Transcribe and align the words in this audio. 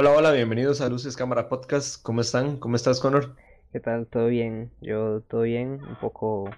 Hola, 0.00 0.12
hola, 0.12 0.32
bienvenidos 0.32 0.80
a 0.80 0.88
Luces 0.88 1.14
Cámara 1.14 1.50
Podcast. 1.50 2.02
¿Cómo 2.02 2.22
están? 2.22 2.56
¿Cómo 2.56 2.74
estás, 2.74 3.00
Connor? 3.00 3.36
¿Qué 3.70 3.80
tal? 3.80 4.06
¿Todo 4.06 4.28
bien? 4.28 4.70
Yo 4.80 5.20
todo 5.28 5.42
bien, 5.42 5.72
un 5.72 5.96
poco 6.00 6.48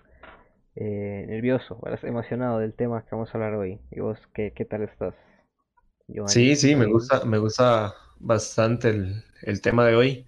eh, 0.77 1.24
nervioso, 1.27 1.77
emocionado 2.05 2.60
del 2.60 2.73
tema 2.73 3.02
que 3.02 3.09
vamos 3.10 3.30
a 3.30 3.32
hablar 3.32 3.55
hoy. 3.55 3.80
¿Y 3.91 3.98
vos 3.98 4.16
qué, 4.32 4.52
qué 4.55 4.64
tal 4.64 4.84
estás? 4.84 5.14
sí, 6.28 6.55
sí, 6.55 6.77
me 6.77 6.86
gusta, 6.86 7.24
me 7.24 7.38
gusta 7.38 7.92
bastante 8.20 8.91
el, 9.42 9.61
tema 9.61 9.86
de 9.86 9.97
hoy. 9.97 10.27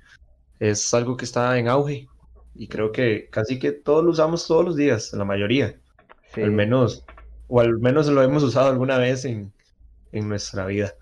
Es 0.58 0.92
algo 0.92 1.16
que 1.16 1.24
está 1.24 1.56
en 1.56 1.68
auge 1.68 2.08
y 2.56 2.66
creo 2.66 2.90
que 2.90 3.28
casi 3.30 3.60
que 3.60 3.70
todos 3.70 4.04
lo 4.04 4.10
usamos 4.10 4.44
todos 4.48 4.64
los 4.64 4.74
días, 4.74 5.12
la 5.12 5.24
mayoría. 5.24 5.78
Al 6.34 6.50
menos, 6.50 7.06
o 7.46 7.60
al 7.60 7.78
menos 7.78 8.08
lo 8.08 8.24
hemos 8.24 8.42
usado 8.42 8.70
alguna 8.70 8.98
vez 8.98 9.24
en, 9.24 9.52
nuestra 10.10 10.66
vida. 10.66 10.94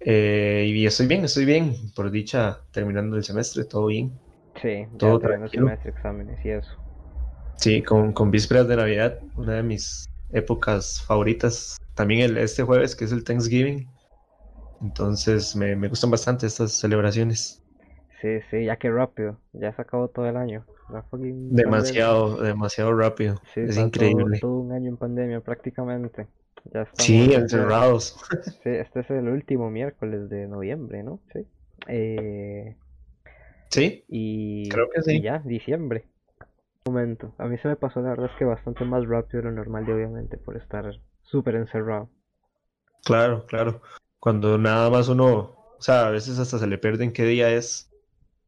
Eh, 0.00 0.64
y 0.68 0.86
estoy 0.86 1.06
bien, 1.06 1.24
estoy 1.24 1.44
bien. 1.44 1.74
Por 1.94 2.10
dicha, 2.10 2.58
terminando 2.72 3.16
el 3.16 3.24
semestre, 3.24 3.64
todo 3.64 3.86
bien. 3.86 4.12
Sí, 4.60 4.86
todo 4.98 5.18
tranquilo. 5.18 5.70
exámenes 5.84 6.44
y 6.44 6.50
eso. 6.50 6.70
Sí, 7.56 7.82
con, 7.82 8.12
con 8.12 8.30
vísperas 8.30 8.68
de 8.68 8.76
Navidad, 8.76 9.18
una 9.36 9.54
de 9.54 9.62
mis 9.62 10.04
épocas 10.30 11.02
favoritas. 11.06 11.76
También 11.94 12.20
el, 12.22 12.38
este 12.38 12.62
jueves, 12.62 12.94
que 12.94 13.04
es 13.04 13.12
el 13.12 13.24
Thanksgiving. 13.24 13.88
Entonces 14.80 15.56
me, 15.56 15.74
me 15.74 15.88
gustan 15.88 16.10
bastante 16.10 16.46
estas 16.46 16.72
celebraciones. 16.72 17.60
Sí, 18.20 18.40
sí, 18.50 18.64
ya 18.64 18.76
que 18.76 18.90
rápido, 18.90 19.38
ya 19.52 19.72
se 19.72 19.82
acabó 19.82 20.08
todo 20.08 20.26
el 20.26 20.36
año. 20.36 20.64
Demasiado, 21.20 22.40
demasiado 22.40 22.94
rápido. 22.94 23.40
es 23.54 23.76
increíble. 23.76 24.38
Todo, 24.40 24.60
un 24.60 24.72
año 24.72 24.88
en 24.88 24.96
pandemia 24.96 25.40
prácticamente. 25.40 26.26
Ya 26.72 26.86
sí, 26.92 27.32
encerrados. 27.32 28.16
Este 28.64 29.00
es 29.00 29.10
el 29.10 29.28
último 29.28 29.70
miércoles 29.70 30.28
de 30.28 30.46
noviembre, 30.46 31.02
¿no? 31.02 31.20
Sí. 31.32 31.46
Eh, 31.86 32.76
sí. 33.70 34.04
Y, 34.08 34.68
creo 34.68 34.88
que 34.90 35.02
sí. 35.02 35.22
ya, 35.22 35.38
diciembre. 35.38 36.04
Un 36.84 36.94
momento. 36.94 37.34
A 37.38 37.46
mí 37.46 37.56
se 37.58 37.68
me 37.68 37.76
pasó 37.76 38.00
la 38.00 38.10
verdad 38.10 38.30
es 38.30 38.38
que 38.38 38.44
bastante 38.44 38.84
más 38.84 39.06
rápido 39.06 39.42
de 39.42 39.48
lo 39.48 39.56
normal, 39.56 39.86
de, 39.86 39.94
obviamente, 39.94 40.36
por 40.36 40.56
estar 40.56 41.00
súper 41.22 41.54
encerrado. 41.54 42.10
Claro, 43.04 43.46
claro. 43.46 43.80
Cuando 44.20 44.58
nada 44.58 44.90
más 44.90 45.08
uno, 45.08 45.54
o 45.78 45.80
sea, 45.80 46.08
a 46.08 46.10
veces 46.10 46.38
hasta 46.38 46.58
se 46.58 46.66
le 46.66 46.76
pierde 46.76 47.04
en 47.04 47.12
qué 47.12 47.24
día 47.24 47.50
es. 47.50 47.90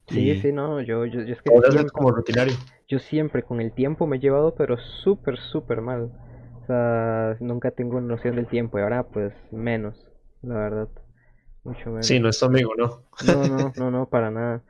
Sí, 0.09 0.35
sí, 0.41 0.53
no, 0.53 0.81
yo, 0.81 1.07
yo, 1.07 1.21
es 1.21 1.41
que 1.41 1.51
siempre, 1.51 1.91
como 1.91 2.11
rutinario. 2.11 2.55
Yo 2.89 2.99
siempre 2.99 3.45
con 3.45 3.61
el 3.61 3.73
tiempo 3.73 4.07
me 4.07 4.17
he 4.17 4.21
llevado, 4.21 4.55
pero 4.57 4.77
súper, 4.77 5.39
súper 5.39 5.81
mal. 5.81 6.11
Sea, 6.71 7.37
nunca 7.41 7.73
tengo 7.73 8.01
noción 8.01 8.37
del 8.37 8.47
tiempo 8.47 8.79
y 8.79 8.83
ahora 8.83 9.03
pues 9.03 9.33
menos, 9.51 10.07
la 10.43 10.55
verdad. 10.55 10.89
Mucho 11.65 11.91
menos. 11.91 12.07
Sí, 12.07 12.21
no 12.21 12.29
es 12.29 12.39
tu 12.39 12.47
amigo, 12.47 12.75
¿no? 12.77 13.03
No, 13.27 13.49
no, 13.49 13.73
no, 13.77 13.91
no, 13.91 14.09
para 14.09 14.31
nada. 14.31 14.63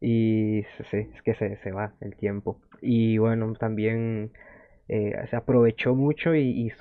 Y 0.00 0.64
sí, 0.90 1.08
es 1.14 1.22
que 1.22 1.34
se, 1.34 1.56
se 1.58 1.70
va 1.70 1.94
el 2.00 2.16
tiempo. 2.16 2.60
Y 2.82 3.18
bueno, 3.18 3.52
también 3.54 4.32
eh, 4.88 5.14
se 5.30 5.36
aprovechó 5.36 5.94
mucho 5.94 6.34
y, 6.34 6.72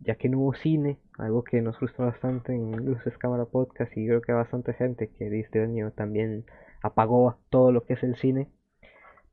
ya 0.00 0.14
que 0.14 0.30
no 0.30 0.38
hubo 0.38 0.54
cine, 0.54 0.98
algo 1.18 1.44
que 1.44 1.60
nos 1.60 1.76
frustró 1.78 2.06
bastante 2.06 2.54
en 2.54 2.86
Luces 2.86 3.16
Cámara 3.18 3.44
Podcast 3.44 3.94
y 3.96 4.06
creo 4.06 4.22
que 4.22 4.32
bastante 4.32 4.72
gente 4.72 5.10
que 5.18 5.38
este 5.38 5.62
año 5.62 5.92
también 5.92 6.46
apagó 6.82 7.36
todo 7.50 7.72
lo 7.72 7.84
que 7.84 7.92
es 7.92 8.02
el 8.02 8.16
cine, 8.16 8.48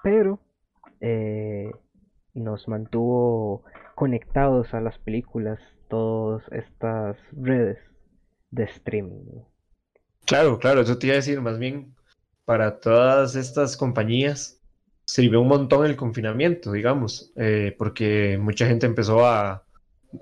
pero 0.03 0.39
eh, 0.99 1.71
nos 2.33 2.67
mantuvo 2.67 3.63
conectados 3.99 4.73
a 4.73 4.79
las 4.79 4.97
películas, 4.97 5.59
todas 5.89 6.41
estas 6.53 7.17
redes 7.33 7.79
de 8.49 8.63
streaming. 8.63 9.43
Claro, 10.25 10.57
claro, 10.57 10.79
eso 10.79 10.97
te 10.97 11.07
iba 11.07 11.15
a 11.15 11.17
decir, 11.17 11.41
más 11.41 11.59
bien 11.59 11.93
para 12.45 12.79
todas 12.79 13.35
estas 13.35 13.75
compañías 13.75 14.61
sirvió 15.03 15.41
un 15.41 15.49
montón 15.49 15.85
el 15.85 15.97
confinamiento, 15.97 16.71
digamos, 16.71 17.33
eh, 17.35 17.75
porque 17.77 18.37
mucha 18.41 18.65
gente 18.67 18.85
empezó 18.85 19.25
a... 19.25 19.65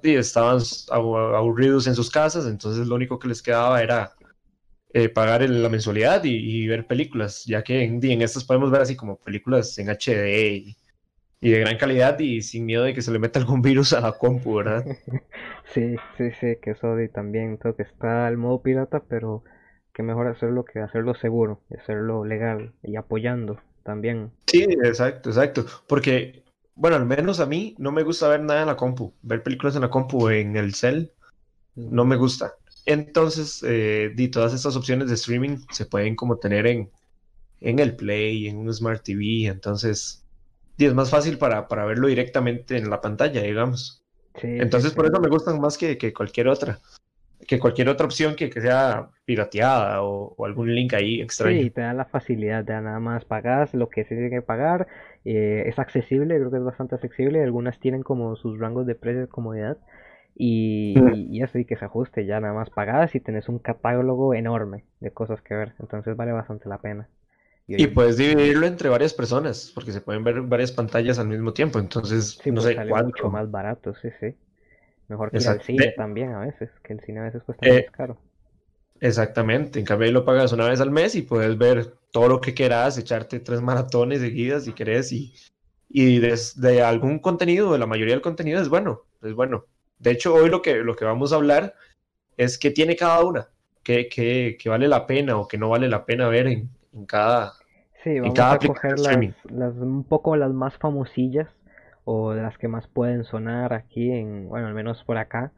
estaban 0.02 0.60
aburridos 0.90 1.86
en 1.86 1.94
sus 1.94 2.10
casas, 2.10 2.48
entonces 2.48 2.88
lo 2.88 2.96
único 2.96 3.20
que 3.20 3.28
les 3.28 3.44
quedaba 3.44 3.84
era 3.84 4.12
eh, 4.92 5.08
pagar 5.08 5.48
la 5.48 5.70
mensualidad 5.70 6.24
y, 6.24 6.66
ver 6.66 6.88
películas, 6.88 7.46
ya 7.46 7.64
que 7.64 7.84
en, 7.84 8.04
en 8.04 8.24
estas 8.24 8.44
podemos 8.44 8.72
ver 8.72 8.82
así 8.82 8.96
como 8.96 9.20
películas 9.20 9.78
en 9.78 9.90
HD 9.90 10.66
y, 10.66 10.78
de 11.42 11.60
gran 11.60 11.78
calidad 11.78 12.18
y 12.20 12.42
sin 12.42 12.66
miedo 12.66 12.84
de 12.84 12.94
que 12.94 13.02
se 13.02 13.12
le 13.12 13.20
meta 13.20 13.40
algún 13.40 13.62
virus 13.62 13.94
a 13.94 14.02
la 14.02 14.14
compu, 14.14 14.56
¿verdad? 14.56 14.86
Sí, 15.74 15.96
sí, 16.18 16.32
sí, 16.40 16.56
que 16.62 16.72
eso 16.72 16.96
también, 17.14 17.58
creo 17.58 17.76
que 17.76 17.84
está 17.84 18.28
el 18.30 18.38
modo 18.38 18.62
pirata, 18.62 19.04
pero 19.08 19.44
que 19.94 20.02
mejor 20.02 20.28
hacerlo 20.28 20.64
que 20.64 20.80
hacerlo 20.80 21.14
seguro, 21.16 21.62
hacerlo 21.78 22.24
legal 22.24 22.74
y 22.84 22.96
apoyando 22.96 23.60
también. 23.84 24.32
Sí, 24.46 24.64
exacto, 24.64 25.30
exacto. 25.30 25.66
Porque, 25.88 26.46
bueno, 26.76 26.96
al 26.96 27.06
menos 27.06 27.40
a 27.42 27.46
mí 27.46 27.76
no 27.80 27.92
me 27.92 28.04
gusta 28.04 28.30
ver 28.30 28.42
nada 28.42 28.62
en 28.62 28.68
la 28.68 28.78
compu. 28.78 29.14
Ver 29.24 29.44
películas 29.44 29.76
en 29.76 29.82
la 29.82 29.90
compu 29.90 30.30
en 30.30 30.56
el 30.56 30.74
cel 30.74 31.12
no 31.76 32.06
me 32.06 32.16
gusta. 32.16 32.54
Entonces, 32.86 33.64
eh, 33.68 34.14
todas 34.32 34.54
estas 34.54 34.76
opciones 34.76 35.10
de 35.10 35.16
streaming 35.16 35.58
se 35.72 35.86
pueden 35.86 36.16
como 36.16 36.38
tener 36.38 36.66
en, 36.68 36.90
en 37.60 37.80
el 37.80 37.96
Play, 37.96 38.48
en 38.48 38.58
un 38.58 38.74
Smart 38.74 39.04
TV. 39.04 39.48
Entonces, 39.48 40.27
es 40.86 40.94
más 40.94 41.10
fácil 41.10 41.38
para, 41.38 41.68
para 41.68 41.86
verlo 41.86 42.08
directamente 42.08 42.78
en 42.78 42.90
la 42.90 43.02
pantalla, 43.02 43.42
digamos. 43.42 44.04
Entonces, 44.44 44.94
por 44.94 45.06
eso 45.06 45.20
me 45.20 45.30
gustan 45.30 45.60
más 45.60 45.78
que, 45.78 45.98
que 45.98 46.14
cualquier 46.14 46.48
otra 46.48 46.80
que 47.46 47.60
cualquier 47.60 47.90
otra 47.90 48.06
opción 48.06 48.36
que, 48.36 48.50
que 48.50 48.62
sea 48.62 49.10
pirateada 49.26 50.02
o, 50.02 50.46
algún 50.46 50.74
link 50.74 50.94
ahí 50.94 51.22
extraño. 51.22 51.62
Sí, 51.62 51.70
te 51.70 51.82
da 51.82 51.94
la 51.94 52.06
facilidad, 52.06 52.66
te 52.66 52.74
da 52.74 52.82
nada 52.82 53.00
más 53.00 53.26
pagas 53.26 53.74
lo 53.74 53.90
que 53.90 54.04
se 54.04 54.16
tiene 54.16 54.30
que 54.30 54.42
pagar, 54.42 54.88
eh, 55.24 55.64
es 55.66 55.78
accesible, 55.80 56.36
creo 56.36 56.50
que 56.52 56.58
es 56.58 56.64
bastante 56.64 56.96
accesible, 56.96 57.44
algunas 57.44 57.80
tienen 57.80 58.04
como 58.04 58.36
sus 58.36 58.60
rangos 58.60 58.88
de 58.88 58.96
precio 58.96 59.22
de 59.22 59.28
comodidad 59.28 59.78
y, 60.36 60.96
y 61.30 61.42
y 61.42 61.66
que 61.66 61.78
se 61.78 61.86
ajuste, 61.86 62.26
ya 62.26 62.40
nada 62.40 62.54
más 62.54 62.70
pagas 62.70 63.16
y 63.16 63.20
tenés 63.20 63.50
un 63.50 63.60
catálogo 63.60 64.34
enorme 64.34 64.86
de 65.00 65.12
cosas 65.12 65.42
que 65.42 65.56
ver, 65.56 65.74
entonces 65.80 66.16
vale 66.16 66.32
bastante 66.32 66.68
la 66.70 66.80
pena. 66.80 67.08
Y, 67.70 67.88
puedes 67.88 68.16
dividirlo 68.16 68.66
entre 68.66 68.88
varias 68.88 69.14
personas, 69.14 69.72
porque 69.76 69.92
se 69.92 70.00
pueden 70.00 70.24
ver 70.24 70.42
varias 70.42 70.72
pantallas 70.72 71.20
al 71.20 71.28
mismo 71.28 71.52
tiempo, 71.52 71.80
entonces 71.80 72.40
no 72.46 72.54
pues 72.54 72.64
sé, 72.66 72.76
sale 72.76 72.94
mucho 73.04 73.30
más 73.30 73.52
barato, 73.52 73.94
sí, 74.02 74.08
sí. 74.22 74.36
Mejor 75.10 75.32
que 75.32 75.38
el 75.38 75.62
cine 75.62 75.94
también 75.98 76.32
a 76.32 76.40
veces, 76.40 76.70
que 76.82 76.94
el 76.94 77.02
cine 77.02 77.20
a 77.20 77.24
veces 77.24 77.44
cuesta 77.44 77.68
eh, 77.68 77.84
más 77.86 77.92
caro. 77.92 78.18
Exactamente, 79.02 79.80
en 79.80 79.86
cambio 79.86 80.08
ahí 80.08 80.14
lo 80.14 80.24
pagas 80.24 80.54
una 80.54 80.70
vez 80.70 80.80
al 80.80 80.92
mes 80.92 81.14
y 81.16 81.24
puedes 81.24 81.58
ver 81.58 81.94
todo 82.12 82.30
lo 82.30 82.40
que 82.40 82.54
quieras, 82.54 82.98
echarte 82.98 83.42
tres 83.42 83.60
maratones 83.60 84.22
seguidas 84.22 84.64
si 84.64 84.72
querés 84.72 85.12
y, 85.12 85.34
y 85.90 86.20
de 86.20 86.82
algún 86.82 87.20
contenido, 87.20 87.74
de 87.74 87.80
la 87.80 87.86
mayoría 87.86 88.14
del 88.14 88.22
contenido 88.22 88.62
es 88.62 88.70
bueno, 88.70 89.04
es 89.22 89.34
bueno. 89.34 89.66
De 90.00 90.12
hecho, 90.12 90.34
hoy 90.34 90.50
lo 90.50 90.62
que, 90.62 90.76
lo 90.76 90.96
que 90.96 91.04
vamos 91.04 91.34
a 91.34 91.36
hablar 91.36 91.76
es 92.38 92.58
qué 92.58 92.72
tiene 92.72 92.96
cada 92.96 93.26
una, 93.26 93.50
qué, 93.84 94.08
qué, 94.08 94.58
qué 94.58 94.70
vale 94.70 94.88
la 94.88 95.06
pena 95.06 95.38
o 95.38 95.50
qué 95.50 95.58
no 95.58 95.68
vale 95.68 95.90
la 95.90 96.06
pena 96.06 96.30
ver 96.30 96.48
en, 96.48 96.70
en 96.98 97.06
cada... 97.06 97.54
Sí, 98.04 98.20
vamos 98.20 98.40
a 98.40 98.58
coger 98.60 99.00
las, 99.00 99.76
un 99.76 100.04
poco 100.04 100.36
las 100.36 100.52
más 100.52 100.78
famosillas 100.78 101.50
o 102.06 102.34
de 102.34 102.42
las 102.42 102.58
que 102.58 102.68
más 102.68 102.88
pueden 102.88 103.24
sonar 103.24 103.74
aquí 103.74 104.12
en, 104.12 104.48
bueno, 104.48 104.68
al 104.68 104.74
menos 104.74 105.04
por 105.04 105.18
acá, 105.18 105.52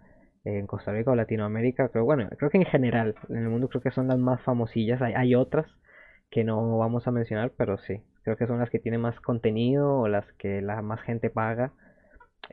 en 0.46 0.66
Costa 0.68 0.92
Rica 0.92 1.12
o 1.12 1.16
Latinoamérica, 1.16 1.90
pero 1.92 2.06
bueno, 2.06 2.30
creo 2.38 2.50
que 2.50 2.58
en 2.58 2.66
general, 2.66 3.16
en 3.30 3.38
el 3.38 3.50
mundo 3.50 3.68
creo 3.68 3.82
que 3.82 3.92
son 3.92 4.08
las 4.08 4.18
más 4.18 4.42
famosillas, 4.42 5.02
hay, 5.02 5.14
hay 5.14 5.36
otras 5.36 5.68
que 6.32 6.44
no 6.44 6.78
vamos 6.78 7.08
a 7.08 7.12
mencionar, 7.12 7.52
pero 7.56 7.78
sí, 7.78 8.02
creo 8.24 8.38
que 8.38 8.48
son 8.48 8.60
las 8.60 8.70
que 8.70 8.80
tienen 8.80 9.02
más 9.02 9.20
contenido 9.20 10.00
o 10.00 10.08
las 10.08 10.26
que 10.34 10.62
la 10.62 10.82
más 10.82 11.02
gente 11.02 11.30
paga 11.30 11.72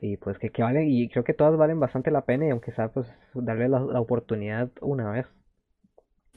y 0.00 0.16
pues 0.16 0.38
que, 0.38 0.50
que 0.50 0.62
valen 0.62 0.88
y 0.88 1.08
creo 1.08 1.24
que 1.24 1.34
todas 1.34 1.56
valen 1.56 1.80
bastante 1.80 2.10
la 2.10 2.22
pena 2.22 2.46
y 2.46 2.50
aunque 2.50 2.72
sea 2.72 2.88
pues 2.88 3.06
darle 3.34 3.68
la, 3.68 3.80
oportunidad 4.00 4.70
una 4.80 5.10
vez. 5.10 5.26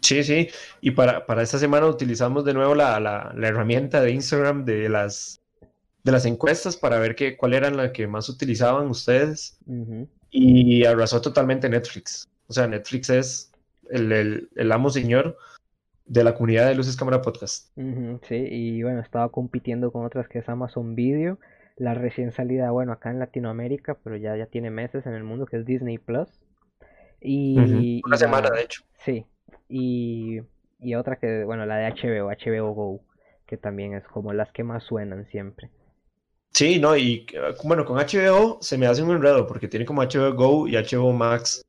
Sí, 0.02 0.24
sí, 0.24 0.50
y 0.82 0.92
para, 0.92 1.26
para 1.26 1.42
esta 1.42 1.58
semana 1.58 1.86
utilizamos 1.88 2.46
de 2.46 2.54
nuevo 2.54 2.76
la, 2.76 3.00
la, 3.00 3.34
la 3.36 3.48
herramienta 3.48 4.02
de 4.02 4.12
Instagram 4.12 4.66
de 4.66 4.90
las 4.90 5.40
de 6.04 6.12
las 6.12 6.26
encuestas 6.26 6.78
para 6.78 7.00
ver 7.00 7.16
qué, 7.16 7.38
cuál 7.38 7.54
era 7.54 7.70
la 7.70 7.92
que 7.92 8.08
más 8.08 8.30
utilizaban 8.30 8.88
ustedes. 8.88 9.60
Y 10.32 10.86
arrasó 10.86 11.22
totalmente 11.22 11.70
Netflix. 11.70 12.28
O 12.48 12.54
sea, 12.54 12.68
Netflix 12.68 13.10
es 13.10 13.52
el, 13.90 14.50
el, 14.56 14.72
amo 14.72 14.90
señor 14.90 15.38
de 16.06 16.24
la 16.24 16.34
comunidad 16.34 16.68
de 16.68 16.76
Luces 16.76 16.96
Cámara 16.96 17.22
Podcast. 17.22 17.72
sí, 17.76 18.36
y 18.36 18.84
bueno, 18.84 19.02
estaba 19.02 19.30
compitiendo 19.30 19.92
con 19.92 20.06
otras 20.06 20.28
que 20.28 20.40
es 20.40 20.50
Amazon 20.50 20.96
Video. 20.96 21.40
La 21.76 21.94
recién 21.94 22.32
salida, 22.32 22.72
bueno, 22.72 22.92
acá 22.92 23.10
en 23.10 23.20
Latinoamérica, 23.20 23.96
pero 24.04 24.18
ya, 24.18 24.36
ya 24.36 24.48
tiene 24.48 24.70
meses 24.70 25.06
en 25.06 25.14
el 25.14 25.24
mundo, 25.24 25.46
que 25.46 25.58
es 25.58 25.66
Disney 25.66 25.98
Plus. 25.98 26.28
Y, 27.22 28.02
Una 28.06 28.18
semana, 28.18 28.50
de 28.50 28.64
hecho. 28.64 28.84
Sí, 28.98 29.26
y, 29.70 30.42
y 30.80 30.96
otra 30.96 31.18
que, 31.18 31.44
bueno, 31.46 31.66
la 31.66 31.78
de 31.78 31.88
HBO, 31.88 32.32
HBO 32.32 32.74
Go, 32.74 33.02
que 33.48 33.58
también 33.58 33.94
es 33.96 34.04
como 34.08 34.34
las 34.34 34.52
que 34.52 34.64
más 34.64 34.84
suenan 34.84 35.26
siempre. 35.28 35.72
Sí, 36.54 36.80
no, 36.80 36.98
y 36.98 37.26
bueno, 37.64 37.86
con 37.86 38.00
HBO 38.00 38.58
se 38.62 38.78
me 38.78 38.88
hace 38.88 39.02
un 39.04 39.12
enredo 39.12 39.48
porque 39.48 39.68
tiene 39.68 39.86
como 39.86 40.02
HBO 40.02 40.34
Go 40.34 40.68
y 40.68 40.76
HBO 40.76 41.14
Max. 41.14 41.62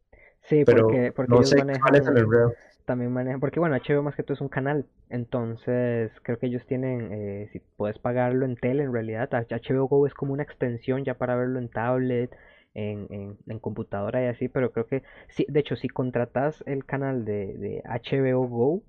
Sí, 0.48 0.64
pero 0.64 0.84
porque, 0.84 1.12
porque 1.14 1.36
no 1.36 1.42
ellos 1.42 1.50
sé 1.50 1.56
es 1.94 2.08
el 2.08 2.16
manejan, 2.16 2.18
enredo. 2.18 2.56
también 2.86 3.12
manejan, 3.12 3.40
porque 3.40 3.60
bueno, 3.60 3.76
HBO 3.76 4.02
más 4.02 4.16
que 4.16 4.22
todo 4.22 4.34
es 4.34 4.40
un 4.40 4.48
canal, 4.48 4.86
entonces 5.10 6.12
creo 6.22 6.38
que 6.38 6.46
ellos 6.46 6.66
tienen, 6.66 7.12
eh, 7.12 7.48
si 7.52 7.60
puedes 7.76 7.98
pagarlo 7.98 8.46
en 8.46 8.56
tele 8.56 8.84
en 8.84 8.92
realidad, 8.92 9.30
HBO 9.32 9.86
Go 9.88 10.06
es 10.06 10.14
como 10.14 10.32
una 10.32 10.42
extensión 10.42 11.04
ya 11.04 11.14
para 11.14 11.36
verlo 11.36 11.58
en 11.58 11.68
tablet, 11.70 12.30
en, 12.74 13.06
en, 13.10 13.38
en 13.46 13.58
computadora 13.58 14.22
y 14.24 14.26
así, 14.28 14.48
pero 14.48 14.72
creo 14.72 14.86
que, 14.86 15.02
sí, 15.30 15.46
de 15.48 15.60
hecho, 15.60 15.76
si 15.76 15.88
contratas 15.88 16.62
el 16.66 16.84
canal 16.86 17.24
de, 17.24 17.54
de 17.58 17.82
HBO 17.86 18.46
Go, 18.48 18.82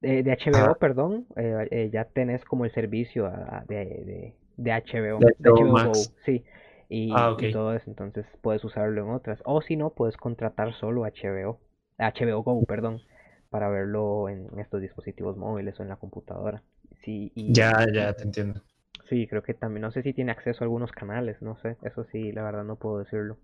de, 0.00 0.22
de 0.22 0.32
HBO, 0.32 0.78
perdón, 0.78 1.26
eh, 1.36 1.68
eh, 1.70 1.90
ya 1.92 2.04
tenés 2.06 2.44
como 2.44 2.64
el 2.64 2.72
servicio 2.72 3.26
a- 3.26 3.64
de, 3.68 3.76
de, 3.76 4.34
de 4.56 4.72
HBO, 4.72 5.30
de 5.38 5.50
HBO 5.50 5.78
Go, 5.80 6.12
sí, 6.24 6.44
Ah, 7.08 7.30
y, 7.30 7.36
y 7.38 7.46
todo 7.48 7.74
eso, 7.74 7.90
entonces 7.90 8.26
puedes 8.42 8.64
usarlo 8.64 9.02
en 9.02 9.10
otras, 9.10 9.40
o 9.44 9.60
si 9.62 9.76
no, 9.76 9.90
puedes 9.90 10.16
contratar 10.16 10.74
solo 10.74 11.04
HBO, 11.04 11.60
HBO 11.98 12.42
Go, 12.42 12.64
perdón, 12.64 13.02
para 13.50 13.68
verlo 13.68 14.28
en 14.28 14.48
estos 14.60 14.80
dispositivos 14.82 15.36
móviles 15.36 15.78
o 15.80 15.82
en 15.82 15.88
la 15.90 15.96
computadora. 15.96 16.62
Sí, 17.04 17.32
y 17.34 17.58
Ya, 17.58 17.86
ya, 17.92 18.12
te 18.14 18.22
entiendo. 18.24 18.62
Sí, 19.08 19.26
creo 19.26 19.42
que 19.42 19.54
también, 19.54 19.82
no 19.82 19.90
sé 19.90 20.02
si 20.02 20.12
tiene 20.12 20.32
acceso 20.32 20.62
a 20.62 20.64
algunos 20.64 20.92
canales, 20.92 21.40
no 21.42 21.56
sé, 21.60 21.76
eso 21.82 22.04
sí, 22.12 22.32
la 22.32 22.42
verdad 22.42 22.64
no 22.64 22.76
puedo 22.76 22.98
decirlo. 22.98 23.36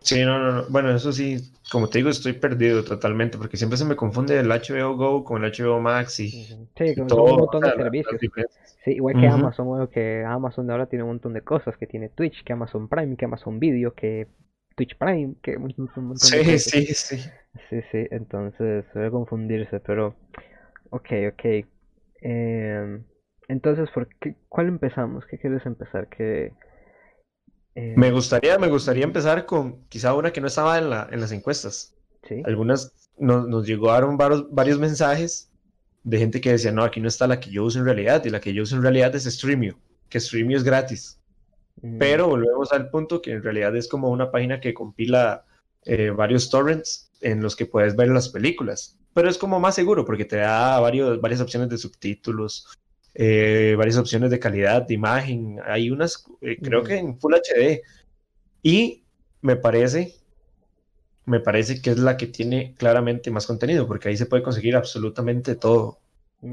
Sí, 0.00 0.24
no, 0.24 0.38
no, 0.38 0.52
no. 0.52 0.64
Bueno, 0.68 0.94
eso 0.94 1.12
sí, 1.12 1.52
como 1.70 1.88
te 1.88 1.98
digo, 1.98 2.10
estoy 2.10 2.32
perdido 2.32 2.84
totalmente 2.84 3.36
porque 3.36 3.56
siempre 3.56 3.76
se 3.76 3.84
me 3.84 3.96
confunde 3.96 4.38
el 4.38 4.50
HBO 4.50 4.96
Go 4.96 5.24
con 5.24 5.44
el 5.44 5.52
HBO 5.52 5.80
Max 5.80 6.20
y. 6.20 6.30
Sí, 6.30 6.54
y 6.78 6.94
son 6.94 7.12
un 7.12 7.36
montón 7.36 7.62
de 7.62 7.72
servicios. 7.72 8.20
Sí, 8.84 8.92
igual 8.92 9.18
que. 9.18 9.26
Amazon, 9.26 9.66
bueno, 9.66 9.90
que 9.90 10.24
Amazon 10.24 10.70
ahora 10.70 10.86
tiene 10.86 11.02
un 11.02 11.10
montón 11.10 11.32
de 11.32 11.42
cosas, 11.42 11.76
que 11.76 11.86
tiene 11.86 12.08
Twitch, 12.10 12.44
que 12.44 12.52
Amazon 12.52 12.88
Prime, 12.88 13.16
que 13.16 13.24
Amazon 13.24 13.58
Video, 13.58 13.92
que 13.94 14.28
Twitch 14.76 14.96
Prime, 14.96 15.34
que 15.42 15.56
un, 15.56 15.74
montón 15.78 16.14
de 16.14 16.16
Sí, 16.16 16.38
cosas. 16.38 16.58
sí, 16.58 16.86
sí. 16.94 17.30
Sí, 17.68 17.80
sí, 17.90 18.06
entonces 18.10 18.84
suele 18.92 19.10
confundirse, 19.10 19.80
pero 19.80 20.14
ok, 20.90 21.10
ok. 21.32 21.66
Em, 22.20 23.04
entonces, 23.48 23.88
¿por 23.90 24.08
qué, 24.16 24.36
cuál 24.48 24.68
empezamos? 24.68 25.24
¿Qué 25.26 25.38
quieres 25.38 25.64
empezar? 25.66 26.08
¿Qué, 26.08 26.52
Me 27.74 28.08
em, 28.08 28.14
gustaría, 28.14 28.58
me 28.58 28.68
gustaría 28.68 29.04
empezar 29.04 29.46
con 29.46 29.84
quizá 29.88 30.14
una 30.14 30.32
que 30.32 30.40
no 30.40 30.46
estaba 30.46 30.78
en 30.78 30.90
la, 30.90 31.08
en 31.10 31.20
las 31.20 31.32
encuestas. 31.32 31.96
sí? 32.28 32.42
Algunas 32.44 33.10
nos, 33.18 33.48
nos 33.48 33.66
llegaron 33.66 34.16
varios, 34.16 34.52
varios 34.52 34.78
mensajes 34.78 35.50
de 36.04 36.18
gente 36.18 36.40
que 36.40 36.52
decía, 36.52 36.72
no, 36.72 36.84
aquí 36.84 37.00
no 37.00 37.08
está 37.08 37.26
la 37.26 37.40
que 37.40 37.50
yo 37.50 37.64
uso 37.64 37.78
en 37.78 37.84
realidad, 37.84 38.24
y 38.24 38.30
la 38.30 38.40
que 38.40 38.52
yo 38.54 38.62
uso 38.62 38.76
en 38.76 38.82
realidad 38.82 39.14
es 39.14 39.24
Streamio, 39.24 39.78
que 40.08 40.20
Streamio 40.20 40.56
es 40.56 40.64
gratis. 40.64 41.20
Mm, 41.82 41.98
Pero 41.98 42.28
volvemos 42.28 42.72
al 42.72 42.90
punto 42.90 43.20
que 43.20 43.32
en 43.32 43.42
realidad 43.42 43.74
es 43.76 43.88
como 43.88 44.10
una 44.10 44.30
página 44.30 44.60
que 44.60 44.74
compila 44.74 45.44
eh, 45.84 46.10
varios 46.10 46.50
torrents 46.50 47.10
en 47.20 47.42
los 47.42 47.56
que 47.56 47.66
puedes 47.66 47.96
ver 47.96 48.08
las 48.08 48.28
películas. 48.28 48.98
Pero 49.14 49.28
es 49.28 49.38
como 49.38 49.58
más 49.58 49.74
seguro 49.74 50.04
porque 50.04 50.24
te 50.24 50.36
da 50.36 50.78
varios, 50.80 51.20
varias 51.20 51.40
opciones 51.40 51.68
de 51.68 51.78
subtítulos, 51.78 52.78
eh, 53.18 53.76
varias 53.78 53.98
opciones 53.98 54.30
de 54.32 54.40
calidad 54.40 54.84
de 54.88 54.94
imagen. 54.94 55.60
Hay 55.66 55.90
unas, 55.90 56.24
eh, 56.42 56.60
creo 56.62 56.84
que 56.84 56.98
en 56.98 57.20
Full 57.20 57.34
HD. 57.34 57.82
Y 58.64 59.06
me 59.42 59.56
parece, 59.56 60.14
me 61.26 61.40
parece 61.40 61.82
que 61.82 61.90
es 61.90 61.98
la 61.98 62.16
que 62.16 62.26
tiene 62.26 62.74
claramente 62.76 63.30
más 63.30 63.46
contenido 63.46 63.86
porque 63.86 64.08
ahí 64.08 64.16
se 64.16 64.26
puede 64.26 64.42
conseguir 64.42 64.76
absolutamente 64.76 65.56
todo. 65.56 65.98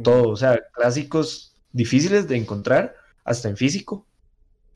Todo, 0.03 0.29
o 0.31 0.35
sea, 0.35 0.59
clásicos 0.73 1.55
difíciles 1.71 2.27
de 2.27 2.37
encontrar, 2.37 2.95
hasta 3.23 3.49
en 3.49 3.57
físico 3.57 4.07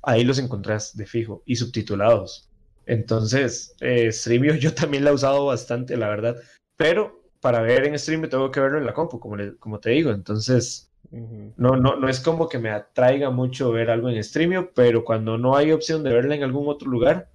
ahí 0.03 0.24
los 0.25 0.39
encontrás 0.39 0.95
de 0.97 1.07
fijo 1.07 1.44
y 1.45 1.57
subtitulados. 1.57 2.50
Entonces, 2.86 3.75
eh, 3.81 4.12
Streamio 4.12 4.56
yo 4.57 4.74
también 4.75 5.03
la 5.06 5.12
he 5.12 5.15
usado 5.15 5.45
bastante, 5.47 5.97
la 5.97 6.09
verdad, 6.09 6.38
pero 6.77 7.24
para 7.41 7.62
ver 7.62 7.86
en 7.86 8.00
Streamio 8.00 8.30
tengo 8.30 8.51
que 8.51 8.62
verlo 8.62 8.80
en 8.80 8.86
la 8.88 8.94
compu, 8.95 9.19
como, 9.19 9.38
le- 9.38 9.57
como 9.57 9.80
te 9.80 9.91
digo, 9.91 10.12
entonces. 10.12 10.88
No, 11.12 11.76
no, 11.76 11.96
no 11.96 12.08
es 12.08 12.20
como 12.20 12.48
que 12.48 12.60
me 12.60 12.70
atraiga 12.70 13.30
mucho 13.30 13.72
ver 13.72 13.90
algo 13.90 14.10
en 14.10 14.24
Streamio, 14.24 14.72
pero 14.74 15.04
cuando 15.04 15.38
no 15.38 15.56
hay 15.56 15.72
opción 15.72 16.04
de 16.04 16.14
verla 16.14 16.36
en 16.36 16.44
algún 16.44 16.68
otro 16.68 16.90
lugar, 16.90 17.30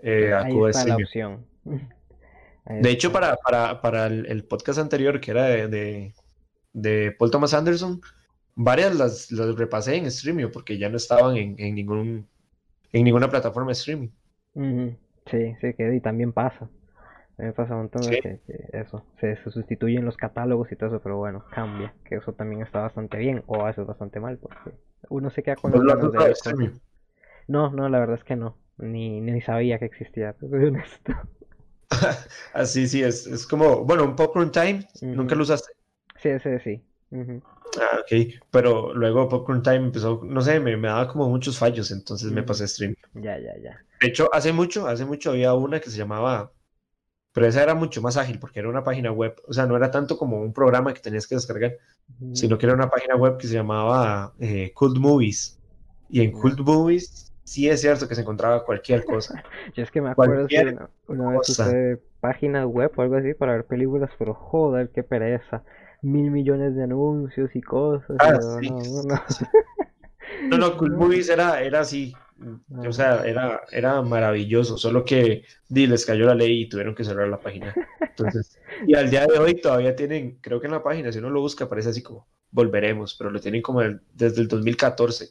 eh, 0.00 0.32
acudo 0.34 0.66
a 0.66 0.68
la 0.68 0.72
Streamio. 0.72 1.06
opción. 1.06 1.46
Ahí 2.64 2.82
De 2.82 2.90
hecho, 2.90 3.12
para, 3.12 3.36
para, 3.36 3.80
para 3.80 4.06
el, 4.06 4.26
el 4.26 4.44
podcast 4.44 4.80
anterior, 4.80 5.20
que 5.20 5.30
era 5.30 5.44
de, 5.44 5.68
de, 5.68 6.14
de 6.72 7.12
Paul 7.12 7.30
Thomas 7.30 7.54
Anderson, 7.54 8.00
varias 8.56 8.96
las, 8.96 9.30
las 9.30 9.54
repasé 9.56 9.96
en 9.96 10.10
Streamio 10.10 10.50
porque 10.50 10.76
ya 10.76 10.88
no 10.88 10.96
estaban 10.96 11.36
en, 11.36 11.54
en 11.58 11.74
ningún, 11.76 12.26
en 12.92 13.04
ninguna 13.04 13.30
plataforma 13.30 13.68
de 13.68 13.72
streaming. 13.74 14.08
Sí, 15.30 15.54
sí, 15.60 15.74
que 15.74 15.94
y 15.94 16.00
también 16.00 16.32
pasa. 16.32 16.68
A 17.38 17.42
mí 17.42 17.48
me 17.48 17.52
pasa 17.54 17.74
un 17.74 17.80
montón 17.82 18.06
Sí. 18.08 18.16
de 18.16 18.18
que, 18.18 18.40
que 18.46 18.78
eso, 18.78 19.04
se, 19.20 19.36
se 19.36 19.50
sustituyen 19.50 20.04
los 20.04 20.16
catálogos 20.16 20.72
y 20.72 20.76
todo 20.76 20.88
eso, 20.90 21.00
pero 21.02 21.18
bueno, 21.18 21.44
cambia, 21.50 21.94
que 22.04 22.16
eso 22.16 22.32
también 22.32 22.62
está 22.62 22.80
bastante 22.80 23.18
bien, 23.18 23.42
o 23.46 23.62
a 23.62 23.66
veces 23.66 23.86
bastante 23.86 24.20
mal, 24.20 24.38
porque 24.38 24.72
uno 25.10 25.30
se 25.30 25.42
queda 25.42 25.56
con 25.56 25.72
¿Vos 25.72 25.84
las 25.84 25.84
lo 25.84 25.92
has 25.92 25.98
ganas 26.12 26.42
de? 26.44 26.70
No, 27.48 27.70
no, 27.70 27.88
la 27.88 27.98
verdad 28.00 28.16
es 28.16 28.24
que 28.24 28.36
no, 28.36 28.56
ni, 28.78 29.20
ni 29.20 29.40
sabía 29.40 29.78
que 29.78 29.86
existía, 29.86 30.32
te 30.34 30.48
soy 30.48 30.64
honesto. 30.66 31.12
Así 32.52 32.88
sí, 32.88 33.02
es, 33.02 33.26
es 33.26 33.46
como, 33.46 33.84
bueno, 33.84 34.04
un 34.04 34.16
Popcorn 34.16 34.50
Time, 34.50 34.86
nunca 35.02 35.34
lo 35.34 35.42
usaste. 35.42 35.72
Sí, 36.22 36.38
sí, 36.40 36.58
sí. 36.64 36.82
Ah, 37.78 37.98
ok, 38.00 38.32
pero 38.50 38.94
luego 38.94 39.28
Popcorn 39.28 39.62
Time 39.62 39.76
empezó, 39.76 40.20
no 40.24 40.40
sé, 40.40 40.60
me, 40.60 40.76
me 40.76 40.88
daba 40.88 41.08
como 41.08 41.28
muchos 41.28 41.58
fallos, 41.58 41.90
entonces 41.90 42.32
me 42.32 42.42
pasé 42.42 42.62
a 42.64 42.66
streaming. 42.66 42.94
Ya, 43.14 43.38
ya, 43.38 43.56
ya. 43.62 43.80
De 44.00 44.08
hecho, 44.08 44.28
hace 44.32 44.52
mucho, 44.52 44.86
hace 44.86 45.04
mucho 45.04 45.30
había 45.30 45.54
una 45.54 45.80
que 45.80 45.90
se 45.90 45.98
llamaba, 45.98 46.52
pero 47.36 47.48
esa 47.48 47.62
era 47.62 47.74
mucho 47.74 48.00
más 48.00 48.16
ágil 48.16 48.38
porque 48.38 48.60
era 48.60 48.70
una 48.70 48.82
página 48.82 49.12
web, 49.12 49.36
o 49.46 49.52
sea, 49.52 49.66
no 49.66 49.76
era 49.76 49.90
tanto 49.90 50.16
como 50.16 50.40
un 50.40 50.54
programa 50.54 50.94
que 50.94 51.02
tenías 51.02 51.26
que 51.26 51.34
descargar, 51.34 51.76
sino 52.32 52.56
que 52.56 52.64
era 52.64 52.74
una 52.74 52.88
página 52.88 53.14
web 53.14 53.36
que 53.36 53.46
se 53.46 53.52
llamaba 53.52 54.32
eh, 54.40 54.72
Cult 54.72 54.96
Movies. 54.96 55.58
Y 56.08 56.22
en. 56.22 56.32
Cult 56.32 56.60
Movies 56.60 57.30
sí 57.44 57.68
es 57.68 57.82
cierto 57.82 58.08
que 58.08 58.14
se 58.14 58.22
encontraba 58.22 58.64
cualquier 58.64 59.04
cosa, 59.04 59.44
Yo 59.76 59.82
es 59.82 59.90
que 59.90 60.00
me 60.00 60.12
acuerdo 60.12 60.46
que 60.46 60.62
una, 60.62 60.88
una 61.08 61.30
vez 61.32 61.50
usé 61.50 62.00
páginas 62.20 62.64
web 62.64 62.90
o 62.96 63.02
algo 63.02 63.16
así 63.16 63.34
para 63.34 63.52
ver 63.52 63.66
películas, 63.66 64.08
pero 64.18 64.32
joder, 64.32 64.88
qué 64.88 65.02
pereza. 65.02 65.62
Mil 66.00 66.30
millones 66.30 66.74
de 66.74 66.84
anuncios 66.84 67.54
y 67.54 67.60
cosas, 67.60 68.16
Ah, 68.18 68.38
sí, 68.62 68.70
no, 68.70 69.02
no. 70.56 70.56
No, 70.56 70.88
Movies 70.96 71.28
era, 71.28 71.60
era 71.60 71.80
así, 71.80 72.14
o 72.68 72.92
sea, 72.92 73.24
era, 73.26 73.62
era 73.72 74.02
maravilloso, 74.02 74.76
solo 74.78 75.04
que 75.04 75.44
di, 75.68 75.86
les 75.86 76.04
cayó 76.04 76.26
la 76.26 76.34
ley 76.34 76.62
y 76.62 76.68
tuvieron 76.68 76.94
que 76.94 77.04
cerrar 77.04 77.28
la 77.28 77.40
página. 77.40 77.74
Entonces, 78.10 78.58
y 78.86 78.94
al 78.94 79.10
día 79.10 79.26
de 79.26 79.38
hoy 79.38 79.54
todavía 79.60 79.94
tienen, 79.94 80.38
creo 80.40 80.60
que 80.60 80.66
en 80.66 80.72
la 80.72 80.82
página, 80.82 81.12
si 81.12 81.18
uno 81.18 81.30
lo 81.30 81.40
busca, 81.40 81.64
aparece 81.64 81.90
así 81.90 82.02
como, 82.02 82.26
volveremos, 82.50 83.14
pero 83.16 83.30
lo 83.30 83.40
tienen 83.40 83.62
como 83.62 83.82
el- 83.82 84.00
desde 84.14 84.40
el 84.42 84.48
2014, 84.48 85.28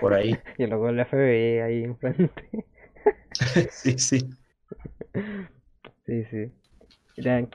por 0.00 0.14
ahí. 0.14 0.36
Y 0.58 0.66
luego 0.66 0.88
el 0.88 1.00
FBI 1.00 1.60
ahí 1.60 1.84
enfrente. 1.84 2.32
Sí, 3.70 3.98
sí. 3.98 4.18
Sí, 6.06 6.24
sí. 6.24 6.52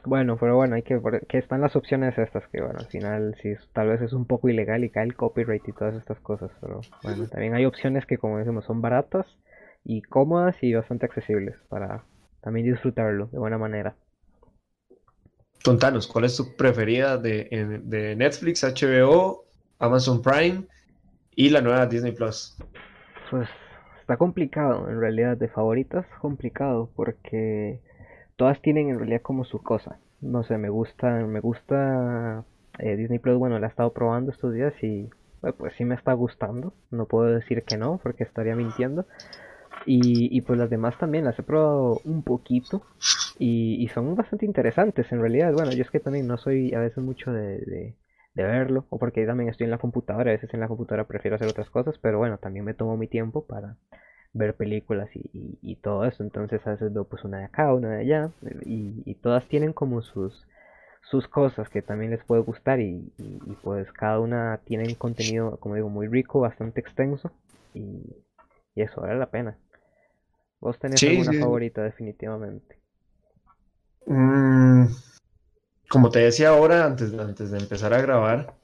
Bueno, 0.05 0.37
pero 0.37 0.55
bueno, 0.55 0.75
hay 0.75 0.83
que, 0.83 0.99
que 1.27 1.37
están 1.37 1.61
las 1.61 1.75
opciones 1.75 2.17
estas, 2.17 2.47
que 2.47 2.61
bueno, 2.61 2.79
al 2.79 2.87
final 2.87 3.35
sí, 3.41 3.53
tal 3.73 3.89
vez 3.89 4.01
es 4.01 4.13
un 4.13 4.25
poco 4.25 4.49
ilegal 4.49 4.83
y 4.83 4.89
cae 4.89 5.05
el 5.05 5.15
copyright 5.15 5.67
y 5.67 5.71
todas 5.71 5.95
estas 5.95 6.19
cosas, 6.19 6.51
pero 6.59 6.81
bueno, 7.01 7.27
también 7.27 7.53
hay 7.53 7.65
opciones 7.65 8.05
que 8.05 8.17
como 8.17 8.37
decimos 8.37 8.65
son 8.65 8.81
baratas 8.81 9.25
y 9.83 10.01
cómodas 10.01 10.55
y 10.61 10.73
bastante 10.73 11.05
accesibles 11.05 11.55
para 11.69 12.03
también 12.41 12.65
disfrutarlo 12.65 13.27
de 13.27 13.39
buena 13.39 13.57
manera. 13.57 13.95
Contanos, 15.63 16.07
¿cuál 16.07 16.25
es 16.25 16.35
tu 16.35 16.55
preferida 16.57 17.17
de, 17.17 17.81
de 17.83 18.15
Netflix, 18.17 18.63
HBO, 18.63 19.45
Amazon 19.79 20.21
Prime 20.21 20.65
y 21.35 21.49
la 21.49 21.61
nueva 21.61 21.85
Disney 21.85 22.11
Plus? 22.11 22.57
Pues 23.31 23.47
está 24.01 24.17
complicado, 24.17 24.89
en 24.89 24.99
realidad, 24.99 25.37
de 25.37 25.47
favoritas, 25.47 26.05
complicado, 26.19 26.91
porque 26.97 27.79
todas 28.43 28.61
tienen 28.61 28.89
en 28.89 28.97
realidad 28.97 29.21
como 29.21 29.45
su 29.45 29.63
cosa. 29.63 29.99
No 30.19 30.43
sé, 30.43 30.57
me 30.57 30.67
gusta, 30.67 31.09
me 31.25 31.39
gusta 31.39 32.43
eh, 32.77 32.97
Disney 32.97 33.17
Plus, 33.17 33.37
bueno, 33.37 33.57
la 33.57 33.67
he 33.67 33.69
estado 33.69 33.93
probando 33.93 34.31
estos 34.31 34.53
días 34.53 34.73
y 34.83 35.09
eh, 35.43 35.53
pues 35.57 35.73
sí 35.77 35.85
me 35.85 35.95
está 35.95 36.11
gustando. 36.11 36.73
No 36.91 37.05
puedo 37.05 37.33
decir 37.33 37.63
que 37.63 37.77
no, 37.77 38.01
porque 38.03 38.25
estaría 38.25 38.53
mintiendo. 38.53 39.05
Y, 39.85 40.41
pues 40.41 40.59
las 40.59 40.69
demás 40.69 40.97
también 40.97 41.23
las 41.23 41.39
he 41.39 41.43
probado 41.43 42.01
un 42.03 42.21
poquito 42.21 42.83
y, 43.39 43.87
son 43.93 44.13
bastante 44.13 44.45
interesantes 44.45 45.09
en 45.13 45.21
realidad. 45.21 45.53
Bueno, 45.53 45.71
yo 45.71 45.81
es 45.81 45.89
que 45.89 46.01
también 46.01 46.27
no 46.27 46.35
soy 46.35 46.73
a 46.73 46.79
veces 46.79 47.01
mucho 47.01 47.31
de, 47.31 47.95
de 48.33 48.43
verlo, 48.43 48.87
o 48.89 48.99
porque 48.99 49.25
también 49.25 49.49
estoy 49.49 49.63
en 49.63 49.71
la 49.71 49.77
computadora, 49.77 50.31
a 50.31 50.33
veces 50.33 50.53
en 50.53 50.59
la 50.59 50.67
computadora 50.67 51.07
prefiero 51.07 51.35
hacer 51.35 51.47
otras 51.47 51.69
cosas, 51.69 51.97
pero 52.01 52.17
bueno, 52.17 52.39
también 52.39 52.65
me 52.65 52.73
tomo 52.73 52.97
mi 52.97 53.07
tiempo 53.07 53.45
para 53.45 53.77
ver 54.33 54.55
películas 54.55 55.09
y, 55.15 55.19
y, 55.33 55.59
y 55.61 55.75
todo 55.77 56.05
eso. 56.05 56.23
Entonces 56.23 56.65
a 56.67 56.71
veces 56.71 56.93
veo 56.93 57.05
pues 57.05 57.23
una 57.23 57.39
de 57.39 57.45
acá, 57.45 57.73
una 57.73 57.91
de 57.91 58.01
allá, 58.01 58.31
y, 58.65 59.03
y 59.05 59.15
todas 59.15 59.47
tienen 59.47 59.73
como 59.73 60.01
sus, 60.01 60.45
sus 61.03 61.27
cosas 61.27 61.69
que 61.69 61.81
también 61.81 62.11
les 62.11 62.23
puede 62.25 62.41
gustar 62.43 62.79
y, 62.81 63.11
pues 63.63 63.91
cada 63.93 64.19
una 64.19 64.59
tiene 64.65 64.87
un 64.87 64.95
contenido, 64.95 65.57
como 65.59 65.75
digo, 65.75 65.89
muy 65.89 66.07
rico, 66.07 66.39
bastante 66.41 66.81
extenso 66.81 67.31
y, 67.73 68.01
y 68.75 68.81
eso 68.81 69.01
vale 69.01 69.17
la 69.19 69.29
pena. 69.31 69.57
¿Vos 70.59 70.79
tenés 70.79 71.01
Sí, 71.01 71.07
alguna 71.07 71.35
sí, 71.35 71.35
favorita 71.35 71.83
definitivamente? 71.83 72.79
como 75.89 76.09
te 76.09 76.19
decía 76.19 76.49
ahora, 76.49 76.85
antes, 76.85 77.13
antes 77.13 77.51
de 77.51 77.59
empezar 77.59 77.93
a 77.93 78.01
grabar, 78.01 78.55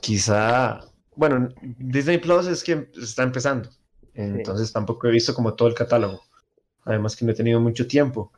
quizá, 0.00 0.80
bueno, 1.16 1.48
Disney 1.60 2.18
Plus 2.18 2.46
es 2.46 2.62
que 2.64 2.88
está 3.00 3.22
empezando, 3.22 3.70
entonces 4.14 4.72
tampoco 4.72 5.08
he 5.08 5.10
visto 5.10 5.34
como 5.34 5.54
todo 5.54 5.68
el 5.68 5.74
catálogo, 5.74 6.22
además 6.84 7.16
que 7.16 7.24
no 7.24 7.32
he 7.32 7.34
tenido 7.34 7.60
mucho 7.60 7.86
tiempo. 7.86 8.32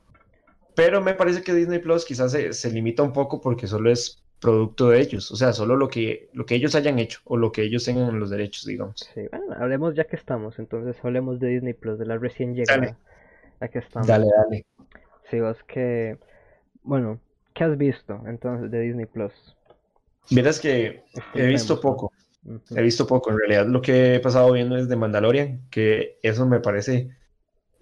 Pero 0.74 1.00
me 1.00 1.14
parece 1.14 1.42
que 1.42 1.54
Disney 1.54 1.78
Plus 1.78 2.04
quizás 2.04 2.32
se, 2.32 2.52
se 2.52 2.70
limita 2.70 3.02
un 3.02 3.12
poco 3.12 3.40
porque 3.40 3.66
solo 3.66 3.90
es 3.90 4.22
producto 4.40 4.90
de 4.90 5.00
ellos, 5.00 5.30
o 5.30 5.36
sea, 5.36 5.52
solo 5.52 5.76
lo 5.76 5.88
que, 5.88 6.28
lo 6.32 6.44
que 6.44 6.54
ellos 6.54 6.74
hayan 6.74 6.98
hecho 6.98 7.20
o 7.24 7.36
lo 7.36 7.50
que 7.52 7.62
ellos 7.62 7.84
tengan 7.84 8.10
en 8.10 8.20
los 8.20 8.30
derechos, 8.30 8.66
digamos. 8.66 9.08
Sí, 9.14 9.22
bueno, 9.30 9.54
hablemos 9.58 9.94
ya 9.94 10.04
que 10.04 10.16
estamos, 10.16 10.58
entonces 10.58 10.96
hablemos 11.02 11.40
de 11.40 11.48
Disney 11.48 11.72
Plus, 11.72 11.98
de 11.98 12.06
la 12.06 12.18
recién 12.18 12.54
llegada. 12.54 12.78
Dale. 12.78 12.96
Ya 13.60 13.68
que 13.68 13.78
estamos. 13.78 14.06
Dale, 14.06 14.26
dale. 14.36 14.66
Sí, 15.30 15.38
es 15.38 15.62
que, 15.64 16.18
bueno, 16.82 17.18
¿qué 17.54 17.64
has 17.64 17.76
visto 17.78 18.22
entonces 18.26 18.70
de 18.70 18.80
Disney 18.80 19.06
Plus? 19.06 19.32
Miras 20.30 20.60
que 20.60 21.02
he 21.34 21.46
visto 21.46 21.80
poco, 21.80 22.12
he 22.74 22.82
visto 22.82 23.06
poco, 23.06 23.30
en 23.30 23.38
realidad 23.38 23.66
lo 23.66 23.80
que 23.82 24.16
he 24.16 24.20
pasado 24.20 24.52
viendo 24.52 24.76
es 24.76 24.88
de 24.88 24.96
Mandalorian, 24.96 25.68
que 25.70 26.18
eso 26.22 26.46
me 26.46 26.60
parece 26.60 27.10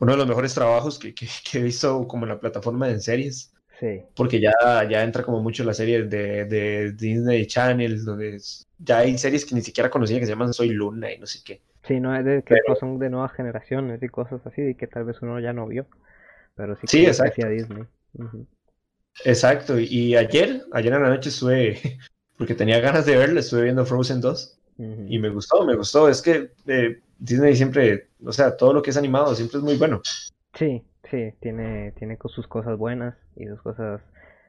uno 0.01 0.13
de 0.13 0.19
los 0.19 0.27
mejores 0.27 0.55
trabajos 0.55 0.99
que, 0.99 1.15
que, 1.15 1.27
que 1.51 1.59
he 1.59 1.63
visto 1.63 2.07
como 2.09 2.25
en 2.25 2.31
la 2.31 2.41
plataforma 2.41 2.89
de 2.89 3.01
series. 3.01 3.53
Sí. 3.81 4.03
Porque 4.15 4.41
ya, 4.41 4.53
ya 4.89 5.03
entra 5.03 5.23
como 5.25 5.43
mucho 5.43 5.65
la 5.65 5.75
serie 5.75 6.05
de, 6.05 6.45
de 6.45 6.93
Disney 6.93 7.47
Channel, 7.47 8.05
donde 8.05 8.37
es- 8.37 8.67
ya 8.79 8.99
hay 8.99 9.19
series 9.19 9.45
que 9.45 9.55
ni 9.55 9.63
siquiera 9.63 9.91
conocía 9.91 10.19
que 10.21 10.27
se 10.27 10.33
llaman 10.33 10.53
Soy 10.53 10.69
Luna 10.71 11.13
y 11.13 11.19
no 11.19 11.27
sé 11.27 11.41
qué. 11.45 11.61
Sí, 11.87 12.01
no 12.01 12.15
es 12.17 12.25
de 12.25 12.43
que 12.43 12.55
Pero- 12.65 12.77
son 12.77 12.99
de 12.99 13.11
nuevas 13.11 13.33
generaciones 13.33 14.03
y 14.03 14.09
cosas 14.09 14.41
así, 14.47 14.63
y 14.63 14.75
que 14.75 14.87
tal 14.87 15.05
vez 15.05 15.21
uno 15.23 15.41
ya 15.41 15.53
no 15.53 15.67
vio, 15.67 15.87
pero 16.55 16.77
sí 16.77 16.83
Sí, 16.87 17.01
que 17.03 17.09
exacto. 17.09 17.33
hacía 17.33 17.49
Disney. 17.49 17.83
Ujú. 18.15 18.47
Exacto, 19.25 19.79
y, 19.79 19.85
y 19.87 20.17
ayer, 20.17 20.63
ayer 20.73 20.93
en 20.93 21.03
la 21.03 21.09
noche 21.09 21.29
estuve, 21.31 21.99
porque 22.37 22.55
tenía 22.55 22.81
ganas 22.81 23.07
de 23.07 23.17
verla, 23.17 23.41
estuve 23.41 23.63
viendo 23.63 23.87
Frozen 23.87 24.21
2 24.21 24.59
Ujú. 24.79 25.05
y 25.07 25.19
me 25.19 25.29
gustó, 25.31 25.65
me 25.65 25.77
gustó. 25.77 26.09
Es 26.09 26.23
que 26.23 26.53
eh, 26.67 27.01
Disney 27.19 27.57
siempre, 27.57 28.11
o 28.25 28.33
sea, 28.33 28.57
todo 28.57 28.73
lo 28.73 28.83
que 28.83 28.91
es 28.91 28.97
animado 28.97 29.35
siempre 29.35 29.59
es 29.59 29.65
muy 29.65 29.77
bueno. 29.77 30.03
Sí, 30.55 30.83
sí, 31.11 31.33
tiene, 31.41 31.93
tiene 31.93 32.19
sus 32.29 32.47
cosas 32.49 32.79
buenas 32.79 33.15
y 33.37 33.47
sus 33.47 33.61
cosas 33.63 34.01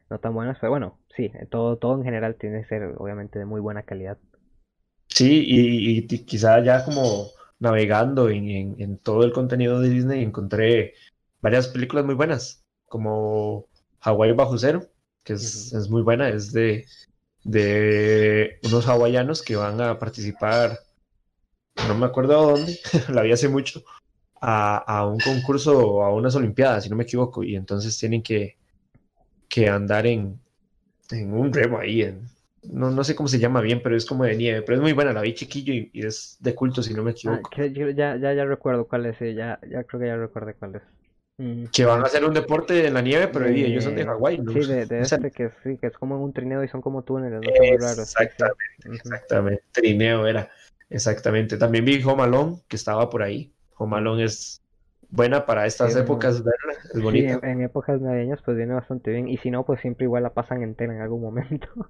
no 0.09 0.19
tan 0.19 0.33
buenas, 0.33 0.57
pero 0.59 0.71
bueno, 0.71 0.99
sí, 1.15 1.31
todo, 1.49 1.77
todo 1.77 1.95
en 1.97 2.03
general 2.03 2.35
tiene 2.35 2.61
que 2.61 2.67
ser 2.67 2.95
obviamente 2.97 3.39
de 3.39 3.45
muy 3.45 3.59
buena 3.59 3.83
calidad. 3.83 4.17
Sí, 5.09 5.43
y, 5.47 5.99
y 5.99 6.25
quizá 6.25 6.63
ya 6.63 6.83
como 6.83 7.27
navegando 7.59 8.29
en, 8.29 8.49
en- 8.49 8.75
en 8.81 8.97
todo 8.97 9.23
el 9.23 9.31
contenido 9.31 9.79
de 9.79 9.89
Disney 9.89 10.23
encontré 10.23 10.93
varias 11.41 11.67
películas 11.67 12.05
muy 12.05 12.15
buenas, 12.15 12.63
como 12.87 13.67
Hawái 14.01 14.33
Bajo 14.33 14.57
Cero, 14.57 14.81
que 15.23 15.33
es, 15.33 15.73
es 15.73 15.89
muy 15.89 16.01
buena, 16.01 16.29
es 16.29 16.51
de, 16.51 16.85
de 17.45 18.59
unos 18.63 18.87
hawaianos 18.89 19.43
que 19.43 19.57
van 19.57 19.81
a 19.81 19.99
participar, 19.99 20.79
no 21.87 21.95
me 21.95 22.05
acuerdo 22.05 22.33
a 22.39 22.43
dónde, 22.51 22.79
la 23.09 23.21
vi 23.23 23.31
hace 23.31 23.49
mucho, 23.49 23.83
a, 24.41 24.77
a 24.77 25.07
un 25.07 25.21
concurso, 25.21 26.03
a 26.03 26.13
unas 26.13 26.35
olimpiadas, 26.35 26.85
si 26.85 26.91
no 26.91 26.95
me 26.97 27.03
equivoco, 27.03 27.43
y 27.43 27.55
entonces 27.55 27.97
tienen 27.99 28.23
que, 28.23 28.57
que 29.49 29.69
andar 29.69 30.07
en, 30.07 30.39
en 31.11 31.33
un 31.33 31.53
remo 31.53 31.79
ahí, 31.79 32.03
en, 32.03 32.27
no, 32.63 32.91
no 32.91 33.03
sé 33.03 33.15
cómo 33.15 33.29
se 33.29 33.39
llama 33.39 33.61
bien, 33.61 33.81
pero 33.83 33.97
es 33.97 34.05
como 34.05 34.25
de 34.25 34.35
nieve, 34.37 34.61
pero 34.63 34.77
es 34.77 34.81
muy 34.83 34.93
buena, 34.93 35.13
la 35.13 35.21
vi 35.21 35.33
chiquillo 35.35 35.73
y, 35.73 35.91
y 35.93 36.05
es 36.07 36.37
de 36.41 36.55
culto, 36.55 36.83
si 36.83 36.93
no 36.95 37.03
me 37.03 37.11
Ah, 37.25 37.41
equivoco. 37.41 37.55
ya, 37.95 38.15
ya, 38.17 38.33
ya 38.33 38.45
recuerdo 38.45 38.87
cuál 38.87 39.05
es, 39.07 39.19
ya, 39.19 39.59
ya 39.67 39.83
creo 39.83 39.99
que 39.99 40.07
ya 40.07 40.15
recuerdo 40.17 40.53
cuál 40.57 40.75
es. 40.75 40.83
Que 41.71 41.83
van 41.83 42.01
a 42.01 42.05
hacer 42.05 42.23
un 42.23 42.33
deporte 42.33 42.87
en 42.87 42.93
la 42.93 43.01
nieve, 43.01 43.27
pero 43.27 43.51
y 43.51 43.63
ellos 43.63 43.83
son 43.83 43.95
de 43.95 44.05
Hawái, 44.05 44.37
¿no? 44.39 44.53
Sí, 44.53 44.59
de, 44.63 44.85
de 44.85 45.01
este 45.01 45.31
que, 45.31 45.49
sí, 45.63 45.77
que 45.77 45.87
es 45.87 45.93
como 45.97 46.15
en 46.15 46.21
un 46.21 46.33
trineo 46.33 46.63
y 46.63 46.67
son 46.69 46.81
como 46.81 47.03
túneles, 47.03 47.41
no 47.43 47.77
raros. 47.77 48.09
sí, 48.17 48.25
sí. 48.37 48.43
Exactamente, 48.43 48.89
Ujú. 48.89 48.99
exactamente. 49.13 49.63
Trineo 49.71 50.27
era. 50.27 50.49
Exactamente. 50.89 51.57
También 51.57 51.85
vi 51.85 52.01
Home 52.03 52.23
Alone, 52.23 52.61
que 52.67 52.75
estaba 52.75 53.09
por 53.09 53.23
ahí. 53.23 53.53
Home 53.77 53.97
Alone 53.97 54.23
es 54.25 54.61
buena 55.09 55.45
para 55.45 55.65
estas 55.65 55.91
Sí, 55.91 55.99
bueno. 56.01 56.03
épocas 56.03 56.43
verla, 56.43 56.73
es 56.93 57.01
Sí, 57.01 57.01
bonita. 57.01 57.25
en, 57.25 57.43
en 57.45 57.61
épocas 57.61 58.01
navideñas 58.01 58.41
pues 58.43 58.57
viene 58.57 58.73
bastante 58.73 59.11
bien. 59.11 59.27
Y 59.27 59.37
si 59.37 59.51
no, 59.51 59.65
pues 59.65 59.81
siempre 59.81 60.05
igual 60.05 60.23
la 60.23 60.33
pasan 60.33 60.63
entera 60.63 60.93
en 60.93 61.01
algún 61.01 61.21
momento. 61.21 61.67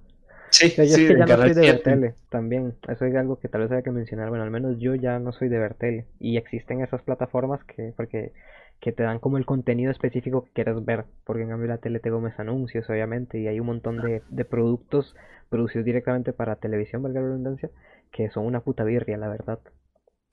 Sí, 0.50 0.70
Pero 0.76 0.88
yo 0.88 0.96
sí, 0.96 1.02
es 1.02 1.06
que 1.06 1.16
ya 1.16 1.26
no 1.26 1.38
soy 1.38 1.54
de 1.54 1.64
ver 1.64 1.80
7. 1.80 1.82
tele 1.82 2.16
también. 2.30 2.74
Eso 2.88 3.06
es 3.06 3.16
algo 3.16 3.40
que 3.40 3.48
tal 3.48 3.62
vez 3.62 3.72
haya 3.72 3.82
que 3.82 3.90
mencionar. 3.92 4.28
Bueno, 4.30 4.44
al 4.44 4.50
menos 4.50 4.78
yo 4.78 4.94
ya 4.94 5.18
no 5.18 5.32
soy 5.32 5.48
de 5.48 5.58
ver 5.58 5.74
tele. 5.74 6.06
Y 6.20 6.36
existen 6.38 6.82
esas 6.82 7.02
plataformas 7.02 7.64
que, 7.64 7.92
porque, 7.96 8.32
que 8.80 8.92
te 8.92 9.02
dan 9.02 9.18
como 9.20 9.38
el 9.38 9.46
contenido 9.46 9.90
específico 9.90 10.44
que 10.44 10.52
quieres 10.52 10.84
ver. 10.84 11.04
Porque 11.24 11.42
en 11.42 11.50
cambio 11.50 11.68
la 11.68 11.78
tele 11.78 12.00
te 12.00 12.10
comes 12.10 12.38
anuncios, 12.38 12.88
obviamente. 12.90 13.38
Y 13.40 13.48
hay 13.48 13.60
un 13.60 13.66
montón 13.66 14.00
de, 14.00 14.22
de 14.28 14.44
productos 14.44 15.14
producidos 15.50 15.84
directamente 15.84 16.32
para 16.32 16.56
televisión, 16.56 17.02
valga 17.02 17.20
la 17.20 17.28
redundancia, 17.28 17.70
que 18.12 18.30
son 18.30 18.46
una 18.46 18.60
puta 18.60 18.84
birria, 18.84 19.16
la 19.18 19.28
verdad. 19.28 19.58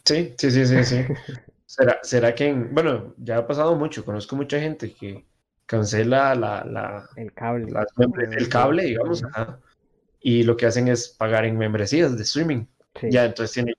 Sí, 0.06 0.34
sí, 0.38 0.52
sí, 0.52 0.66
sí, 0.66 0.84
sí. 0.84 1.10
¿Será, 1.66 2.00
será 2.04 2.36
que 2.36 2.48
en- 2.48 2.74
bueno, 2.74 3.16
ya 3.18 3.38
ha 3.38 3.48
pasado 3.48 3.76
mucho, 3.76 4.06
conozco 4.06 4.36
mucha 4.36 4.60
gente 4.60 4.94
que 4.94 5.26
cancela 5.66 6.36
la, 6.36 6.64
la, 6.66 7.10
El 7.16 7.34
cable. 7.34 7.72
membres- 7.98 8.30
el 8.38 8.50
cable, 8.50 8.84
digamos, 8.84 9.24
ajá, 9.24 9.60
y 10.22 10.44
lo 10.44 10.58
que 10.58 10.68
hacen 10.68 10.88
es 10.90 11.10
pagar 11.10 11.46
en 11.46 11.58
membresías 11.58 12.16
de 12.18 12.24
streaming. 12.24 12.66
Sí. 13.00 13.08
Ya, 13.08 13.26
entonces 13.26 13.54
tienen 13.54 13.76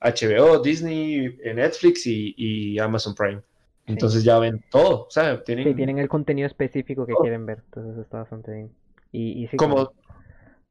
HBO, 0.00 0.60
Disney, 0.62 1.38
eh, 1.44 1.54
Netflix 1.54 2.06
y, 2.06 2.34
y 2.38 2.78
Amazon 2.80 3.14
Prime. 3.14 3.42
Entonces 3.86 4.24
ya 4.24 4.38
ven 4.38 4.64
todo, 4.70 5.06
o 5.06 5.10
sea, 5.10 5.42
tienen, 5.44 5.68
Sí, 5.68 5.74
tienen 5.74 5.98
el 5.98 6.08
contenido 6.10 6.46
específico 6.46 7.06
que 7.06 7.18
quieren 7.18 7.46
ver. 7.46 7.62
Entonces 7.64 7.96
está 8.04 8.18
bastante 8.18 8.52
bien. 8.52 8.76
Y, 9.12 9.42
y 9.42 9.48
sí, 9.48 9.58
como, 9.58 9.94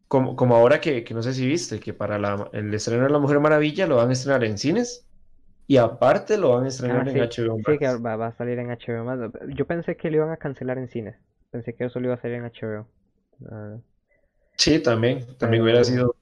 como, 0.10 0.36
como 0.36 0.56
ahora 0.58 0.82
que, 0.82 1.04
que 1.04 1.14
no 1.14 1.24
sé 1.24 1.34
si 1.36 1.48
viste, 1.48 1.80
que 1.80 1.94
para 1.96 2.20
la, 2.20 2.50
el 2.54 2.74
estreno 2.74 3.06
de 3.06 3.10
La 3.12 3.20
Mujer 3.20 3.40
Maravilla 3.40 3.88
lo 3.88 3.98
van 3.98 4.10
a 4.12 4.14
estrenar 4.14 4.44
en 4.46 4.58
cines 4.58 5.08
y 5.68 5.78
aparte 5.78 6.38
lo 6.38 6.52
van 6.52 6.66
a 6.66 6.70
estrenar 6.70 7.08
Ah, 7.08 7.10
en 7.10 7.22
HBO 7.22 7.60
sí, 7.66 7.78
que 7.80 7.88
Max. 7.88 8.04
va, 8.06 8.16
va 8.18 8.28
a 8.28 8.32
salir 8.38 8.60
en 8.60 8.70
HBO 8.72 9.04
más. 9.06 9.20
Yo 9.56 9.66
pensé 9.68 9.96
que 9.98 10.10
lo 10.12 10.18
iban 10.18 10.32
a 10.32 10.38
cancelar 10.38 10.78
en 10.78 10.88
cines. 10.90 11.16
Pensé 11.50 11.76
que 11.76 11.86
eso 11.86 12.00
lo 12.00 12.08
iba 12.08 12.16
a 12.16 12.22
salir 12.22 12.38
en 12.38 12.46
HBO. 12.46 12.88
Ah, 13.52 13.78
Sí, 14.58 14.82
también, 14.82 15.36
también 15.38 15.64
hubiera 15.64 15.84
sido, 15.84 16.16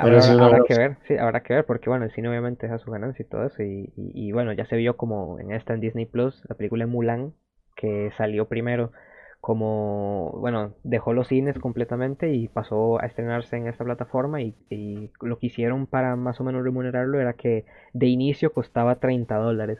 Bueno, 0.00 0.22
habrá, 0.38 0.60
que 0.62 0.74
ver, 0.74 0.98
sí, 1.08 1.16
habrá 1.16 1.42
que 1.42 1.54
ver, 1.54 1.64
porque 1.66 1.88
bueno, 1.90 2.04
el 2.04 2.12
cine 2.12 2.28
obviamente 2.28 2.66
deja 2.66 2.78
su 2.78 2.90
ganancia 2.90 3.22
y 3.24 3.28
todo 3.28 3.46
eso. 3.46 3.62
Y, 3.62 3.92
y, 3.96 4.28
y 4.28 4.32
bueno, 4.32 4.52
ya 4.52 4.66
se 4.66 4.76
vio 4.76 4.96
como 4.96 5.38
en 5.38 5.52
esta 5.52 5.74
en 5.74 5.80
Disney 5.80 6.06
Plus, 6.06 6.42
la 6.48 6.54
película 6.56 6.86
Mulan, 6.86 7.32
que 7.76 8.10
salió 8.16 8.46
primero 8.48 8.92
como, 9.40 10.32
bueno, 10.40 10.74
dejó 10.84 11.12
los 11.12 11.28
cines 11.28 11.58
completamente 11.58 12.32
y 12.32 12.48
pasó 12.48 13.00
a 13.00 13.06
estrenarse 13.06 13.56
en 13.56 13.66
esta 13.68 13.84
plataforma 13.84 14.40
y, 14.40 14.54
y 14.70 15.10
lo 15.20 15.38
que 15.38 15.46
hicieron 15.48 15.86
para 15.86 16.16
más 16.16 16.40
o 16.40 16.44
menos 16.44 16.64
remunerarlo 16.64 17.20
era 17.20 17.34
que 17.34 17.66
de 17.92 18.06
inicio 18.06 18.52
costaba 18.54 18.96
30 19.00 19.36
dólares 19.36 19.78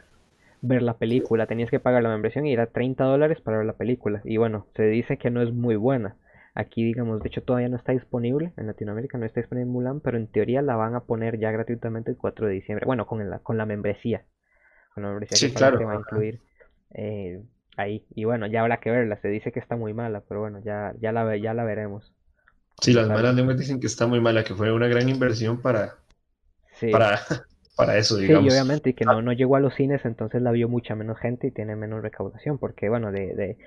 ver 0.61 0.81
la 0.81 0.97
película, 0.97 1.47
tenías 1.47 1.69
que 1.71 1.79
pagar 1.79 2.03
la 2.03 2.09
membresía 2.09 2.45
y 2.45 2.53
era 2.53 2.67
30 2.67 3.03
dólares 3.05 3.41
para 3.41 3.57
ver 3.57 3.65
la 3.65 3.73
película. 3.73 4.21
Y 4.23 4.37
bueno, 4.37 4.65
se 4.75 4.83
dice 4.83 5.17
que 5.17 5.29
no 5.29 5.41
es 5.41 5.51
muy 5.53 5.75
buena. 5.75 6.15
Aquí, 6.55 6.83
digamos, 6.85 7.21
de 7.21 7.29
hecho 7.29 7.43
todavía 7.43 7.69
no 7.69 7.77
está 7.77 7.91
disponible 7.93 8.53
en 8.57 8.67
Latinoamérica, 8.67 9.17
no 9.19 9.25
está 9.27 9.41
disponible 9.41 9.67
en 9.67 9.73
Mulan, 9.73 10.01
pero 10.01 10.17
en 10.17 10.27
teoría 10.31 10.61
la 10.63 10.75
van 10.77 10.95
a 10.95 11.01
poner 11.05 11.39
ya 11.39 11.51
gratuitamente 11.51 12.11
el 12.11 12.17
4 12.17 12.47
de 12.47 12.53
diciembre. 12.53 12.85
Bueno, 12.85 13.07
con 13.07 13.29
la, 13.29 13.39
con 13.39 13.57
la 13.57 13.65
membresía. 13.67 14.25
Con 14.93 15.03
la 15.03 15.09
membresía 15.09 15.39
Sí, 15.39 15.53
que 15.53 15.53
claro, 15.53 15.79
va 15.85 15.93
a 15.93 15.97
incluir 15.97 16.41
eh, 16.95 17.43
ahí. 17.77 18.05
Y 18.15 18.25
bueno, 18.25 18.47
ya 18.47 18.61
habrá 18.61 18.79
que 18.79 18.91
verla. 18.91 19.17
Se 19.21 19.29
dice 19.29 19.51
que 19.51 19.59
está 19.59 19.75
muy 19.77 19.93
mala, 19.93 20.21
pero 20.27 20.41
bueno, 20.41 20.59
ya, 20.63 20.93
ya, 20.99 21.11
la, 21.13 21.37
ya 21.37 21.53
la 21.53 21.63
veremos. 21.65 22.13
sí, 22.81 22.93
las 22.93 23.09
malas 23.09 23.35
lenguas 23.35 23.57
dicen 23.57 23.79
que 23.79 23.87
está 23.87 24.07
muy 24.07 24.19
mala, 24.21 24.43
que 24.43 24.55
fue 24.55 24.71
una 24.71 24.87
gran 24.87 25.09
inversión 25.09 25.61
para, 25.61 25.97
Sí. 26.79 26.87
para, 26.89 27.19
para 27.75 27.97
eso, 27.97 28.17
Sí, 28.27 28.33
y 28.33 28.47
digamos. 28.47 28.49
obviamente 28.49 28.91
y 28.91 28.93
que 28.93 29.05
no, 29.05 29.21
no 29.21 29.33
llegó 29.33 29.55
a 29.55 29.59
los 29.59 29.75
cines, 29.75 30.05
entonces 30.05 30.41
la 30.41 30.51
vio 30.51 30.69
mucha 30.69 30.95
menos 30.95 31.19
gente 31.19 31.47
y 31.47 31.51
tiene 31.51 31.75
menos 31.75 32.01
recaudación, 32.01 32.57
porque 32.59 32.89
bueno, 32.89 33.11
de, 33.11 33.35
de 33.35 33.57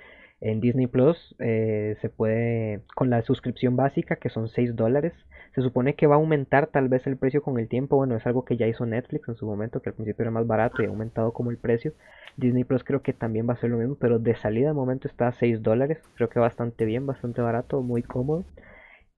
en 0.41 0.61
Disney 0.61 0.87
Plus 0.87 1.35
eh, 1.39 1.97
se 2.01 2.09
puede, 2.09 2.83
con 2.95 3.11
la 3.11 3.23
suscripción 3.23 3.77
básica, 3.77 4.17
que 4.17 4.31
son 4.31 4.49
6 4.49 4.77
dólares, 4.77 5.13
se 5.55 5.63
supone 5.63 5.95
que 5.95 6.07
va 6.07 6.15
a 6.15 6.19
aumentar 6.19 6.69
tal 6.69 6.89
vez 6.89 7.07
el 7.07 7.17
precio 7.17 7.43
con 7.43 7.59
el 7.59 7.69
tiempo, 7.69 7.97
bueno, 7.97 8.17
es 8.17 8.27
algo 8.27 8.45
que 8.45 8.57
ya 8.57 8.67
hizo 8.67 8.87
Netflix 8.87 9.29
en 9.29 9.37
su 9.37 9.47
momento, 9.47 9.81
que 9.83 9.91
al 9.91 9.95
principio 9.95 10.23
era 10.23 10.31
más 10.31 10.47
barato 10.47 10.83
y 10.83 10.87
ha 10.87 10.89
aumentado 10.89 11.33
como 11.33 11.51
el 11.51 11.59
precio. 11.59 11.93
Disney 12.37 12.65
Plus 12.65 12.85
creo 12.85 13.03
que 13.03 13.13
también 13.13 13.49
va 13.49 13.55
a 13.55 13.57
ser 13.57 13.71
lo 13.71 13.79
mismo, 13.79 13.97
pero 13.97 14.19
de 14.19 14.37
salida 14.37 14.69
de 14.69 14.75
momento 14.75 15.09
está 15.09 15.29
a 15.29 15.33
6 15.33 15.63
dólares, 15.63 15.99
creo 16.15 16.29
que 16.29 16.39
bastante 16.39 16.85
bien, 16.85 17.07
bastante 17.07 17.41
barato, 17.41 17.83
muy 17.83 18.03
cómodo. 18.03 18.45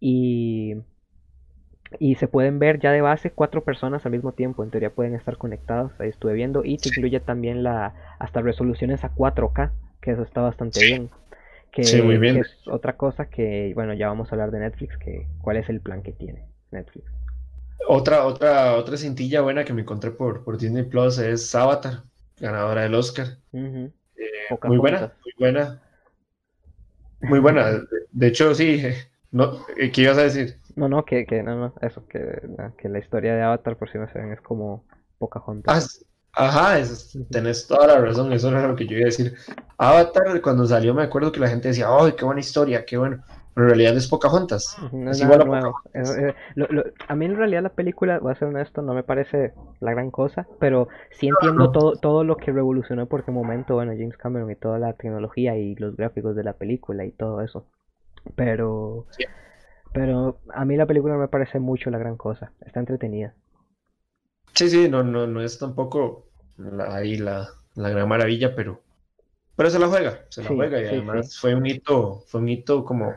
Y 0.00 0.76
y 1.98 2.14
se 2.16 2.28
pueden 2.28 2.58
ver 2.58 2.78
ya 2.78 2.92
de 2.92 3.00
base 3.00 3.32
cuatro 3.32 3.64
personas 3.64 4.06
al 4.06 4.12
mismo 4.12 4.32
tiempo. 4.32 4.62
En 4.62 4.70
teoría 4.70 4.94
pueden 4.94 5.14
estar 5.14 5.36
conectados. 5.36 5.92
Ahí 5.98 6.08
estuve 6.08 6.34
viendo. 6.34 6.64
Y 6.64 6.76
te 6.76 6.90
incluye 6.90 7.20
también 7.20 7.62
la 7.62 7.94
hasta 8.18 8.40
resoluciones 8.40 9.02
a 9.02 9.14
4K. 9.14 9.72
Que 10.00 10.12
eso 10.12 10.22
está 10.22 10.40
bastante 10.40 10.80
Sí. 10.80 10.86
bien. 10.86 11.10
Que, 11.72 11.84
Sí, 11.84 12.02
muy 12.02 12.18
bien. 12.18 12.34
que 12.36 12.40
es 12.40 12.66
otra 12.68 12.96
cosa 12.96 13.26
que, 13.26 13.72
bueno, 13.74 13.94
ya 13.94 14.08
vamos 14.08 14.30
a 14.30 14.34
hablar 14.34 14.50
de 14.50 14.60
Netflix. 14.60 14.96
Que, 14.98 15.26
¿Cuál 15.42 15.58
es 15.58 15.68
el 15.68 15.80
plan 15.80 16.02
que 16.02 16.12
tiene 16.12 16.46
Netflix? 16.70 17.06
Otra, 17.88 18.24
otra, 18.26 18.74
otra 18.76 18.96
cintilla 18.96 19.40
buena 19.40 19.64
que 19.64 19.72
me 19.72 19.82
encontré 19.82 20.10
por, 20.10 20.44
por 20.44 20.58
Disney 20.58 20.84
Plus 20.84 21.18
es 21.18 21.54
Avatar, 21.54 22.04
ganadora 22.38 22.82
del 22.82 22.94
Oscar. 22.94 23.26
Eh, 23.52 23.90
muy 24.64 24.78
buena, 24.78 25.12
muy 25.24 25.32
buena. 25.38 25.80
Muy 27.20 27.38
buena. 27.40 27.80
de 28.12 28.26
hecho, 28.26 28.54
sí. 28.54 28.82
No, 29.32 29.64
¿Qué 29.76 30.02
ibas 30.02 30.18
a 30.18 30.22
decir? 30.24 30.56
No, 30.76 30.88
no, 30.88 31.04
que, 31.04 31.24
que 31.26 31.42
no, 31.42 31.56
no, 31.56 31.74
eso, 31.82 32.06
que, 32.06 32.40
que 32.78 32.88
la 32.88 32.98
historia 32.98 33.34
de 33.34 33.42
Avatar, 33.42 33.76
por 33.76 33.90
si 33.90 33.98
no 33.98 34.08
se 34.08 34.18
ven, 34.18 34.32
es 34.32 34.40
como 34.40 34.84
Pocahontas. 35.18 36.00
Ah, 36.02 36.06
ajá, 36.32 36.78
es, 36.78 37.18
tenés 37.30 37.66
toda 37.66 37.86
la 37.86 38.00
razón, 38.00 38.32
eso 38.32 38.48
era 38.48 38.66
lo 38.66 38.76
que 38.76 38.86
yo 38.86 38.96
iba 38.96 39.04
a 39.04 39.06
decir. 39.06 39.34
Avatar, 39.78 40.40
cuando 40.40 40.66
salió, 40.66 40.94
me 40.94 41.02
acuerdo 41.02 41.32
que 41.32 41.40
la 41.40 41.48
gente 41.48 41.68
decía, 41.68 41.86
¡ay, 41.88 42.12
qué 42.12 42.24
buena 42.24 42.40
historia, 42.40 42.84
qué 42.84 42.96
bueno! 42.96 43.22
Pero 43.54 43.66
en 43.66 43.70
realidad 43.70 43.96
es 43.96 44.06
Pocahontas. 44.06 44.76
No 44.92 45.10
es, 45.10 45.20
igual 45.20 45.44
nuevo. 45.46 45.80
a 47.08 47.14
mí 47.16 47.24
en 47.26 47.36
realidad 47.36 47.62
la 47.62 47.70
película, 47.70 48.18
voy 48.20 48.32
a 48.32 48.36
ser 48.36 48.48
honesto, 48.48 48.80
no 48.80 48.94
me 48.94 49.02
parece 49.02 49.52
la 49.80 49.90
gran 49.90 50.10
cosa, 50.10 50.46
pero 50.60 50.88
sí 51.10 51.28
entiendo 51.28 51.72
todo, 51.72 51.92
todo 51.96 52.22
lo 52.22 52.36
que 52.36 52.52
revolucionó 52.52 53.06
por 53.06 53.24
qué 53.24 53.32
momento, 53.32 53.74
bueno, 53.74 53.92
James 53.92 54.16
Cameron 54.16 54.50
y 54.50 54.56
toda 54.56 54.78
la 54.78 54.92
tecnología 54.92 55.56
y 55.56 55.74
los 55.74 55.96
gráficos 55.96 56.36
de 56.36 56.44
la 56.44 56.52
película 56.52 57.04
y 57.04 57.10
todo 57.10 57.42
eso. 57.42 57.66
Pero, 58.36 59.06
pero 59.92 60.38
a 60.54 60.64
mí 60.64 60.76
la 60.76 60.86
película 60.86 61.14
no 61.14 61.20
me 61.20 61.28
parece 61.28 61.58
mucho 61.58 61.90
la 61.90 61.98
gran 61.98 62.16
cosa, 62.16 62.52
está 62.64 62.78
entretenida. 62.78 63.34
Sí, 64.60 64.68
sí, 64.68 64.90
no, 64.90 65.02
no, 65.02 65.26
no 65.26 65.40
es 65.40 65.58
tampoco 65.58 66.26
ahí 66.90 67.16
la, 67.16 67.48
la 67.76 67.88
gran 67.88 68.06
maravilla, 68.06 68.54
pero 68.54 68.82
pero 69.56 69.70
se 69.70 69.78
la 69.78 69.88
juega, 69.88 70.26
se 70.28 70.42
la 70.42 70.50
juega 70.50 70.82
y 70.82 70.86
además 70.86 71.38
fue 71.38 71.54
un 71.54 71.64
hito, 71.64 72.22
fue 72.26 72.42
un 72.42 72.48
hito 72.50 72.84
como, 72.84 73.10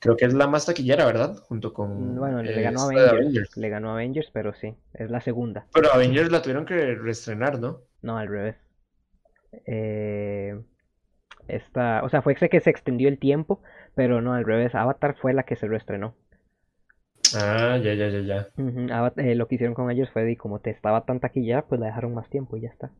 creo 0.00 0.16
que 0.18 0.26
es 0.26 0.34
la 0.34 0.48
más 0.48 0.66
taquillera, 0.66 1.06
¿verdad? 1.06 1.38
Junto 1.48 1.72
con... 1.72 2.14
Bueno, 2.16 2.42
le 2.42 2.60
ganó 2.60 2.90
a 2.90 3.08
Avengers, 3.08 3.56
le 3.56 3.70
ganó 3.70 3.88
a 3.88 3.92
Avengers, 3.94 4.28
pero 4.34 4.52
sí, 4.52 4.74
es 4.92 5.10
la 5.10 5.22
segunda. 5.22 5.66
Pero 5.72 5.90
Avengers 5.94 6.30
la 6.30 6.42
tuvieron 6.42 6.66
que 6.66 6.94
reestrenar, 6.94 7.58
¿no? 7.58 7.80
No, 8.02 8.18
al 8.18 8.28
revés. 8.28 8.56
Eh, 9.64 10.60
esta, 11.48 12.02
o 12.04 12.10
sea, 12.10 12.20
fue 12.20 12.34
que 12.34 12.60
se 12.60 12.68
extendió 12.68 13.08
el 13.08 13.18
tiempo, 13.18 13.62
pero 13.94 14.20
no, 14.20 14.34
al 14.34 14.44
revés, 14.44 14.74
Avatar 14.74 15.16
fue 15.18 15.32
la 15.32 15.44
que 15.44 15.56
se 15.56 15.68
reestrenó. 15.68 16.14
Ah, 17.36 17.78
ya, 17.82 17.94
ya, 17.94 18.08
ya, 18.08 18.20
ya. 18.20 18.48
Eh, 19.16 19.34
lo 19.34 19.48
que 19.48 19.54
hicieron 19.56 19.74
con 19.74 19.90
ellos 19.90 20.10
fue, 20.10 20.30
y 20.30 20.36
como 20.36 20.58
te 20.58 20.70
estaba 20.70 21.04
tan 21.04 21.20
taquillera, 21.20 21.62
pues 21.62 21.80
la 21.80 21.86
dejaron 21.86 22.14
más 22.14 22.28
tiempo 22.28 22.56
y 22.56 22.62
ya 22.62 22.68
está. 22.68 22.90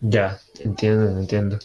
Ya, 0.00 0.38
entiendo, 0.64 1.18
entiendo. 1.18 1.58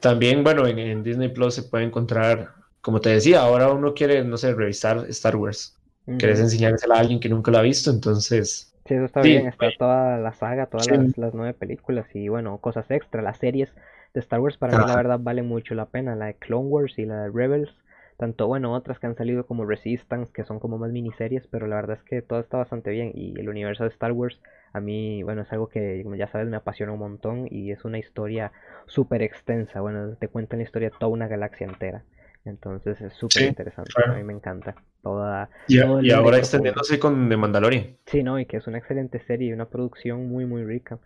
También, 0.00 0.44
bueno, 0.44 0.66
en, 0.66 1.02
Disney 1.02 1.28
Plus 1.28 1.54
se 1.54 1.64
puede 1.64 1.84
encontrar, 1.84 2.50
como 2.80 3.00
te 3.00 3.10
decía, 3.10 3.40
ahora 3.40 3.72
uno 3.72 3.94
quiere, 3.94 4.24
no 4.24 4.36
sé, 4.36 4.54
revisar 4.54 5.04
Star 5.08 5.36
Wars. 5.36 5.74
Quieres 6.18 6.40
enseñársela 6.40 6.94
a 6.96 7.00
alguien 7.00 7.20
que 7.20 7.28
nunca 7.28 7.50
lo 7.50 7.58
ha 7.58 7.62
visto, 7.62 7.90
entonces... 7.90 8.72
Sí, 8.86 8.94
eso 8.94 9.04
está 9.04 9.20
bien, 9.20 9.46
está 9.46 9.68
toda 9.78 10.16
la 10.16 10.32
saga, 10.32 10.64
todas 10.64 10.88
las, 10.88 11.34
nueve 11.34 11.52
películas 11.52 12.06
y 12.14 12.30
bueno, 12.30 12.56
cosas 12.56 12.90
extra, 12.90 13.20
las 13.20 13.36
series 13.36 13.70
de 14.14 14.20
Star 14.20 14.40
Wars 14.40 14.56
para 14.56 14.78
mí 14.78 14.84
la 14.86 14.96
verdad 14.96 15.18
vale 15.20 15.42
mucho 15.42 15.74
la 15.74 15.84
pena, 15.84 16.16
la 16.16 16.26
de 16.26 16.34
Clone 16.34 16.68
Wars 16.68 16.98
y 16.98 17.04
la 17.04 17.24
de 17.24 17.30
Rebels, 17.30 17.70
tanto 18.18 18.46
bueno, 18.48 18.74
otras 18.74 18.98
que 18.98 19.06
han 19.06 19.16
salido 19.16 19.46
como 19.46 19.64
Resistance, 19.64 20.32
que 20.32 20.44
son 20.44 20.58
como 20.58 20.76
más 20.76 20.90
miniseries, 20.90 21.46
pero 21.46 21.66
la 21.66 21.76
verdad 21.76 21.96
es 21.96 22.02
que 22.02 22.20
todo 22.20 22.40
está 22.40 22.58
bastante 22.58 22.90
bien 22.90 23.12
y 23.14 23.38
el 23.38 23.48
universo 23.48 23.84
de 23.84 23.90
Star 23.90 24.12
Wars 24.12 24.40
a 24.72 24.80
mí, 24.80 25.22
bueno, 25.22 25.42
es 25.42 25.52
algo 25.52 25.68
que, 25.68 26.00
como 26.02 26.16
ya 26.16 26.28
sabes, 26.28 26.48
me 26.48 26.56
apasiona 26.56 26.92
un 26.92 26.98
montón 26.98 27.46
y 27.50 27.70
es 27.70 27.84
una 27.84 27.98
historia 27.98 28.52
súper 28.86 29.22
extensa. 29.22 29.80
Bueno, 29.80 30.14
te 30.16 30.28
cuentan 30.28 30.58
la 30.58 30.64
historia 30.64 30.90
de 30.90 30.96
toda 30.98 31.10
una 31.10 31.26
galaxia 31.26 31.66
entera. 31.66 32.02
Entonces 32.44 33.00
es 33.00 33.12
súper 33.14 33.44
interesante. 33.44 33.92
A 34.04 34.12
mí 34.14 34.22
me 34.22 34.32
encanta. 34.32 34.74
Toda, 35.02 35.48
y, 35.68 35.80
ahora 36.10 36.38
extendiéndose 36.38 36.98
con 36.98 37.28
The 37.28 37.36
Mandalorian. 37.36 37.96
Sí, 38.06 38.22
no, 38.22 38.38
y 38.38 38.46
que 38.46 38.56
es 38.56 38.66
una 38.66 38.78
excelente 38.78 39.20
serie 39.20 39.48
y 39.48 39.52
una 39.52 39.66
producción 39.66 40.28
muy, 40.28 40.44
muy 40.44 40.64
rica. 40.64 40.98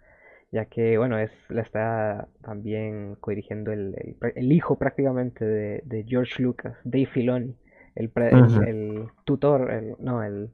Ya 0.52 0.66
que, 0.66 0.98
bueno, 0.98 1.18
es 1.18 1.30
la 1.48 1.62
está 1.62 2.28
también 2.42 3.16
dirigiendo 3.26 3.72
el, 3.72 4.16
el, 4.36 4.52
hijo 4.52 4.76
prácticamente 4.78 5.44
de, 5.44 5.82
de, 5.84 6.04
George 6.06 6.42
Lucas, 6.42 6.76
Dave 6.84 7.06
Filoni, 7.06 7.56
el, 7.94 8.12
el, 8.66 9.06
tutor, 9.24 9.70
el, 9.70 9.96
no, 9.98 10.22
el, 10.22 10.50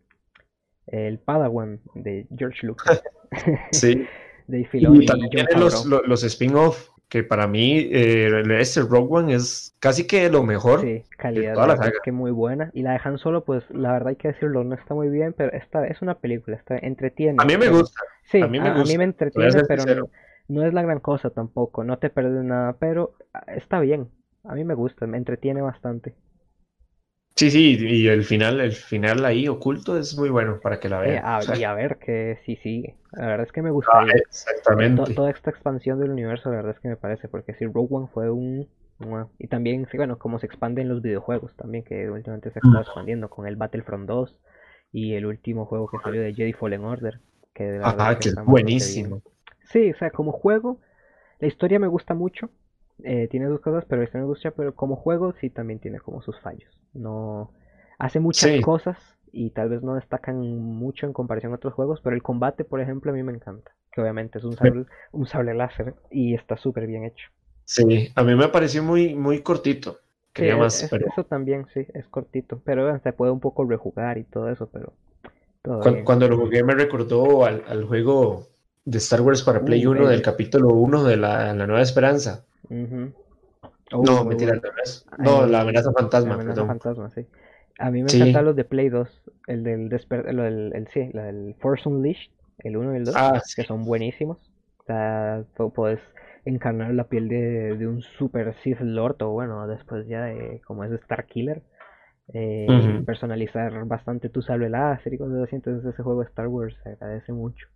el 0.86 1.18
Padawan 1.18 1.80
de 1.94 2.28
George 2.36 2.64
Lucas. 2.64 3.02
sí. 3.72 4.06
de 4.48 4.66
y 4.72 5.06
también 5.06 5.30
tiene 5.30 5.48
los, 5.56 5.84
los, 5.84 6.24
spin-off, 6.24 6.88
que 7.08 7.22
para 7.22 7.46
mí 7.46 7.86
eh, 7.92 8.42
este 8.58 8.80
Rogue 8.80 9.08
One 9.10 9.34
es 9.34 9.76
casi 9.78 10.06
que 10.06 10.30
lo 10.30 10.42
mejor. 10.42 10.80
Sí, 10.80 11.04
calidad 11.18 11.54
de 11.54 11.66
la 11.66 11.92
que 12.02 12.12
muy 12.12 12.30
buena. 12.30 12.70
Y 12.72 12.82
la 12.82 12.92
dejan 12.92 13.18
Solo, 13.18 13.44
pues 13.44 13.62
la 13.70 13.92
verdad 13.92 14.08
hay 14.08 14.16
que 14.16 14.28
decirlo, 14.28 14.64
no 14.64 14.74
está 14.74 14.94
muy 14.94 15.10
bien, 15.10 15.34
pero 15.34 15.52
esta 15.52 15.86
es 15.86 16.00
una 16.00 16.14
película, 16.14 16.56
está 16.56 16.78
entretiene. 16.78 17.36
A 17.38 17.44
mí 17.44 17.58
me 17.58 17.68
gusta. 17.68 18.00
Sí, 18.30 18.42
a 18.42 18.46
mí 18.46 18.60
me, 18.60 18.72
gusta. 18.74 19.02
entretiene, 19.02 19.62
pero 19.66 20.10
no, 20.48 20.64
es 20.64 20.74
la 20.74 20.82
gran 20.82 21.00
cosa 21.00 21.30
tampoco, 21.30 21.82
no 21.82 21.98
te 21.98 22.10
pierdes 22.10 22.44
nada, 22.44 22.76
pero 22.78 23.14
está 23.46 23.80
bien. 23.80 24.10
A 24.44 24.54
mí 24.54 24.64
me 24.64 24.74
gusta, 24.74 25.06
me 25.06 25.16
entretiene 25.16 25.62
bastante. 25.62 26.14
Sí, 27.36 27.50
sí, 27.50 27.76
y 27.78 28.08
el 28.08 28.24
final, 28.24 28.60
el 28.60 28.72
final 28.72 29.24
ahí 29.24 29.46
oculto 29.46 29.96
es 29.96 30.18
muy 30.18 30.28
bueno 30.28 30.58
para 30.60 30.80
que 30.80 30.88
la 30.88 30.98
vean. 30.98 31.24
y 31.58 31.64
a 31.64 31.72
ver 31.72 31.98
que 31.98 32.38
sí 32.44 32.56
sigue. 32.56 32.96
La 33.12 33.28
verdad 33.28 33.46
es 33.46 33.52
que 33.52 33.62
me 33.62 33.70
gusta. 33.70 33.92
Ah, 33.94 34.06
exactamente. 34.12 35.14
toda 35.14 35.30
esta 35.30 35.50
expansión 35.50 36.00
del 36.00 36.10
universo, 36.10 36.50
la 36.50 36.56
verdad 36.56 36.72
es 36.74 36.80
que 36.80 36.88
me 36.88 36.96
parece, 36.96 37.28
porque 37.28 37.54
si 37.54 37.64
Rogue 37.64 37.88
One 37.90 38.08
fue 38.12 38.30
un... 38.30 38.68
Y 39.38 39.46
también, 39.46 39.86
sí, 39.88 39.96
bueno, 39.96 40.18
como 40.18 40.40
se 40.40 40.46
expanden 40.46 40.88
los 40.88 41.00
videojuegos 41.00 41.54
también, 41.54 41.84
que 41.84 42.10
últimamente 42.10 42.50
se 42.50 42.58
está 42.58 42.80
expandiendo 42.80 43.30
con 43.30 43.46
el 43.46 43.54
Battlefront 43.54 44.08
2 44.08 44.36
y 44.90 45.14
el 45.14 45.24
último 45.24 45.66
juego 45.66 45.88
que 45.88 45.98
salió 46.02 46.20
de 46.20 46.34
Jedi 46.34 46.52
Fallen 46.52 46.84
Order. 46.84 47.20
Que 47.58 47.64
de 47.64 47.80
Ajá, 47.82 48.16
que 48.20 48.28
es 48.28 48.36
buenísimo. 48.44 49.20
Sí, 49.72 49.90
o 49.90 49.98
sea, 49.98 50.12
como 50.12 50.30
juego, 50.30 50.78
la 51.40 51.48
historia 51.48 51.80
me 51.80 51.88
gusta 51.88 52.14
mucho. 52.14 52.50
Eh, 53.02 53.26
tiene 53.32 53.46
dos 53.46 53.60
cosas, 53.60 53.84
pero 53.88 54.04
esta 54.04 54.16
me 54.16 54.24
gusta, 54.24 54.52
pero 54.52 54.76
como 54.76 54.94
juego 54.94 55.34
sí 55.40 55.50
también 55.50 55.80
tiene 55.80 55.98
como 55.98 56.22
sus 56.22 56.38
fallos. 56.40 56.70
No 56.94 57.50
hace 57.98 58.20
muchas 58.20 58.60
cosas 58.60 58.96
y 59.32 59.50
tal 59.50 59.70
vez 59.70 59.82
no 59.82 59.96
destacan 59.96 60.38
mucho 60.38 61.06
en 61.06 61.12
comparación 61.12 61.50
a 61.50 61.56
otros 61.56 61.74
juegos, 61.74 62.00
pero 62.00 62.14
el 62.14 62.22
combate, 62.22 62.62
por 62.62 62.80
ejemplo, 62.80 63.10
a 63.10 63.14
mí 63.14 63.24
me 63.24 63.32
encanta. 63.32 63.72
Que 63.90 64.02
obviamente 64.02 64.38
es 64.38 64.44
un 64.44 64.54
sable, 64.54 64.86
un 65.10 65.26
sable 65.26 65.52
láser 65.52 65.96
y 66.12 66.36
está 66.36 66.56
súper 66.56 66.86
bien 66.86 67.04
hecho. 67.04 67.28
Sí, 67.64 68.12
a 68.14 68.22
mí 68.22 68.36
me 68.36 68.46
pareció 68.50 68.84
muy, 68.84 69.16
muy 69.16 69.42
cortito. 69.42 69.98
más, 70.56 70.80
Eso 70.84 71.24
también, 71.24 71.66
sí, 71.74 71.84
es 71.92 72.06
cortito. 72.06 72.62
Pero 72.64 72.96
se 73.00 73.12
puede 73.12 73.32
un 73.32 73.40
poco 73.40 73.64
rejugar 73.64 74.16
y 74.16 74.22
todo 74.22 74.48
eso, 74.48 74.70
pero. 74.72 74.92
Cuando, 76.04 76.28
lo 76.28 76.36
jugué 76.36 76.64
me 76.64 76.74
recordó 76.74 77.44
al, 77.44 77.84
juego 77.84 78.46
de 78.84 78.98
Star 78.98 79.20
Wars 79.20 79.42
para 79.42 79.64
Play 79.64 79.86
1 79.86 80.04
uh, 80.04 80.08
del 80.08 80.22
capítulo 80.22 80.68
1 80.68 81.04
de 81.04 81.16
la, 81.16 81.52
la 81.52 81.66
Nueva 81.66 81.82
Esperanza 81.82 82.44
no, 83.92 84.24
mentira, 84.24 84.60
no, 85.18 85.46
la 85.46 85.60
amenaza 85.60 85.92
fantasma. 85.92 86.30
La 86.30 86.34
amenaza 86.34 86.66
fantasma, 86.66 87.10
sí. 87.10 87.26
A 87.78 87.90
mí 87.90 88.02
me 88.02 88.12
encantan 88.12 88.44
los 88.44 88.56
de 88.56 88.64
Play 88.64 88.88
2, 88.88 89.08
el 89.46 89.62
del, 89.62 89.88
desper 89.88 90.26
el, 90.28 90.40
el, 90.40 90.88
sí, 90.88 91.10
el 91.14 91.54
Force 91.60 91.88
Unleashed, 91.88 92.30
el 92.58 92.76
1 92.76 92.94
y 92.94 92.96
el 92.96 93.04
2, 93.04 93.14
ah, 93.16 93.40
que 93.54 93.64
son 93.64 93.84
buenísimos. 93.84 94.38
O 94.78 94.84
sea, 94.84 95.44
puedes 95.74 96.00
encarnar 96.44 96.92
la 96.94 97.04
piel 97.04 97.28
de, 97.28 97.76
de, 97.76 97.86
un 97.86 98.02
super 98.02 98.54
Sith 98.62 98.80
Lord, 98.80 99.22
o 99.22 99.30
bueno, 99.30 99.66
después 99.66 100.06
ya 100.08 100.24
de 100.24 100.60
como 100.66 100.84
es 100.84 100.92
Star 100.92 101.26
Killer. 101.26 101.62
Eh, 102.34 103.02
Personalizar 103.06 103.84
bastante 103.86 104.28
tu 104.28 104.42
sable 104.42 104.68
láser 104.68 105.14
y 105.14 105.18
cosas 105.18 105.42
así. 105.44 105.56
Entonces, 105.56 105.92
ese 105.92 106.02
juego 106.02 106.20
de 106.20 106.28
Star 106.28 106.48
Wars 106.48 106.76
se 106.82 106.90
agradece 106.90 107.32
mucho. 107.32 107.66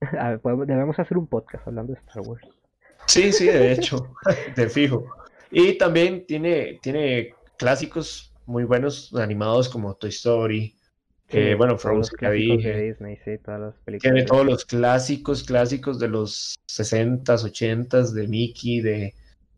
A 0.18 0.30
ver, 0.30 0.40
debemos 0.66 0.98
hacer 0.98 1.18
un 1.18 1.26
podcast 1.26 1.66
hablando 1.66 1.92
de 1.92 2.00
Star 2.00 2.22
Wars. 2.26 2.46
Sí, 3.06 3.32
sí, 3.32 3.46
de 3.46 3.72
hecho, 3.72 4.14
de 4.56 4.68
fijo. 4.68 5.06
Y 5.50 5.78
también 5.78 6.26
tiene, 6.26 6.78
tiene 6.82 7.34
clásicos 7.56 8.34
muy 8.46 8.64
buenos 8.64 9.14
animados 9.14 9.68
como 9.68 9.94
Toy 9.94 10.10
Story, 10.10 10.74
que 11.26 11.54
bueno, 11.54 11.76
Frozen 11.76 12.16
que 12.18 12.30
dije. 12.30 12.80
Disney, 12.80 13.18
sí, 13.22 13.36
todas 13.44 13.60
las 13.60 13.74
películas. 13.84 14.14
Tiene 14.14 14.26
todos 14.26 14.46
los 14.46 14.64
clásicos, 14.64 15.44
clásicos 15.44 15.98
de 15.98 16.08
los 16.08 16.58
60s, 16.66 17.44
80s, 17.44 18.12
de 18.12 18.28
Mickey, 18.28 18.80
de, 18.80 19.14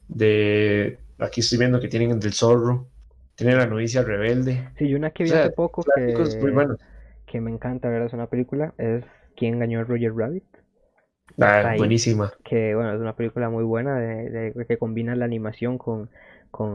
de... 0.09 0.99
Aquí 1.21 1.41
estoy 1.41 1.59
viendo 1.59 1.79
que 1.79 1.87
tienen 1.87 2.19
del 2.19 2.33
Zorro, 2.33 2.89
tiene 3.41 3.57
La 3.57 3.67
novicia 3.67 4.03
rebelde. 4.03 4.69
Sí, 4.77 4.87
y 4.87 4.95
una 4.95 5.11
que 5.11 5.25
vi 5.25 5.33
hace 5.33 5.51
poco 5.51 5.83
que, 5.95 6.15
muy 6.15 6.77
que 7.27 7.41
me 7.41 7.51
encanta, 7.51 7.89
ver 7.89 8.03
Es 8.03 8.13
una 8.13 8.27
película, 8.27 8.75
es 8.77 9.05
¿Quién 9.37 9.55
engañó 9.55 9.81
a 9.81 9.85
Roger 9.85 10.15
Rabbit? 10.15 10.45
Ah, 11.41 11.75
buenísima. 11.79 12.33
Que 12.45 12.75
bueno, 12.75 12.93
es 12.93 13.01
una 13.01 13.17
película 13.17 13.49
muy 13.49 13.65
buena 13.65 13.99
de, 13.99 14.53
que 14.69 14.77
combina 14.77 15.15
la 15.15 15.25
animación 15.25 15.79
con, 15.79 16.11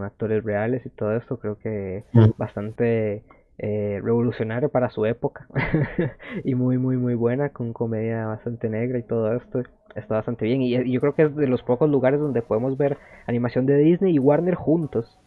actores 0.04 0.43
reales 0.43 0.84
y 0.86 0.89
todo 0.89 1.15
esto. 1.15 1.38
Creo 1.38 1.60
que 1.60 2.06
mm. 2.13 2.32
bastante 2.38 3.23
eh, 3.60 3.99
revolucionario 4.04 4.69
para 4.69 4.89
su 4.89 5.06
época 5.06 5.47
y 6.43 6.56
muy, 6.56 6.80
muy, 6.80 6.97
muy 6.97 7.13
buena, 7.13 7.49
con 7.49 7.71
comedia 7.71 8.25
bastante 8.25 8.67
negra 8.69 8.97
y 8.97 9.04
todo 9.04 9.32
esto. 9.36 9.62
Está 9.93 10.15
bastante 10.15 10.45
bien. 10.45 10.63
Y, 10.63 10.91
yo 10.91 10.99
creo 11.01 11.13
que 11.13 11.23
es 11.23 11.36
de 11.36 11.47
los 11.47 11.62
pocos 11.62 11.89
lugares 11.89 12.19
donde 12.19 12.41
podemos 12.41 12.78
ver 12.78 12.97
animación 13.28 13.67
de 13.67 13.78
Disney 13.78 14.15
y 14.15 14.19
Warner 14.19 14.56
juntos. 14.56 15.19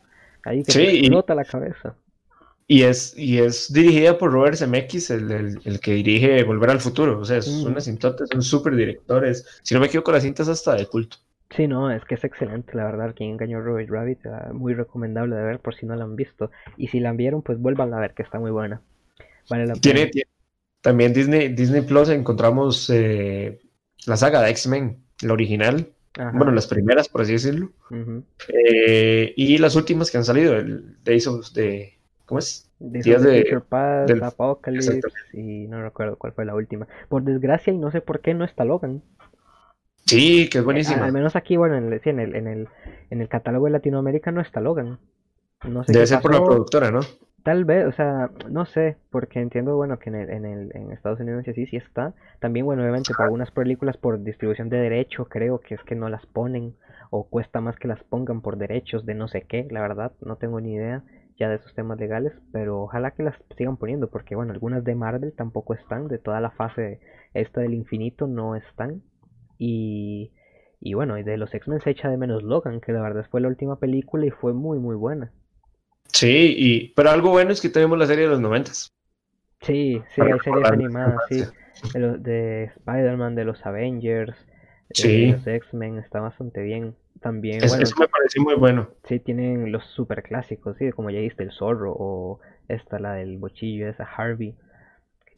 Ahí 0.48 0.62
que 0.62 0.72
se 0.72 0.98
explota 0.98 1.34
la 1.34 1.44
cabeza. 1.44 1.94
Y 2.66 2.82
es, 2.82 3.16
y 3.16 3.38
es 3.38 3.72
dirigida 3.72 4.18
por 4.18 4.32
Robert 4.32 4.56
Zemeckis, 4.56 5.10
el, 5.10 5.58
el, 5.64 5.80
que 5.80 5.92
dirige 5.92 6.42
Volver 6.44 6.70
al 6.70 6.80
Futuro. 6.80 7.18
O 7.18 7.24
sea, 7.24 7.38
es 7.38 7.48
mm. 7.48 7.66
una 7.66 7.80
cintota, 7.80 8.26
son 8.26 8.42
súper 8.42 8.76
directores. 8.76 9.60
Si 9.62 9.74
no 9.74 9.80
me 9.80 9.86
equivoco, 9.86 10.12
la 10.12 10.20
cinta 10.20 10.42
es 10.42 10.48
hasta 10.48 10.74
de 10.74 10.86
culto. 10.86 11.18
Sí, 11.50 11.66
no, 11.66 11.90
es 11.90 12.04
que 12.04 12.14
es 12.14 12.24
excelente, 12.24 12.76
la 12.76 12.84
verdad. 12.84 13.14
Quien 13.14 13.30
engañó 13.30 13.58
a 13.58 13.60
Robert 13.62 13.88
Rabbit, 13.90 14.20
muy 14.52 14.74
recomendable 14.74 15.36
de 15.36 15.42
ver 15.42 15.60
por 15.60 15.74
si 15.74 15.86
no 15.86 15.96
la 15.96 16.04
han 16.04 16.16
visto. 16.16 16.50
Y 16.76 16.88
si 16.88 17.00
la 17.00 17.12
vieron, 17.12 17.42
pues 17.42 17.58
vuelvan 17.58 17.92
a 17.94 18.00
ver, 18.00 18.12
que 18.12 18.22
está 18.22 18.38
muy 18.38 18.50
buena. 18.50 18.82
Vale 19.48 19.66
la 19.66 19.74
tiene, 19.74 20.00
pena. 20.00 20.10
Tiene, 20.10 20.28
también 20.82 21.12
Disney, 21.12 21.48
Disney 21.48 21.80
Plus 21.80 22.10
encontramos 22.10 22.90
eh, 22.90 23.60
la 24.06 24.16
saga 24.16 24.42
de 24.42 24.50
X-Men, 24.50 24.98
la 25.22 25.32
original. 25.32 25.88
Bueno, 26.34 26.52
las 26.52 26.66
primeras, 26.66 27.08
por 27.08 27.22
así 27.22 27.32
decirlo. 27.32 27.70
eh, 28.48 29.32
y 29.36 29.58
las 29.58 29.76
últimas 29.76 30.10
que 30.10 30.18
han 30.18 30.24
salido, 30.24 30.56
el 30.56 30.96
Days 31.04 31.26
of 31.26 31.52
de. 31.52 31.98
¿Cómo 32.26 32.40
es? 32.40 32.70
Días 32.80 33.22
de, 33.22 33.44
del... 34.06 34.22
Apocalypse, 34.22 35.00
y 35.32 35.66
no 35.66 35.82
recuerdo 35.82 36.16
cuál 36.16 36.32
fue 36.32 36.44
la 36.44 36.54
última. 36.54 36.86
Por 37.08 37.22
desgracia, 37.22 37.72
y 37.72 37.78
no 37.78 37.90
sé 37.90 38.00
por 38.00 38.20
qué 38.20 38.34
no 38.34 38.44
está 38.44 38.64
Logan. 38.64 39.02
Sí, 40.06 40.48
que 40.48 40.58
es 40.58 40.64
buenísimo. 40.64 41.02
Al 41.02 41.12
menos 41.12 41.36
aquí, 41.36 41.56
bueno, 41.56 41.76
en 41.76 41.92
el, 41.92 42.00
en 42.04 42.20
el, 42.20 42.34
en 42.34 42.46
el, 42.46 42.68
en 43.10 43.20
el 43.20 43.28
catálogo 43.28 43.66
de 43.66 43.72
Latinoamérica 43.72 44.30
no 44.30 44.40
está 44.40 44.60
Logan. 44.60 44.98
No 45.66 45.84
sé 45.84 45.92
Debe 45.92 46.06
ser 46.06 46.20
por 46.20 46.32
la 46.32 46.44
productora, 46.44 46.90
¿no? 46.90 47.00
Tal 47.42 47.64
vez, 47.64 47.86
o 47.86 47.92
sea, 47.92 48.30
no 48.50 48.66
sé, 48.66 48.98
porque 49.10 49.40
entiendo, 49.40 49.74
bueno, 49.76 49.98
que 49.98 50.10
en, 50.10 50.16
el, 50.16 50.30
en, 50.30 50.44
el, 50.44 50.70
en 50.76 50.92
Estados 50.92 51.20
Unidos 51.20 51.44
sí, 51.46 51.66
sí 51.66 51.76
está. 51.76 52.14
También, 52.40 52.66
bueno, 52.66 52.82
obviamente, 52.82 53.14
para 53.14 53.26
algunas 53.26 53.50
películas 53.50 53.96
por 53.96 54.22
distribución 54.22 54.68
de 54.68 54.76
derechos, 54.78 55.28
creo 55.30 55.60
que 55.60 55.74
es 55.74 55.82
que 55.84 55.94
no 55.94 56.08
las 56.10 56.26
ponen, 56.26 56.74
o 57.10 57.28
cuesta 57.28 57.60
más 57.60 57.76
que 57.76 57.88
las 57.88 58.02
pongan 58.04 58.42
por 58.42 58.58
derechos 58.58 59.06
de 59.06 59.14
no 59.14 59.28
sé 59.28 59.42
qué, 59.42 59.66
la 59.70 59.80
verdad, 59.80 60.12
no 60.20 60.36
tengo 60.36 60.60
ni 60.60 60.74
idea 60.74 61.04
ya 61.38 61.48
de 61.48 61.56
esos 61.56 61.74
temas 61.74 61.98
legales, 61.98 62.32
pero 62.52 62.82
ojalá 62.82 63.12
que 63.12 63.22
las 63.22 63.34
sigan 63.56 63.76
poniendo, 63.78 64.10
porque, 64.10 64.34
bueno, 64.36 64.52
algunas 64.52 64.84
de 64.84 64.94
Marvel 64.94 65.32
tampoco 65.32 65.72
están, 65.74 66.08
de 66.08 66.18
toda 66.18 66.40
la 66.40 66.50
fase 66.50 67.00
esta 67.34 67.60
del 67.62 67.72
infinito 67.74 68.26
no 68.26 68.56
están, 68.56 69.02
y, 69.58 70.32
y 70.80 70.94
bueno, 70.94 71.14
de 71.14 71.36
los 71.38 71.54
X-Men 71.54 71.80
se 71.80 71.90
echa 71.90 72.08
de 72.10 72.16
menos 72.18 72.42
Logan, 72.42 72.80
que 72.80 72.92
la 72.92 73.00
verdad 73.00 73.26
fue 73.30 73.40
la 73.40 73.48
última 73.48 73.78
película 73.78 74.26
y 74.26 74.30
fue 74.30 74.52
muy, 74.52 74.78
muy 74.78 74.96
buena. 74.96 75.32
Sí, 76.12 76.54
y, 76.56 76.88
pero 76.94 77.10
algo 77.10 77.30
bueno 77.30 77.52
es 77.52 77.60
que 77.60 77.68
tenemos 77.68 77.98
la 77.98 78.06
serie 78.06 78.24
de 78.24 78.30
los 78.30 78.40
noventas. 78.40 78.92
Sí, 79.60 80.00
sí, 80.14 80.20
hay 80.20 80.38
series 80.40 80.70
animadas, 80.70 81.20
sí. 81.28 81.44
De, 81.94 82.18
de 82.18 82.64
Spider-Man, 82.64 83.34
de 83.34 83.44
los 83.44 83.64
Avengers, 83.64 84.36
sí. 84.90 85.26
de 85.26 85.32
los 85.32 85.46
X-Men, 85.46 85.98
está 85.98 86.20
bastante 86.20 86.62
bien. 86.62 86.94
También, 87.20 87.58
bueno, 87.66 87.82
eso 87.82 87.96
me 87.98 88.06
pareció 88.06 88.42
muy 88.42 88.54
bueno. 88.54 88.90
Sí, 89.04 89.18
tienen 89.18 89.72
los 89.72 89.84
super 89.84 90.22
clásicos, 90.22 90.76
sí, 90.78 90.92
como 90.92 91.10
ya 91.10 91.18
viste, 91.18 91.42
el 91.42 91.50
zorro, 91.50 91.92
o 91.98 92.40
esta, 92.68 93.00
la 93.00 93.14
del 93.14 93.38
bochillo, 93.38 93.88
esa 93.88 94.04
Harvey. 94.04 94.54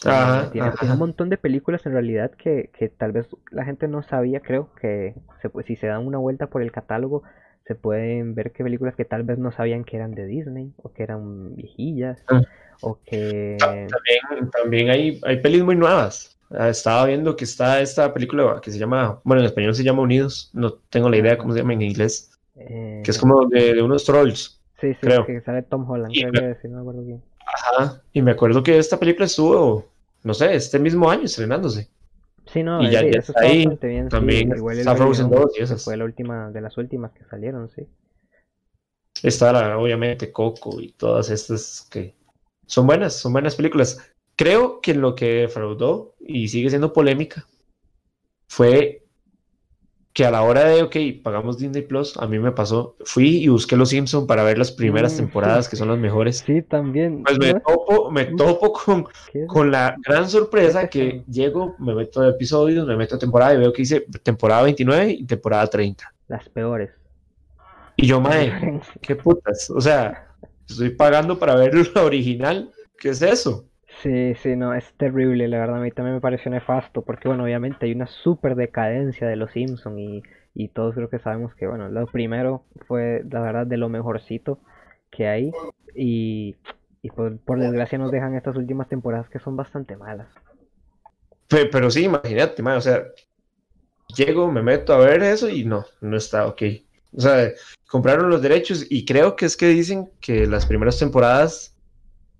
Ajá, 0.04 0.50
tiene, 0.50 0.68
ajá. 0.68 0.92
un 0.92 0.98
montón 0.98 1.30
de 1.30 1.36
películas 1.36 1.84
en 1.86 1.92
realidad 1.92 2.30
que, 2.32 2.70
que 2.72 2.88
tal 2.88 3.12
vez 3.12 3.28
la 3.50 3.64
gente 3.64 3.88
no 3.88 4.02
sabía, 4.02 4.40
creo 4.40 4.72
que 4.74 5.14
se, 5.42 5.50
si 5.64 5.76
se 5.76 5.88
dan 5.88 6.06
una 6.06 6.18
vuelta 6.18 6.48
por 6.48 6.62
el 6.62 6.72
catálogo 6.72 7.22
se 7.70 7.76
pueden 7.76 8.34
ver 8.34 8.50
que 8.50 8.64
películas 8.64 8.96
que 8.96 9.04
tal 9.04 9.22
vez 9.22 9.38
no 9.38 9.52
sabían 9.52 9.84
que 9.84 9.94
eran 9.96 10.12
de 10.12 10.26
Disney 10.26 10.72
o 10.82 10.92
que 10.92 11.04
eran 11.04 11.54
viejillas 11.54 12.18
Ah. 12.28 12.42
o 12.80 12.98
que 13.06 13.86
También, 13.88 14.50
también 14.50 14.90
hay, 14.90 15.20
hay 15.22 15.36
pelis 15.40 15.62
muy 15.62 15.76
nuevas. 15.76 16.36
Ah, 16.50 16.68
Estaba 16.68 17.06
viendo 17.06 17.36
que 17.36 17.44
está 17.44 17.80
esta 17.80 18.12
película 18.12 18.60
que 18.60 18.72
se 18.72 18.78
llama, 18.80 19.20
bueno, 19.22 19.40
en 19.42 19.46
español 19.46 19.72
se 19.72 19.84
llama 19.84 20.02
Unidos, 20.02 20.50
no 20.52 20.72
tengo 20.90 21.08
la 21.08 21.18
idea 21.18 21.38
cómo 21.38 21.52
se 21.52 21.60
llama 21.60 21.74
en 21.74 21.82
inglés, 21.82 22.32
eh, 22.56 23.02
que 23.04 23.10
es 23.12 23.18
como 23.18 23.46
de, 23.46 23.74
de 23.74 23.82
unos 23.82 24.04
trolls. 24.04 24.60
sí, 24.80 24.88
sí, 24.94 24.98
creo. 25.00 25.24
que 25.26 25.40
sale 25.42 25.62
Tom 25.62 25.88
Holland, 25.88 26.12
Y 26.12 26.22
creo 26.22 26.32
me- 26.32 26.40
que 26.54 26.60
sí, 26.60 26.66
no 26.66 26.74
me 26.76 26.80
acuerdo 26.80 27.02
bien. 27.04 27.22
Ajá, 27.46 28.02
y 28.12 28.20
me 28.20 28.32
acuerdo 28.32 28.64
que 28.64 28.78
esta 28.78 28.98
película 28.98 29.26
estuvo, 29.26 29.86
no 30.24 30.34
sé, 30.34 30.56
este 30.56 30.80
mismo 30.80 31.08
año 31.08 31.22
estrenándose. 31.22 31.88
Sí, 32.52 32.62
no, 32.62 32.82
Y 32.82 32.90
ya- 32.90 33.00
sí, 33.00 33.10
ya 33.10 33.18
eso 33.18 33.32
está 33.32 33.46
ahí. 33.46 33.64
bastante 33.64 33.86
bien, 33.88 34.10
sí, 34.10 34.16
También 34.16 34.54
igual 34.56 34.78
está 34.78 34.96
Frozen 34.96 35.28
León, 35.28 35.42
2 35.42 35.52
y 35.58 35.62
esas. 35.62 35.84
fue 35.84 35.96
la 35.96 36.04
última, 36.04 36.50
de 36.50 36.60
las 36.60 36.76
últimas 36.78 37.12
que 37.12 37.24
salieron, 37.24 37.68
sí. 37.70 37.86
Está 39.22 39.52
la- 39.52 39.78
obviamente 39.78 40.32
Coco 40.32 40.80
y 40.80 40.92
todas 40.92 41.30
estas 41.30 41.86
que 41.90 42.14
son 42.66 42.86
buenas, 42.86 43.14
son 43.14 43.32
buenas 43.32 43.54
películas. 43.56 43.98
Creo 44.36 44.80
que 44.80 44.94
lo 44.94 45.14
que 45.14 45.26
defraudó 45.42 46.14
y 46.20 46.48
sigue 46.48 46.70
siendo 46.70 46.92
polémica 46.92 47.46
fue 48.48 48.99
que 50.20 50.26
a 50.26 50.30
la 50.30 50.42
hora 50.42 50.66
de, 50.66 50.82
ok, 50.82 50.96
pagamos 51.24 51.56
Disney 51.56 51.80
Plus, 51.80 52.14
a 52.18 52.26
mí 52.26 52.38
me 52.38 52.52
pasó, 52.52 52.94
fui 53.06 53.38
y 53.42 53.48
busqué 53.48 53.74
Los 53.74 53.88
Simpson 53.88 54.26
para 54.26 54.42
ver 54.42 54.58
las 54.58 54.70
primeras 54.70 55.14
Mm, 55.14 55.16
temporadas 55.16 55.66
que 55.66 55.76
son 55.76 55.88
las 55.88 55.96
mejores. 55.96 56.44
Sí, 56.44 56.60
también. 56.60 57.22
Pues 57.22 57.38
me 57.38 57.54
topo, 57.54 58.10
me 58.10 58.26
topo 58.26 58.70
con, 58.70 59.06
con 59.46 59.70
la 59.70 59.96
gran 60.06 60.28
sorpresa 60.28 60.88
que 60.88 61.24
llego, 61.26 61.74
me 61.78 61.94
meto 61.94 62.20
a 62.20 62.28
episodios, 62.28 62.86
me 62.86 62.98
meto 62.98 63.16
a 63.16 63.18
temporada 63.18 63.54
y 63.54 63.58
veo 63.60 63.72
que 63.72 63.80
hice 63.80 64.04
temporada 64.22 64.64
29 64.64 65.10
y 65.10 65.24
temporada 65.24 65.66
30. 65.68 66.12
Las 66.28 66.46
peores. 66.50 66.90
Y 67.96 68.06
yo, 68.06 68.20
mae, 68.20 68.78
qué 69.00 69.16
putas. 69.16 69.70
O 69.70 69.80
sea, 69.80 70.28
estoy 70.68 70.90
pagando 70.90 71.38
para 71.38 71.54
ver 71.54 71.74
la 71.94 72.04
original. 72.04 72.70
¿Qué 72.98 73.08
es 73.08 73.22
eso? 73.22 73.69
Sí, 73.98 74.34
sí, 74.36 74.56
no, 74.56 74.74
es 74.74 74.92
terrible, 74.94 75.46
la 75.48 75.58
verdad, 75.58 75.76
a 75.78 75.80
mí 75.80 75.90
también 75.90 76.14
me 76.14 76.20
pareció 76.22 76.50
nefasto, 76.50 77.02
porque 77.02 77.28
bueno, 77.28 77.44
obviamente 77.44 77.84
hay 77.86 77.92
una 77.92 78.06
súper 78.06 78.54
decadencia 78.54 79.28
de 79.28 79.36
los 79.36 79.50
Simpson 79.52 79.98
y, 79.98 80.22
y 80.54 80.68
todos 80.68 80.94
creo 80.94 81.10
que 81.10 81.18
sabemos 81.18 81.54
que, 81.54 81.66
bueno, 81.66 81.88
lo 81.90 82.06
primero 82.06 82.64
fue, 82.86 83.22
la 83.30 83.40
verdad, 83.40 83.66
de 83.66 83.76
lo 83.76 83.88
mejorcito 83.90 84.60
que 85.10 85.28
hay 85.28 85.52
y, 85.94 86.56
y 87.02 87.10
por, 87.10 87.38
por 87.40 87.58
desgracia 87.60 87.98
nos 87.98 88.10
dejan 88.10 88.34
estas 88.36 88.56
últimas 88.56 88.88
temporadas 88.88 89.28
que 89.28 89.38
son 89.40 89.56
bastante 89.56 89.96
malas. 89.96 90.28
Pe- 91.48 91.66
Pero, 91.66 91.90
sí, 91.90 92.04
imagínate, 92.04 92.62
o 92.62 92.80
sea, 92.80 93.04
llego, 94.16 94.50
me 94.50 94.62
meto 94.62 94.92
a 94.92 94.98
ver 94.98 95.22
eso 95.22 95.48
y 95.48 95.64
no, 95.64 95.84
no 96.00 96.16
está 96.16 96.46
ok. 96.46 96.62
O 97.12 97.20
sea, 97.20 97.50
compraron 97.88 98.30
los 98.30 98.42
derechos 98.42 98.86
y 98.88 99.04
creo 99.04 99.36
que 99.36 99.46
es 99.46 99.56
que 99.56 99.68
dicen 99.68 100.10
que 100.20 100.46
las 100.46 100.66
primeras 100.66 100.98
temporadas 100.98 101.76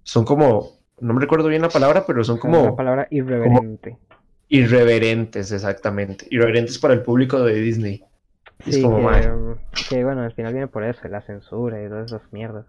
son 0.04 0.24
como, 0.26 0.79
no 1.00 1.14
me 1.14 1.20
recuerdo 1.20 1.48
bien 1.48 1.62
la 1.62 1.68
palabra, 1.72 2.06
pero 2.06 2.24
son 2.24 2.38
La 2.42 2.60
como 2.60 2.76
palabra 2.76 3.08
irreverente. 3.10 3.98
irreverentes, 4.48 5.52
exactamente. 5.52 6.26
Irreverentes 6.30 6.78
para 6.78 6.94
el 6.94 7.02
público 7.02 7.42
de 7.44 7.54
Disney. 7.60 8.04
Es 8.66 8.78
Sí, 8.78 8.78
como, 8.78 8.96
que, 8.96 9.28
um, 9.30 9.56
que, 9.88 10.04
bueno, 10.04 10.22
al 10.22 10.32
final 10.34 10.52
viene 10.52 10.68
por 10.68 10.84
eso, 10.84 11.08
la 11.08 11.22
censura 11.22 11.82
y 11.82 11.88
todas 11.88 12.06
esas 12.12 12.32
mierdas. 12.32 12.66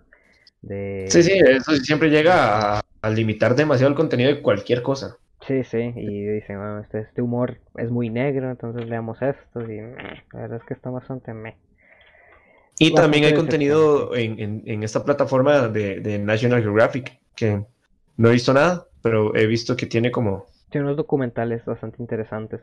De... 0.61 1.09
Sí, 1.09 1.21
sí, 1.23 1.31
eso 1.45 1.75
siempre 1.77 2.09
llega 2.09 2.77
a, 2.77 2.81
a 3.01 3.09
limitar 3.09 3.55
demasiado 3.55 3.89
el 3.91 3.95
contenido 3.97 4.29
de 4.33 4.41
cualquier 4.41 4.81
cosa. 4.81 5.17
Sí, 5.45 5.65
sí, 5.65 5.91
y 5.97 6.25
dicen, 6.25 6.57
bueno, 6.57 6.79
este, 6.79 6.99
este 7.01 7.21
humor 7.21 7.59
es 7.75 7.91
muy 7.91 8.09
negro, 8.09 8.49
entonces 8.49 8.87
leamos 8.87 9.21
esto, 9.21 9.61
y 9.69 9.81
mm, 9.81 9.95
la 10.31 10.39
verdad 10.39 10.57
es 10.59 10.63
que 10.63 10.73
está 10.73 10.89
bastante 10.89 11.33
meh. 11.33 11.57
Y 12.77 12.93
Bastante 12.93 12.95
también 12.95 13.25
hay 13.25 13.33
contenido 13.33 14.15
en, 14.15 14.39
en- 14.39 14.63
en 14.65 14.83
esta 14.83 15.03
plataforma 15.05 15.67
de, 15.67 15.99
de 15.99 16.17
National 16.19 16.61
Geographic, 16.63 17.19
que 17.35 17.65
no 18.21 18.29
he 18.29 18.33
visto 18.33 18.53
nada, 18.53 18.87
pero 19.01 19.35
he 19.35 19.47
visto 19.47 19.75
que 19.75 19.85
tiene 19.87 20.11
como, 20.11 20.47
Tiene 20.71 20.85
unos 20.87 20.97
documentales 20.97 21.63
bastante 21.65 22.01
interesantes. 22.01 22.61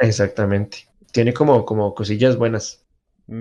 exactamente, 0.00 0.78
tiene 1.12 1.32
como, 1.32 1.64
como 1.64 1.94
cosillas 1.94 2.36
buenas 2.36 2.84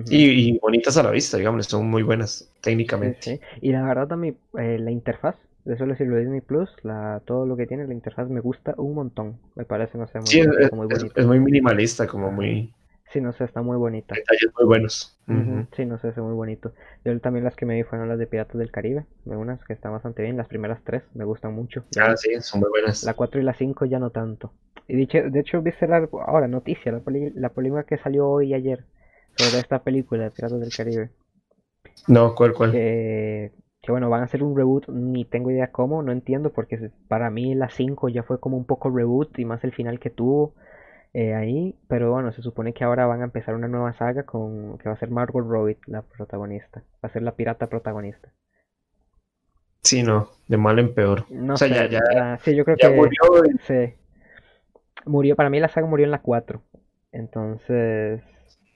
y, 0.10 0.50
y 0.52 0.60
bonitas 0.60 0.98
a 0.98 1.04
la 1.04 1.12
vista, 1.12 1.38
digamos, 1.38 1.68
son 1.68 1.90
muy 1.90 2.04
buenas 2.04 2.52
técnicamente. 2.62 3.28
sí. 3.28 3.40
Y 3.62 3.72
la 3.72 3.84
verdad 3.84 4.08
también, 4.08 4.38
eh, 4.58 4.78
la 4.80 4.92
interfaz, 4.92 5.36
de 5.66 5.78
suelo 5.78 5.94
decirlo 5.94 6.18
Disney 6.18 6.42
Plus, 6.42 6.70
la, 6.84 7.22
todo 7.26 7.46
lo 7.46 7.56
que 7.58 7.68
tiene 7.68 7.88
la 7.88 7.94
interfaz 7.94 8.30
me 8.30 8.40
gusta 8.42 8.74
un 8.78 8.96
montón. 8.96 9.40
Me 9.56 9.66
parece, 9.66 9.98
no 9.98 10.08
sé, 10.08 10.20
muy, 10.20 10.36
Sí, 10.36 10.40
es, 10.40 10.72
muy 10.72 10.88
es 11.16 11.26
muy 11.26 11.40
minimalista, 11.40 12.08
como 12.08 12.32
muy, 12.32 12.74
Sí, 13.12 13.20
no 13.20 13.34
sé, 13.34 13.44
está 13.44 13.62
muy 13.62 13.76
bonita. 13.78 14.16
detalles 14.16 14.52
muy 14.58 14.66
buenos. 14.66 15.18
Sí, 15.76 15.86
no 15.86 15.98
sé, 16.00 16.10
es 16.10 16.18
muy 16.18 16.34
bonito. 16.34 16.74
Yo 17.06 17.20
también 17.22 17.46
las 17.46 17.56
que 17.56 17.66
me 17.66 17.76
vi 17.76 17.84
fueron 17.84 18.10
las 18.10 18.18
de 18.20 18.28
Piratas 18.28 18.58
del 18.58 18.72
Caribe, 18.72 19.06
de 19.26 19.36
unas 19.38 19.64
que 19.64 19.74
están 19.74 19.92
bastante 19.92 20.24
bien, 20.24 20.38
las 20.38 20.48
primeras 20.48 20.84
tres 20.84 21.04
me 21.14 21.24
gustan 21.24 21.54
mucho. 21.54 21.86
Ah, 22.00 22.16
sí, 22.18 22.30
son 22.42 22.62
muy 22.62 22.70
buenas. 22.70 23.06
La 23.06 23.14
4 23.16 23.40
y 23.40 23.44
la 23.44 23.54
5 23.54 23.86
ya 23.86 24.00
no 24.00 24.10
tanto. 24.12 24.54
Y 24.88 24.96
dicho, 24.96 25.20
de 25.22 25.40
hecho, 25.40 25.62
viste 25.62 25.88
la, 25.88 26.08
ahora 26.28 26.48
noticia, 26.48 26.92
la, 26.92 27.00
poli- 27.00 27.32
la 27.36 27.50
polémica 27.50 27.84
que 27.84 27.98
salió 27.98 28.28
hoy 28.30 28.50
y 28.50 28.54
ayer 28.54 28.86
sobre 29.38 29.60
esta 29.62 29.84
película 29.84 30.24
de 30.26 30.32
Piratas 30.32 30.60
del 30.60 30.74
Caribe. 30.74 31.12
No, 32.08 32.36
¿cuál, 32.36 32.54
cuál? 32.54 32.72
Que, 32.72 33.52
que 33.82 33.92
bueno, 33.92 34.10
van 34.10 34.22
a 34.22 34.26
hacer 34.26 34.44
un 34.44 34.56
reboot, 34.56 34.88
ni 34.90 35.26
tengo 35.26 35.50
idea 35.52 35.72
cómo, 35.72 36.04
no 36.04 36.12
entiendo, 36.12 36.52
porque 36.54 36.92
para 37.08 37.30
mí 37.32 37.56
la 37.56 37.70
5 37.70 38.10
ya 38.10 38.24
fue 38.24 38.40
como 38.40 38.58
un 38.58 38.66
poco 38.66 38.90
reboot 38.90 39.38
y 39.40 39.46
más 39.46 39.64
el 39.64 39.74
final 39.74 40.00
que 40.00 40.10
tuvo 40.10 40.54
eh, 41.14 41.34
ahí. 41.34 41.76
Pero 41.88 42.12
bueno, 42.12 42.32
se 42.32 42.42
supone 42.42 42.74
que 42.74 42.84
ahora 42.84 43.06
van 43.06 43.22
a 43.22 43.26
empezar 43.26 43.56
una 43.56 43.68
nueva 43.68 43.94
saga 43.94 44.24
con 44.24 44.78
que 44.78 44.90
va 44.90 44.96
a 44.96 45.00
ser 45.00 45.10
Margot 45.12 45.46
Robbie 45.46 45.78
la 45.88 46.02
protagonista. 46.02 46.82
Va 47.04 47.10
a 47.10 47.14
ser 47.14 47.22
la 47.24 47.36
pirata 47.36 47.68
protagonista. 47.68 48.32
Sí, 49.82 50.04
no, 50.04 50.30
de 50.48 50.58
mal 50.58 50.78
en 50.80 50.94
peor. 50.94 51.26
No 51.30 51.54
O 51.54 51.58
sea, 51.58 51.68
sé, 51.68 51.74
ya- 51.74 51.88
ya- 51.90 52.02
ah, 52.34 52.40
sí, 52.44 52.56
yo 52.56 52.66
creo 52.66 52.78
Ya 52.78 52.90
que 52.90 52.96
murió 52.96 53.22
sí. 53.66 53.94
Murió, 55.06 55.36
para 55.36 55.50
mí 55.50 55.60
la 55.60 55.70
saga 55.70 55.88
murió 55.88 56.06
en 56.06 56.12
la 56.12 56.22
4. 56.22 56.62
Entonces, 57.12 58.22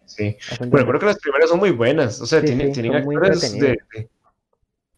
Sí. 0.05 0.37
Bueno, 0.69 0.87
creo 0.87 0.99
que 0.99 1.05
las 1.07 1.19
primeras 1.19 1.49
son 1.49 1.59
muy 1.59 1.71
buenas. 1.71 2.21
O 2.21 2.25
sea, 2.25 2.39
Sí, 2.41 2.47
tienen, 2.47 2.67
sí, 2.73 2.81
tienen 2.81 2.95
actores 3.01 3.57
de, 3.59 3.77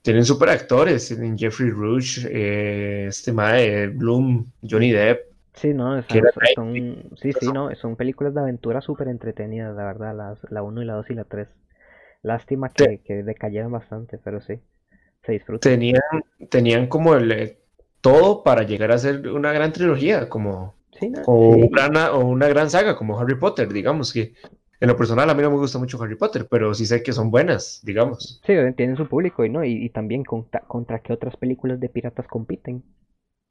Tienen 0.02 0.26
super 0.26 0.50
actores. 0.50 1.08
Tienen 1.08 1.38
Jeffrey 1.38 1.70
Rush, 1.70 2.26
eh, 2.30 3.06
este 3.08 3.32
mae, 3.32 3.88
Bloom, 3.88 4.46
Johnny 4.68 4.92
Depp. 4.92 5.35
Sí, 5.56 5.74
no, 5.74 5.98
era 5.98 6.06
son, 6.54 6.74
sí, 7.16 7.32
sí, 7.32 7.48
no, 7.54 7.74
son 7.76 7.96
películas 7.96 8.34
de 8.34 8.42
aventura 8.42 8.82
súper 8.82 9.08
entretenidas, 9.08 9.76
la 9.76 9.86
verdad, 9.86 10.16
las, 10.16 10.52
la 10.52 10.64
1 10.64 10.82
y 10.82 10.86
la 10.86 10.94
2 10.96 11.10
y 11.10 11.14
la 11.14 11.24
3. 11.24 11.48
Lástima 12.24 12.70
que, 12.70 13.02
que 13.06 13.24
decayeron 13.24 13.72
bastante, 13.72 14.18
pero 14.18 14.42
sí, 14.42 14.60
se 15.26 15.32
disfrutan. 15.32 15.72
Tenían, 15.72 16.02
tenían 16.50 16.88
como 16.88 17.16
el, 17.16 17.32
eh, 17.32 17.60
todo 18.02 18.44
para 18.44 18.64
llegar 18.64 18.92
a 18.92 18.98
ser 18.98 19.30
una 19.30 19.54
gran 19.54 19.72
trilogía, 19.72 20.28
como, 20.28 20.76
o, 21.26 21.56
Una, 21.56 22.12
o 22.12 22.26
una 22.26 22.48
gran 22.48 22.70
saga, 22.70 22.96
como 22.96 23.20
Harry 23.20 23.36
Potter, 23.36 23.72
digamos 23.72 24.12
que 24.12 24.34
en 24.80 24.90
lo 24.90 24.98
personal 24.98 25.30
a 25.30 25.34
mí 25.34 25.42
no 25.42 25.52
me 25.52 25.58
gusta 25.58 25.80
mucho 25.80 26.02
Harry 26.02 26.16
Potter, 26.16 26.48
pero 26.50 26.74
sí 26.74 26.86
sé 26.86 27.02
que 27.02 27.14
son 27.14 27.32
buenas, 27.32 27.82
digamos. 27.84 28.42
Sí, 28.46 28.54
tienen 28.76 28.98
su 28.98 29.08
público 29.08 29.46
y 29.46 29.50
no 29.50 29.64
y, 29.64 29.90
también 29.90 30.24
contra, 30.24 30.62
contra 30.62 31.00
qué 31.00 31.14
otras 31.14 31.38
películas 31.38 31.80
de 31.80 31.90
piratas 31.90 32.28
compiten. 32.28 32.84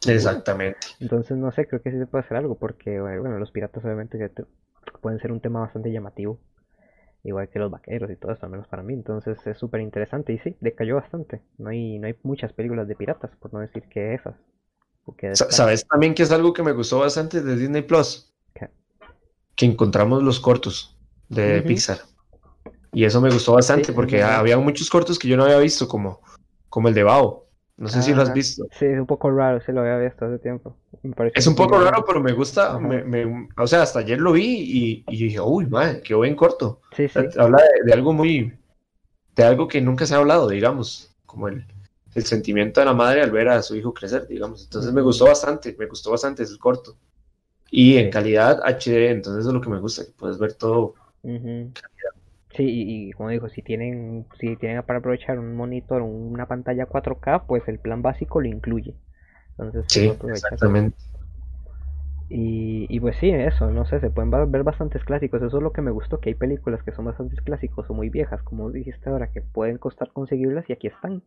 Exactamente. 0.07 0.79
Entonces, 1.01 1.37
no 1.37 1.51
sé, 1.53 1.67
creo 1.67 1.83
que 1.83 1.91
sí 1.91 1.99
se 1.99 2.07
puede 2.07 2.25
hacer 2.25 2.37
algo, 2.37 2.57
porque, 2.57 3.01
bueno, 3.01 3.39
los 3.39 3.51
piratas 3.51 3.85
obviamente 3.85 4.31
pueden 5.01 5.19
ser 5.21 5.33
un 5.33 5.41
tema 5.41 5.61
bastante 5.61 5.93
llamativo, 5.93 6.39
igual 7.23 7.49
que 7.49 7.59
los 7.59 7.71
vaqueros 7.71 8.11
y 8.11 8.17
todo 8.17 8.33
eso, 8.33 8.45
al 8.47 8.53
menos 8.53 8.69
para 8.69 8.83
mí. 8.83 8.95
Entonces, 8.95 9.39
es 9.47 9.59
súper 9.59 9.81
interesante 9.81 10.33
y 10.33 10.39
sí, 10.39 10.57
decayó 10.61 10.97
bastante. 10.97 11.41
No 11.59 11.71
hay, 11.71 11.99
no 11.99 12.07
hay 12.07 12.17
muchas 12.23 12.53
películas 12.53 12.89
de 12.89 12.97
piratas, 12.97 13.31
por 13.37 13.53
no 13.53 13.61
decir 13.61 13.85
que 13.89 14.15
esas. 14.15 14.35
¿Sabes 15.35 15.87
también 15.87 16.15
que 16.15 16.23
es 16.23 16.33
algo 16.33 16.53
que 16.53 16.63
me 16.63 16.73
gustó 16.73 17.01
bastante 17.01 17.43
de 17.43 17.57
Disney 17.57 17.83
Plus? 17.83 18.35
Que 19.55 19.67
encontramos 19.67 20.23
los 20.23 20.41
cortos 20.41 20.99
de 21.29 21.63
Pixar. 21.63 21.99
Y 22.93 23.05
eso 23.05 23.21
me 23.21 23.31
gustó 23.31 23.53
bastante 23.53 23.93
porque 23.93 24.23
había 24.23 24.57
muchos 24.59 24.89
cortos 24.89 25.19
que 25.19 25.29
yo 25.29 25.37
no 25.37 25.45
había 25.45 25.59
visto, 25.59 25.87
como, 25.87 26.21
como 26.69 26.89
el 26.89 26.95
de 26.95 27.03
Bao. 27.03 27.44
No 27.77 27.89
sé 27.89 28.03
si 28.03 28.15
lo 28.15 28.23
has 28.23 28.33
visto. 28.33 28.67
Sí, 28.71 28.87
es 28.87 28.99
un 28.99 29.07
poco 29.07 29.31
raro, 29.31 29.61
sí 29.61 29.73
lo 29.73 29.81
había 29.81 29.99
visto 29.99 30.25
hace 30.25 30.39
tiempo. 30.39 30.77
es 31.35 31.47
un 31.47 31.57
poco 31.57 31.81
raro, 31.81 32.05
pero 32.07 32.21
me 32.21 32.33
gusta. 32.33 32.79
o 33.57 33.67
sea, 33.67 33.83
hasta 33.83 33.99
ayer 34.01 34.21
lo 34.21 34.33
vi 34.33 35.05
y, 35.09 35.17
dije, 35.17 35.41
uy, 35.41 35.67
madre, 35.67 36.01
qué 36.03 36.15
buen 36.15 36.37
corto. 36.37 36.81
Sí, 36.97 37.09
sí. 37.09 37.21
Habla 37.37 37.63
de, 37.85 37.93
algo 37.93 38.13
muy. 38.13 38.53
de 39.35 39.45
algo 39.45 39.67
que 39.67 39.81
nunca 39.81 40.07
se 40.07 40.15
ha 40.15 40.19
hablado, 40.19 40.49
digamos. 40.49 41.11
Como 41.27 41.49
el, 41.49 41.67
el 42.15 42.25
sentimiento 42.25 42.81
de 42.81 42.87
la 42.87 42.95
madre 42.95 43.23
al 43.23 43.33
ver 43.33 43.49
a 43.49 43.61
su 43.63 43.75
hijo 43.75 43.93
crecer, 43.93 44.29
digamos. 44.29 44.65
Entonces 44.65 44.93
me 44.93 45.03
gustó 45.03 45.27
bastante, 45.27 45.75
me 45.77 45.87
gustó 45.87 46.13
bastante 46.13 46.45
ese 46.45 46.59
corto. 46.59 46.97
Y 47.71 47.97
en 47.97 48.11
calidad 48.11 48.61
HD, 48.63 49.11
entonces 49.11 49.41
eso 49.41 49.49
es 49.49 49.55
lo 49.55 49.61
que 49.61 49.71
me 49.71 49.81
gusta, 49.81 50.05
que 50.05 50.13
puedes 50.13 50.39
ver 50.39 50.55
todo. 50.55 50.95
Sí, 52.57 52.65
y, 52.67 53.13
como 53.13 53.31
digo, 53.31 53.49
si 53.49 53.63
tienen, 53.63 54.27
si 54.39 54.57
tienen 54.57 54.83
para 54.85 55.01
aprovechar 55.01 55.41
un 55.41 55.57
monitor 55.57 56.03
o 56.03 56.07
una 56.07 56.47
pantalla 56.47 56.87
4K, 56.87 57.47
pues 57.47 57.67
el 57.67 57.81
plan 57.81 58.01
básico 58.01 58.41
lo 58.41 58.47
incluye. 58.47 58.95
Entonces, 59.59 59.87
sí, 59.89 60.13
exactamente. 60.29 60.97
Y, 62.29 62.87
y, 62.89 63.01
pues 63.01 63.17
sí, 63.17 63.31
eso, 63.31 63.71
no 63.71 63.85
sé, 63.87 64.01
se 64.01 64.11
pueden 64.11 64.31
ver 64.31 64.63
bastantes 64.63 65.05
clásicos. 65.05 65.43
Eso 65.43 65.57
es 65.57 65.63
lo 65.63 65.73
que 65.73 65.83
me 65.83 65.91
gustó, 65.91 66.21
que 66.21 66.31
hay 66.31 66.35
películas 66.37 66.83
que 66.85 66.93
son 66.93 67.05
bastantes 67.07 67.41
clásicos 67.41 67.91
o 67.91 67.95
muy 67.95 68.09
viejas, 68.09 68.43
como 68.43 68.71
dijiste 68.71 69.11
ahora, 69.11 69.33
que 69.33 69.43
pueden 69.43 69.79
costar 69.79 70.13
conseguirlas 70.13 70.69
y 70.71 70.73
aquí 70.73 70.87
están, 70.87 71.23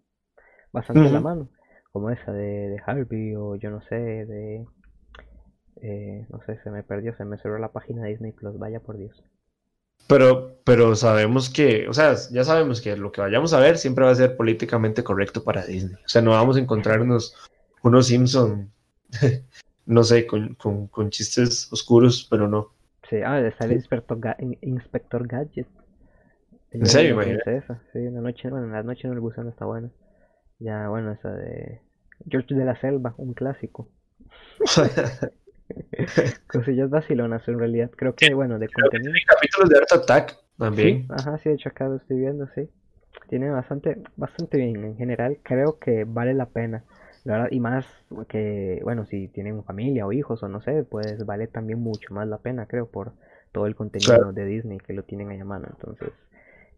bastante 0.72 1.08
a 1.08 1.12
la 1.12 1.20
mano. 1.20 1.50
Como 1.92 2.10
esa 2.10 2.32
de, 2.32 2.70
de, 2.70 2.82
Harvey 2.86 3.36
o 3.36 3.56
yo 3.56 3.70
no 3.70 3.82
sé, 3.82 3.96
de... 3.96 4.66
Eh, 5.82 6.26
no 6.30 6.42
sé, 6.46 6.58
se 6.63 6.72
me 6.72 6.84
perdió, 6.84 7.16
se 7.16 7.26
me 7.26 7.38
cerró 7.38 7.60
la 7.60 7.72
página 7.72 8.04
de 8.04 8.10
Disney 8.10 8.32
Plus, 8.32 8.58
vaya 8.58 8.80
por 8.80 8.98
Dios. 8.98 9.24
Pero, 10.08 10.58
pero 10.63 10.96
sabemos 10.96 11.50
que, 11.50 11.88
o 11.88 11.93
sea, 11.93 12.15
ya 12.32 12.43
sabemos 12.43 12.82
que 12.82 12.96
lo 12.96 13.12
que 13.12 13.22
vayamos 13.22 13.54
a 13.54 13.60
ver 13.60 13.78
siempre 13.78 14.06
va 14.06 14.12
a 14.12 14.15
ser 14.15 14.38
políticamente 14.38 15.04
correcto 15.04 15.43
para 15.43 15.65
Disney. 15.65 15.96
O 15.96 16.08
sea, 16.08 16.22
no 16.22 16.32
vamos 16.32 16.58
a 16.58 16.60
encontrar 16.60 17.02
unos, 17.02 17.36
unos 17.84 18.08
Simpson, 18.08 18.72
no 19.86 20.04
sé, 20.04 20.26
con, 20.26 20.56
con, 20.56 20.88
con, 20.88 21.10
chistes 21.10 21.72
oscuros, 21.72 22.26
pero 22.30 22.48
no. 22.48 22.72
Sí, 23.10 23.17
ah, 23.17 23.39
está 23.39 23.65
el 23.65 23.74
inspector, 23.74 24.20
inspector 24.62 25.28
Gadget. 25.28 25.67
¿En 26.72 26.86
serio, 26.86 27.13
imagínate? 27.13 27.63
Sí, 27.93 28.00
en 28.00 28.15
la 28.15 28.22
noche, 28.22 28.50
bueno, 28.50 28.65
en 28.65 28.74
la 28.74 28.84
noche 28.84 29.08
no 29.08 29.13
el 29.13 29.20
gusano 29.20 29.50
está 29.50 29.65
bueno. 29.65 29.89
Ya, 30.60 30.89
bueno, 30.89 31.12
esa 31.12 31.32
de 31.32 31.82
George 32.30 32.56
de 32.56 32.65
la 32.65 32.80
Selva, 32.80 33.13
un 33.17 33.34
clásico. 33.34 33.89
Cosillas 36.48 36.90
vacilonas 36.90 37.48
en 37.48 37.60
realidad. 37.60 37.92
Creo 37.96 38.16
que, 38.16 38.34
bueno, 38.34 38.60
de 38.60 38.70
contenido. 38.70 39.12
Tiene 39.12 39.26
capítulos 39.26 39.70
de 39.70 39.78
Art 39.78 39.92
Attack 39.92 40.38
también. 40.58 41.02
Sí, 41.02 41.08
ajá, 41.10 41.38
sí, 41.40 41.50
de 41.50 41.56
hecho 41.56 41.70
acá 41.70 41.88
lo 41.88 41.98
estoy 41.98 42.20
viendo, 42.20 42.48
sí. 42.56 42.70
Tiene 43.30 43.50
bastante, 43.50 44.02
bastante 44.16 44.58
bien. 44.58 44.84
En 44.84 44.98
general, 44.98 45.40
creo 45.44 45.80
que 45.80 46.06
vale 46.06 46.34
la 46.34 46.48
pena. 46.48 46.84
La 47.24 47.34
verdad, 47.34 47.50
y 47.52 47.60
más 47.60 47.86
que, 48.30 48.80
bueno, 48.84 49.06
si 49.06 49.28
tienen 49.28 49.64
familia 49.64 50.06
o 50.06 50.14
hijos 50.14 50.42
o 50.44 50.48
no 50.48 50.62
sé, 50.62 50.84
pues 50.84 51.26
vale 51.26 51.48
también 51.48 51.80
mucho 51.80 52.14
más 52.14 52.28
la 52.28 52.38
pena, 52.38 52.68
creo, 52.68 52.88
por 52.90 53.14
todo 53.52 53.66
el 53.66 53.76
contenido 53.76 54.32
de 54.32 54.46
Disney 54.46 54.78
que 54.78 54.94
lo 54.94 55.04
tienen 55.04 55.30
ahí 55.30 55.40
a 55.40 55.46
mano. 55.46 55.68
Entonces, 55.70 56.14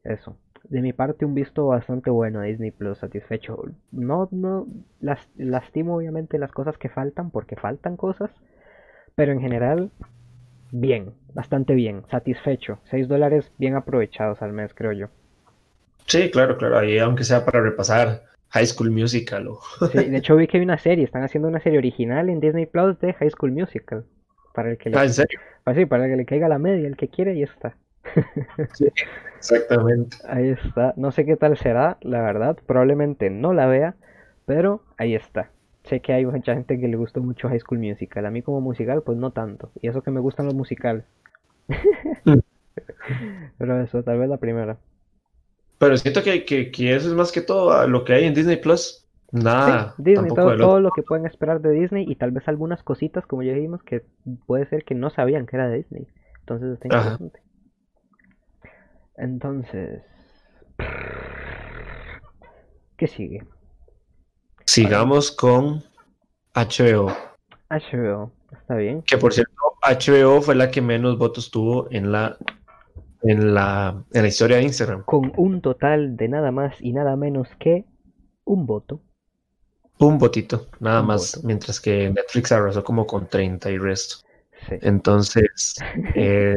eso. 0.04 0.38
De 0.64 0.82
mi 0.82 0.92
parte, 0.92 1.26
un 1.26 1.36
visto 1.36 1.68
bastante 1.68 2.10
bueno 2.10 2.40
a 2.40 2.44
Disney 2.44 2.72
Plus, 2.72 2.98
satisfecho. 2.98 3.64
No, 3.92 4.28
no, 4.32 4.68
las, 5.00 5.20
lastimo 5.38 5.96
obviamente 5.96 6.40
las 6.40 6.52
cosas 6.52 6.78
que 6.78 6.90
faltan, 6.90 7.32
porque 7.32 7.56
faltan 7.56 7.96
cosas 7.96 8.32
pero 9.20 9.34
en 9.34 9.42
general, 9.42 9.92
bien, 10.72 11.12
bastante 11.34 11.74
bien, 11.74 12.04
satisfecho. 12.10 12.80
6 12.86 13.10
dólares 13.10 13.52
bien 13.58 13.76
aprovechados 13.76 14.42
al 14.42 14.54
mes, 14.54 14.74
creo 14.74 14.94
yo. 14.94 15.08
Sí, 16.06 16.32
claro, 16.32 16.58
claro, 16.58 16.78
ahí 16.78 17.00
aunque 17.00 17.26
sea 17.26 17.44
para 17.44 17.60
repasar 17.60 18.24
High 18.52 18.68
School 18.68 18.92
Musical. 18.92 19.50
O... 19.50 19.60
Sí, 19.92 20.06
de 20.06 20.18
hecho 20.18 20.38
vi 20.38 20.48
que 20.48 20.56
hay 20.56 20.64
una 20.64 20.78
serie, 20.78 21.04
están 21.04 21.24
haciendo 21.24 21.50
una 21.50 21.60
serie 21.60 21.80
original 21.80 22.30
en 22.30 22.40
Disney 22.40 22.66
Plus 22.66 22.98
de 23.02 23.12
High 23.12 23.32
School 23.32 23.52
Musical. 23.52 24.06
Para 24.54 24.72
el 24.72 24.78
que 24.78 24.90
le... 24.90 24.98
Ah, 24.98 25.04
¿en 25.04 25.12
serio? 25.12 25.38
Ah, 25.66 25.74
sí, 25.74 25.86
para 25.86 26.06
el 26.06 26.12
que 26.12 26.16
le 26.16 26.26
caiga 26.26 26.48
la 26.48 26.58
media, 26.58 26.88
el 26.88 26.96
que 26.96 27.10
quiere, 27.10 27.36
y 27.36 27.44
está. 27.44 27.76
Sí, 28.74 28.88
exactamente. 29.38 30.16
Ahí 30.30 30.48
está. 30.48 30.94
No 30.96 31.12
sé 31.12 31.26
qué 31.26 31.36
tal 31.36 31.58
será, 31.58 31.98
la 32.00 32.22
verdad. 32.22 32.58
Probablemente 32.66 33.30
no 33.30 33.52
la 33.52 33.66
vea, 33.66 33.96
pero 34.46 34.82
ahí 34.98 35.14
está 35.14 35.50
sé 35.90 36.00
que 36.02 36.14
hay 36.14 36.26
mucha 36.26 36.54
gente 36.54 36.80
que 36.80 36.88
le 36.88 36.96
gustó 36.96 37.22
mucho 37.22 37.50
High 37.50 37.60
School 37.60 37.80
Musical. 37.80 38.26
A 38.26 38.32
mí 38.32 38.42
como 38.42 38.62
musical, 38.62 39.02
pues 39.04 39.18
no 39.18 39.32
tanto. 39.32 39.72
Y 39.82 39.88
eso 39.88 40.02
que 40.02 40.12
me 40.12 40.20
gustan 40.20 40.46
los 40.46 40.56
musicales. 40.56 41.04
Mm. 42.24 42.40
Pero 43.58 43.82
eso, 43.82 44.04
tal 44.04 44.20
vez 44.20 44.30
la 44.30 44.38
primera. 44.38 44.78
Pero 45.78 45.98
siento 45.98 46.24
que, 46.24 46.46
que, 46.46 46.96
eso 46.96 47.10
es 47.10 47.14
más 47.14 47.32
que 47.32 47.42
todo 47.42 47.88
lo 47.88 48.04
que 48.04 48.14
hay 48.14 48.26
en 48.26 48.34
Disney 48.34 48.58
Plus. 48.58 49.06
Nada. 49.32 49.94
Disney, 49.98 50.30
todo, 50.30 50.58
todo, 50.58 50.80
lo 50.80 50.92
que 50.92 51.04
pueden 51.04 51.26
esperar 51.26 51.62
de 51.62 51.72
Disney 51.72 52.06
y 52.08 52.16
tal 52.16 52.32
vez 52.32 52.48
algunas 52.48 52.84
cositas, 52.84 53.26
como 53.26 53.44
ya 53.44 53.54
dijimos, 53.54 53.84
que 53.84 54.04
puede 54.46 54.66
ser 54.68 54.84
que 54.84 54.96
no 54.96 55.10
sabían 55.10 55.46
que 55.46 55.56
era 55.56 55.70
de 55.70 55.78
Disney. 55.78 56.08
Entonces 56.40 56.74
está 56.74 56.88
interesante. 56.88 57.42
Entonces. 59.18 60.04
¿Qué 62.98 63.08
sigue? 63.08 63.44
Sigamos 64.70 65.32
con 65.32 65.84
HBO. 66.54 67.12
HBO, 67.72 68.32
está 68.52 68.76
bien. 68.76 69.02
Que 69.02 69.18
por 69.18 69.34
cierto, 69.34 69.52
HBO 69.82 70.44
fue 70.44 70.54
la 70.54 70.70
que 70.70 70.80
menos 70.80 71.18
votos 71.18 71.50
tuvo 71.50 71.88
en 71.90 72.12
la 72.12 72.38
en 73.24 73.56
la, 73.56 74.04
en 74.14 74.22
la 74.22 74.28
historia 74.28 74.58
de 74.58 74.64
Instagram. 74.64 75.06
Con 75.06 75.34
un 75.38 75.62
total 75.62 76.16
de 76.16 76.28
nada 76.28 76.52
más 76.52 76.76
y 76.82 76.94
nada 76.94 77.16
menos 77.16 77.48
que 77.60 77.86
un 78.46 78.68
voto. 78.68 79.02
Un 79.98 80.20
votito, 80.20 80.68
nada 80.80 81.02
más, 81.02 81.44
mientras 81.44 81.82
que 81.82 82.12
Netflix 82.12 82.52
arrasó 82.52 82.84
como 82.84 83.08
con 83.08 83.28
30 83.28 83.72
y 83.72 83.80
resto. 83.80 84.18
Entonces, 84.70 85.78
eh, 86.14 86.56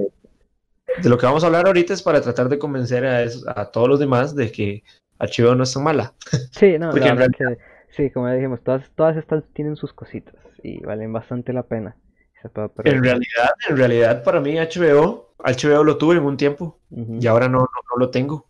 de 1.03 1.09
lo 1.09 1.16
que 1.16 1.25
vamos 1.25 1.44
a 1.44 1.46
hablar 1.46 1.66
ahorita 1.66 1.94
es 1.94 2.03
para 2.03 2.20
tratar 2.20 2.51
de 2.51 2.59
convencer 2.59 3.07
a, 3.07 3.25
a 3.59 3.70
todos 3.70 3.88
los 3.88 3.98
demás 3.98 4.37
de 4.37 4.53
que 4.53 4.83
HBO 5.18 5.55
no 5.55 5.62
es 5.62 5.72
tan 5.72 5.85
mala. 5.85 6.12
Sí, 6.51 6.77
no, 6.79 6.90
Porque 6.90 7.09
en 7.09 7.16
realidad, 7.16 7.57
Sí, 7.96 8.11
como 8.11 8.28
ya 8.28 8.35
dijimos, 8.35 8.61
todas, 8.62 8.90
todas 8.94 9.16
estas 9.16 9.44
tienen 9.52 9.76
sus 9.76 9.92
cositas 9.92 10.35
y 10.62 10.81
valen 10.81 11.12
bastante 11.12 11.52
la 11.52 11.62
pena. 11.62 11.96
En 12.85 13.02
realidad, 13.02 13.50
en 13.68 13.76
realidad 13.76 14.24
para 14.24 14.40
mí 14.40 14.55
HBO, 14.59 15.35
HBO 15.38 15.85
lo 15.85 15.96
tuve 15.96 16.16
en 16.16 16.24
un 16.24 16.37
tiempo 16.37 16.81
y 16.90 17.26
ahora 17.26 17.48
no, 17.48 17.59
no, 17.61 17.96
lo 17.98 18.11
tengo. 18.11 18.46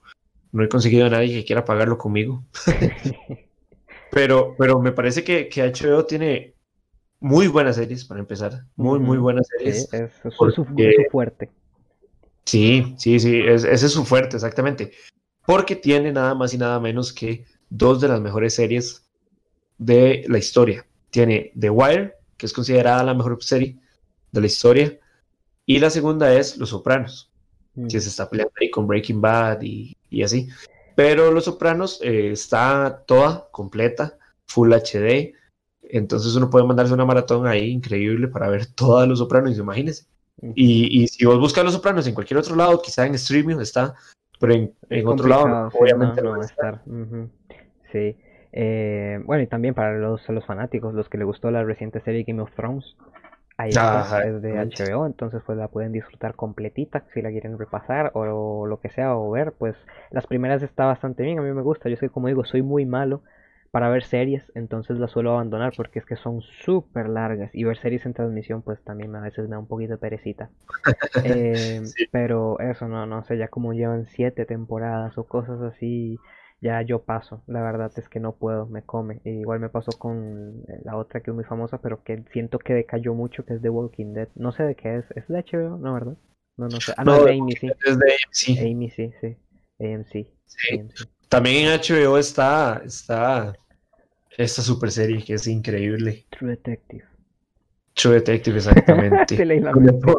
No 0.53 0.63
he 0.63 0.69
conseguido 0.69 1.07
a 1.07 1.11
nadie 1.11 1.35
que 1.35 1.45
quiera 1.45 1.65
pagarlo 1.65 1.99
conmigo. 1.99 2.45
pero, 4.11 4.55
pero 4.59 4.81
me 4.81 4.93
parece 4.93 5.25
que, 5.25 5.49
que, 5.49 5.63
HBO 5.63 6.07
tiene 6.07 6.55
muy 7.21 7.49
buenas 7.49 7.77
series 7.77 8.05
para 8.05 8.21
empezar. 8.21 8.65
Muy, 8.77 8.99
muy 8.99 9.19
buenas 9.19 9.47
series. 9.49 9.89
Sí, 9.91 9.97
es, 9.97 10.13
su, 10.55 10.65
fuerte. 11.11 11.51
Sí, 12.45 12.95
sí, 12.99 13.21
sí, 13.21 13.43
ese 13.47 13.73
es 13.73 13.93
su 13.93 14.05
fuerte, 14.05 14.37
exactamente. 14.37 14.93
Porque 15.47 15.77
tiene 15.77 16.13
nada 16.13 16.35
más 16.35 16.55
y 16.55 16.59
nada 16.59 16.81
menos 16.81 17.13
que 17.13 17.45
dos 17.69 18.01
de 18.01 18.09
las 18.09 18.21
mejores 18.21 18.55
series 18.55 19.03
de 19.79 20.25
la 20.29 20.39
historia. 20.39 20.87
Tiene 21.11 21.53
The 21.59 21.71
Wire, 21.71 22.15
que 22.37 22.47
es 22.47 22.53
considerada 22.53 23.03
la 23.03 23.15
mejor 23.15 23.43
serie 23.43 23.77
de 24.31 24.41
la 24.41 24.47
historia, 24.47 24.99
y 25.67 25.79
la 25.79 25.91
segunda 25.91 26.33
es 26.35 26.57
Los 26.57 26.71
Sopranos, 26.71 27.31
mm. 27.75 27.87
que 27.87 28.01
se 28.01 28.09
está 28.09 28.29
peleando 28.29 28.53
ahí 28.61 28.71
con 28.71 28.87
Breaking 28.87 29.21
Bad 29.21 29.63
y, 29.63 29.97
así. 30.23 30.49
Pero 30.97 31.31
Los 31.31 31.45
Sopranos 31.45 32.01
eh, 32.03 32.33
está 32.33 33.05
toda 33.07 33.49
completa, 33.51 34.19
Full 34.47 34.73
HD, 34.73 35.35
Entonces 35.83 36.35
uno 36.35 36.51
puede 36.51 36.67
mandarse 36.67 36.93
una 36.93 37.05
maratón 37.05 37.47
ahí 37.47 37.71
increíble 37.71 38.29
para 38.29 38.49
ver 38.49 38.67
todos 38.67 39.09
los 39.09 39.19
sopranos, 39.19 39.57
imagínense. 39.59 40.07
Y, 40.55 41.03
y 41.03 41.09
si 41.09 41.25
vos 41.25 41.39
buscas 41.39 41.65
los 41.65 41.75
sopranos 41.75 42.07
en 42.07 42.15
cualquier 42.15 42.39
otro 42.39 42.57
lado, 42.57 42.83
quizá 42.83 43.07
en 43.07 43.15
streaming 43.15 43.61
está, 43.61 43.95
pero 44.41 44.55
en, 44.55 44.75
en 44.91 45.07
otro 45.07 45.29
lado 45.29 45.71
obviamente 45.79 46.21
no, 46.21 46.31
va 46.31 46.43
a 46.43 46.47
estar. 46.47 46.83
Sí. 47.93 48.17
Eh, 48.53 49.19
bueno, 49.25 49.43
y 49.43 49.47
también 49.47 49.75
para 49.75 49.97
los, 49.97 50.29
los 50.29 50.45
fanáticos, 50.45 50.95
los 50.95 51.09
que 51.09 51.19
les 51.19 51.27
gustó 51.27 51.51
la 51.51 51.65
reciente 51.65 52.01
serie 52.01 52.25
Game 52.25 52.43
of 52.43 52.53
Thrones, 52.55 52.97
ahí 53.57 53.71
está, 53.71 54.23
es 54.25 54.43
de 54.43 54.59
HBO, 54.59 55.07
entonces 55.07 55.43
pues 55.45 55.57
la 55.57 55.69
pueden 55.69 55.93
disfrutar 55.93 56.35
completita 56.35 57.05
si 57.15 57.23
la 57.23 57.31
quieren 57.31 57.59
repasar 57.59 58.11
o, 58.15 58.67
lo 58.67 58.81
que 58.81 58.91
sea 58.91 59.17
o 59.17 59.31
ver, 59.31 59.53
pues 59.53 59.75
las 60.11 60.27
primeras 60.27 60.63
está 60.63 60.85
bastante 60.85 61.23
bien, 61.23 61.39
a 61.39 61.43
mí 61.43 61.51
me 61.53 61.63
gusta, 61.63 61.89
yo 61.89 61.97
sé 61.97 62.11
como 62.11 62.29
digo, 62.29 62.45
soy 62.45 62.63
muy 62.63 62.85
malo 62.85 63.23
para 63.71 63.89
ver 63.89 64.05
series, 64.05 64.53
entonces 64.55 64.99
las 64.99 65.11
suelo 65.11 65.33
abandonar 65.33 65.73
porque 65.75 65.99
es 65.99 66.05
que 66.05 66.17
son 66.17 66.43
súper 66.43 67.09
largas 67.09 67.55
y 67.55 67.65
ver 67.65 67.79
series 67.79 68.05
en 68.05 68.13
transmisión 68.13 68.61
pues 68.61 68.83
también 68.85 69.17
a 69.17 69.23
veces 69.23 69.49
me 69.49 69.53
da 69.53 69.59
un 69.59 69.67
poquito 69.67 69.93
de 69.93 69.99
perecita. 69.99 70.51
Eh, 71.25 71.81
pero 72.11 72.59
eso, 72.59 72.89
no, 72.89 73.07
no 73.07 73.23
sé, 73.23 73.37
ya 73.39 73.49
como 73.49 73.75
llevan 73.75 74.07
siete 74.07 74.45
temporadas 74.45 75.17
o 75.19 75.25
cosas 75.25 75.61
así, 75.61 76.19
ya 76.63 76.81
yo 76.83 77.03
paso. 77.03 77.43
La 77.49 77.61
verdad 77.61 77.93
es 77.97 78.09
que 78.09 78.21
no 78.21 78.33
puedo, 78.37 78.67
me 78.67 78.83
come. 78.83 79.21
igual 79.25 79.59
me 79.61 79.69
pasó 79.69 79.91
con 79.99 80.63
eh, 80.69 80.81
la 80.85 80.97
otra 80.97 81.21
que 81.21 81.31
es 81.33 81.35
muy 81.35 81.45
famosa, 81.45 81.79
pero 81.83 82.03
que 82.05 82.23
siento 82.33 82.59
que 82.61 82.73
decayó 82.73 83.15
mucho, 83.15 83.45
que 83.45 83.55
es 83.55 83.63
The 83.63 83.69
Walking 83.69 84.15
Dead. 84.15 84.29
No 84.37 84.53
sé 84.53 84.63
de 84.63 84.77
qué 84.77 84.99
es. 84.99 85.05
¿Es 85.17 85.27
de 85.29 85.45
HBO? 85.45 85.77
No, 85.77 85.93
¿verdad? 85.93 86.17
No, 86.57 86.69
no 86.69 86.81
sé. 86.81 86.95
Ah, 86.97 87.05
no, 87.05 87.17
es 87.17 87.25
de 87.25 87.33
AMC. 87.33 87.65
Es 87.85 87.99
de 87.99 88.13
AMC. 88.13 88.59
AMC, 88.59 89.15
sí. 89.21 89.37
AMC. 89.81 90.27
Sí. 90.47 90.89
También 91.29 91.67
en 91.67 91.81
HBO 91.81 92.17
está, 92.17 92.81
está 92.85 93.55
esta 94.39 94.63
super 94.63 94.93
serie 94.93 95.25
que 95.25 95.35
es 95.35 95.47
increíble. 95.49 96.27
True 96.31 96.51
Detective. 96.51 97.05
True 97.95 98.15
Detective, 98.15 98.57
exactamente. 98.59 99.37
Se 99.37 99.45
leí 99.45 99.59
la 99.59 99.73
mente. 99.73 100.13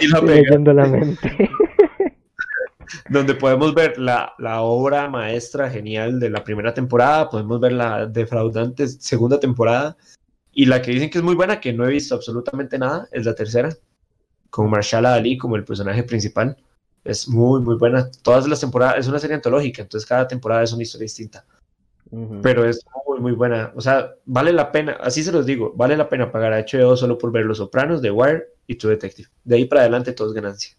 leyendo 0.22 0.72
la 0.72 0.86
mente 0.86 1.50
donde 3.10 3.34
podemos 3.34 3.74
ver 3.74 3.98
la, 3.98 4.34
la, 4.38 4.62
obra 4.62 5.08
maestra 5.08 5.70
genial 5.70 6.20
de 6.20 6.30
la 6.30 6.44
primera 6.44 6.74
temporada, 6.74 7.28
podemos 7.30 7.60
ver 7.60 7.72
la 7.72 8.06
defraudante 8.06 8.88
segunda 8.88 9.40
temporada 9.40 9.96
y 10.52 10.64
la 10.64 10.80
que 10.80 10.90
dicen 10.90 11.10
que 11.10 11.18
es 11.18 11.24
muy 11.24 11.34
buena, 11.34 11.60
que 11.60 11.72
no 11.72 11.84
he 11.84 11.90
visto 11.90 12.14
absolutamente 12.14 12.78
nada, 12.78 13.06
es 13.12 13.26
la 13.26 13.34
tercera, 13.34 13.76
con 14.48 14.70
Marshall 14.70 15.04
Ali 15.04 15.36
como 15.36 15.56
el 15.56 15.64
personaje 15.64 16.02
principal. 16.02 16.56
Es 17.04 17.28
muy, 17.28 17.60
muy 17.60 17.76
buena. 17.76 18.10
Todas 18.22 18.48
las 18.48 18.60
temporadas, 18.60 18.98
es 18.98 19.06
una 19.06 19.18
serie 19.18 19.36
antológica, 19.36 19.82
entonces 19.82 20.08
cada 20.08 20.26
temporada 20.26 20.62
es 20.62 20.72
una 20.72 20.82
historia 20.82 21.04
distinta. 21.04 21.44
Pero 22.42 22.64
es 22.64 22.84
muy, 23.06 23.20
muy 23.20 23.32
buena. 23.32 23.72
O 23.74 23.82
sea, 23.82 24.14
vale 24.24 24.52
la 24.52 24.72
pena, 24.72 24.92
así 25.00 25.22
se 25.22 25.32
los 25.32 25.44
digo, 25.44 25.72
vale 25.76 25.96
la 25.96 26.08
pena 26.08 26.30
pagar 26.30 26.52
a 26.52 26.60
HBO 26.60 26.96
solo 26.96 27.18
por 27.18 27.32
ver 27.32 27.44
Los 27.44 27.58
Sopranos, 27.58 28.00
The 28.00 28.10
Wire 28.10 28.44
y 28.66 28.76
True 28.76 28.92
Detective. 28.92 29.28
De 29.44 29.56
ahí 29.56 29.64
para 29.66 29.82
adelante 29.82 30.12
todo 30.12 30.28
es 30.28 30.34
ganancia. 30.34 30.75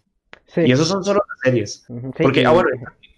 Y 0.56 0.72
esos 0.72 0.88
son 0.88 1.04
solo 1.04 1.20
las 1.28 1.40
series. 1.42 1.86
Porque, 2.20 2.44
ah, 2.44 2.52
bueno, 2.52 2.70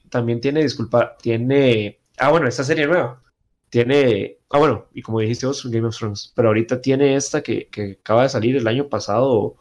también 0.08 0.40
tiene, 0.40 0.62
disculpa, 0.62 1.16
tiene, 1.16 2.00
ah, 2.18 2.30
bueno, 2.30 2.48
esta 2.48 2.64
serie 2.64 2.86
nueva. 2.86 3.22
Tiene, 3.68 4.38
ah, 4.50 4.58
bueno, 4.58 4.86
y 4.92 5.02
como 5.02 5.20
dijiste 5.20 5.46
vos, 5.46 5.64
Game 5.70 5.86
of 5.86 5.96
Thrones, 5.96 6.32
pero 6.34 6.48
ahorita 6.48 6.80
tiene 6.80 7.14
esta 7.14 7.42
que, 7.42 7.68
que 7.68 7.98
acaba 8.00 8.24
de 8.24 8.28
salir 8.28 8.56
el 8.56 8.66
año 8.66 8.88
pasado, 8.88 9.56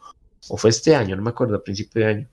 o, 0.48 0.56
fue 0.56 0.70
este 0.70 0.96
año, 0.96 1.14
no 1.16 1.22
me 1.22 1.30
acuerdo, 1.30 1.56
a 1.56 1.62
principio 1.62 2.02
de 2.02 2.08
año. 2.10 2.28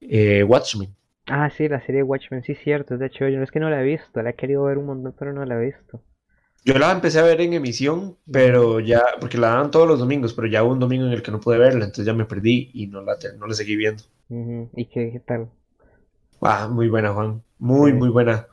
Eh, 0.00 0.42
Watchmen. 0.42 0.94
Ah, 1.26 1.48
sí, 1.50 1.68
la 1.68 1.84
serie 1.86 2.02
Watchmen, 2.02 2.42
sí, 2.42 2.56
cierto. 2.56 2.98
De 2.98 3.06
hecho, 3.06 3.28
yo 3.28 3.40
es 3.42 3.50
que 3.52 3.60
no 3.60 3.70
la 3.70 3.80
he 3.80 3.84
visto, 3.84 4.20
la 4.22 4.30
he 4.30 4.34
querido 4.34 4.64
ver 4.64 4.78
un 4.78 4.86
montón, 4.86 5.14
pero 5.16 5.32
no 5.32 5.44
la 5.44 5.56
he 5.56 5.66
visto. 5.66 6.02
Yo 6.64 6.78
la 6.78 6.92
empecé 6.92 7.18
a 7.18 7.24
ver 7.24 7.40
en 7.40 7.54
emisión, 7.54 8.16
pero 8.30 8.80
ya, 8.80 9.02
porque 9.18 9.38
la 9.38 9.54
dan 9.54 9.70
todos 9.70 9.88
los 9.88 9.98
domingos, 9.98 10.34
pero 10.34 10.46
ya 10.46 10.62
hubo 10.62 10.72
un 10.72 10.78
domingo 10.78 11.06
en 11.06 11.12
el 11.12 11.22
que 11.22 11.30
no 11.30 11.40
pude 11.40 11.58
verla, 11.58 11.84
entonces 11.84 12.04
ya 12.04 12.12
me 12.12 12.26
perdí 12.26 12.70
y 12.74 12.86
no 12.86 13.00
la, 13.02 13.16
no 13.38 13.46
la 13.46 13.54
seguí 13.54 13.76
viendo. 13.76 14.02
¿Y 14.76 14.84
qué, 14.86 15.22
tal? 15.26 15.48
Ah, 16.40 16.68
muy 16.68 16.88
buena, 16.88 17.12
Juan. 17.12 17.42
Muy, 17.58 17.92
muy 17.92 18.10
buena. 18.10 18.46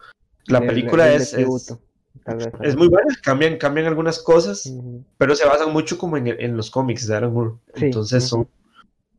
La 0.45 0.61
película 0.61 1.11
es, 1.11 1.33
es, 1.33 2.75
muy 2.75 2.87
buena, 2.87 3.13
cambian, 3.21 3.57
cambian 3.57 3.87
algunas 3.87 4.19
cosas, 4.19 4.73
pero 5.17 5.35
se 5.35 5.45
basan 5.45 5.73
mucho 5.73 5.97
como 5.97 6.15
en, 6.17 6.27
en 6.27 6.55
los 6.55 6.71
cómics 6.71 7.07
de 7.07 7.15
Alan 7.15 7.33
Moore. 7.33 7.55
Entonces 7.75 8.23
son, 8.23 8.47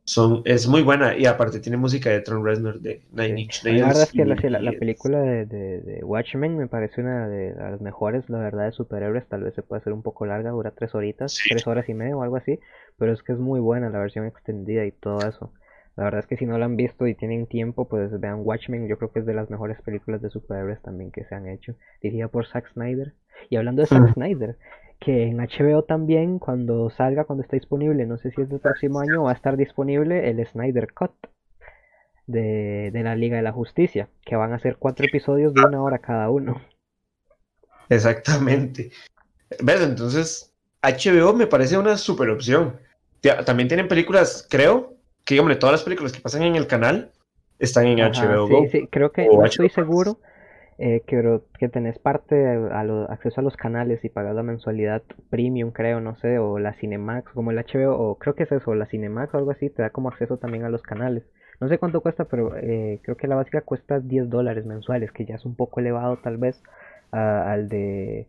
son, 0.09 0.41
es 0.45 0.67
muy 0.67 0.81
buena 0.81 1.15
y 1.15 1.27
aparte 1.27 1.59
tiene 1.59 1.77
música 1.77 2.09
de 2.09 2.21
Tron 2.21 2.43
Reznor 2.43 2.79
de 2.79 3.03
Nine 3.11 3.41
Inch 3.41 3.63
Nails. 3.63 3.81
La 3.81 3.87
verdad 3.89 4.03
es 4.03 4.11
que 4.11 4.49
la, 4.49 4.59
la, 4.59 4.71
película 4.71 5.19
de, 5.19 5.45
de, 5.45 6.03
Watchmen 6.03 6.57
me 6.57 6.65
parece 6.65 7.01
una 7.01 7.27
de 7.27 7.53
las 7.53 7.79
mejores, 7.79 8.27
la 8.27 8.39
verdad, 8.39 8.65
de 8.65 8.71
superhéroes. 8.71 9.27
Tal 9.27 9.43
vez 9.43 9.53
se 9.53 9.61
puede 9.61 9.81
hacer 9.81 9.93
un 9.93 10.01
poco 10.01 10.25
larga, 10.25 10.49
dura 10.49 10.71
tres 10.71 10.95
horitas, 10.95 11.37
tres 11.47 11.67
horas 11.67 11.87
y 11.89 11.93
media 11.93 12.17
o 12.17 12.23
algo 12.23 12.37
así, 12.37 12.59
pero 12.97 13.13
es 13.13 13.21
que 13.21 13.33
es 13.33 13.37
muy 13.37 13.59
buena 13.59 13.91
la 13.91 13.99
versión 13.99 14.25
extendida 14.25 14.83
y 14.83 14.91
todo 14.91 15.19
eso. 15.27 15.53
La 15.95 16.05
verdad 16.05 16.21
es 16.21 16.25
que 16.25 16.37
si 16.37 16.47
no 16.47 16.57
la 16.57 16.65
han 16.65 16.75
visto 16.75 17.05
y 17.05 17.13
tienen 17.13 17.45
tiempo, 17.45 17.87
pues 17.87 18.19
vean 18.19 18.41
Watchmen. 18.43 18.87
Yo 18.87 18.97
creo 18.97 19.11
que 19.11 19.19
es 19.19 19.27
de 19.27 19.35
las 19.35 19.51
mejores 19.51 19.79
películas 19.83 20.23
de 20.23 20.31
superhéroes 20.31 20.81
también 20.81 21.11
que 21.11 21.25
se 21.25 21.35
han 21.35 21.47
hecho. 21.47 21.75
Dirigida 22.01 22.29
por 22.29 22.47
Zack 22.47 22.73
Snyder. 22.73 23.13
Y 23.51 23.57
hablando 23.57 23.83
de 23.83 23.87
Zack 23.87 24.13
Snyder, 24.15 24.57
que 24.99 25.23
en 25.23 25.37
HBO 25.37 25.83
también, 25.83 26.39
cuando 26.39 26.89
salga, 26.89 27.23
cuando 27.23 27.43
esté 27.43 27.55
disponible, 27.55 28.05
no 28.05 28.17
sé 28.17 28.31
si 28.31 28.41
es 28.41 28.49
del 28.49 28.59
próximo 28.59 28.99
año, 28.99 29.23
va 29.23 29.31
a 29.31 29.35
estar 29.35 29.55
disponible 29.55 30.29
el 30.29 30.45
Snyder 30.45 30.93
Cut 30.93 31.11
de, 32.27 32.91
de 32.91 33.03
la 33.03 33.15
Liga 33.15 33.37
de 33.37 33.43
la 33.43 33.53
Justicia, 33.53 34.09
que 34.25 34.35
van 34.35 34.53
a 34.53 34.59
ser 34.59 34.75
cuatro 34.77 35.05
episodios 35.05 35.53
de 35.53 35.61
una 35.61 35.81
hora 35.81 35.99
cada 35.99 36.29
uno. 36.29 36.61
Exactamente. 37.89 38.91
¿Ves? 39.61 39.81
Entonces, 39.81 40.53
HBO 40.83 41.33
me 41.33 41.47
parece 41.47 41.77
una 41.77 41.97
super 41.97 42.29
opción. 42.29 42.77
También 43.45 43.67
tienen 43.67 43.87
películas, 43.87 44.47
creo, 44.49 44.95
que, 45.25 45.39
hombre, 45.39 45.55
todas 45.55 45.73
las 45.73 45.83
películas 45.83 46.11
que 46.11 46.21
pasan 46.21 46.43
en 46.43 46.55
el 46.55 46.67
canal 46.67 47.11
están 47.57 47.87
en 47.87 47.99
HBO 47.99 48.47
sí, 48.47 48.69
Sí, 48.69 48.87
creo 48.87 49.11
que 49.11 49.27
no 49.27 49.45
estoy 49.45 49.69
seguro 49.69 50.19
eh, 50.79 51.03
que, 51.05 51.41
que 51.59 51.67
tenés 51.69 51.99
parte 51.99 52.47
a 52.47 52.81
acceso 53.11 53.41
a 53.41 53.43
los 53.43 53.57
canales 53.57 54.03
y 54.05 54.09
pagas 54.09 54.33
la 54.35 54.43
mensualidad 54.43 55.03
premium, 55.29 55.71
creo, 55.71 55.99
no 55.99 56.15
sé, 56.15 56.39
o 56.39 56.57
la 56.57 56.73
Cinemax, 56.73 57.33
como 57.33 57.51
el 57.51 57.57
HBO, 57.59 57.97
o 57.97 58.15
creo 58.17 58.33
que 58.35 58.43
es 58.43 58.51
eso, 58.51 58.73
la 58.75 58.85
Cinemax 58.85 59.33
o 59.33 59.37
algo 59.37 59.51
así, 59.51 59.69
te 59.69 59.81
da 59.81 59.89
como 59.89 60.09
acceso 60.09 60.37
también 60.37 60.63
a 60.63 60.69
los 60.69 60.81
canales. 60.81 61.23
No 61.59 61.67
sé 61.67 61.77
cuánto 61.77 62.01
cuesta, 62.01 62.25
pero 62.25 62.55
eh, 62.55 63.01
creo 63.03 63.17
que 63.17 63.27
la 63.27 63.35
básica 63.35 63.61
cuesta 63.61 63.99
10 63.99 64.29
dólares 64.29 64.65
mensuales, 64.65 65.11
que 65.11 65.25
ya 65.25 65.35
es 65.35 65.45
un 65.45 65.55
poco 65.55 65.81
elevado 65.81 66.17
tal 66.23 66.37
vez 66.37 66.61
al 67.11 67.67
de, 67.69 68.27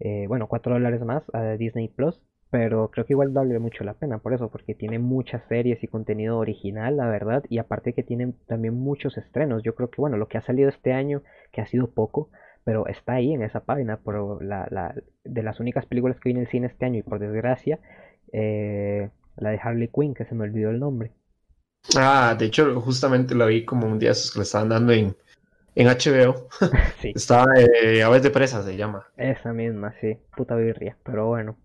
eh, 0.00 0.26
bueno, 0.28 0.46
4 0.48 0.74
dólares 0.74 1.02
más 1.02 1.24
a 1.32 1.42
Disney 1.56 1.88
Plus. 1.88 2.20
Pero 2.50 2.90
creo 2.90 3.04
que 3.04 3.12
igual 3.12 3.28
vale 3.28 3.58
mucho 3.58 3.84
la 3.84 3.94
pena 3.94 4.18
por 4.18 4.32
eso, 4.32 4.48
porque 4.48 4.74
tiene 4.74 4.98
muchas 4.98 5.42
series 5.48 5.82
y 5.84 5.88
contenido 5.88 6.38
original, 6.38 6.96
la 6.96 7.06
verdad, 7.06 7.44
y 7.50 7.58
aparte 7.58 7.92
que 7.92 8.02
tiene 8.02 8.32
también 8.46 8.74
muchos 8.74 9.18
estrenos. 9.18 9.62
Yo 9.62 9.74
creo 9.74 9.90
que, 9.90 10.00
bueno, 10.00 10.16
lo 10.16 10.28
que 10.28 10.38
ha 10.38 10.42
salido 10.42 10.70
este 10.70 10.92
año, 10.92 11.22
que 11.52 11.60
ha 11.60 11.66
sido 11.66 11.90
poco, 11.90 12.30
pero 12.64 12.86
está 12.86 13.14
ahí 13.14 13.34
en 13.34 13.42
esa 13.42 13.60
página, 13.60 13.98
por 13.98 14.42
la, 14.42 14.66
la, 14.70 14.94
de 15.24 15.42
las 15.42 15.60
únicas 15.60 15.84
películas 15.86 16.18
que 16.20 16.30
viene 16.30 16.40
en 16.40 16.50
cine 16.50 16.66
este 16.68 16.86
año, 16.86 16.98
y 16.98 17.02
por 17.02 17.18
desgracia, 17.18 17.80
eh, 18.32 19.10
la 19.36 19.50
de 19.50 19.60
Harley 19.62 19.88
Quinn, 19.88 20.14
que 20.14 20.24
se 20.24 20.34
me 20.34 20.44
olvidó 20.44 20.70
el 20.70 20.80
nombre. 20.80 21.12
Ah, 21.96 22.34
de 22.38 22.46
hecho, 22.46 22.80
justamente 22.80 23.34
la 23.34 23.46
vi 23.46 23.64
como 23.64 23.86
un 23.86 23.98
día 23.98 24.12
esos 24.12 24.32
que 24.32 24.38
le 24.38 24.42
estaban 24.44 24.68
dando 24.68 24.92
en, 24.92 25.14
en 25.74 25.86
HBO. 25.86 26.48
sí. 27.00 27.12
Estaba 27.14 27.46
eh, 27.58 28.02
Aves 28.02 28.22
de 28.22 28.30
Presa, 28.30 28.62
se 28.62 28.76
llama. 28.76 29.06
Esa 29.16 29.52
misma, 29.52 29.94
sí, 30.00 30.18
puta 30.36 30.56
birria, 30.56 30.96
pero 31.04 31.26
bueno. 31.26 31.56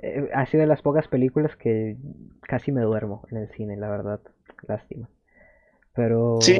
Eh, 0.00 0.28
ha 0.34 0.46
sido 0.46 0.62
de 0.62 0.66
las 0.66 0.82
pocas 0.82 1.08
películas 1.08 1.56
que 1.56 1.96
casi 2.42 2.72
me 2.72 2.82
duermo 2.82 3.26
en 3.30 3.38
el 3.38 3.48
cine, 3.50 3.76
la 3.76 3.88
verdad. 3.88 4.20
Lástima. 4.66 5.08
Pero. 5.94 6.38
Sí, 6.40 6.58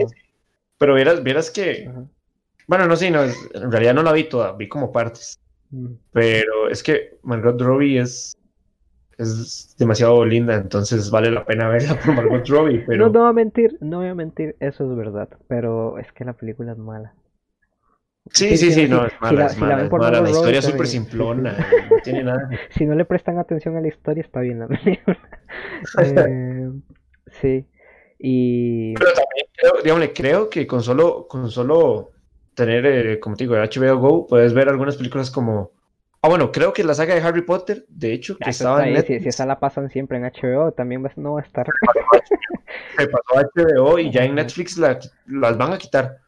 pero 0.79 0.95
vieras, 0.95 1.23
vieras 1.23 1.51
que. 1.51 1.91
Bueno, 2.67 2.87
no 2.87 2.97
sé, 2.97 3.11
no, 3.11 3.23
en 3.23 3.71
realidad 3.71 3.95
no 3.95 4.03
la 4.03 4.13
vi 4.13 4.25
toda, 4.25 4.53
vi 4.53 4.69
como 4.69 4.93
partes. 4.93 5.41
Mm. 5.71 5.93
Pero 6.13 6.69
es 6.69 6.83
que 6.83 7.19
Margot 7.23 7.61
Robbie 7.61 8.01
es, 8.01 8.37
es 9.19 9.77
demasiado 9.79 10.25
linda, 10.25 10.57
entonces 10.57 11.11
vale 11.11 11.31
la 11.31 11.45
pena 11.45 11.69
verla 11.69 11.99
por 12.01 12.15
Margot 12.15 12.49
Robbie. 12.49 12.85
Pero... 12.87 13.07
No, 13.07 13.13
no 13.13 13.21
voy 13.21 13.29
a 13.31 13.33
mentir, 13.33 13.79
no 13.81 13.99
voy 13.99 14.09
a 14.09 14.15
mentir, 14.15 14.57
eso 14.61 14.91
es 14.91 14.97
verdad. 14.97 15.29
Pero 15.49 15.99
es 15.99 16.11
que 16.13 16.25
la 16.25 16.33
película 16.33 16.73
es 16.73 16.79
mala. 16.79 17.15
Sí, 18.33 18.57
sí, 18.57 18.73
sí, 18.73 18.89
no, 18.89 19.07
es 19.07 19.13
mala, 19.21 19.47
es 19.47 19.59
mala, 19.59 20.21
la, 20.21 20.31
historia 20.31 20.59
es 20.59 20.65
súper 20.65 20.87
simplona, 20.87 21.57
no 21.91 21.97
tiene 22.03 22.25
nada. 22.25 22.51
Si 22.71 22.85
no 22.85 22.95
le 22.95 23.05
prestan 23.05 23.39
atención 23.39 23.77
a 23.77 23.81
la 23.81 23.89
historia, 23.89 24.23
está 24.23 24.41
bien 24.41 24.59
la 24.59 24.67
película. 24.67 25.19
eh, 26.03 26.71
sí, 27.41 27.65
y... 28.19 28.95
Pero 28.95 29.11
también 29.13 29.47
creo, 29.55 29.83
digamos, 29.83 30.09
creo 30.15 30.51
que 30.51 30.67
con 30.67 30.83
solo, 30.83 31.27
con 31.29 31.51
solo 31.51 32.11
tener, 32.55 32.87
eh, 32.87 33.21
como 33.21 33.37
te 33.37 33.45
digo, 33.45 33.57
HBO 33.57 33.99
Go, 33.99 34.27
puedes 34.27 34.55
ver 34.55 34.69
algunas 34.69 34.97
películas 34.97 35.31
como... 35.31 35.73
Ah, 36.23 36.29
bueno, 36.29 36.51
creo 36.51 36.73
que 36.73 36.83
la 36.83 36.95
saga 36.95 37.15
de 37.15 37.21
Harry 37.21 37.43
Potter, 37.43 37.85
de 37.89 38.13
hecho, 38.13 38.37
que 38.39 38.51
estaba 38.51 38.87
en 38.87 38.95
Netflix. 38.95 39.23
Si, 39.23 39.29
esa 39.29 39.47
la 39.47 39.61
pasan 39.61 39.89
siempre 39.91 40.19
en 40.19 40.25
HBO, 40.25 40.73
también 40.73 41.07
no 41.17 41.35
va 41.35 41.41
a 41.41 41.45
estar. 41.45 41.67
Se 42.99 43.07
pasó 43.07 43.39
a 43.39 43.43
HBO 43.55 43.99
y 43.99 44.11
ya 44.11 44.25
en 44.25 44.35
Netflix 44.35 44.77
la, 44.77 44.99
las 45.27 45.57
van 45.57 45.75
a 45.75 45.79
quitar. 45.79 46.19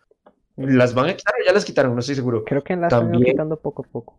¿Las 0.58 0.92
van 0.92 1.10
a 1.10 1.14
quitar 1.14 1.34
o 1.40 1.44
ya 1.44 1.52
las 1.52 1.64
quitaron? 1.64 1.94
No 1.94 2.00
estoy 2.00 2.16
seguro. 2.16 2.44
Creo 2.44 2.62
que 2.62 2.74
las 2.74 2.92
están 2.92 3.12
quitando 3.12 3.56
poco 3.56 3.84
a 3.86 3.90
poco. 3.90 4.18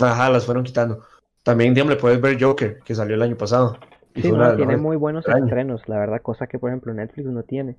Ajá, 0.00 0.30
las 0.30 0.46
fueron 0.46 0.64
quitando. 0.64 1.02
también, 1.42 1.74
digamos, 1.74 1.94
le 1.94 2.00
puedes 2.00 2.20
ver 2.20 2.40
Joker, 2.40 2.78
que 2.84 2.94
salió 2.94 3.16
el 3.16 3.22
año 3.22 3.36
pasado. 3.36 3.78
Sí, 4.14 4.30
tiene 4.56 4.76
muy 4.76 4.96
buenos 4.96 5.26
estrenos, 5.28 5.88
la 5.88 5.98
verdad, 5.98 6.20
cosa 6.22 6.46
que 6.46 6.58
por 6.58 6.70
ejemplo 6.70 6.92
Netflix 6.94 7.28
no 7.28 7.42
tiene. 7.42 7.76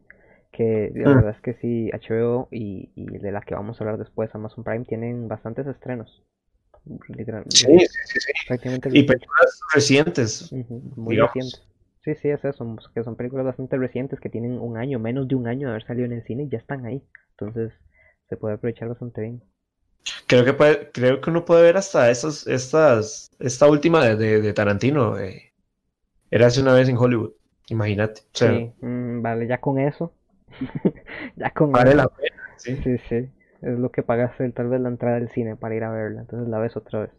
Que 0.51 0.91
la 0.95 1.11
mm. 1.11 1.15
verdad 1.15 1.35
es 1.35 1.41
que 1.41 1.53
sí, 1.55 1.91
HBO 1.91 2.47
y, 2.51 2.89
y, 2.95 3.05
de 3.05 3.31
la 3.31 3.41
que 3.41 3.55
vamos 3.55 3.79
a 3.79 3.83
hablar 3.83 3.99
después, 3.99 4.33
Amazon 4.33 4.63
Prime, 4.63 4.85
tienen 4.85 5.27
bastantes 5.27 5.67
estrenos. 5.67 6.23
Literalmente. 7.07 7.55
Sí, 7.55 7.77
sí, 8.05 8.19
sí. 8.19 8.31
y 8.91 9.03
películas 9.03 9.61
recientes. 9.73 10.51
muy 10.95 11.17
recientes. 11.17 11.68
Sí, 12.01 12.15
sí, 12.15 12.29
es 12.29 12.43
eso, 12.45 12.77
que 12.93 13.03
son 13.03 13.15
películas 13.15 13.45
bastante 13.45 13.77
recientes 13.77 14.19
que 14.19 14.29
tienen 14.29 14.59
un 14.59 14.77
año, 14.77 14.99
menos 14.99 15.27
de 15.27 15.35
un 15.35 15.47
año 15.47 15.67
de 15.67 15.71
haber 15.73 15.85
salido 15.85 16.05
en 16.05 16.13
el 16.13 16.23
cine 16.23 16.43
y 16.43 16.49
ya 16.49 16.57
están 16.57 16.85
ahí. 16.85 17.03
Entonces 17.31 17.73
se 18.29 18.37
puede 18.37 18.55
aprovechar 18.55 18.87
bastante 18.87 19.21
bien. 19.21 19.43
Creo 20.27 20.45
que 20.45 20.53
puede, 20.53 20.91
creo 20.91 21.19
que 21.19 21.29
uno 21.29 21.43
puede 21.43 21.63
ver 21.63 21.77
hasta 21.77 22.09
esas, 22.09 22.47
estas, 22.47 23.29
esta 23.39 23.67
última 23.67 24.05
de, 24.05 24.41
de, 24.41 24.53
Tarantino. 24.53 25.17
era 26.31 26.47
hace 26.47 26.61
una 26.61 26.73
vez 26.73 26.87
en 26.87 26.97
Hollywood, 26.97 27.31
imagínate. 27.67 28.21
sí, 28.33 28.71
mm, 28.81 29.21
vale, 29.21 29.47
ya 29.47 29.59
con 29.59 29.79
eso. 29.79 30.13
ya 31.35 31.51
con 31.51 31.71
vale 31.71 31.95
la 31.95 32.07
pena, 32.07 32.41
sí. 32.57 32.75
Sí, 32.77 32.97
sí. 33.09 33.29
Es 33.61 33.77
lo 33.77 33.91
que 33.91 34.03
pagaste 34.03 34.49
tal 34.51 34.69
vez 34.69 34.79
la 34.79 34.89
entrada 34.89 35.19
del 35.19 35.29
cine 35.29 35.57
para 35.57 35.75
ir 35.75 35.83
a 35.83 35.91
verla. 35.91 36.21
Entonces 36.21 36.47
la 36.47 36.59
ves 36.59 36.77
otra 36.77 37.01
vez. 37.01 37.11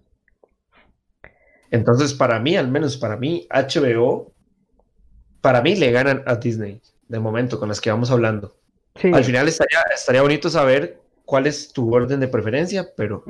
Entonces, 1.70 2.14
para 2.14 2.40
mí, 2.40 2.56
al 2.56 2.68
menos 2.68 2.96
para 2.96 3.16
mí, 3.16 3.46
HBO, 3.50 4.32
para 5.40 5.62
mí 5.62 5.76
le 5.76 5.90
ganan 5.90 6.22
a 6.26 6.36
Disney, 6.36 6.80
de 7.08 7.18
momento, 7.18 7.58
con 7.58 7.68
las 7.68 7.80
que 7.80 7.90
vamos 7.90 8.10
hablando. 8.10 8.54
Al 9.02 9.24
final 9.24 9.48
estaría, 9.48 9.80
estaría 9.94 10.22
bonito 10.22 10.50
saber 10.50 10.98
cuál 11.24 11.46
es 11.46 11.72
tu 11.72 11.94
orden 11.94 12.20
de 12.20 12.28
preferencia, 12.28 12.88
pero, 12.96 13.24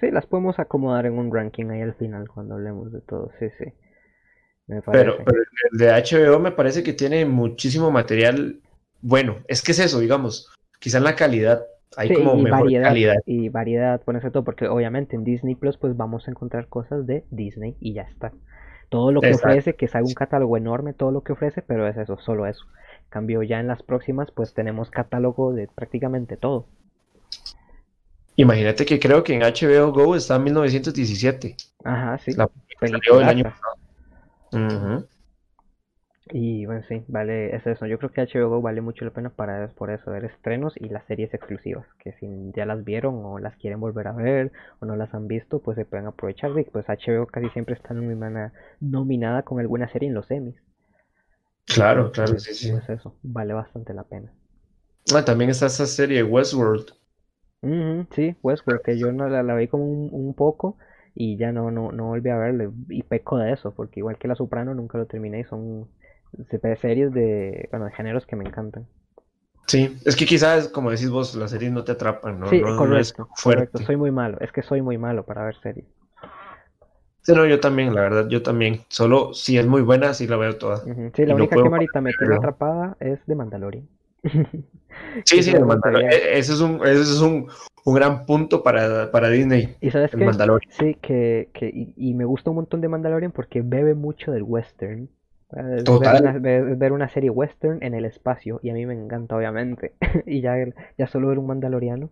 sí, 0.00 0.10
las 0.10 0.26
podemos 0.26 0.58
acomodar 0.58 1.06
en 1.06 1.18
un 1.18 1.34
ranking 1.34 1.66
ahí 1.70 1.82
al 1.82 1.94
final 1.94 2.28
cuando 2.28 2.54
hablemos 2.54 2.92
de 2.92 3.00
todo, 3.00 3.30
sí, 3.38 3.46
sí. 3.58 3.64
pero, 4.90 5.18
el 5.72 5.78
de 5.78 5.88
HBO 5.88 6.38
me 6.38 6.52
parece 6.52 6.82
que 6.82 6.92
tiene 6.92 7.24
muchísimo 7.24 7.90
material 7.90 8.60
bueno. 9.00 9.38
Es 9.48 9.62
que 9.62 9.72
es 9.72 9.80
eso, 9.80 9.98
digamos, 9.98 10.50
quizá 10.78 10.98
en 10.98 11.04
la 11.04 11.16
calidad 11.16 11.66
hay 11.96 12.14
como 12.14 12.36
mejor 12.36 12.60
variedad, 12.60 12.84
calidad. 12.84 13.16
Y 13.26 13.48
variedad, 13.48 14.00
ponerse 14.02 14.30
todo, 14.30 14.44
porque 14.44 14.68
obviamente 14.68 15.16
en 15.16 15.24
Disney 15.24 15.56
Plus 15.56 15.76
pues 15.76 15.96
vamos 15.96 16.26
a 16.26 16.30
encontrar 16.30 16.68
cosas 16.68 17.06
de 17.06 17.24
Disney 17.30 17.76
y 17.80 17.94
ya 17.94 18.02
está. 18.02 18.32
Todo 18.92 19.10
lo 19.10 19.22
que 19.22 19.32
ofrece, 19.32 19.74
que 19.74 19.86
es 19.86 19.94
un 19.94 20.12
catálogo 20.12 20.58
enorme, 20.58 20.92
todo 20.92 21.12
lo 21.12 21.22
que 21.22 21.32
ofrece, 21.32 21.62
pero 21.62 21.88
es 21.88 21.96
eso, 21.96 22.18
solo 22.18 22.46
eso. 22.46 22.66
Cambio 23.08 23.42
ya 23.42 23.58
en 23.58 23.66
las 23.66 23.82
próximas, 23.82 24.30
pues 24.30 24.52
tenemos 24.52 24.90
catálogo 24.90 25.54
de 25.54 25.66
prácticamente 25.66 26.36
todo. 26.36 26.66
Imagínate 28.36 28.84
que 28.84 29.00
creo 29.00 29.24
que 29.24 29.32
en 29.32 29.40
HBO 29.40 29.92
Go 29.92 30.14
está 30.14 30.36
en 30.36 30.44
1917. 30.44 31.56
Ajá, 31.84 32.18
sí. 32.18 32.34
La 32.34 32.50
película 32.78 33.18
del 33.20 33.28
año 33.30 33.44
pasado. 33.44 35.06
Y 36.30 36.66
bueno, 36.66 36.82
sí, 36.88 37.04
vale, 37.08 37.54
es 37.56 37.66
eso. 37.66 37.86
Yo 37.86 37.98
creo 37.98 38.10
que 38.12 38.20
HBO 38.20 38.48
Go 38.48 38.62
vale 38.62 38.80
mucho 38.80 39.04
la 39.04 39.10
pena 39.10 39.30
para 39.30 39.68
por 39.68 39.90
eso, 39.90 40.10
ver 40.10 40.24
estrenos 40.24 40.72
y 40.76 40.88
las 40.88 41.04
series 41.06 41.34
exclusivas, 41.34 41.86
que 41.98 42.12
si 42.12 42.52
ya 42.54 42.64
las 42.64 42.84
vieron 42.84 43.24
o 43.24 43.38
las 43.38 43.56
quieren 43.56 43.80
volver 43.80 44.06
a 44.06 44.12
ver 44.12 44.52
o 44.80 44.86
no 44.86 44.94
las 44.94 45.12
han 45.14 45.26
visto, 45.26 45.60
pues 45.60 45.76
se 45.76 45.84
pueden 45.84 46.06
aprovechar 46.06 46.54
de 46.54 46.64
pues 46.64 46.86
HBO 46.88 47.26
casi 47.26 47.48
siempre 47.50 47.74
está 47.74 47.92
nominada 48.80 49.42
con 49.42 49.58
alguna 49.58 49.90
serie 49.90 50.08
en 50.08 50.14
los 50.14 50.30
Emmys. 50.30 50.56
Claro, 51.66 52.12
claro, 52.12 52.38
sí, 52.38 52.54
sí. 52.54 52.70
Pues 52.70 52.88
eso, 52.88 53.16
vale 53.22 53.52
bastante 53.54 53.92
la 53.92 54.04
pena. 54.04 54.32
Ah, 55.14 55.24
también 55.24 55.50
está 55.50 55.66
esa 55.66 55.86
serie 55.86 56.22
Westworld. 56.22 56.92
sí, 58.14 58.36
Westworld, 58.42 58.82
que 58.82 58.96
yo 58.98 59.10
no 59.12 59.28
la, 59.28 59.42
la 59.42 59.54
vi 59.56 59.66
como 59.66 59.84
un, 59.84 60.34
poco 60.34 60.76
y 61.14 61.36
ya 61.36 61.50
no, 61.50 61.70
no, 61.70 61.90
no 61.90 62.06
volví 62.06 62.30
a 62.30 62.36
verle 62.36 62.70
y 62.88 63.02
peco 63.02 63.38
de 63.38 63.52
eso, 63.52 63.74
porque 63.74 64.00
igual 64.00 64.18
que 64.18 64.28
La 64.28 64.36
Soprano 64.36 64.74
nunca 64.74 64.98
lo 64.98 65.06
terminé 65.06 65.40
y 65.40 65.44
son 65.44 65.88
series 66.80 67.12
de, 67.12 67.68
bueno, 67.70 67.86
de 67.86 67.92
géneros 67.92 68.26
que 68.26 68.36
me 68.36 68.44
encantan. 68.44 68.86
Sí, 69.66 69.96
es 70.04 70.16
que 70.16 70.26
quizás, 70.26 70.68
como 70.68 70.90
decís 70.90 71.10
vos, 71.10 71.34
las 71.34 71.50
series 71.50 71.72
no 71.72 71.84
te 71.84 71.92
atrapan, 71.92 72.40
¿no? 72.40 72.48
Sí, 72.48 72.60
correcto, 72.60 73.28
correcto, 73.42 73.78
soy 73.78 73.96
muy 73.96 74.10
malo, 74.10 74.38
es 74.40 74.50
que 74.52 74.62
soy 74.62 74.82
muy 74.82 74.98
malo 74.98 75.24
para 75.24 75.44
ver 75.44 75.56
series. 75.62 75.86
Sí, 77.22 77.32
no, 77.34 77.46
yo 77.46 77.60
también, 77.60 77.94
la 77.94 78.00
verdad, 78.00 78.28
yo 78.28 78.42
también. 78.42 78.80
Solo 78.88 79.32
si 79.32 79.56
es 79.56 79.66
muy 79.66 79.82
buena, 79.82 80.12
sí 80.12 80.26
la 80.26 80.36
veo 80.36 80.56
toda. 80.56 80.82
Sí, 81.14 81.24
la 81.24 81.36
única 81.36 81.56
que 81.56 81.68
Marita 81.68 82.00
me 82.00 82.12
tiene 82.12 82.34
atrapada 82.34 82.96
es 82.98 83.24
de 83.26 83.34
Mandalorian. 83.36 83.88
sí, 85.24 85.42
sí, 85.42 85.52
de 85.52 85.64
Mandalorian. 85.64 86.12
E, 86.12 86.38
ese 86.38 86.52
es 86.52 86.60
un, 86.60 86.84
ese 86.84 87.02
es 87.02 87.20
un, 87.20 87.48
un 87.84 87.94
gran 87.94 88.26
punto 88.26 88.64
para, 88.64 89.12
para 89.12 89.28
Disney. 89.28 89.76
Y 89.80 89.92
sabes 89.92 90.10
que, 90.10 90.28
sí, 90.70 90.96
que, 91.00 91.50
que 91.54 91.68
y, 91.68 91.94
y, 91.96 92.14
me 92.14 92.24
gusta 92.24 92.50
un 92.50 92.56
montón 92.56 92.80
de 92.80 92.88
Mandalorian 92.88 93.30
porque 93.30 93.62
bebe 93.62 93.94
mucho 93.94 94.32
del 94.32 94.42
western. 94.42 95.08
Ver 95.52 96.92
una, 96.92 97.08
serie 97.08 97.30
western 97.30 97.78
en 97.82 97.94
el 97.94 98.04
espacio 98.04 98.58
y 98.62 98.70
a 98.70 98.74
mí 98.74 98.86
me 98.86 98.94
encanta 98.94 99.36
obviamente. 99.36 99.94
y 100.26 100.40
ya, 100.40 100.54
ya 100.96 101.06
solo 101.06 101.28
ver 101.28 101.38
un 101.38 101.46
mandaloriano. 101.46 102.10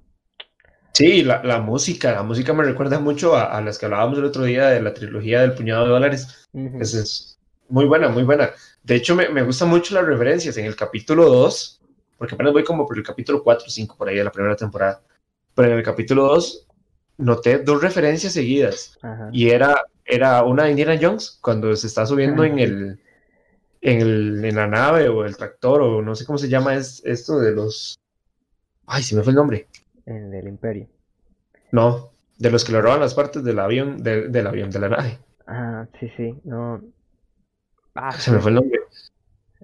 Sí, 0.93 1.23
la, 1.23 1.43
la 1.43 1.61
música, 1.61 2.13
la 2.13 2.23
música 2.23 2.53
me 2.53 2.65
recuerda 2.65 2.99
mucho 2.99 3.37
a, 3.37 3.61
las 3.63 3.79
que 3.79 3.87
hablábamos 3.87 4.19
el 4.19 4.25
otro 4.25 4.45
día 4.45 4.69
de 4.69 4.83
la 4.83 4.93
trilogía 4.93 5.41
del 5.41 5.55
puñado 5.55 5.85
de 5.85 5.91
dólares. 5.91 6.49
es, 6.53 7.39
muy 7.69 7.87
buena, 7.87 8.09
muy 8.09 8.25
buena. 8.25 8.51
De 8.83 8.97
hecho, 8.97 9.15
me, 9.15 9.29
me 9.29 9.43
gustan 9.43 9.69
mucho 9.69 9.95
las 9.95 10.05
referencias 10.05 10.57
en 10.57 10.67
el 10.67 10.77
capítulo 10.77 11.25
2, 11.27 11.81
porque 12.19 12.35
apenas 12.35 12.53
voy 12.53 12.65
como 12.65 12.87
por 12.87 12.99
el 12.99 13.05
capítulo 13.05 13.43
4 13.43 13.67
o 13.67 13.71
5 13.71 13.97
por 13.97 14.09
ahí 14.09 14.17
de 14.17 14.25
la 14.25 14.33
primera 14.33 14.57
temporada. 14.57 15.01
Pero 15.55 15.73
en 15.73 15.79
el 15.79 15.85
capítulo 15.85 16.25
2 16.25 16.67
noté 17.19 17.59
dos 17.59 17.81
referencias 17.81 18.33
seguidas. 18.33 18.99
Y 19.33 19.51
era, 19.51 19.85
era 20.05 20.43
una 20.43 20.65
de 20.65 20.71
Indiana 20.71 20.99
Jones, 21.01 21.39
cuando 21.41 21.75
se 21.77 21.87
está 21.87 22.05
subiendo 22.05 22.45
en 22.45 22.59
el 22.59 23.01
en, 23.81 24.01
el, 24.01 24.45
en 24.45 24.57
la 24.57 24.67
nave 24.67 25.09
o 25.09 25.25
el 25.25 25.37
tractor 25.37 25.83
o 25.83 26.03
no 26.03 26.15
sé 26.15 26.27
cómo 26.27 26.39
se 26.39 26.49
llama 26.49 26.75
es 26.75 27.03
esto 27.05 27.39
de 27.39 27.53
los... 27.53 27.99
Ay, 28.87 29.03
se 29.03 29.15
me 29.17 29.23
fue 29.23 29.33
el 29.33 29.37
nombre. 29.37 29.69
El 30.07 30.31
del 30.31 30.49
imperio. 30.49 30.89
No, 31.73 32.11
de 32.39 32.51
los 32.51 32.65
que 32.65 32.73
le 32.73 32.81
roban 32.81 33.01
las 33.01 33.15
partes 33.15 33.45
del 33.45 33.59
avión, 33.59 34.03
del 34.03 34.47
avión, 34.47 34.71
de 34.71 34.81
la 34.81 34.89
nave. 34.89 35.19
Ah, 35.47 35.87
sí, 35.99 36.11
sí, 36.17 36.35
no. 36.45 36.81
Ah, 37.95 38.13
se 38.13 38.33
me 38.33 38.39
fue 38.41 38.51
el 38.51 38.57
nombre. 38.57 38.81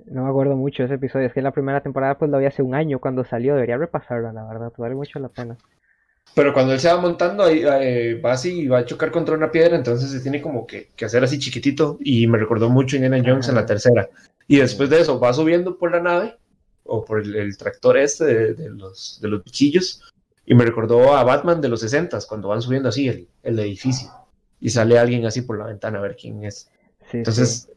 No 0.05 0.25
me 0.25 0.31
acuerdo 0.31 0.57
mucho 0.57 0.83
de 0.83 0.87
ese 0.87 0.95
episodio. 0.97 1.27
Es 1.27 1.33
que 1.33 1.43
la 1.43 1.53
primera 1.53 1.81
temporada 1.81 2.19
pues 2.19 2.31
lo 2.31 2.39
vi 2.39 2.45
hace 2.45 2.63
un 2.63 2.75
año 2.75 2.99
cuando 3.01 3.25
salió. 3.25 3.55
Debería 3.55 3.79
repasarla, 3.79 4.33
la 4.33 4.45
verdad. 4.47 4.73
Vale 4.77 4.95
mucho 4.95 5.19
la 5.19 5.29
pena. 5.29 5.57
Pero 6.35 6.53
cuando 6.53 6.75
él 6.75 6.81
se 6.81 6.89
va 6.89 7.01
montando, 7.01 7.45
ahí, 7.45 7.63
eh, 7.65 8.21
va 8.23 8.33
así 8.33 8.61
y 8.61 8.69
va 8.69 8.79
a 8.79 8.85
chocar 8.85 9.11
contra 9.11 9.35
una 9.35 9.51
piedra, 9.51 9.75
entonces 9.75 10.11
se 10.11 10.21
tiene 10.21 10.43
como 10.43 10.67
que, 10.67 10.91
hacer 11.03 11.25
así 11.25 11.39
chiquitito. 11.39 11.99
Y 12.01 12.27
me 12.27 12.39
recordó 12.39 12.69
mucho 12.69 12.97
Indiana 12.97 13.23
Jones 13.25 13.49
en 13.49 13.55
la 13.55 13.65
tercera. 13.65 14.09
Y 14.47 14.59
después 14.59 14.91
de 14.91 15.01
eso, 15.01 15.19
va 15.19 15.33
subiendo 15.33 15.79
por 15.79 15.93
la 15.93 16.01
nave, 16.01 16.37
o 16.85 17.05
por 17.05 17.21
el, 17.21 17.57
tractor 17.57 17.97
este 17.97 18.55
de, 18.55 18.71
los, 18.71 19.19
de 19.21 19.29
los 19.29 19.43
bichillos. 19.45 20.03
Y 20.45 20.55
me 20.55 20.65
recordó 20.65 21.17
a 21.17 21.25
Batman 21.25 21.61
de 21.61 21.69
los 21.69 21.81
60 21.81 22.19
cuando 22.29 22.49
van 22.49 22.63
subiendo 22.63 22.89
así 22.89 23.09
el, 23.09 23.29
el, 23.43 23.59
edificio. 23.59 24.09
Y 24.61 24.71
sale 24.71 24.99
alguien 24.99 25.25
así 25.27 25.43
por 25.43 25.59
la 25.59 25.67
ventana 25.67 25.99
a 25.99 26.03
ver 26.03 26.17
quién 26.21 26.45
es. 26.45 26.71
entonces, 27.13 27.69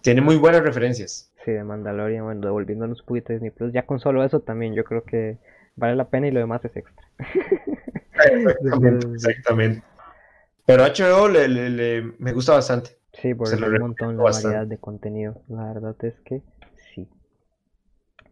tiene 0.00 0.20
muy 0.20 0.36
buenas 0.36 0.62
referencias. 0.62 1.30
Sí, 1.44 1.52
de 1.52 1.64
Mandalorian, 1.64 2.24
bueno, 2.24 2.40
devolviéndonos 2.40 3.00
un 3.00 3.06
poquito 3.06 3.28
de 3.28 3.34
Disney 3.34 3.50
Plus. 3.50 3.72
Ya 3.72 3.86
con 3.86 4.00
solo 4.00 4.24
eso 4.24 4.40
también, 4.40 4.74
yo 4.74 4.84
creo 4.84 5.04
que 5.04 5.38
vale 5.76 5.96
la 5.96 6.08
pena 6.08 6.28
y 6.28 6.30
lo 6.30 6.40
demás 6.40 6.64
es 6.64 6.76
extra. 6.76 7.06
Exactamente, 8.24 9.06
exactamente. 9.14 9.82
Pero 10.66 10.84
HBO 10.84 11.28
le, 11.28 11.48
le, 11.48 12.02
me 12.18 12.32
gusta 12.32 12.52
bastante. 12.52 12.98
Sí, 13.12 13.34
por 13.34 13.48
un 13.52 13.78
montón 13.78 14.16
de 14.16 14.22
variedad 14.22 14.66
de 14.66 14.78
contenido. 14.78 15.42
La 15.48 15.72
verdad 15.72 15.96
es 16.02 16.18
que 16.20 16.42
sí. 16.94 17.08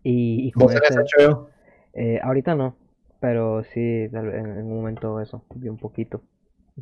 Y, 0.02 0.48
y 0.48 0.52
¿Vos 0.54 0.74
HBO? 0.74 1.50
Eh, 1.92 2.20
ahorita 2.22 2.54
no, 2.54 2.76
pero 3.20 3.62
sí, 3.64 3.80
en, 3.80 4.16
un 4.16 4.76
momento 4.76 5.20
eso, 5.20 5.44
vi 5.54 5.68
un 5.68 5.76
poquito. 5.76 6.22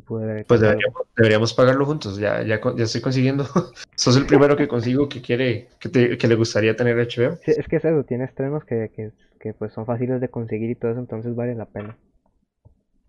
pues 0.05 0.61
deberíamos, 0.61 1.01
deberíamos, 1.17 1.53
pagarlo 1.53 1.85
juntos, 1.85 2.17
ya, 2.17 2.43
ya, 2.43 2.61
ya 2.75 2.83
estoy 2.83 3.01
consiguiendo. 3.01 3.43
Sos 3.95 4.15
el 4.15 4.25
primero 4.25 4.55
que 4.55 4.67
consigo 4.67 5.09
que 5.09 5.21
quiere, 5.21 5.67
que, 5.79 5.89
te, 5.89 6.17
que 6.17 6.27
le 6.27 6.35
gustaría 6.35 6.75
tener 6.75 6.95
HBO. 6.95 7.37
Sí, 7.43 7.51
es 7.57 7.67
que 7.67 7.77
es 7.77 7.85
eso, 7.85 8.03
tiene 8.03 8.25
estrenos 8.25 8.63
que, 8.63 8.91
que, 8.95 9.11
que 9.39 9.53
pues 9.53 9.73
son 9.73 9.85
fáciles 9.85 10.21
de 10.21 10.29
conseguir 10.29 10.69
y 10.69 10.75
todo 10.75 10.91
eso, 10.91 10.99
entonces 10.99 11.35
vale 11.35 11.55
la 11.55 11.65
pena. 11.65 11.97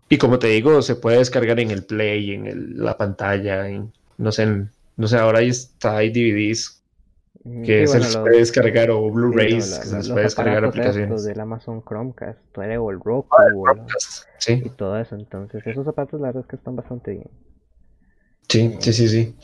Y 0.09 0.17
como 0.17 0.39
te 0.39 0.47
digo, 0.47 0.81
se 0.81 0.95
puede 0.95 1.19
descargar 1.19 1.59
en 1.59 1.71
el 1.71 1.83
Play, 1.83 2.31
en 2.31 2.83
la 2.83 2.97
pantalla, 2.97 3.69
en, 3.69 3.93
no 4.17 4.31
sé, 4.31 4.45
no 4.97 5.07
sé, 5.07 5.17
ahora 5.17 5.39
ahí 5.39 5.49
está, 5.49 5.97
hay 5.97 6.09
DVDs 6.09 6.81
que 7.65 7.87
se 7.87 7.99
les 7.99 8.15
puede 8.17 8.37
descargar 8.37 8.91
o 8.91 9.09
Blu-rays 9.09 9.79
que 9.79 9.87
se 9.87 9.97
les 9.97 10.09
puede 10.09 10.23
descargar 10.25 10.63
aplicaciones. 10.63 11.23
del 11.23 11.39
Amazon 11.39 11.81
Chromecast 11.83 12.39
o 12.57 12.91
el 12.91 12.99
Roku 12.99 13.35
y 14.47 14.69
todo 14.71 14.99
eso. 14.99 15.15
Entonces, 15.15 15.65
esos 15.65 15.85
zapatos 15.85 16.21
la 16.21 16.27
verdad 16.27 16.43
es 16.43 16.47
que 16.47 16.55
están 16.55 16.75
bastante 16.75 17.11
bien. 17.11 17.29
Sí, 18.47 18.75
sí, 18.79 18.93
sí, 18.93 19.07
sí. 19.07 19.35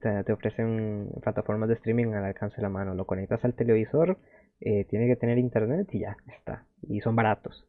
te 0.00 0.32
ofrecen 0.32 1.10
plataformas 1.22 1.68
de 1.68 1.74
streaming 1.74 2.14
al 2.14 2.24
alcance 2.24 2.56
de 2.56 2.62
la 2.62 2.68
mano. 2.68 2.94
Lo 2.94 3.04
conectas 3.04 3.44
al 3.44 3.54
televisor, 3.54 4.18
eh, 4.60 4.84
tiene 4.88 5.06
que 5.06 5.16
tener 5.16 5.38
internet 5.38 5.88
y 5.92 6.00
ya 6.00 6.16
está. 6.26 6.66
Y 6.88 7.00
son 7.00 7.16
baratos. 7.16 7.66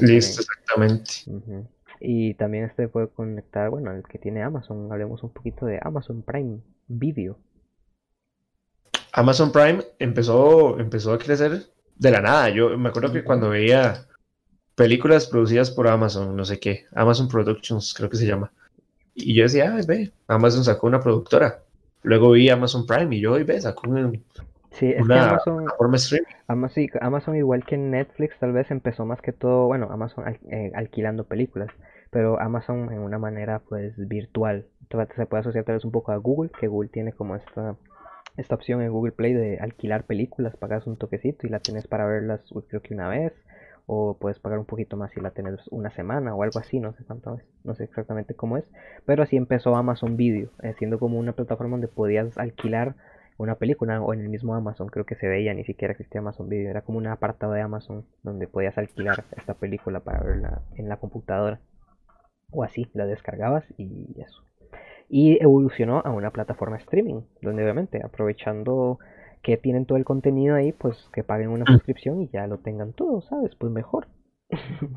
Listo, 0.00 0.42
exactamente. 0.42 1.10
Y 2.00 2.34
también 2.34 2.64
este 2.64 2.88
puede 2.88 3.08
conectar, 3.08 3.70
bueno, 3.70 3.92
el 3.92 4.02
que 4.04 4.18
tiene 4.18 4.42
Amazon, 4.42 4.92
hablemos 4.92 5.22
un 5.22 5.30
poquito 5.30 5.66
de 5.66 5.80
Amazon 5.82 6.22
Prime 6.22 6.60
Video. 6.86 7.38
Amazon 9.12 9.50
Prime 9.50 9.82
empezó, 9.98 10.78
empezó 10.78 11.12
a 11.12 11.18
crecer 11.18 11.62
de 11.96 12.10
la 12.10 12.20
nada. 12.20 12.50
Yo 12.50 12.76
me 12.76 12.90
acuerdo 12.90 13.12
que 13.12 13.24
cuando 13.24 13.48
veía 13.48 14.06
películas 14.74 15.26
producidas 15.26 15.70
por 15.70 15.88
Amazon, 15.88 16.36
no 16.36 16.44
sé 16.44 16.60
qué, 16.60 16.84
Amazon 16.94 17.28
Productions 17.28 17.94
creo 17.94 18.10
que 18.10 18.18
se 18.18 18.26
llama. 18.26 18.52
Y 19.14 19.34
yo 19.34 19.44
decía, 19.44 19.74
ah, 19.74 19.80
ve, 19.88 20.12
Amazon 20.28 20.62
sacó 20.62 20.86
una 20.86 21.00
productora. 21.00 21.62
Luego 22.02 22.32
vi 22.32 22.50
Amazon 22.50 22.86
Prime 22.86 23.16
y 23.16 23.20
yo, 23.20 23.32
ve, 23.32 23.60
sacó 23.60 23.88
un, 23.88 24.22
Sí, 24.78 24.90
es 24.90 25.06
que 25.06 25.14
Amazon, 25.14 25.66
Amazon, 26.48 26.88
Amazon, 27.00 27.36
igual 27.36 27.64
que 27.64 27.78
Netflix, 27.78 28.38
tal 28.38 28.52
vez 28.52 28.70
empezó 28.70 29.06
más 29.06 29.22
que 29.22 29.32
todo, 29.32 29.66
bueno, 29.68 29.88
Amazon 29.90 30.24
eh, 30.50 30.70
alquilando 30.74 31.24
películas, 31.24 31.70
pero 32.10 32.38
Amazon 32.38 32.92
en 32.92 32.98
una 32.98 33.18
manera 33.18 33.60
pues 33.60 33.94
virtual. 33.96 34.66
Se 35.16 35.26
puede 35.26 35.40
asociar 35.40 35.64
tal 35.64 35.76
vez 35.76 35.84
un 35.86 35.92
poco 35.92 36.12
a 36.12 36.16
Google, 36.16 36.50
que 36.60 36.68
Google 36.68 36.90
tiene 36.90 37.12
como 37.12 37.36
esta, 37.36 37.76
esta 38.36 38.54
opción 38.54 38.82
en 38.82 38.92
Google 38.92 39.12
Play 39.12 39.32
de 39.32 39.58
alquilar 39.60 40.04
películas, 40.04 40.54
pagas 40.56 40.86
un 40.86 40.98
toquecito 40.98 41.46
y 41.46 41.50
la 41.50 41.60
tienes 41.60 41.86
para 41.86 42.04
verlas 42.04 42.42
creo 42.68 42.82
que 42.82 42.92
una 42.92 43.08
vez, 43.08 43.32
o 43.86 44.18
puedes 44.18 44.38
pagar 44.40 44.58
un 44.58 44.66
poquito 44.66 44.98
más 44.98 45.10
si 45.12 45.20
la 45.20 45.30
tienes 45.30 45.58
una 45.70 45.88
semana 45.88 46.34
o 46.34 46.42
algo 46.42 46.58
así, 46.58 46.80
no 46.80 46.92
sé 46.92 47.02
cuánto 47.04 47.36
es, 47.36 47.44
no 47.64 47.74
sé 47.74 47.84
exactamente 47.84 48.34
cómo 48.34 48.58
es, 48.58 48.64
pero 49.06 49.22
así 49.22 49.38
empezó 49.38 49.74
Amazon 49.74 50.18
Video, 50.18 50.50
eh, 50.62 50.74
siendo 50.76 50.98
como 50.98 51.18
una 51.18 51.32
plataforma 51.32 51.72
donde 51.72 51.88
podías 51.88 52.36
alquilar 52.36 52.94
una 53.38 53.56
película 53.56 54.00
o 54.00 54.14
en 54.14 54.20
el 54.20 54.28
mismo 54.28 54.54
Amazon, 54.54 54.88
creo 54.88 55.04
que 55.04 55.14
se 55.14 55.28
veía, 55.28 55.52
ni 55.54 55.64
siquiera 55.64 55.92
existía 55.92 56.20
Amazon 56.20 56.48
Video, 56.48 56.70
era 56.70 56.82
como 56.82 56.98
un 56.98 57.06
apartado 57.06 57.52
de 57.52 57.60
Amazon 57.60 58.04
donde 58.22 58.48
podías 58.48 58.76
alquilar 58.78 59.24
esta 59.36 59.54
película 59.54 60.00
para 60.00 60.22
verla 60.22 60.62
en 60.76 60.88
la 60.88 60.96
computadora 60.96 61.60
o 62.50 62.62
así, 62.62 62.88
la 62.94 63.06
descargabas 63.06 63.64
y 63.76 64.20
eso. 64.20 64.42
Y 65.08 65.42
evolucionó 65.42 66.02
a 66.04 66.10
una 66.10 66.30
plataforma 66.30 66.76
streaming, 66.78 67.22
donde 67.42 67.62
obviamente 67.62 68.00
aprovechando 68.04 68.98
que 69.42 69.56
tienen 69.56 69.86
todo 69.86 69.98
el 69.98 70.04
contenido 70.04 70.56
ahí, 70.56 70.72
pues 70.72 71.08
que 71.12 71.22
paguen 71.22 71.50
una 71.50 71.64
mm. 71.64 71.74
suscripción 71.74 72.22
y 72.22 72.28
ya 72.28 72.46
lo 72.46 72.58
tengan 72.58 72.92
todo, 72.92 73.20
¿sabes? 73.20 73.54
Pues 73.54 73.72
mejor. 73.72 74.08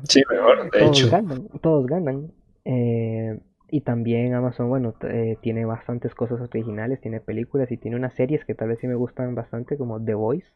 Sí, 0.04 0.22
mejor, 0.28 0.64
de 0.64 0.70
todos 0.70 0.98
hecho. 0.98 1.10
Ganan, 1.10 1.48
todos 1.60 1.86
ganan. 1.86 2.32
Eh, 2.64 3.38
y 3.70 3.82
también 3.82 4.34
Amazon, 4.34 4.68
bueno, 4.68 4.94
eh, 5.02 5.36
tiene 5.40 5.64
bastantes 5.64 6.14
cosas 6.14 6.40
originales, 6.40 7.00
tiene 7.00 7.20
películas 7.20 7.70
y 7.70 7.76
tiene 7.76 7.96
unas 7.96 8.14
series 8.14 8.44
que 8.44 8.54
tal 8.54 8.68
vez 8.68 8.78
sí 8.80 8.86
me 8.86 8.94
gustan 8.94 9.34
bastante, 9.34 9.76
como 9.76 10.02
The 10.02 10.14
Voice. 10.14 10.48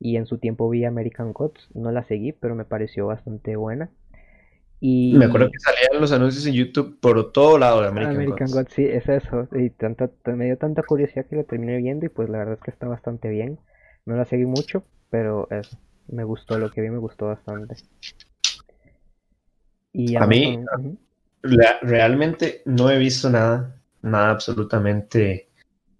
Y 0.00 0.16
en 0.16 0.26
su 0.26 0.38
tiempo 0.38 0.68
vi 0.68 0.84
American 0.84 1.32
Gods, 1.32 1.70
no 1.74 1.90
la 1.90 2.04
seguí, 2.04 2.32
pero 2.32 2.54
me 2.54 2.64
pareció 2.64 3.06
bastante 3.06 3.56
buena. 3.56 3.90
Y... 4.80 5.14
Me 5.16 5.24
acuerdo 5.24 5.50
que 5.50 5.58
salían 5.58 6.00
los 6.00 6.12
anuncios 6.12 6.46
en 6.46 6.54
YouTube 6.54 7.00
por 7.00 7.32
todo 7.32 7.58
lado 7.58 7.82
de 7.82 7.88
American, 7.88 8.16
American 8.16 8.50
Gods. 8.50 8.72
Sí, 8.72 8.84
es 8.84 9.08
eso. 9.08 9.48
Y 9.52 9.70
tanta, 9.70 10.10
me 10.26 10.44
dio 10.44 10.56
tanta 10.56 10.82
curiosidad 10.82 11.26
que 11.26 11.36
la 11.36 11.44
terminé 11.44 11.76
viendo 11.78 12.06
y 12.06 12.10
pues 12.10 12.28
la 12.28 12.38
verdad 12.38 12.54
es 12.54 12.60
que 12.60 12.70
está 12.70 12.86
bastante 12.86 13.28
bien. 13.28 13.58
No 14.06 14.14
la 14.14 14.24
seguí 14.24 14.46
mucho, 14.46 14.84
pero 15.10 15.48
eso, 15.50 15.76
me 16.06 16.24
gustó, 16.24 16.58
lo 16.58 16.70
que 16.70 16.80
vi 16.80 16.90
me 16.90 16.98
gustó 16.98 17.26
bastante. 17.26 17.76
Y 19.92 20.14
a 20.14 20.26
mí, 20.26 20.64
realmente 21.42 22.62
no 22.64 22.90
he 22.90 22.98
visto 22.98 23.30
nada, 23.30 23.76
nada 24.02 24.30
absolutamente 24.30 25.48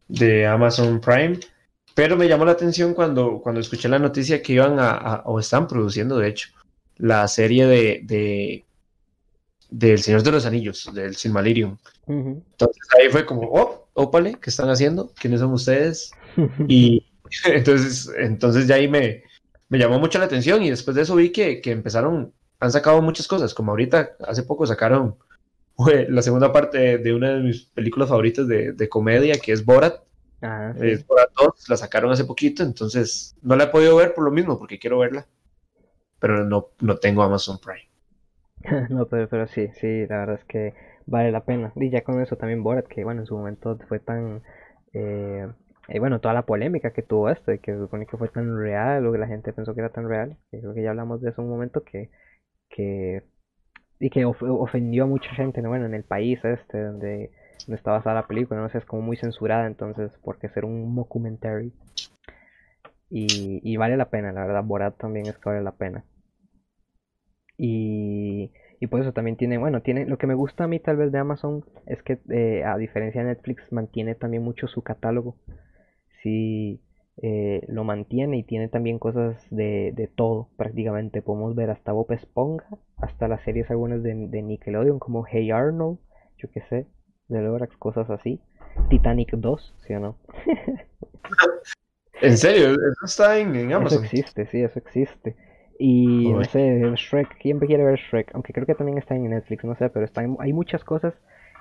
de 0.09 0.47
Amazon 0.47 1.01
Prime, 1.01 1.39
pero 1.95 2.17
me 2.17 2.29
llamó 2.29 2.45
la 2.45 2.53
atención 2.53 2.95
cuando, 2.95 3.41
cuando 3.41 3.61
escuché 3.61 3.89
la 3.89 3.99
noticia 3.99 4.43
que 4.43 4.55
iban 4.55 4.79
a, 4.79 5.23
o 5.25 5.39
están 5.41 5.67
produciendo, 5.67 6.19
de 6.19 6.29
hecho, 6.29 6.51
la 6.97 7.27
serie 7.29 7.67
de, 7.67 8.01
de 8.05 8.65
del 9.71 9.99
Señor 9.99 10.23
de 10.23 10.33
los 10.33 10.47
Anillos, 10.47 10.91
del 10.95 11.15
Silmarillion. 11.17 11.79
Entonces 12.07 12.83
ahí 12.99 13.11
fue 13.11 13.27
como, 13.27 13.43
oh, 13.53 13.89
ópale, 13.93 14.39
¿qué 14.41 14.49
están 14.49 14.71
haciendo? 14.71 15.13
¿Quiénes 15.21 15.41
son 15.41 15.53
ustedes? 15.53 16.11
y 16.69 17.07
entonces, 17.45 18.11
entonces 18.19 18.67
ya 18.67 18.77
ahí 18.77 18.89
me, 18.89 19.25
me 19.69 19.79
llamó 19.79 19.99
mucho 19.99 20.19
la 20.19 20.25
atención 20.25 20.63
y 20.63 20.71
después 20.71 20.95
de 20.95 21.03
eso 21.03 21.15
vi 21.17 21.31
que, 21.31 21.61
que 21.61 21.73
empezaron, 21.73 22.33
han 22.61 22.73
sacado 22.73 23.03
muchas 23.03 23.29
cosas, 23.29 23.53
como 23.55 23.73
ahorita, 23.73 24.17
hace 24.27 24.43
poco 24.43 24.67
sacaron 24.67 25.17
la 26.09 26.23
segunda 26.23 26.53
parte 26.53 26.99
de 26.99 27.15
una 27.15 27.35
de 27.35 27.41
mis 27.41 27.67
películas 27.67 28.09
favoritas 28.09 28.49
de, 28.49 28.89
comedia, 28.89 29.37
que 29.43 29.53
es 29.53 29.65
Borat. 29.65 30.03
Ah, 30.43 30.73
es 30.81 31.07
Borat 31.07 31.31
2, 31.41 31.69
la 31.69 31.77
sacaron 31.77 32.11
hace 32.11 32.25
poquito, 32.25 32.63
entonces 32.63 33.37
no 33.43 33.57
la 33.57 33.65
he 33.65 33.69
podido 33.69 33.97
ver 33.97 34.15
por 34.15 34.25
lo 34.25 34.31
mismo, 34.31 34.59
porque 34.59 34.79
quiero 34.79 34.99
verla. 34.99 35.27
Pero 36.19 36.45
no, 36.45 36.71
no 36.81 36.97
tengo 36.97 37.23
Amazon 37.23 37.59
Prime. 37.59 38.89
no, 38.91 39.07
pero, 39.07 39.29
pero 39.29 39.47
sí, 39.47 39.69
sí, 39.81 40.07
la 40.07 40.19
verdad 40.19 40.41
es 40.41 40.45
que 40.45 40.75
vale 41.07 41.31
la 41.31 41.45
pena. 41.45 41.73
Y 41.77 41.91
ya 41.91 42.03
con 42.03 42.21
eso 42.21 42.37
también 42.37 42.63
Borat, 42.65 42.87
que 42.87 43.05
bueno, 43.05 43.21
en 43.21 43.27
su 43.27 43.37
momento 43.37 43.79
fue 43.89 44.01
tan... 44.01 44.43
Eh, 44.93 45.47
y 45.89 45.99
bueno, 46.01 46.21
toda 46.21 46.35
la 46.35 46.45
polémica 46.45 46.93
que 46.93 47.03
tuvo 47.03 47.31
esto, 47.31 47.53
y 47.53 47.61
que 47.61 47.73
se 47.73 47.79
supone 47.79 48.07
que 48.07 48.17
fue 48.17 48.29
tan 48.29 48.59
real, 48.59 49.07
o 49.07 49.13
que 49.13 49.19
la 49.19 49.29
gente 49.29 49.53
pensó 49.53 49.75
que 49.75 49.81
era 49.81 49.91
tan 49.91 50.09
real, 50.09 50.37
que 50.51 50.59
creo 50.59 50.75
que 50.75 50.83
ya 50.83 50.91
hablamos 50.91 51.23
de 51.23 51.31
eso 51.31 51.41
un 51.41 51.49
momento, 51.49 51.83
que, 51.85 52.11
que 52.69 53.23
y 54.01 54.11
que 54.11 54.25
ofendió 54.25 55.05
a 55.05 55.07
mucha 55.07 55.31
gente, 55.31 55.61
¿no? 55.63 55.71
Bueno, 55.71 55.87
en 55.87 55.95
el 55.95 56.05
país 56.05 56.39
este 56.45 56.83
donde, 56.83 57.31
donde 57.67 57.77
está 57.77 57.93
basada 57.93 58.21
la 58.21 58.27
película, 58.27 58.61
no 58.61 58.69
sé, 58.69 58.79
es 58.79 58.85
como 58.85 59.03
muy 59.03 59.17
censurada, 59.17 59.67
entonces, 59.67 60.13
porque 60.23 60.49
ser 60.49 60.65
un 60.65 60.95
documentary. 60.95 61.73
Y, 63.11 63.61
y 63.63 63.77
vale 63.77 63.97
la 63.97 64.11
pena, 64.11 64.33
la 64.33 64.47
verdad, 64.47 64.65
Borat 64.65 64.97
también 64.99 65.27
es 65.27 65.37
que 65.39 65.49
vale 65.49 65.63
la 65.63 65.73
pena. 65.73 66.05
Y, 67.57 68.53
y 68.81 68.87
por 68.87 69.01
eso 69.01 69.13
también 69.13 69.37
tiene, 69.37 69.59
bueno, 69.59 69.83
tiene, 69.83 70.07
lo 70.07 70.19
que 70.19 70.29
me 70.29 70.35
gusta 70.35 70.65
a 70.65 70.69
mí 70.69 70.79
tal 70.79 70.97
vez 70.97 71.11
de 71.11 71.19
Amazon 71.19 71.65
es 71.87 72.03
que 72.03 72.19
eh, 72.31 72.63
a 72.65 72.77
diferencia 72.77 73.23
de 73.23 73.29
Netflix 73.29 73.73
mantiene 73.73 74.15
también 74.15 74.45
mucho 74.45 74.69
su 74.69 74.83
catálogo. 74.83 75.37
Sí, 76.23 76.81
eh, 77.21 77.63
lo 77.69 77.85
mantiene 77.85 78.39
y 78.39 78.43
tiene 78.45 78.69
también 78.69 78.99
cosas 78.99 79.37
de, 79.51 79.93
de, 79.95 80.07
todo 80.07 80.49
prácticamente. 80.57 81.23
Podemos 81.23 81.55
ver 81.55 81.71
hasta 81.71 81.93
Bob 81.93 82.13
Esponja, 82.13 82.79
hasta 82.97 83.29
las 83.29 83.43
series 83.43 83.71
algunas 83.71 84.03
de, 84.03 84.15
de 84.15 84.43
Nickelodeon 84.43 84.99
como 84.99 85.25
Hey 85.27 85.51
Arnold, 85.51 85.99
yo 86.39 86.51
que 86.51 86.61
sé, 86.63 86.87
de 87.29 87.43
Lorax, 87.43 87.77
cosas 87.77 88.09
así. 88.11 88.41
Titanic 88.89 89.33
2, 89.33 89.75
¿sí 89.87 89.95
o 89.95 90.01
no? 90.01 90.17
¿En 92.21 92.37
serio? 92.37 92.73
¿Eso 92.73 93.05
está 93.05 93.39
en, 93.39 93.73
Amazon? 93.73 94.05
Eso 94.05 94.05
existe, 94.05 94.47
sí, 94.47 94.63
eso 94.63 94.79
existe. 94.79 95.37
Y 95.79 96.33
no 96.33 96.43
sé, 96.45 96.81
Shrek, 96.97 97.39
¿quién 97.41 97.59
quiere 97.61 97.85
ver 97.85 97.99
Shrek? 97.99 98.35
Aunque 98.35 98.53
creo 98.53 98.67
que 98.67 98.75
también 98.75 98.99
está 98.99 99.15
en 99.15 99.31
Netflix, 99.31 99.65
no 99.65 99.77
sé, 99.77 99.89
pero 99.91 100.05
están, 100.05 100.37
hay 100.41 100.53
muchas 100.53 100.83
cosas 100.83 101.15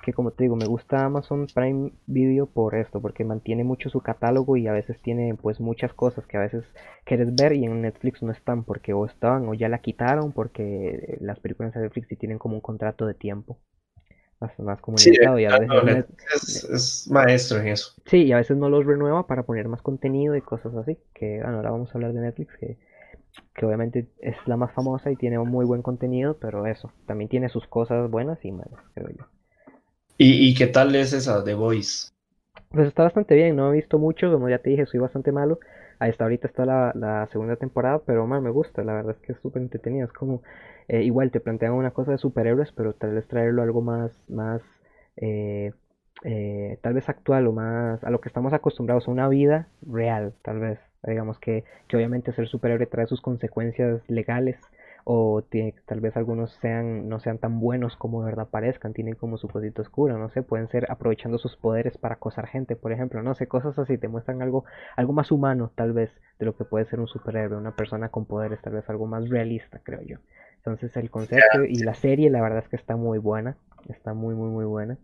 que 0.08 0.14
como 0.14 0.30
te 0.30 0.44
digo, 0.44 0.56
me 0.56 0.64
gusta 0.64 1.04
Amazon 1.04 1.46
Prime 1.54 1.92
Video 2.06 2.46
por 2.46 2.74
esto, 2.74 2.98
porque 2.98 3.26
mantiene 3.26 3.62
mucho 3.62 3.90
su 3.90 4.00
catálogo 4.00 4.56
y 4.56 4.66
a 4.66 4.72
veces 4.72 4.98
tiene 5.02 5.34
pues 5.34 5.60
muchas 5.60 5.92
cosas 5.92 6.26
que 6.26 6.38
a 6.38 6.40
veces 6.40 6.64
quieres 7.04 7.34
ver 7.34 7.52
y 7.52 7.66
en 7.66 7.82
Netflix 7.82 8.22
no 8.22 8.32
están 8.32 8.64
porque 8.64 8.94
o 8.94 9.04
estaban 9.04 9.46
o 9.50 9.52
ya 9.52 9.68
la 9.68 9.80
quitaron 9.80 10.32
porque 10.32 11.18
las 11.20 11.38
películas 11.40 11.74
de 11.74 11.82
Netflix 11.82 12.08
sí 12.08 12.16
tienen 12.16 12.38
como 12.38 12.54
un 12.54 12.62
contrato 12.62 13.04
de 13.04 13.12
tiempo. 13.12 13.58
Más, 14.40 14.58
más 14.60 14.80
comunicado 14.80 15.38
y 15.38 15.44
a 15.44 15.58
veces 15.58 16.06
es, 16.72 17.10
maestro 17.10 17.58
en 17.58 17.68
eso. 17.68 17.92
Sí, 18.06 18.22
y 18.22 18.32
a 18.32 18.38
veces 18.38 18.56
no 18.56 18.70
los 18.70 18.86
renueva 18.86 19.26
para 19.26 19.42
poner 19.42 19.68
más 19.68 19.82
contenido 19.82 20.36
y 20.36 20.40
cosas 20.40 20.74
así. 20.74 20.96
Que 21.12 21.40
bueno, 21.42 21.56
ahora 21.58 21.72
vamos 21.72 21.90
a 21.90 21.98
hablar 21.98 22.14
de 22.14 22.20
Netflix, 22.20 22.56
que, 22.56 22.78
que 23.54 23.66
obviamente 23.66 24.08
es 24.20 24.36
la 24.46 24.56
más 24.56 24.72
famosa 24.72 25.10
y 25.10 25.16
tiene 25.16 25.38
un 25.38 25.50
muy 25.50 25.66
buen 25.66 25.82
contenido, 25.82 26.38
pero 26.40 26.64
eso, 26.64 26.90
también 27.04 27.28
tiene 27.28 27.50
sus 27.50 27.66
cosas 27.66 28.10
buenas 28.10 28.42
y 28.42 28.52
malas, 28.52 28.80
creo 28.94 29.10
yo. 29.10 29.37
¿Y, 30.20 30.52
qué 30.54 30.66
tal 30.66 30.96
es 30.96 31.12
esa 31.12 31.44
The 31.44 31.54
Voice? 31.54 32.10
Pues 32.70 32.88
está 32.88 33.04
bastante 33.04 33.36
bien, 33.36 33.54
no 33.54 33.72
he 33.72 33.76
visto 33.76 34.00
mucho, 34.00 34.32
como 34.32 34.48
ya 34.48 34.58
te 34.58 34.70
dije, 34.70 34.84
soy 34.84 34.98
bastante 34.98 35.30
malo. 35.30 35.60
Hasta 36.00 36.24
ahorita 36.24 36.48
está 36.48 36.64
la, 36.66 37.28
segunda 37.30 37.54
temporada, 37.54 38.00
pero 38.04 38.26
más 38.26 38.42
me 38.42 38.50
gusta, 38.50 38.82
la 38.82 38.94
verdad 38.94 39.14
es 39.16 39.24
que 39.24 39.32
es 39.32 39.38
súper 39.38 39.62
entretenida. 39.62 40.06
Es 40.06 40.12
como, 40.12 40.42
eh, 40.88 41.02
igual 41.04 41.30
te 41.30 41.38
plantean 41.38 41.72
una 41.72 41.92
cosa 41.92 42.10
de 42.10 42.18
superhéroes, 42.18 42.72
pero 42.72 42.94
tal 42.94 43.14
vez 43.14 43.28
traerlo 43.28 43.62
algo 43.62 43.80
más, 43.80 44.10
más 44.28 44.60
eh, 45.16 45.72
eh, 46.24 46.78
tal 46.82 46.94
vez 46.94 47.08
actual 47.08 47.46
o 47.46 47.52
más 47.52 48.02
a 48.02 48.10
lo 48.10 48.20
que 48.20 48.28
estamos 48.28 48.52
acostumbrados, 48.52 49.06
a 49.06 49.12
una 49.12 49.28
vida 49.28 49.68
real, 49.82 50.34
tal 50.42 50.58
vez. 50.58 50.80
Digamos 51.04 51.38
que, 51.38 51.62
que 51.86 51.96
obviamente 51.96 52.32
ser 52.32 52.48
superhéroe 52.48 52.86
trae 52.86 53.06
sus 53.06 53.20
consecuencias 53.20 54.02
legales 54.08 54.58
o 55.10 55.40
tiene, 55.40 55.74
tal 55.86 56.00
vez 56.00 56.18
algunos 56.18 56.52
sean 56.60 57.08
no 57.08 57.18
sean 57.18 57.38
tan 57.38 57.60
buenos 57.60 57.96
como 57.96 58.20
de 58.20 58.26
verdad 58.26 58.48
parezcan, 58.50 58.92
tienen 58.92 59.14
como 59.14 59.38
su 59.38 59.48
cosito 59.48 59.80
oscuro, 59.80 60.18
no 60.18 60.28
sé, 60.28 60.42
pueden 60.42 60.68
ser 60.68 60.84
aprovechando 60.90 61.38
sus 61.38 61.56
poderes 61.56 61.96
para 61.96 62.16
acosar 62.16 62.46
gente, 62.46 62.76
por 62.76 62.92
ejemplo, 62.92 63.22
no 63.22 63.34
sé, 63.34 63.48
cosas 63.48 63.78
así, 63.78 63.96
te 63.96 64.06
muestran 64.08 64.42
algo, 64.42 64.66
algo 64.96 65.14
más 65.14 65.32
humano 65.32 65.72
tal 65.74 65.94
vez 65.94 66.10
de 66.38 66.44
lo 66.44 66.54
que 66.54 66.66
puede 66.66 66.84
ser 66.84 67.00
un 67.00 67.08
superhéroe, 67.08 67.56
una 67.56 67.74
persona 67.74 68.10
con 68.10 68.26
poderes, 68.26 68.60
tal 68.60 68.74
vez 68.74 68.86
algo 68.90 69.06
más 69.06 69.30
realista, 69.30 69.80
creo 69.82 70.02
yo. 70.02 70.18
Entonces 70.58 70.94
el 70.98 71.10
concepto 71.10 71.64
y 71.64 71.76
la 71.76 71.94
serie 71.94 72.28
la 72.28 72.42
verdad 72.42 72.58
es 72.58 72.68
que 72.68 72.76
está 72.76 72.94
muy 72.96 73.16
buena, 73.16 73.56
está 73.88 74.12
muy 74.12 74.34
muy 74.34 74.50
muy 74.50 74.66
buena. 74.66 74.98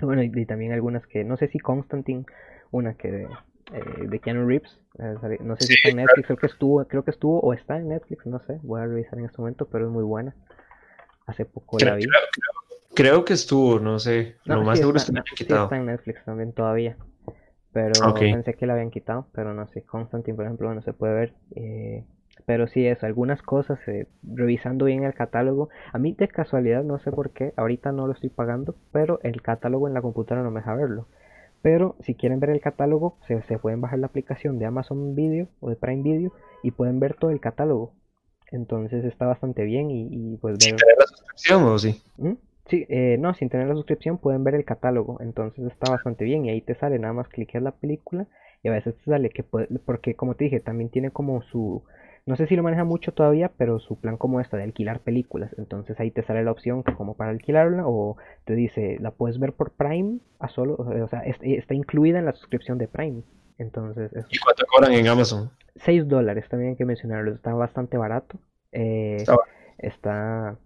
Bueno, 0.00 0.22
y, 0.22 0.32
y 0.34 0.46
también 0.46 0.72
algunas 0.72 1.06
que, 1.06 1.22
no 1.22 1.36
sé 1.36 1.48
si 1.48 1.58
Constantine, 1.58 2.24
una 2.70 2.94
que 2.94 3.28
eh, 3.72 4.06
de 4.08 4.18
Keanu 4.18 4.46
Reeves. 4.46 4.78
Eh, 4.98 5.38
no 5.40 5.56
sé 5.56 5.66
si 5.66 5.74
está 5.74 5.88
en 5.88 5.96
Netflix, 5.96 6.26
creo 6.26 6.38
que 6.38 6.46
estuvo, 6.46 6.84
creo 6.86 7.04
que 7.04 7.10
estuvo 7.10 7.40
o 7.40 7.52
está 7.52 7.78
en 7.78 7.88
Netflix, 7.88 8.26
no 8.26 8.40
sé, 8.40 8.58
voy 8.62 8.80
a 8.80 8.86
revisar 8.86 9.18
en 9.18 9.24
este 9.24 9.38
momento, 9.38 9.66
pero 9.66 9.86
es 9.86 9.90
muy 9.90 10.04
buena. 10.04 10.34
Hace 11.26 11.44
poco 11.44 11.78
la 11.78 11.94
vi. 11.94 12.04
Creo, 12.94 13.24
que 13.24 13.32
estuvo, 13.32 13.78
no 13.78 13.98
sé. 13.98 14.36
lo 14.44 14.62
más 14.62 14.78
seguro 14.78 14.98
es 14.98 15.06
que 15.06 15.12
la 15.12 15.20
habían 15.20 15.36
quitado. 15.36 15.64
está 15.64 15.76
en 15.76 15.86
Netflix 15.86 16.24
también 16.24 16.52
todavía. 16.52 16.96
Pero 17.72 17.92
pensé 18.14 18.54
que 18.54 18.66
la 18.66 18.74
habían 18.74 18.90
quitado, 18.90 19.28
pero 19.32 19.54
no 19.54 19.66
sé. 19.68 19.82
Constantine, 19.82 20.36
por 20.36 20.44
ejemplo, 20.44 20.74
no 20.74 20.82
se 20.82 20.92
puede 20.92 21.14
ver. 21.14 21.34
Eh, 21.56 22.04
pero 22.44 22.66
sí, 22.66 22.86
eso, 22.86 23.06
algunas 23.06 23.40
cosas, 23.40 23.78
eh, 23.88 24.08
revisando 24.22 24.84
bien 24.86 25.04
el 25.04 25.14
catálogo. 25.14 25.70
A 25.92 25.98
mí 25.98 26.12
de 26.12 26.28
casualidad, 26.28 26.82
no 26.82 26.98
sé 26.98 27.10
por 27.10 27.30
qué, 27.30 27.54
ahorita 27.56 27.92
no 27.92 28.06
lo 28.06 28.12
estoy 28.12 28.30
pagando, 28.30 28.74
pero 28.92 29.20
el 29.22 29.40
catálogo 29.40 29.88
en 29.88 29.94
la 29.94 30.02
computadora 30.02 30.42
no 30.42 30.50
me 30.50 30.60
deja 30.60 30.74
verlo. 30.74 31.06
Pero 31.62 31.96
si 32.00 32.14
quieren 32.14 32.40
ver 32.40 32.50
el 32.50 32.60
catálogo, 32.60 33.16
se, 33.26 33.58
pueden 33.58 33.80
bajar 33.80 34.00
la 34.00 34.06
aplicación 34.06 34.58
de 34.58 34.66
Amazon 34.66 35.14
Video 35.14 35.48
o 35.60 35.70
de 35.70 35.76
Prime 35.76 36.02
Video 36.02 36.32
y 36.62 36.72
pueden 36.72 36.98
ver 36.98 37.14
todo 37.14 37.30
el 37.30 37.40
catálogo. 37.40 37.92
Entonces 38.50 39.04
está 39.04 39.26
bastante 39.26 39.62
bien 39.64 39.90
y, 39.90 40.36
pues 40.38 40.56
¿Sin 40.58 40.76
tener 40.76 40.96
la 40.98 41.06
suscripción 41.06 41.62
o 41.62 41.78
sí? 41.78 42.02
¿Mm? 42.18 42.32
Sí, 42.66 42.86
eh, 42.88 43.16
no, 43.18 43.34
sin 43.34 43.48
tener 43.48 43.68
la 43.68 43.74
suscripción 43.74 44.18
pueden 44.18 44.44
ver 44.44 44.54
el 44.54 44.64
catálogo. 44.64 45.18
Entonces 45.20 45.64
está 45.66 45.90
bastante 45.90 46.24
bien 46.24 46.44
y 46.44 46.50
ahí 46.50 46.60
te 46.60 46.74
sale 46.74 46.98
nada 46.98 47.14
más 47.14 47.28
cliquear 47.28 47.62
la 47.62 47.72
película 47.72 48.26
y 48.62 48.68
a 48.68 48.72
veces 48.72 48.96
te 48.96 49.04
sale 49.04 49.30
que 49.30 49.42
puede, 49.42 49.68
porque 49.84 50.14
como 50.14 50.34
te 50.34 50.44
dije, 50.44 50.60
también 50.60 50.90
tiene 50.90 51.10
como 51.10 51.42
su 51.42 51.82
no 52.24 52.36
sé 52.36 52.46
si 52.46 52.54
lo 52.54 52.62
maneja 52.62 52.84
mucho 52.84 53.12
todavía, 53.12 53.50
pero 53.56 53.80
su 53.80 53.96
plan 53.96 54.16
como 54.16 54.40
esta 54.40 54.56
de 54.56 54.62
alquilar 54.62 55.00
películas. 55.00 55.54
Entonces 55.58 55.98
ahí 55.98 56.10
te 56.10 56.22
sale 56.22 56.44
la 56.44 56.52
opción 56.52 56.84
que 56.84 56.94
como 56.94 57.14
para 57.14 57.30
alquilarla 57.30 57.86
o 57.86 58.16
te 58.44 58.54
dice, 58.54 58.98
la 59.00 59.10
puedes 59.10 59.38
ver 59.38 59.52
por 59.52 59.72
Prime 59.72 60.18
a 60.38 60.48
solo, 60.48 60.74
o 60.74 61.08
sea, 61.08 61.20
está 61.20 61.74
incluida 61.74 62.18
en 62.18 62.26
la 62.26 62.32
suscripción 62.32 62.78
de 62.78 62.88
Prime. 62.88 63.22
Entonces, 63.58 64.10
¿Y 64.30 64.38
cuánto 64.38 64.64
cobran 64.66 64.92
en 64.92 65.08
Amazon? 65.08 65.50
6 65.76 66.08
dólares, 66.08 66.48
también 66.48 66.70
hay 66.70 66.76
que 66.76 66.84
mencionarlo, 66.84 67.34
está 67.34 67.54
bastante 67.54 67.96
barato. 67.96 68.38
Eh, 68.72 69.24
está 69.78 70.56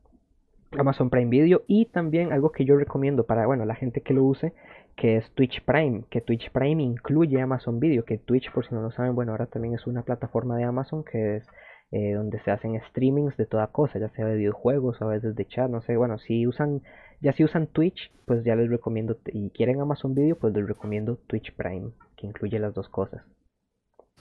Amazon 0.73 1.11
Prime 1.11 1.31
Video 1.31 1.63
y 1.67 1.87
también 1.87 2.33
algo 2.33 2.53
que 2.53 2.65
yo 2.65 2.77
recomiendo 2.77 3.25
para, 3.25 3.47
bueno, 3.47 3.65
la 3.65 3.75
gente 3.75 4.03
que 4.03 4.15
lo 4.15 4.25
use 4.25 4.53
que 4.97 5.19
es 5.19 5.31
Twitch 5.33 5.63
Prime, 5.65 6.05
que 6.11 6.23
Twitch 6.23 6.51
Prime 6.51 6.83
incluye 6.83 7.41
Amazon 7.41 7.79
Video, 7.79 8.05
que 8.05 8.17
Twitch, 8.19 8.51
por 8.51 8.67
si 8.67 8.75
no 8.75 8.81
lo 8.81 8.91
saben, 8.91 9.15
bueno, 9.15 9.33
ahora 9.33 9.47
también 9.47 9.75
es 9.75 9.87
una 9.87 10.03
plataforma 10.03 10.57
de 10.57 10.65
Amazon 10.65 11.05
que 11.05 11.37
es 11.37 11.47
eh, 11.93 12.15
donde 12.15 12.41
se 12.43 12.51
hacen 12.51 12.81
streamings 12.89 13.37
de 13.37 13.47
toda 13.47 13.69
cosa, 13.69 13.99
ya 13.99 14.09
sea 14.09 14.27
de 14.27 14.37
videojuegos 14.37 15.01
a 15.03 15.07
veces 15.07 15.37
de 15.37 15.47
chat, 15.47 15.71
no 15.71 15.83
sé, 15.83 15.97
bueno, 15.97 16.19
si 16.19 16.47
usan, 16.47 16.83
ya 17.21 17.33
si 17.35 17.45
usan 17.45 17.67
Twitch, 17.67 18.11
pues 18.25 18.43
ya 18.43 18.57
les 18.57 18.71
recomiendo, 18.71 19.19
y 19.27 19.51
quieren 19.51 19.81
Amazon 19.81 20.15
Video, 20.15 20.37
pues 20.37 20.55
les 20.55 20.67
recomiendo 20.67 21.17
Twitch 21.27 21.55
Prime, 21.55 21.91
que 22.17 22.27
incluye 22.27 22.59
las 22.59 22.75
dos 22.75 22.89
cosas. 22.89 23.23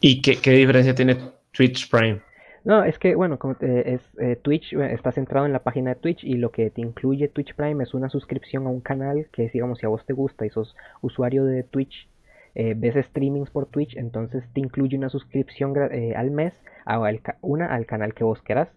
¿Y 0.02 0.22
qué, 0.22 0.36
qué 0.42 0.52
diferencia 0.52 0.94
tiene 0.94 1.16
Twitch 1.52 1.90
Prime? 1.90 2.22
No, 2.66 2.84
es 2.84 2.98
que, 2.98 3.14
bueno, 3.14 3.38
como 3.38 3.56
es, 3.62 4.02
eh, 4.18 4.38
Twitch 4.42 4.74
eh, 4.74 4.92
está 4.92 5.12
centrado 5.12 5.46
en 5.46 5.54
la 5.54 5.60
página 5.60 5.92
de 5.92 5.98
Twitch 5.98 6.24
y 6.24 6.34
lo 6.34 6.50
que 6.50 6.72
te 6.72 6.82
incluye 6.82 7.28
Twitch 7.28 7.54
Prime 7.54 7.84
es 7.84 7.94
una 7.94 8.10
suscripción 8.10 8.66
a 8.66 8.72
un 8.72 8.82
canal 8.82 9.28
que, 9.32 9.48
digamos, 9.50 9.78
si 9.78 9.86
a 9.86 9.90
vos 9.90 10.04
te 10.04 10.14
gusta 10.14 10.48
y 10.48 10.50
sos 10.50 10.76
usuario 11.02 11.46
de 11.46 11.62
Twitch, 11.62 12.10
eh, 12.56 12.74
ves 12.76 12.96
streamings 13.06 13.52
por 13.52 13.68
Twitch, 13.68 13.96
entonces 13.96 14.44
te 14.52 14.62
incluye 14.62 14.98
una 14.98 15.10
suscripción 15.10 15.78
al 15.78 16.32
mes, 16.32 16.54
a, 16.88 17.00
una 17.42 17.68
al 17.68 17.86
canal 17.86 18.16
que 18.16 18.24
vos 18.24 18.42
quieras. 18.42 18.70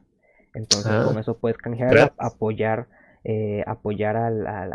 Entonces 0.52 0.92
con 1.06 1.16
ah. 1.16 1.20
eso 1.20 1.38
puedes 1.38 1.56
canjear, 1.56 2.12
apoyar, 2.18 2.88
apoyar 3.66 4.16
a 4.16 4.30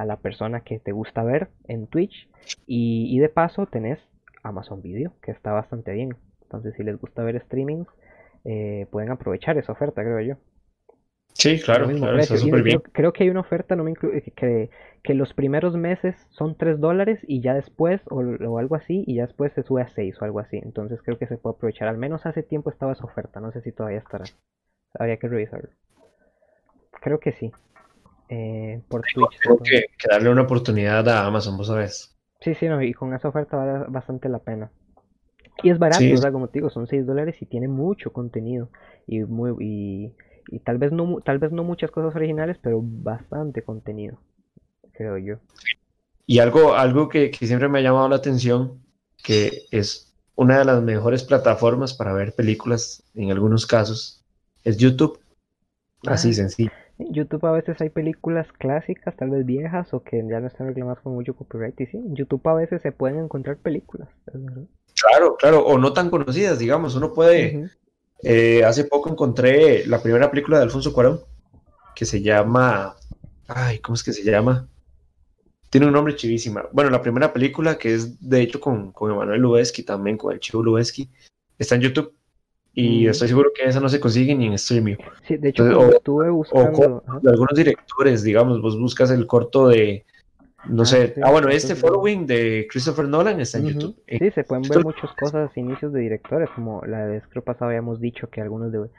la, 0.05 0.17
persona 0.17 0.61
que 0.61 0.79
te 0.79 0.91
gusta 0.91 1.23
ver 1.23 1.49
en 1.67 1.85
Twitch 1.85 2.29
y, 2.65 3.15
y 3.15 3.19
de 3.19 3.29
paso 3.29 3.67
tenés 3.67 3.99
Amazon 4.41 4.81
Video, 4.81 5.13
que 5.21 5.31
está 5.31 5.51
bastante 5.51 5.91
bien. 5.91 6.15
Entonces 6.43 6.73
si 6.75 6.83
les 6.83 6.99
gusta 6.99 7.23
ver 7.23 7.39
streamings, 7.41 7.87
eh, 8.45 8.87
pueden 8.91 9.11
aprovechar 9.11 9.57
esa 9.57 9.71
oferta, 9.71 10.01
creo 10.01 10.19
yo. 10.21 10.35
Sí, 11.33 11.59
claro, 11.59 11.87
Creo, 12.91 13.11
que 13.11 13.23
hay 13.23 13.29
una 13.29 13.39
oferta 13.39 13.75
no 13.75 13.83
me 13.83 13.93
que, 13.95 14.69
que 15.01 15.13
los 15.15 15.33
primeros 15.33 15.75
meses 15.75 16.15
son 16.29 16.55
3 16.55 16.79
dólares 16.79 17.19
y 17.27 17.41
ya 17.41 17.55
después, 17.55 18.01
o, 18.09 18.57
algo 18.59 18.75
así, 18.75 19.03
y 19.07 19.15
ya 19.15 19.25
después 19.25 19.51
se 19.53 19.63
sube 19.63 19.81
a 19.81 19.89
6 19.89 20.21
o 20.21 20.25
algo 20.25 20.39
así. 20.39 20.57
Entonces 20.57 21.01
creo 21.03 21.17
que 21.17 21.27
se 21.27 21.37
puede 21.37 21.55
aprovechar. 21.55 21.87
Al 21.87 21.97
menos 21.97 22.25
hace 22.25 22.43
tiempo 22.43 22.69
estaba 22.69 22.93
esa 22.93 23.05
oferta, 23.05 23.39
no 23.39 23.51
sé 23.51 23.61
si 23.61 23.71
todavía 23.71 23.99
estará. 23.99 24.25
Habría 24.93 25.17
que 25.17 25.27
revisarlo. 25.27 25.69
Creo 27.01 27.19
que 27.19 27.33
sí. 27.33 27.51
Eh, 28.29 28.81
por 28.87 29.01
Twitch. 29.01 29.39
Tengo 29.41 29.57
que, 29.63 29.85
darle 30.09 30.29
una 30.29 30.43
oportunidad 30.43 31.07
a 31.09 31.25
Amazon, 31.25 31.57
vos 31.57 31.67
sabés. 31.67 32.15
Sí, 32.41 32.53
sí, 32.53 32.67
no, 32.67 32.81
y 32.81 32.93
con 32.93 33.13
esa 33.13 33.29
oferta 33.29 33.57
vale 33.57 33.85
bastante 33.89 34.29
la 34.29 34.39
pena. 34.39 34.71
Y 35.61 35.69
es 35.69 35.79
barato, 35.79 36.03
o 36.13 36.17
sea, 36.17 36.31
como 36.31 36.47
te 36.47 36.59
digo, 36.59 36.69
son 36.69 36.87
6 36.87 37.05
dólares 37.05 37.35
y 37.41 37.45
tiene 37.45 37.67
mucho 37.67 38.11
contenido. 38.11 38.69
Y, 39.07 39.19
muy, 39.21 39.53
y, 39.59 40.13
y, 40.47 40.59
tal, 40.59 40.77
vez 40.77 40.91
no, 40.91 41.19
tal 41.23 41.39
vez 41.39 41.51
no 41.51 41.63
muchas 41.63 41.91
cosas 41.91 42.15
originales, 42.15 42.57
pero 42.61 42.81
bastante 42.81 43.63
contenido, 43.63 44.17
creo 44.93 45.17
yo. 45.17 45.35
Y 46.25 46.39
algo, 46.39 46.73
algo 46.73 47.09
que, 47.09 47.29
que 47.31 47.47
siempre 47.47 47.69
me 47.69 47.79
ha 47.79 47.83
llamado 47.83 48.09
la 48.09 48.15
atención, 48.15 48.81
que 49.23 49.63
es 49.71 50.13
una 50.35 50.59
de 50.59 50.65
las 50.65 50.81
mejores 50.81 51.23
plataformas 51.23 51.93
para 51.93 52.13
ver 52.13 52.33
películas, 52.33 53.03
en 53.13 53.31
algunos 53.31 53.67
casos, 53.67 54.23
es 54.63 54.77
YouTube. 54.77 55.19
Así 56.05 56.31
ah, 56.31 56.33
sencillo. 56.33 56.71
En 56.99 57.13
YouTube 57.13 57.45
a 57.45 57.51
veces 57.51 57.79
hay 57.81 57.89
películas 57.89 58.51
clásicas, 58.53 59.15
tal 59.15 59.29
vez 59.29 59.45
viejas, 59.45 59.93
o 59.93 60.03
que 60.03 60.23
ya 60.29 60.39
no 60.39 60.47
están 60.47 60.67
reclamadas 60.67 61.01
con 61.01 61.13
mucho 61.13 61.35
copyright. 61.35 61.79
Y 61.81 61.85
sí, 61.87 61.97
en 61.97 62.15
YouTube 62.15 62.47
a 62.47 62.53
veces 62.53 62.81
se 62.81 62.91
pueden 62.91 63.19
encontrar 63.19 63.57
películas. 63.57 64.09
Claro, 65.09 65.35
claro, 65.35 65.65
o 65.65 65.77
no 65.77 65.93
tan 65.93 66.09
conocidas, 66.09 66.59
digamos. 66.59 66.95
Uno 66.95 67.13
puede. 67.13 67.69
Eh, 68.21 68.63
hace 68.63 68.85
poco 68.85 69.09
encontré 69.09 69.85
la 69.85 70.01
primera 70.01 70.29
película 70.29 70.57
de 70.57 70.63
Alfonso 70.63 70.93
Cuarón, 70.93 71.21
que 71.95 72.05
se 72.05 72.21
llama. 72.21 72.95
Ay, 73.47 73.79
¿cómo 73.79 73.95
es 73.95 74.03
que 74.03 74.13
se 74.13 74.23
llama? 74.23 74.67
Tiene 75.69 75.87
un 75.87 75.93
nombre 75.93 76.15
chivísima. 76.15 76.65
Bueno, 76.71 76.89
la 76.89 77.01
primera 77.01 77.33
película, 77.33 77.77
que 77.77 77.95
es 77.95 78.19
de 78.21 78.41
hecho 78.41 78.59
con, 78.59 78.91
con 78.91 79.11
Emanuel 79.11 79.41
Lubezki, 79.41 79.83
también 79.83 80.17
con 80.17 80.31
el 80.31 80.39
chivo 80.39 80.63
Lubezki, 80.63 81.09
está 81.57 81.75
en 81.75 81.81
YouTube. 81.81 82.13
Y 82.75 83.07
estoy 83.07 83.27
seguro 83.27 83.51
que 83.53 83.65
esa 83.65 83.79
no 83.79 83.87
se 83.87 83.99
consigue 83.99 84.33
ni 84.33 84.47
en 84.47 84.53
streaming. 84.53 84.95
Sí, 85.27 85.37
de 85.37 85.49
hecho, 85.49 85.91
estuve 85.91 86.29
buscando. 86.31 87.03
de 87.21 87.29
algunos 87.29 87.55
directores, 87.55 88.23
digamos, 88.23 88.61
vos 88.61 88.79
buscas 88.79 89.11
el 89.11 89.27
corto 89.27 89.67
de 89.67 90.05
no 90.69 90.83
ah, 90.83 90.85
sé. 90.85 91.15
ah, 91.23 91.31
bueno, 91.31 91.49
este 91.49 91.75
following 91.75 92.25
de 92.25 92.67
Christopher 92.69 93.07
Nolan 93.07 93.39
está 93.39 93.57
en 93.57 93.67
YouTube. 93.67 94.01
Sí, 94.07 94.31
se 94.31 94.43
pueden 94.43 94.63
ver 94.69 94.83
muchas 94.83 95.11
cosas, 95.13 95.55
inicios 95.57 95.93
de 95.93 96.01
directores, 96.01 96.49
como 96.55 96.81
la 96.85 97.05
vez 97.05 97.25
que 97.27 97.41
pasado 97.41 97.69
habíamos 97.69 97.99
dicho 97.99 98.29
que 98.29 98.41
algunos 98.41 98.71
de, 98.71 98.89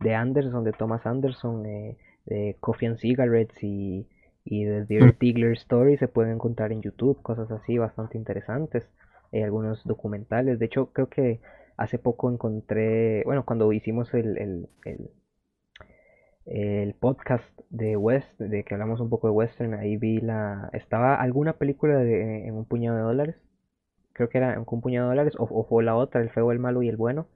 de 0.00 0.14
Anderson, 0.14 0.64
de 0.64 0.72
Thomas 0.72 1.04
Anderson, 1.06 1.66
eh, 1.66 1.96
de 2.26 2.56
Coffee 2.60 2.88
and 2.88 2.98
Cigarettes 2.98 3.62
y, 3.62 4.06
y 4.44 4.64
de 4.64 4.84
Dear 4.84 5.12
Tigler 5.12 5.52
Story 5.52 5.96
se 5.96 6.08
pueden 6.08 6.32
encontrar 6.32 6.72
en 6.72 6.82
YouTube, 6.82 7.20
cosas 7.22 7.50
así 7.50 7.78
bastante 7.78 8.18
interesantes. 8.18 8.84
Hay 9.32 9.42
algunos 9.42 9.82
documentales. 9.84 10.58
De 10.58 10.66
hecho, 10.66 10.92
creo 10.92 11.08
que 11.08 11.40
hace 11.76 11.98
poco 11.98 12.30
encontré, 12.30 13.22
bueno, 13.24 13.44
cuando 13.44 13.72
hicimos 13.72 14.12
el, 14.14 14.38
el 14.38 14.68
el 14.84 15.10
podcast 17.00 17.44
de 17.70 17.96
West, 17.96 18.38
de 18.38 18.64
que 18.64 18.74
hablamos 18.74 19.00
un 19.00 19.10
poco 19.10 19.28
de 19.28 19.32
western, 19.32 19.74
ahí 19.74 19.96
vi 19.96 20.18
la, 20.20 20.70
estaba 20.72 21.16
alguna 21.16 21.54
película 21.54 21.98
de, 21.98 22.46
en 22.46 22.54
un 22.54 22.64
puñado 22.64 22.96
de 22.96 23.02
dólares, 23.02 23.36
creo 24.12 24.28
que 24.28 24.38
era 24.38 24.54
en 24.54 24.64
un 24.66 24.80
puñado 24.80 25.08
de 25.08 25.16
dólares, 25.16 25.34
o, 25.38 25.64
fue 25.64 25.82
la 25.84 25.96
otra, 25.96 26.20
el 26.20 26.30
feo, 26.30 26.52
el 26.52 26.58
malo 26.58 26.82
y 26.82 26.88
el 26.88 26.96
bueno, 26.96 27.26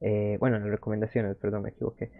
eh, 0.00 0.36
bueno, 0.40 0.56
en 0.56 0.62
las 0.62 0.72
recomendaciones, 0.72 1.36
perdón, 1.36 1.62
me 1.62 1.70
equivoqué, 1.70 2.10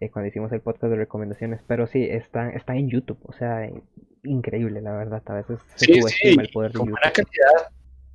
eh, 0.00 0.10
cuando 0.10 0.28
hicimos 0.28 0.52
el 0.52 0.60
podcast 0.60 0.90
de 0.90 0.96
recomendaciones, 0.96 1.60
pero 1.66 1.86
sí, 1.86 2.04
está, 2.04 2.50
está 2.50 2.76
en 2.76 2.90
YouTube, 2.90 3.18
o 3.22 3.32
sea, 3.32 3.70
increíble, 4.24 4.80
la 4.80 4.92
verdad, 4.92 5.22
a 5.26 5.34
veces 5.34 5.60
se 5.76 5.86
sí, 5.86 6.02
sí, 6.02 6.36
el 6.38 6.48
poder 6.52 6.72
de 6.72 6.78
YouTube. 6.80 6.98
Calidad. 7.00 7.70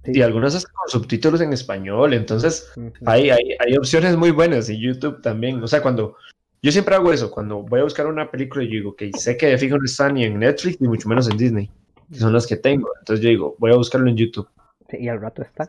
Y 0.05 0.21
algunos 0.21 0.55
hasta 0.55 0.71
con 0.71 0.87
subtítulos 0.89 1.41
en 1.41 1.51
español, 1.51 2.13
entonces 2.13 2.71
hay, 3.05 3.29
hay, 3.31 3.55
hay 3.59 3.77
opciones 3.77 4.15
muy 4.15 4.31
buenas 4.31 4.69
y 4.69 4.79
YouTube 4.79 5.21
también, 5.21 5.61
o 5.61 5.67
sea, 5.67 5.81
cuando 5.81 6.15
yo 6.61 6.71
siempre 6.71 6.95
hago 6.95 7.13
eso, 7.13 7.31
cuando 7.31 7.63
voy 7.63 7.79
a 7.79 7.83
buscar 7.83 8.07
una 8.07 8.29
película, 8.29 8.63
yo 8.63 8.71
digo, 8.71 8.95
que 8.95 9.11
sé 9.13 9.37
que 9.37 9.47
de 9.47 9.57
fijo 9.57 9.77
no 9.77 9.85
está 9.85 10.11
ni 10.11 10.25
en 10.25 10.39
Netflix, 10.39 10.81
ni 10.81 10.87
mucho 10.87 11.07
menos 11.07 11.29
en 11.29 11.37
Disney, 11.37 11.71
que 12.11 12.19
son 12.19 12.33
las 12.33 12.45
que 12.45 12.57
tengo. 12.57 12.89
Entonces 12.99 13.23
yo 13.23 13.29
digo, 13.29 13.55
voy 13.59 13.71
a 13.71 13.77
buscarlo 13.77 14.09
en 14.09 14.17
YouTube. 14.17 14.47
y 14.91 15.07
al 15.07 15.21
rato 15.21 15.41
está, 15.41 15.67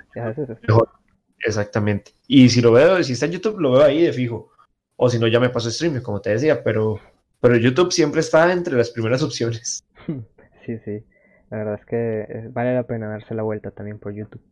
Mejor. 0.67 0.89
Exactamente. 1.45 2.13
Y 2.27 2.49
si 2.49 2.61
lo 2.61 2.73
veo, 2.73 3.03
si 3.03 3.13
está 3.13 3.27
en 3.27 3.33
YouTube, 3.33 3.61
lo 3.61 3.73
veo 3.73 3.83
ahí 3.83 4.03
de 4.03 4.13
fijo. 4.13 4.51
O 4.97 5.09
si 5.09 5.19
no, 5.19 5.27
ya 5.29 5.41
me 5.41 5.49
paso 5.49 5.69
streaming, 5.69 6.01
como 6.01 6.21
te 6.21 6.31
decía, 6.31 6.63
pero, 6.63 7.01
pero 7.41 7.57
YouTube 7.57 7.93
siempre 7.93 8.21
está 8.21 8.53
entre 8.53 8.77
las 8.77 8.91
primeras 8.91 9.23
opciones. 9.23 9.85
Sí, 10.67 10.79
sí. 10.85 11.03
La 11.49 11.57
verdad 11.57 11.79
es 11.81 11.87
que 11.87 12.21
eh, 12.21 12.49
vale 12.53 12.75
la 12.75 12.83
pena 12.85 13.09
darse 13.09 13.35
la 13.35 13.43
vuelta 13.43 13.71
también 13.71 13.99
por 13.99 14.13
YouTube. 14.13 14.43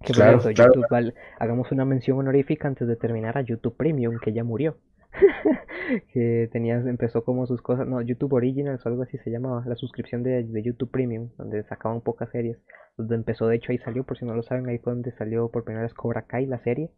claro, 0.00 0.38
YouTube 0.48 1.12
hagamos 1.40 1.72
una 1.72 1.84
mención 1.84 2.18
honorífica 2.18 2.68
antes 2.68 2.86
de 2.86 2.94
terminar 2.94 3.36
a 3.36 3.42
YouTube 3.42 3.76
Premium, 3.76 4.18
que 4.20 4.32
ya 4.32 4.44
murió. 4.44 4.78
que 6.12 6.48
tenías, 6.52 6.86
empezó 6.86 7.24
como 7.24 7.46
sus 7.46 7.62
cosas, 7.62 7.86
no, 7.86 8.00
YouTube 8.02 8.32
Originals 8.32 8.84
o 8.84 8.88
algo 8.88 9.02
así 9.02 9.18
se 9.18 9.30
llamaba, 9.30 9.62
la 9.66 9.76
suscripción 9.76 10.22
de, 10.22 10.62
YouTube 10.62 10.90
Premium, 10.90 11.30
donde 11.36 11.62
sacaban 11.64 12.00
pocas 12.00 12.30
series, 12.30 12.58
donde 12.96 13.14
empezó, 13.14 13.46
de 13.46 13.56
hecho 13.56 13.72
ahí 13.72 13.78
salió, 13.78 14.04
por 14.04 14.18
si 14.18 14.24
no 14.24 14.34
lo 14.34 14.42
saben, 14.42 14.68
ahí 14.68 14.78
fue 14.78 14.92
donde 14.92 15.12
salió 15.12 15.48
por 15.48 15.64
primera 15.64 15.84
vez 15.84 15.94
Cobra 15.94 16.22
Kai, 16.22 16.46
la 16.46 16.58
serie, 16.62 16.90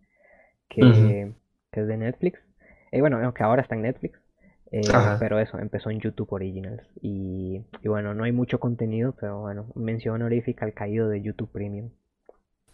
que, 0.68 1.32
es 1.72 1.86
de 1.86 1.96
Netflix, 1.96 2.40
y 2.92 2.96
eh, 2.96 3.00
bueno, 3.00 3.18
aunque 3.22 3.42
ahora 3.42 3.62
está 3.62 3.74
en 3.74 3.82
Netflix, 3.82 4.18
Eh, 4.72 4.80
pero 5.20 5.38
eso, 5.38 5.58
empezó 5.58 5.90
en 5.90 6.00
YouTube 6.00 6.32
Originals. 6.32 6.82
Y, 7.00 7.62
y, 7.82 7.88
bueno, 7.88 8.14
no 8.14 8.24
hay 8.24 8.32
mucho 8.32 8.58
contenido, 8.58 9.14
pero 9.20 9.40
bueno, 9.40 9.70
mención 9.76 10.16
honorífica 10.16 10.64
al 10.64 10.74
caído 10.74 11.08
de 11.08 11.22
YouTube 11.22 11.52
Premium. 11.52 11.90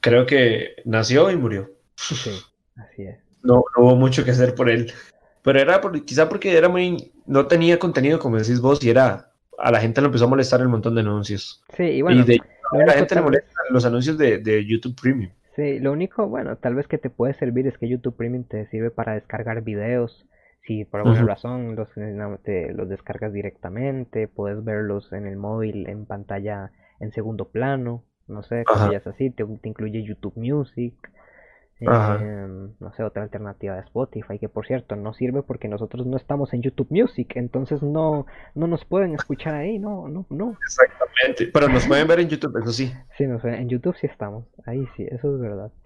Creo 0.01 0.25
que 0.25 0.77
nació 0.87 1.31
y 1.31 1.37
murió. 1.37 1.71
Sí, 1.97 2.31
así 2.77 3.03
es. 3.03 3.19
No, 3.43 3.65
no 3.77 3.85
hubo 3.85 3.97
mucho 3.97 4.25
que 4.25 4.31
hacer 4.31 4.55
por 4.55 4.71
él. 4.71 4.91
Pero 5.43 5.59
era 5.59 5.81
por, 5.81 6.05
quizá 6.05 6.29
porque 6.29 6.57
era 6.57 6.69
muy. 6.69 7.13
No 7.27 7.47
tenía 7.47 7.79
contenido, 7.79 8.19
como 8.19 8.37
decís 8.37 8.61
vos, 8.61 8.83
y 8.83 8.91
era. 8.91 9.29
A 9.59 9.71
la 9.71 9.81
gente 9.81 10.01
le 10.01 10.07
empezó 10.07 10.25
a 10.25 10.29
molestar 10.29 10.61
el 10.61 10.69
montón 10.69 10.95
de 10.95 11.03
anuncios. 11.03 11.63
Sí, 11.77 11.85
y 11.85 12.03
bueno. 12.03 12.25
a 12.73 12.77
la 12.85 12.93
gente 12.93 13.15
le 13.15 13.21
molesta 13.21 13.53
los 13.71 13.85
anuncios 13.85 14.19
de, 14.19 14.39
de 14.39 14.65
YouTube 14.65 14.99
Premium. 15.01 15.31
Sí, 15.55 15.79
lo 15.81 15.93
único, 15.93 16.29
bueno, 16.29 16.57
tal 16.57 16.75
vez 16.75 16.89
que 16.89 16.99
te 16.99 17.11
puede 17.11 17.35
servir 17.35 17.67
es 17.67 17.77
que 17.77 17.89
YouTube 17.89 18.17
Premium 18.17 18.45
te 18.45 18.67
sirve 18.69 18.91
para 18.91 19.15
descargar 19.15 19.63
videos. 19.63 20.27
Si 20.67 20.85
por 20.85 21.01
alguna 21.01 21.23
razón 21.25 21.75
los, 21.75 21.89
te, 22.45 22.73
los 22.73 22.89
descargas 22.89 23.33
directamente, 23.33 24.29
puedes 24.29 24.63
verlos 24.65 25.13
en 25.13 25.27
el 25.27 25.37
móvil 25.37 25.89
en 25.89 26.07
pantalla 26.07 26.71
en 27.01 27.13
segundo 27.13 27.49
plano, 27.49 28.05
no 28.29 28.45
sé, 28.45 28.65
cosillas 28.65 29.07
así, 29.09 29.31
te, 29.31 29.45
te, 29.45 29.69
incluye 29.69 30.05
YouTube 30.05 30.37
Music, 30.37 30.95
Em, 31.81 32.71
no 32.79 32.93
sé, 32.93 33.03
otra 33.03 33.25
alternativa 33.25 33.75
de 33.75 33.81
Spotify, 33.81 34.39
que 34.39 34.49
por 34.49 34.67
cierto 34.67 34.95
no 34.95 35.13
sirve 35.15 35.43
porque 35.43 35.69
nosotros 35.69 36.07
no 36.07 36.17
estamos 36.17 36.53
en 36.55 36.63
YouTube 36.63 36.89
Music, 36.91 37.33
entonces 37.35 37.83
no, 37.83 38.27
no 38.55 38.67
nos 38.67 38.85
pueden 38.85 39.15
escuchar 39.15 39.55
ahí, 39.55 39.79
no, 39.79 40.07
no, 40.09 40.27
no. 40.31 40.57
Exactamente, 40.63 41.51
pero 41.53 41.69
nos 41.69 41.87
pueden 41.87 42.07
ver 42.07 42.21
en 42.21 42.29
YouTube, 42.29 42.57
eso 42.59 42.73
sí. 42.73 42.93
Sí, 43.17 43.25
en 43.25 43.69
YouTube 43.69 43.97
sí 44.01 44.07
estamos, 44.07 44.45
ahí 44.65 44.87
sí, 44.97 45.07
eso 45.11 45.35
es 45.35 45.41
verdad. 45.41 45.73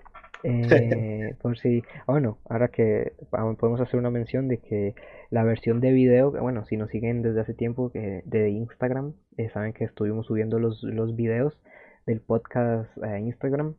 Eh, 0.49 1.35
por 1.43 1.59
si, 1.59 1.83
ah, 2.01 2.13
bueno, 2.13 2.39
ahora 2.49 2.69
que 2.69 3.15
podemos 3.31 3.81
hacer 3.81 3.99
una 3.99 4.11
mención 4.11 4.47
de 4.47 4.59
que 4.59 4.95
la 5.31 5.43
versión 5.43 5.81
de 5.81 5.91
video, 5.91 6.31
bueno, 6.31 6.65
si 6.67 6.77
nos 6.77 6.91
siguen 6.91 7.23
desde 7.23 7.41
hace 7.41 7.55
tiempo 7.55 7.91
de 7.93 8.51
Instagram, 8.51 9.15
eh, 9.39 9.49
saben 9.49 9.73
que 9.73 9.85
estuvimos 9.85 10.27
subiendo 10.27 10.61
los, 10.61 10.83
los 10.85 11.17
videos 11.17 11.59
del 12.07 12.21
podcast 12.21 12.87
a 13.03 13.19
Instagram 13.19 13.75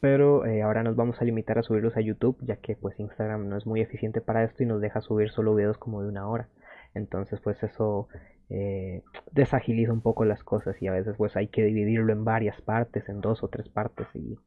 pero 0.00 0.46
eh, 0.46 0.62
ahora 0.62 0.82
nos 0.82 0.96
vamos 0.96 1.20
a 1.20 1.24
limitar 1.24 1.58
a 1.58 1.62
subirlos 1.62 1.96
a 1.96 2.00
YouTube 2.00 2.38
ya 2.40 2.56
que 2.56 2.74
pues 2.74 2.98
Instagram 2.98 3.48
no 3.48 3.56
es 3.56 3.66
muy 3.66 3.80
eficiente 3.80 4.20
para 4.20 4.44
esto 4.44 4.62
y 4.62 4.66
nos 4.66 4.80
deja 4.80 5.00
subir 5.02 5.30
solo 5.30 5.54
videos 5.54 5.78
como 5.78 6.02
de 6.02 6.08
una 6.08 6.26
hora. 6.26 6.48
Entonces 6.94 7.38
pues 7.40 7.62
eso 7.62 8.08
eh, 8.48 9.02
desagiliza 9.30 9.92
un 9.92 10.00
poco 10.00 10.24
las 10.24 10.42
cosas 10.42 10.80
y 10.82 10.88
a 10.88 10.92
veces 10.92 11.16
pues 11.16 11.36
hay 11.36 11.48
que 11.48 11.62
dividirlo 11.64 12.12
en 12.12 12.24
varias 12.24 12.60
partes 12.62 13.08
en 13.08 13.20
dos 13.20 13.42
o 13.42 13.48
tres 13.48 13.68
partes 13.68 14.06
y 14.14 14.38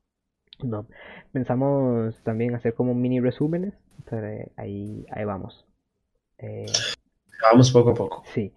no. 0.63 0.87
Pensamos 1.31 2.21
también 2.23 2.55
hacer 2.55 2.73
como 2.73 2.95
mini 2.95 3.19
resúmenes 3.19 3.73
pero 4.09 4.27
eh, 4.27 4.51
ahí 4.57 5.05
ahí 5.11 5.23
vamos. 5.23 5.65
Vamos 7.43 7.71
poco 7.71 7.91
a 7.91 7.93
poco. 7.93 8.23
sí. 8.33 8.53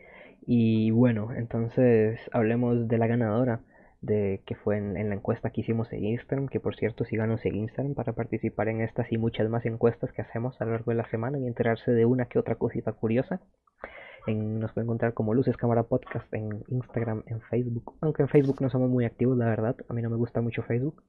Y 0.46 0.90
bueno 0.92 1.28
entonces 1.34 2.18
hablemos 2.32 2.88
de 2.88 2.98
la 2.98 3.06
ganadora 3.06 3.60
de 4.00 4.42
que 4.46 4.54
fue 4.54 4.76
en, 4.76 5.08
la 5.08 5.14
encuesta 5.14 5.50
que 5.50 5.62
hicimos 5.62 5.92
en 5.92 6.04
Instagram, 6.04 6.48
que 6.48 6.60
por 6.60 6.76
cierto 6.76 7.04
síganos 7.04 7.44
en 7.44 7.56
Instagram 7.56 7.94
para 7.94 8.12
participar 8.12 8.68
en 8.68 8.80
estas 8.80 9.10
y 9.10 9.18
muchas 9.18 9.48
más 9.48 9.64
encuestas 9.66 10.12
que 10.12 10.22
hacemos 10.22 10.60
a 10.60 10.64
lo 10.64 10.72
largo 10.72 10.90
de 10.92 10.96
la 10.96 11.08
semana 11.08 11.38
y 11.38 11.46
enterarse 11.46 11.90
de 11.90 12.04
una 12.04 12.26
que 12.26 12.38
otra 12.38 12.56
cosita 12.56 12.92
curiosa. 12.92 13.40
En, 14.26 14.58
nos 14.58 14.72
pueden 14.72 14.86
encontrar 14.86 15.14
como 15.14 15.34
Luces 15.34 15.56
Cámara 15.56 15.84
Podcast 15.84 16.32
en 16.34 16.64
Instagram, 16.68 17.22
en 17.26 17.40
Facebook, 17.42 17.94
aunque 18.00 18.22
en 18.22 18.28
Facebook 18.28 18.60
no 18.60 18.70
somos 18.70 18.90
muy 18.90 19.04
activos, 19.04 19.38
la 19.38 19.46
verdad, 19.46 19.76
a 19.88 19.92
mí 19.92 20.02
no 20.02 20.10
me 20.10 20.16
gusta 20.16 20.40
mucho 20.40 20.62
Facebook, 20.62 21.02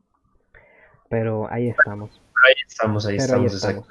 pero 1.09 1.51
ahí 1.51 1.67
estamos. 1.67 2.21
Ahí 2.47 2.53
estamos, 2.67 3.05
ahí 3.07 3.15
estamos, 3.17 3.89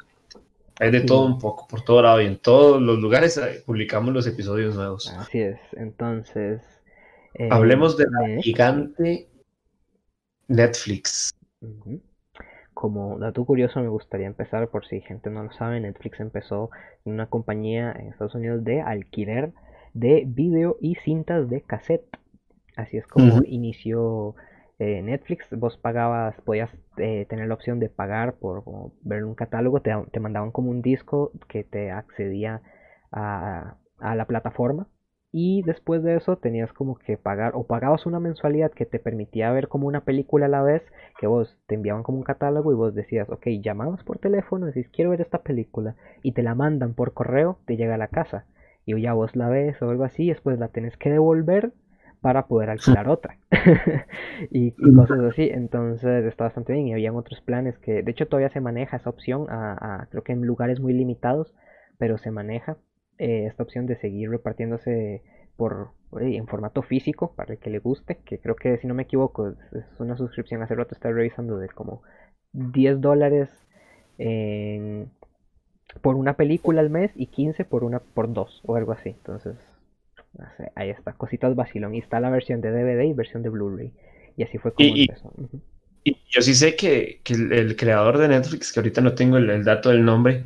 Hay 0.79 0.91
de 0.93 1.01
todo 1.01 1.27
un 1.27 1.41
poco, 1.41 1.67
por 1.67 1.83
todo 1.83 2.03
lado 2.03 2.21
y 2.21 2.27
en 2.27 2.39
todos 2.39 2.81
los 2.81 3.01
lugares 3.01 3.37
eh, 3.39 3.63
publicamos 3.67 4.15
los 4.15 4.27
episodios 4.29 4.77
nuevos. 4.77 5.13
Así 5.19 5.41
es, 5.41 5.59
entonces 5.73 6.76
eh, 7.39 7.49
Hablemos 7.51 7.97
de 7.97 8.07
la 8.11 8.43
gigante 8.43 9.29
Netflix. 10.49 11.35
Como 12.73 13.19
dato 13.19 13.45
curioso, 13.45 13.81
me 13.81 13.89
gustaría 13.89 14.27
empezar, 14.27 14.69
por 14.69 14.87
si 14.87 15.01
gente 15.01 15.31
no 15.31 15.43
lo 15.43 15.53
sabe, 15.53 15.81
Netflix 15.81 16.21
empezó 16.21 16.71
una 17.05 17.27
compañía 17.27 17.93
en 17.93 18.09
Estados 18.09 18.35
Unidos 18.35 18.65
de 18.65 18.81
alquiler 18.81 19.53
de 19.93 20.25
video 20.27 20.77
y 20.81 20.95
cintas 20.97 21.49
de 21.49 21.63
cassette. 21.63 22.07
Así 22.77 22.99
es 22.99 23.07
como 23.07 23.43
inició 23.47 24.35
eh, 24.79 25.03
Netflix. 25.03 25.47
Vos 25.51 25.79
pagabas, 25.79 26.39
podías 26.43 26.71
eh, 26.99 27.27
tener 27.29 27.49
la 27.49 27.55
opción 27.55 27.81
de 27.81 27.89
pagar 27.89 28.35
por 28.35 28.63
ver 29.03 29.25
un 29.25 29.35
catálogo, 29.35 29.81
te, 29.81 29.95
te, 30.13 30.21
mandaban 30.21 30.53
como 30.53 30.71
un 30.71 30.83
disco 30.83 31.33
que 31.49 31.65
te 31.65 31.91
accedía 31.91 32.61
a, 33.11 33.77
a 33.99 34.15
la 34.15 34.27
plataforma 34.27 34.87
y 35.39 35.61
después 35.61 36.03
de 36.03 36.17
eso 36.17 36.39
tenías 36.39 36.73
como 36.73 36.97
que 36.97 37.19
pagar 37.19 37.53
o 37.57 37.67
pagabas 37.67 38.07
una 38.07 38.19
mensualidad 38.19 38.71
que 38.71 38.87
te 38.87 38.99
permitía 38.99 39.53
ver 39.53 39.69
como 39.69 39.87
una 39.87 40.01
película 40.01 40.47
a 40.47 40.49
la 40.49 40.63
vez, 40.63 40.83
que 41.21 41.27
vos 41.27 41.59
te 41.67 41.75
enviaban 41.75 42.03
como 42.03 42.17
un 42.17 42.25
catálogo 42.25 42.73
y 42.73 42.75
vos 42.75 42.95
decías, 42.95 43.29
ok, 43.29 43.49
llamabas 43.61 44.03
por 44.03 44.19
teléfono, 44.19 44.65
decís 44.65 44.89
quiero 44.89 45.11
ver 45.11 45.21
esta 45.21 45.43
película 45.43 45.95
y 46.23 46.33
te 46.33 46.43
la 46.43 46.55
mandan 46.55 46.95
por 46.95 47.13
correo, 47.13 47.59
te 47.67 47.77
llega 47.77 47.97
a 47.97 47.99
la 47.99 48.09
casa. 48.09 48.47
Y 48.87 48.99
ya 48.99 49.13
vos 49.13 49.37
la 49.37 49.51
ves 49.51 49.83
o 49.83 49.91
algo 49.91 50.05
así, 50.05 50.27
después 50.27 50.59
la 50.59 50.69
tenés 50.69 50.97
que 50.97 51.11
devolver 51.11 51.75
para 52.23 52.47
poder 52.47 52.71
alquilar 52.71 53.07
otra. 53.11 53.37
Y, 54.51 54.71
cosas 54.95 55.21
así, 55.21 55.51
entonces 55.53 56.25
está 56.25 56.45
bastante 56.45 56.73
bien. 56.73 56.89
Y 56.89 56.93
habían 56.95 57.15
otros 57.15 57.43
planes 57.43 57.77
que 57.77 58.03
de 58.03 58.11
hecho 58.11 58.27
todavía 58.27 58.49
se 58.49 58.63
maneja 58.63 58.97
esa 58.97 59.11
opción 59.11 59.49
a, 59.51 60.07
creo 60.11 60.23
que 60.23 60.33
en 60.33 60.47
lugares 60.47 60.81
muy 60.81 60.95
limitados, 60.95 61.53
pero 61.99 62.17
se 62.17 62.31
maneja 62.31 62.79
eh, 63.19 63.47
esta 63.47 63.63
opción 63.63 63.87
de 63.87 63.97
seguir 63.97 64.31
repartiéndose 64.31 65.23
por 65.57 65.91
en 66.19 66.47
formato 66.47 66.83
físico 66.83 67.35
para 67.35 67.55
el 67.55 67.59
que 67.59 67.71
le 67.71 67.79
guste, 67.79 68.19
que 68.25 68.39
creo 68.39 68.57
que 68.57 68.79
si 68.79 68.87
no 68.87 68.95
me 68.95 69.03
equivoco 69.03 69.49
es 69.49 70.01
una 70.01 70.17
suscripción, 70.17 70.63
hace 70.63 70.75
rato 70.75 70.95
estaba 70.95 71.15
revisando 71.15 71.59
de 71.59 71.69
como 71.69 72.03
10 72.53 73.01
dólares 73.01 73.51
por 76.01 76.17
una 76.17 76.35
película 76.37 76.81
al 76.81 76.91
mes 76.91 77.11
y 77.15 77.27
15 77.27 77.65
por 77.65 77.85
una 77.85 78.01
por 78.01 78.33
dos 78.33 78.61
o 78.65 78.77
algo 78.77 78.93
así. 78.93 79.11
Entonces, 79.11 79.57
ahí 80.75 80.91
está, 80.91 81.13
cositas 81.13 81.55
vacilón. 81.55 81.95
Y 81.95 81.99
está 81.99 82.21
la 82.21 82.31
versión 82.31 82.61
de 82.61 82.71
DVD 82.71 83.05
y 83.05 83.13
versión 83.13 83.43
de 83.43 83.49
Blu-ray. 83.49 83.93
Y 84.37 84.43
así 84.43 84.59
fue 84.59 84.73
como 84.73 84.89
empezó. 84.95 85.33
Y 86.05 86.17
yo 86.29 86.41
sí 86.41 86.55
sé 86.55 86.77
que, 86.77 87.21
el, 87.29 87.77
creador 87.77 88.19
de 88.19 88.29
Netflix, 88.29 88.73
que 88.73 88.81
ahorita 88.81 89.01
no 89.01 89.15
tengo 89.15 89.39
el 89.39 89.65
dato 89.65 89.89
del 89.91 90.05
nombre, 90.05 90.45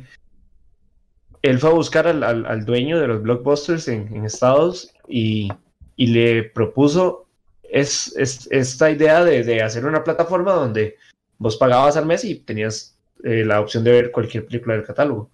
él 1.41 1.59
fue 1.59 1.69
a 1.69 1.73
buscar 1.73 2.07
al, 2.07 2.65
dueño 2.65 2.99
de 2.99 3.07
los 3.07 3.21
blockbusters 3.21 3.87
en, 3.87 4.25
Estados 4.25 4.93
y, 5.07 5.51
le 5.97 6.43
propuso 6.43 7.27
es, 7.63 8.13
esta 8.17 8.91
idea 8.91 9.23
de, 9.23 9.61
hacer 9.61 9.85
una 9.85 10.03
plataforma 10.03 10.53
donde 10.53 10.97
vos 11.37 11.57
pagabas 11.57 11.97
al 11.97 12.05
mes 12.05 12.23
y 12.23 12.35
tenías 12.35 12.97
eh, 13.23 13.45
la 13.45 13.59
opción 13.61 13.83
de 13.83 13.91
ver 13.91 14.11
cualquier 14.11 14.45
película 14.45 14.75
del 14.75 14.83
catálogo. 14.83 15.29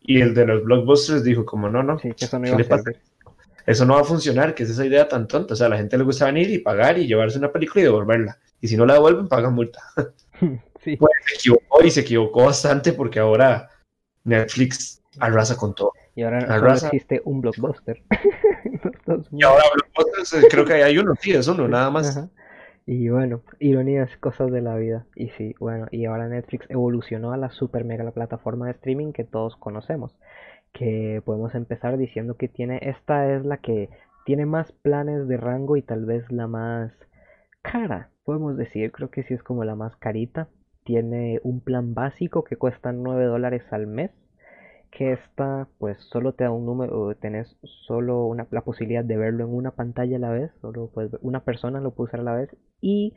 Y 0.00 0.20
el 0.20 0.34
de 0.34 0.46
los 0.46 0.64
blockbusters 0.64 1.22
dijo 1.22 1.44
como 1.44 1.68
no, 1.68 1.82
no, 1.82 1.96
eso, 2.02 2.38
no 2.38 2.58
eso 3.66 3.84
no 3.84 3.94
va 3.94 4.00
a 4.00 4.04
funcionar, 4.04 4.54
que 4.54 4.64
es 4.64 4.70
esa 4.70 4.84
idea 4.84 5.08
tan 5.08 5.28
tonta. 5.28 5.54
O 5.54 5.56
sea, 5.56 5.66
a 5.66 5.70
la 5.70 5.76
gente 5.76 5.96
le 5.96 6.04
gusta 6.04 6.26
venir 6.26 6.50
y 6.50 6.58
pagar 6.58 6.98
y 6.98 7.06
llevarse 7.06 7.38
una 7.38 7.52
película 7.52 7.82
y 7.82 7.84
devolverla. 7.84 8.38
Y 8.60 8.68
si 8.68 8.76
no 8.76 8.86
la 8.86 8.94
devuelven, 8.94 9.28
pagan 9.28 9.54
multa. 9.54 9.80
Sí. 10.84 10.98
se 10.98 11.34
equivocó 11.36 11.84
y 11.84 11.92
se 11.92 12.00
equivocó 12.00 12.46
bastante 12.46 12.92
porque 12.92 13.20
ahora 13.20 13.70
Netflix 14.24 15.01
arrasa 15.18 15.56
con 15.56 15.74
todo. 15.74 15.92
Y 16.14 16.22
ahora 16.22 16.46
solo 16.58 16.72
existe 16.72 17.22
un 17.24 17.40
blockbuster. 17.40 18.02
y 19.32 19.44
ahora 19.44 19.64
blockbusters, 19.74 20.44
eh, 20.44 20.48
creo 20.50 20.64
que 20.64 20.74
hay 20.74 20.98
uno, 20.98 21.14
sí, 21.20 21.32
es 21.32 21.48
uno, 21.48 21.68
nada 21.68 21.90
más. 21.90 22.28
Y 22.84 23.08
bueno, 23.08 23.42
ironías, 23.60 24.14
cosas 24.18 24.50
de 24.50 24.60
la 24.60 24.76
vida. 24.76 25.06
Y 25.14 25.30
sí, 25.30 25.54
bueno, 25.58 25.86
y 25.90 26.04
ahora 26.06 26.28
Netflix 26.28 26.66
evolucionó 26.68 27.32
a 27.32 27.36
la 27.36 27.50
super 27.50 27.84
mega 27.84 28.10
plataforma 28.10 28.66
de 28.66 28.72
streaming 28.72 29.12
que 29.12 29.24
todos 29.24 29.56
conocemos. 29.56 30.14
Que 30.72 31.22
podemos 31.24 31.54
empezar 31.54 31.96
diciendo 31.96 32.36
que 32.36 32.48
tiene, 32.48 32.80
esta 32.82 33.32
es 33.32 33.44
la 33.44 33.58
que 33.58 33.90
tiene 34.24 34.46
más 34.46 34.72
planes 34.72 35.28
de 35.28 35.36
rango 35.36 35.76
y 35.76 35.82
tal 35.82 36.04
vez 36.04 36.30
la 36.30 36.46
más 36.46 36.92
cara, 37.62 38.10
podemos 38.24 38.56
decir, 38.56 38.90
creo 38.92 39.10
que 39.10 39.22
sí 39.22 39.34
es 39.34 39.42
como 39.42 39.64
la 39.64 39.76
más 39.76 39.96
carita. 39.96 40.48
Tiene 40.84 41.40
un 41.44 41.60
plan 41.60 41.94
básico 41.94 42.42
que 42.42 42.56
cuesta 42.56 42.92
9 42.92 43.24
dólares 43.26 43.62
al 43.70 43.86
mes 43.86 44.10
que 44.92 45.12
esta 45.12 45.68
pues 45.78 45.98
solo 46.10 46.34
te 46.34 46.44
da 46.44 46.50
un 46.50 46.66
número, 46.66 47.14
tenés 47.16 47.56
solo 47.86 48.26
una, 48.26 48.46
la 48.50 48.60
posibilidad 48.60 49.02
de 49.02 49.16
verlo 49.16 49.44
en 49.44 49.54
una 49.54 49.72
pantalla 49.72 50.16
a 50.16 50.20
la 50.20 50.30
vez, 50.30 50.52
solo 50.60 50.90
pues 50.92 51.10
una 51.22 51.40
persona 51.40 51.80
lo 51.80 51.94
puede 51.94 52.08
usar 52.08 52.20
a 52.20 52.24
la 52.24 52.34
vez 52.34 52.50
y 52.80 53.14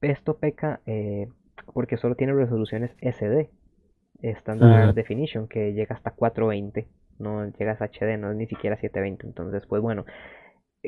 esto 0.00 0.38
peca 0.38 0.80
eh, 0.84 1.28
porque 1.72 1.96
solo 1.96 2.16
tiene 2.16 2.34
resoluciones 2.34 2.90
SD, 3.00 3.50
Standard 4.22 4.94
Definition, 4.94 5.46
que 5.46 5.72
llega 5.72 5.94
hasta 5.94 6.10
420, 6.10 6.88
no 7.20 7.46
llegas 7.52 7.80
a 7.80 7.86
HD, 7.86 8.18
no 8.18 8.32
es 8.32 8.36
ni 8.36 8.46
siquiera 8.46 8.76
720, 8.76 9.24
entonces 9.24 9.64
pues 9.66 9.80
bueno, 9.80 10.04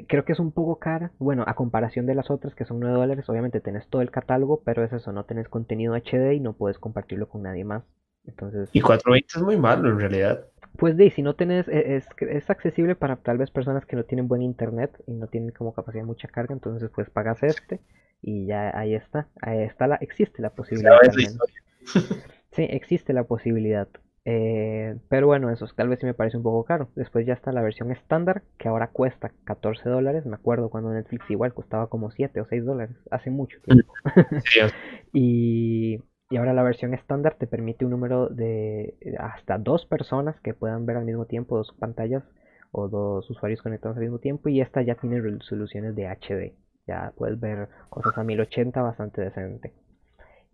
creo 0.09 0.25
que 0.25 0.33
es 0.33 0.41
un 0.41 0.51
poco 0.51 0.81
cara, 0.81 1.13
bueno, 1.21 1.45
a 1.47 1.55
comparación 1.55 2.07
de 2.07 2.17
las 2.17 2.29
otras 2.29 2.57
que 2.57 2.65
son 2.65 2.81
9 2.81 2.97
dólares, 2.97 3.29
obviamente 3.29 3.61
tenés 3.61 3.89
todo 3.89 4.03
el 4.03 4.11
catálogo, 4.11 4.63
pero 4.65 4.83
es 4.83 4.93
eso, 4.93 5.13
no 5.13 5.25
tenés 5.27 5.49
contenido 5.49 5.95
HD 5.95 6.35
y 6.35 6.41
no 6.41 6.55
puedes 6.55 6.79
compartirlo 6.81 7.29
con 7.29 7.43
nadie 7.43 7.65
más. 7.65 7.85
Entonces, 8.27 8.71
y 8.73 8.81
420 8.81 9.27
es 9.37 9.43
muy 9.43 9.57
malo 9.57 9.91
en 9.91 10.01
realidad. 10.01 10.47
Pues 10.77 10.97
de, 10.97 11.11
si 11.11 11.23
no 11.23 11.35
tenés, 11.35 11.69
e, 11.69 11.97
es, 11.97 12.07
es, 12.19 12.51
accesible 12.51 12.97
para 12.97 13.17
tal 13.17 13.39
vez 13.39 13.51
personas 13.51 13.87
que 13.87 13.97
no 13.97 14.05
tienen 14.05 14.29
buen 14.29 14.43
internet 14.43 14.91
y 15.07 15.13
no 15.13 15.29
tienen 15.29 15.51
como 15.51 15.73
capacidad 15.73 16.03
de 16.03 16.07
mucha 16.07 16.29
carga, 16.29 16.55
entonces 16.55 16.91
pues 16.95 17.11
pagas 17.11 17.43
este 17.43 17.81
y 18.23 18.47
ya 18.47 18.77
ahí 18.77 18.95
está, 18.95 19.29
ahí 19.43 19.63
está 19.63 19.87
la, 19.87 19.97
existe 19.97 20.41
la 20.43 20.51
posibilidad. 20.51 20.99
sí, 22.53 22.63
existe 22.71 23.13
la 23.13 23.25
posibilidad. 23.25 23.89
Eh, 24.27 24.97
pero 25.11 25.27
bueno, 25.27 25.51
eso 25.51 25.67
tal 25.77 25.89
vez 25.89 26.01
sí 26.01 26.07
me 26.07 26.15
parece 26.15 26.39
un 26.39 26.43
poco 26.43 26.65
caro. 26.65 26.89
Después 26.97 27.27
ya 27.27 27.35
está 27.35 27.53
la 27.53 27.61
versión 27.61 27.93
estándar, 27.93 28.43
que 28.59 28.69
ahora 28.69 28.89
cuesta 28.89 29.33
14 29.45 29.89
dólares. 29.89 30.25
Me 30.25 30.37
acuerdo 30.37 30.71
cuando 30.71 30.91
Netflix 30.91 31.31
igual 31.31 31.53
costaba 31.53 31.89
como 31.89 32.11
7 32.11 32.41
o 32.41 32.47
6 32.47 32.65
dólares, 32.65 32.97
hace 33.11 33.31
mucho 33.31 33.61
tiempo. 33.61 33.93
y, 35.13 36.01
y, 36.31 36.37
ahora 36.37 36.55
la 36.55 36.63
versión 36.63 36.95
estándar 36.95 37.37
te 37.39 37.47
permite 37.47 37.85
un 37.85 37.91
número 37.93 38.29
de 38.29 38.97
hasta 39.19 39.59
dos 39.59 39.87
personas 39.87 40.41
que 40.41 40.55
puedan 40.55 40.87
ver 40.87 40.97
al 40.97 41.05
mismo 41.05 41.27
tiempo, 41.27 41.57
dos 41.57 41.73
pantallas 41.79 42.25
o 42.73 42.89
dos 42.89 43.29
usuarios 43.31 43.63
conectados 43.63 43.97
al 43.97 44.05
mismo 44.05 44.19
tiempo. 44.19 44.49
Y 44.49 44.61
esta 44.61 44.83
ya 44.83 44.95
tiene 44.97 45.21
resoluciones 45.21 45.95
de 45.95 46.09
HD. 46.09 46.55
Ya 46.87 47.13
puedes 47.17 47.39
ver 47.41 47.69
cosas 47.89 48.17
a 48.19 48.25
1080 48.25 48.83
bastante 48.83 49.23
decente. 49.23 49.75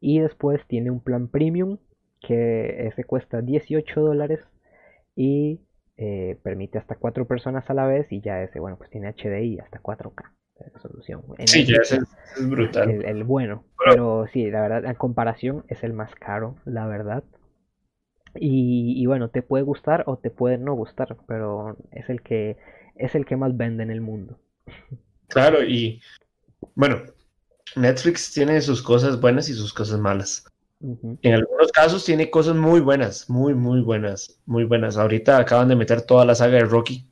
Y 0.00 0.20
después 0.20 0.60
tiene 0.66 0.90
un 0.90 1.00
plan 1.00 1.28
premium 1.28 1.78
que 2.20 2.86
ese 2.86 3.04
cuesta 3.04 3.40
18 3.40 4.00
dólares 4.00 4.40
y 5.16 5.60
eh, 5.96 6.38
permite 6.42 6.78
hasta 6.78 6.96
4 6.96 7.26
personas 7.26 7.68
a 7.70 7.74
la 7.74 7.86
vez 7.86 8.10
y 8.12 8.20
ya 8.20 8.42
ese, 8.42 8.60
bueno, 8.60 8.76
pues 8.76 8.90
tiene 8.90 9.12
HDI 9.12 9.58
hasta 9.60 9.80
4K 9.80 10.39
resolución. 10.74 11.22
sí, 11.46 11.64
ya 11.64 11.76
es, 11.82 11.98
brutal. 12.48 12.90
El, 13.04 13.24
bueno, 13.24 13.64
pero 13.84 14.26
sí, 14.32 14.50
la 14.50 14.60
verdad, 14.62 14.84
en 14.84 14.94
comparación 14.94 15.64
es 15.68 15.82
el 15.82 15.92
más 15.92 16.14
caro, 16.14 16.56
la 16.64 16.86
verdad. 16.86 17.24
Y, 18.34 18.94
y, 18.96 19.06
bueno, 19.06 19.30
te 19.30 19.42
puede 19.42 19.64
gustar 19.64 20.04
o 20.06 20.18
te 20.18 20.30
puede 20.30 20.56
no 20.58 20.74
gustar, 20.74 21.16
pero 21.26 21.76
es 21.90 22.08
el 22.08 22.22
que 22.22 22.56
es 22.96 23.14
el 23.14 23.26
que 23.26 23.36
más 23.36 23.56
vende 23.56 23.82
en 23.82 23.90
el 23.90 24.00
mundo. 24.00 24.38
Claro, 25.28 25.64
y 25.64 26.00
bueno, 26.74 27.02
Netflix 27.76 28.32
tiene 28.32 28.60
sus 28.60 28.82
cosas 28.82 29.20
buenas 29.20 29.48
y 29.48 29.54
sus 29.54 29.72
cosas 29.72 29.98
malas. 29.98 30.44
En 30.80 31.34
algunos 31.34 31.70
casos 31.72 32.04
tiene 32.04 32.30
cosas 32.30 32.56
muy 32.56 32.80
buenas, 32.80 33.28
muy, 33.28 33.54
muy 33.54 33.82
buenas, 33.82 34.40
muy 34.46 34.64
buenas. 34.64 34.96
Ahorita 34.96 35.38
acaban 35.38 35.68
de 35.68 35.76
meter 35.76 36.02
toda 36.02 36.24
la 36.24 36.34
saga 36.34 36.56
de 36.56 36.64
Rocky, 36.64 37.06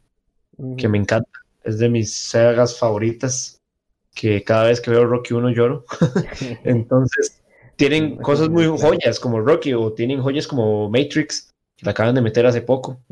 que 0.79 0.89
me 0.89 0.97
encanta. 0.97 1.31
Es 1.69 1.79
de 1.79 1.91
mis 1.91 2.17
sagas 2.17 2.79
favoritas, 2.79 3.61
que 4.15 4.43
cada 4.43 4.69
vez 4.69 4.81
que 4.81 4.91
veo 4.91 5.05
Rocky 5.05 5.35
1 5.35 5.51
lloro. 5.51 5.85
Entonces, 6.65 7.43
tienen 7.77 8.17
cosas 8.17 8.49
muy 8.49 8.65
joyas 8.65 9.21
como 9.21 9.39
Rocky 9.41 9.75
o 9.75 9.93
tienen 9.93 10.23
joyas 10.23 10.47
como 10.47 10.89
Matrix, 10.89 11.53
que 11.77 11.85
la 11.85 11.91
acaban 11.91 12.15
de 12.15 12.23
meter 12.23 12.47
hace 12.47 12.63
poco. 12.63 13.03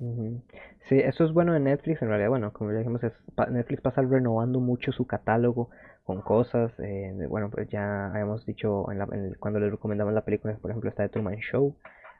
Sí, 0.89 0.99
eso 0.99 1.27
es 1.27 1.33
bueno 1.33 1.53
de 1.53 1.61
Netflix, 1.61 2.01
en 2.01 2.09
realidad, 2.09 2.31
bueno, 2.31 2.51
como 2.55 2.73
ya 2.73 2.79
dijimos, 2.79 3.03
Netflix 3.51 3.83
pasa 3.83 4.01
renovando 4.01 4.59
mucho 4.59 4.91
su 4.91 5.07
catálogo 5.07 5.69
con 6.05 6.23
cosas. 6.23 6.73
Eh, 6.79 7.13
bueno, 7.29 7.51
pues 7.51 7.69
ya 7.69 8.07
habíamos 8.07 8.47
dicho 8.47 8.91
en 8.91 9.35
cuando 9.39 9.61
le 9.61 9.69
recomendamos 9.69 10.15
la 10.15 10.25
película, 10.25 10.57
por 10.57 10.71
ejemplo, 10.71 10.89
está 10.89 11.03
de 11.03 11.11
Truman 11.11 11.37
Show 11.41 11.77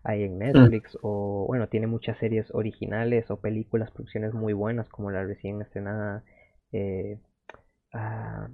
ahí 0.07 0.23
en 0.25 0.37
mm. 0.37 0.39
Netflix, 0.39 0.99
o 1.03 1.47
bueno, 1.47 1.69
tiene 1.69 1.87
muchas 1.87 2.19
series 2.19 2.47
originales 2.55 3.31
o 3.31 3.41
películas, 3.41 3.91
producciones 3.91 4.33
muy 4.35 4.53
buenas, 4.53 4.89
como 4.89 5.11
la 5.11 5.25
recién 5.25 5.61
estrenada. 5.63 6.25
Eh, 6.73 7.19
uh, 7.95 8.53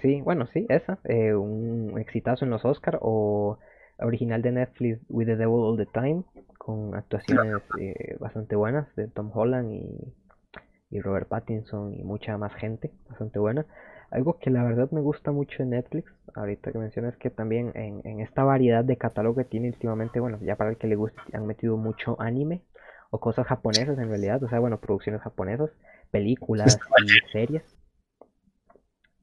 Sí, 0.00 0.22
bueno, 0.22 0.46
sí, 0.54 0.64
esa, 0.70 0.98
eh, 1.04 1.34
un 1.34 1.98
exitazo 1.98 2.46
en 2.46 2.50
los 2.50 2.64
Oscar 2.64 2.98
o 3.02 3.58
original 3.98 4.40
de 4.40 4.52
Netflix 4.52 5.00
With 5.10 5.26
the 5.26 5.36
Devil 5.36 5.60
All 5.60 5.76
the 5.76 5.86
Time, 5.92 6.24
con 6.56 6.94
actuaciones 6.94 7.60
eh, 7.78 8.16
bastante 8.18 8.56
buenas 8.56 8.86
de 8.96 9.08
Tom 9.08 9.30
Holland 9.34 9.70
y 9.70 10.14
y 10.90 11.00
Robert 11.00 11.28
Pattinson 11.28 11.94
y 11.94 12.02
mucha 12.02 12.36
más 12.36 12.52
gente, 12.54 12.90
bastante 13.08 13.38
buena. 13.38 13.64
Algo 14.10 14.38
que 14.38 14.50
la 14.50 14.64
verdad 14.64 14.90
me 14.90 15.00
gusta 15.00 15.30
mucho 15.30 15.62
en 15.62 15.70
Netflix, 15.70 16.12
ahorita 16.34 16.72
que 16.72 16.78
mencionas 16.78 17.16
que 17.16 17.30
también 17.30 17.72
en, 17.74 18.20
esta 18.20 18.42
variedad 18.42 18.84
de 18.84 18.96
catálogo 18.96 19.36
que 19.36 19.44
tiene 19.44 19.68
últimamente, 19.68 20.18
bueno, 20.18 20.38
ya 20.42 20.56
para 20.56 20.70
el 20.70 20.76
que 20.76 20.88
le 20.88 20.96
guste, 20.96 21.20
han 21.32 21.46
metido 21.46 21.76
mucho 21.76 22.20
anime 22.20 22.62
o 23.10 23.20
cosas 23.20 23.46
japonesas 23.46 23.98
en 23.98 24.08
realidad, 24.08 24.42
o 24.42 24.48
sea, 24.48 24.58
bueno, 24.58 24.80
producciones 24.80 25.22
japonesas, 25.22 25.70
películas 26.10 26.78
y 27.04 27.30
series. 27.32 27.62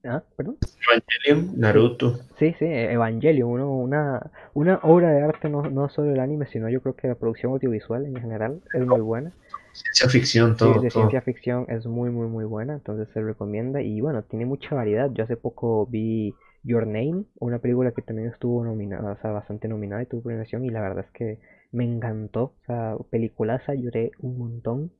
¿Ah? 0.06 0.24
¿Perdón? 0.38 0.58
Evangelion, 0.90 1.60
Naruto. 1.60 2.20
Sí, 2.38 2.56
sí, 2.58 2.66
Evangelion, 2.66 3.50
uno, 3.50 3.76
una, 3.76 4.32
una 4.54 4.80
obra 4.84 5.12
de 5.12 5.22
arte, 5.22 5.50
no, 5.50 5.64
no 5.64 5.90
solo 5.90 6.14
el 6.14 6.20
anime, 6.22 6.46
sino 6.48 6.70
yo 6.70 6.82
creo 6.82 6.96
que 6.96 7.10
la 7.10 7.16
producción 7.16 7.52
audiovisual 7.52 8.06
en 8.06 8.16
general 8.16 8.62
es 8.74 8.86
muy 8.86 9.02
buena. 9.02 9.34
Ciencia 9.78 10.10
ficción, 10.10 10.58
todo. 10.58 10.82
de 10.82 10.90
ciencia 10.90 11.22
ficción 11.22 11.66
es 11.70 11.86
muy, 11.86 12.10
muy, 12.10 12.28
muy 12.28 12.46
buena, 12.46 12.74
entonces 12.74 13.08
se 13.14 13.22
recomienda. 13.22 13.82
Y 13.82 14.02
bueno, 14.02 14.24
tiene 14.24 14.46
mucha 14.46 14.74
variedad. 14.74 15.10
Yo 15.14 15.24
hace 15.24 15.38
poco 15.38 15.86
vi 15.86 16.34
Your 16.64 16.88
Name, 16.88 17.26
una 17.40 17.60
película 17.60 17.92
que 17.92 18.02
también 18.02 18.30
estuvo 18.30 18.64
nominada, 18.64 19.12
o 19.12 19.22
sea, 19.22 19.32
bastante 19.32 19.68
nominada 19.68 20.02
y 20.02 20.08
tuvo 20.08 20.24
premiación. 20.24 20.66
Y 20.66 20.72
la 20.72 20.82
verdad 20.82 21.06
es 21.06 21.12
que 21.12 21.40
me 21.72 21.84
encantó. 21.84 22.42
O 22.42 22.66
sea, 22.66 22.96
peliculaza, 23.12 23.76
lloré 23.76 24.12
un 24.20 24.40
montón. 24.40 24.92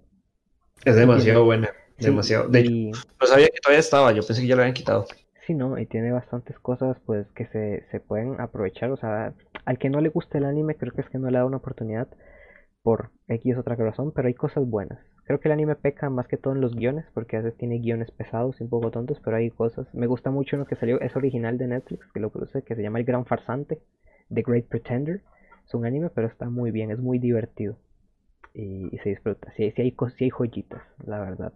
Es 0.86 0.96
demasiado 0.96 1.44
buena, 1.44 1.70
demasiado. 1.98 2.48
De 2.48 2.60
hecho, 2.60 3.00
no 3.20 3.28
sabía 3.28 3.48
que 3.48 3.60
todavía 3.60 3.80
estaba, 3.80 4.12
yo 4.12 4.22
pensé 4.26 4.42
que 4.42 4.48
ya 4.48 4.56
lo 4.56 4.62
habían 4.62 4.76
quitado. 4.76 5.08
Sí, 5.48 5.56
no, 5.56 5.80
y 5.80 5.88
tiene 5.88 6.12
bastantes 6.12 6.60
cosas 6.60 6.98
pues 7.06 7.26
que 7.34 7.48
se, 7.48 7.86
se 7.90 8.00
pueden 8.00 8.40
aprovechar. 8.40 8.92
O 8.92 8.98
sea, 8.98 9.34
al 9.66 9.80
que 9.80 9.90
no 9.90 10.02
le 10.02 10.10
guste 10.10 10.38
el 10.38 10.46
anime, 10.46 10.76
creo 10.76 10.94
que 10.94 11.02
es 11.02 11.10
que 11.10 11.18
no 11.18 11.32
le 11.32 11.40
da 11.40 11.46
una 11.46 11.58
oportunidad 11.58 12.08
por 12.88 13.10
X 13.28 13.58
otra 13.58 13.76
razón, 13.76 14.14
pero 14.16 14.30
hay 14.30 14.34
cosas 14.34 14.66
buenas. 14.66 14.98
Creo 15.26 15.42
que 15.42 15.50
el 15.50 15.52
anime 15.52 15.76
peca 15.76 16.10
más 16.10 16.26
que 16.30 16.38
todo 16.38 16.54
en 16.54 16.62
los 16.62 16.74
guiones, 16.74 17.04
porque 17.14 17.36
a 17.36 17.42
veces 17.42 17.58
tiene 17.58 17.80
guiones 17.80 18.12
pesados 18.12 18.62
y 18.62 18.64
un 18.64 18.70
poco 18.70 18.92
tontos, 18.92 19.20
pero 19.26 19.36
hay 19.36 19.50
cosas. 19.50 19.94
Me 19.94 20.08
gusta 20.08 20.32
mucho 20.32 20.56
uno 20.56 20.66
que 20.66 20.78
salió, 20.78 20.98
es 21.02 21.14
original 21.18 21.58
de 21.58 21.68
Netflix, 21.68 22.10
que 22.14 22.22
lo 22.22 22.30
produce, 22.30 22.62
que 22.62 22.76
se 22.78 22.82
llama 22.82 23.00
El 23.00 23.04
Gran 23.04 23.26
Farsante, 23.26 23.82
The 24.34 24.42
Great 24.42 24.68
Pretender. 24.68 25.20
Es 25.66 25.74
un 25.74 25.86
anime, 25.86 26.10
pero 26.12 26.28
está 26.28 26.50
muy 26.50 26.72
bien, 26.72 26.90
es 26.90 26.98
muy 26.98 27.20
divertido. 27.20 27.76
Y, 28.54 28.98
se 29.04 29.10
disfruta. 29.10 29.52
Sí, 29.58 29.70
sí, 29.76 29.82
hay, 29.82 29.94
sí 30.16 30.24
hay 30.24 30.30
joyitas, 30.30 30.82
la 31.06 31.20
verdad. 31.20 31.52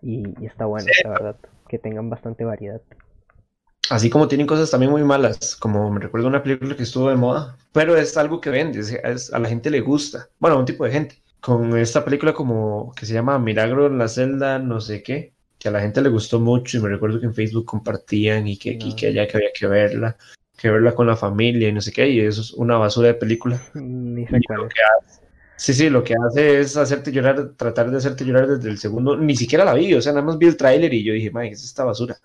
Y, 0.00 0.32
y 0.42 0.46
está 0.46 0.64
bueno, 0.64 0.88
la 1.04 1.10
verdad, 1.10 1.36
que 1.68 1.78
tengan 1.78 2.08
bastante 2.08 2.46
variedad. 2.46 2.80
Así 3.90 4.08
como 4.08 4.28
tienen 4.28 4.46
cosas 4.46 4.70
también 4.70 4.92
muy 4.92 5.02
malas, 5.02 5.56
como 5.56 5.90
me 5.90 5.98
recuerdo 5.98 6.28
una 6.28 6.44
película 6.44 6.76
que 6.76 6.84
estuvo 6.84 7.10
de 7.10 7.16
moda, 7.16 7.56
pero 7.72 7.96
es 7.96 8.16
algo 8.16 8.40
que 8.40 8.48
vende, 8.48 8.80
a 9.32 9.38
la 9.38 9.48
gente 9.48 9.68
le 9.68 9.80
gusta, 9.80 10.28
bueno, 10.38 10.56
a 10.56 10.60
un 10.60 10.64
tipo 10.64 10.84
de 10.84 10.92
gente. 10.92 11.22
Con 11.40 11.76
esta 11.76 12.04
película 12.04 12.32
como 12.32 12.92
que 12.94 13.04
se 13.04 13.14
llama 13.14 13.38
Milagro 13.40 13.88
en 13.88 13.98
la 13.98 14.06
celda, 14.06 14.60
no 14.60 14.80
sé 14.80 15.02
qué, 15.02 15.32
que 15.58 15.68
a 15.68 15.72
la 15.72 15.80
gente 15.80 16.02
le 16.02 16.08
gustó 16.08 16.38
mucho 16.38 16.78
y 16.78 16.80
me 16.80 16.88
recuerdo 16.88 17.18
que 17.18 17.26
en 17.26 17.34
Facebook 17.34 17.64
compartían 17.64 18.46
y 18.46 18.56
que, 18.56 18.78
que 18.78 19.08
allá 19.08 19.26
que 19.26 19.36
había 19.38 19.50
que 19.52 19.66
verla, 19.66 20.16
que 20.56 20.70
verla 20.70 20.94
con 20.94 21.08
la 21.08 21.16
familia 21.16 21.68
y 21.68 21.72
no 21.72 21.80
sé 21.80 21.90
qué, 21.90 22.08
y 22.08 22.20
eso 22.20 22.42
es 22.42 22.52
una 22.52 22.78
basura 22.78 23.08
de 23.08 23.14
película. 23.14 23.60
Ni 23.74 24.24
sé 24.26 24.38
cuál 24.46 24.68
Sí, 25.56 25.74
sí, 25.74 25.90
lo 25.90 26.02
que 26.02 26.14
hace 26.14 26.60
es 26.60 26.76
hacerte 26.76 27.12
llorar, 27.12 27.54
tratar 27.56 27.90
de 27.90 27.98
hacerte 27.98 28.24
llorar 28.24 28.46
desde 28.46 28.70
el 28.70 28.78
segundo, 28.78 29.16
ni 29.16 29.36
siquiera 29.36 29.64
la 29.64 29.74
vi, 29.74 29.92
o 29.92 30.00
sea, 30.00 30.12
nada 30.12 30.24
más 30.24 30.38
vi 30.38 30.46
el 30.46 30.56
tráiler 30.56 30.94
y 30.94 31.04
yo 31.04 31.12
dije, 31.12 31.30
madre, 31.30 31.50
es 31.50 31.64
esta 31.64 31.84
basura. 31.84 32.16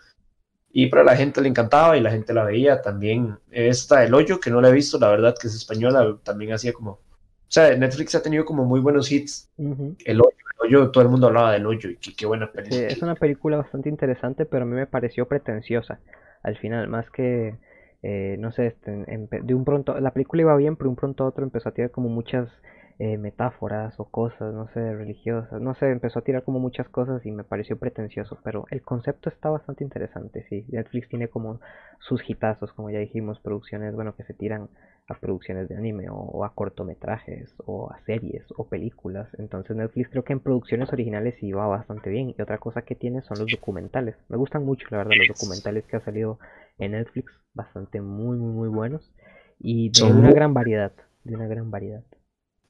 Y 0.78 0.88
pero 0.88 1.04
a 1.04 1.06
la 1.06 1.16
gente 1.16 1.40
le 1.40 1.48
encantaba 1.48 1.96
y 1.96 2.02
la 2.02 2.12
gente 2.12 2.34
la 2.34 2.44
veía 2.44 2.82
también. 2.82 3.38
Esta, 3.50 4.04
El 4.04 4.14
Hoyo, 4.14 4.42
que 4.42 4.50
no 4.50 4.60
la 4.60 4.68
he 4.68 4.74
visto, 4.74 5.00
la 5.00 5.08
verdad 5.08 5.34
que 5.40 5.48
es 5.48 5.56
española, 5.56 6.18
también 6.22 6.52
hacía 6.52 6.74
como... 6.74 6.92
O 6.92 7.00
sea, 7.48 7.74
Netflix 7.78 8.14
ha 8.16 8.22
tenido 8.22 8.44
como 8.44 8.66
muy 8.66 8.82
buenos 8.82 9.10
hits. 9.10 9.50
El 9.58 10.20
Hoyo, 10.20 10.36
El 10.36 10.68
Hoyo, 10.68 10.92
todo 10.92 11.02
el 11.06 11.10
mundo 11.10 11.28
hablaba 11.28 11.54
del 11.54 11.66
Hoyo 11.66 11.90
y 11.90 11.96
qué, 11.96 12.26
buena 12.26 12.52
película. 12.52 12.90
Sí, 12.90 12.94
es 12.94 13.02
una 13.02 13.16
película 13.16 13.56
bastante 13.56 13.88
interesante, 13.88 14.46
pero 14.46 14.64
a 14.64 14.66
mí 14.66 14.76
me 14.76 14.86
pareció 14.86 15.30
pretenciosa 15.30 16.02
al 16.44 16.58
final, 16.58 16.90
más 16.90 17.10
que... 17.10 17.56
Eh, 18.04 18.36
no 18.38 18.52
sé, 18.52 18.68
este, 18.68 18.92
de 18.92 19.54
un 19.54 19.64
pronto, 19.64 19.98
la 19.98 20.12
película 20.12 20.42
iba 20.42 20.58
bien, 20.58 20.76
pero 20.76 20.90
de 20.90 20.90
un 20.90 20.96
pronto 20.98 21.24
a 21.24 21.28
otro 21.28 21.46
empezó 21.46 21.70
a 21.70 21.72
tirar 21.72 21.92
como 21.92 22.10
muchas 22.10 22.50
eh, 22.98 23.18
metáforas 23.18 24.00
o 24.00 24.06
cosas, 24.06 24.54
no 24.54 24.70
sé, 24.70 24.96
religiosas, 24.96 25.62
no 25.62 25.76
sé, 25.76 25.92
empezó 25.92 26.20
a 26.20 26.22
tirar 26.22 26.44
como 26.44 26.60
muchas 26.60 26.88
cosas 26.88 27.26
y 27.26 27.32
me 27.32 27.44
pareció 27.44 27.78
pretencioso, 27.78 28.40
pero 28.42 28.66
el 28.72 28.82
concepto 28.84 29.30
está 29.30 29.50
bastante 29.50 29.84
interesante, 29.84 30.46
sí. 30.50 30.66
Netflix 30.70 31.10
tiene 31.10 31.28
como 31.28 31.60
sus 32.00 32.22
hitazos, 32.30 32.72
como 32.72 32.90
ya 32.90 33.00
dijimos, 33.00 33.40
producciones, 33.42 33.94
bueno, 33.96 34.16
que 34.16 34.24
se 34.24 34.34
tiran 34.34 34.70
a 35.08 35.16
producciones 35.16 35.68
de 35.68 35.76
anime 35.76 36.08
o, 36.10 36.46
a 36.46 36.54
cortometrajes 36.54 37.54
o 37.66 37.92
a 37.92 38.00
series 38.06 38.46
o 38.56 38.68
películas. 38.68 39.28
Entonces 39.38 39.76
Netflix 39.76 40.10
creo 40.10 40.24
que 40.24 40.34
en 40.34 40.40
producciones 40.40 40.92
originales 40.92 41.36
sí 41.40 41.52
va 41.52 41.68
bastante 41.68 42.10
bien. 42.10 42.34
Y 42.36 42.42
otra 42.42 42.58
cosa 42.58 42.84
que 42.84 42.96
tiene 42.96 43.22
son 43.22 43.40
los 43.40 43.52
documentales. 43.52 44.16
Me 44.30 44.38
gustan 44.38 44.66
mucho, 44.66 44.88
la 44.90 45.00
verdad, 45.00 45.12
los 45.18 45.38
documentales 45.38 45.86
que 45.86 45.98
ha 45.98 46.06
salido 46.06 46.40
en 46.80 46.94
Netflix, 46.94 47.32
bastante 47.54 48.02
muy, 48.02 48.38
muy, 48.38 48.54
muy 48.54 48.70
buenos. 48.70 49.12
Y 49.60 49.92
de 49.92 50.04
una 50.04 50.32
gran 50.32 50.54
variedad, 50.54 50.94
de 51.24 51.36
una 51.36 51.48
gran 51.48 51.70
variedad 51.70 52.04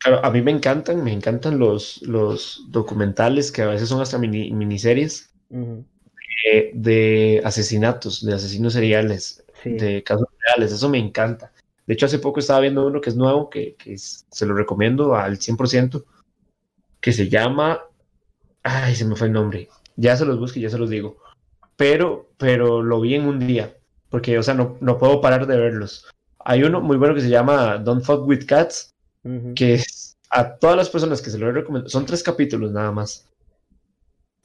a 0.06 0.30
mí 0.30 0.42
me 0.42 0.52
encantan, 0.52 1.04
me 1.04 1.12
encantan 1.12 1.58
los, 1.58 2.02
los 2.04 2.66
documentales 2.70 3.52
que 3.52 3.64
a 3.64 3.68
veces 3.68 3.90
son 3.90 4.02
hasta 4.02 4.18
miniseries 4.18 5.32
de, 6.74 7.42
asesinatos, 7.44 8.24
de 8.24 8.34
asesinos 8.34 8.74
seriales, 8.74 9.44
de 9.64 10.04
casos 10.04 10.28
reales, 10.48 10.72
eso 10.72 10.90
me 10.90 11.00
encanta. 11.00 11.52
De 11.88 11.94
hecho, 11.94 12.06
hace 12.06 12.20
poco 12.20 12.40
estaba 12.40 12.62
viendo 12.62 12.86
uno 12.86 13.02
que 13.02 13.10
es 13.10 13.16
nuevo, 13.16 13.50
que, 13.50 13.76
se 13.98 14.46
lo 14.46 14.56
recomiendo 14.56 15.16
al 15.16 15.40
100%, 15.40 16.04
que 17.00 17.12
se 17.12 17.30
llama... 17.30 17.82
Ay, 18.64 18.96
se 18.96 19.06
me 19.06 19.16
fue 19.16 19.28
el 19.28 19.34
nombre. 19.34 19.70
Ya 19.96 20.18
se 20.18 20.26
los 20.26 20.40
busco 20.40 20.60
y 20.60 20.64
ya 20.64 20.70
se 20.70 20.80
los 20.80 20.90
digo. 20.90 21.18
Pero, 21.76 22.30
pero 22.38 22.82
lo 22.82 23.02
vi 23.02 23.16
en 23.16 23.28
un 23.28 23.46
día, 23.46 23.76
porque, 24.10 24.40
o 24.40 24.44
sea, 24.44 24.56
no, 24.56 24.78
no 24.82 24.98
puedo 24.98 25.22
parar 25.22 25.46
de 25.46 25.58
verlos. 25.58 26.08
Hay 26.40 26.64
uno 26.64 26.82
muy 26.82 26.98
bueno 26.98 27.14
que 27.14 27.22
se 27.22 27.30
llama 27.30 27.78
Don't 27.78 28.04
Fuck 28.04 28.28
With 28.28 28.46
Cats, 28.46 28.96
que 29.56 29.76
es 29.76 29.95
a 30.36 30.58
todas 30.58 30.76
las 30.76 30.90
personas 30.90 31.22
que 31.22 31.30
se 31.30 31.38
lo 31.38 31.48
he 31.48 31.54
recomendado, 31.54 31.90
son 31.90 32.06
tres 32.06 32.22
capítulos 32.22 32.70
nada 32.70 32.92
más. 32.92 33.26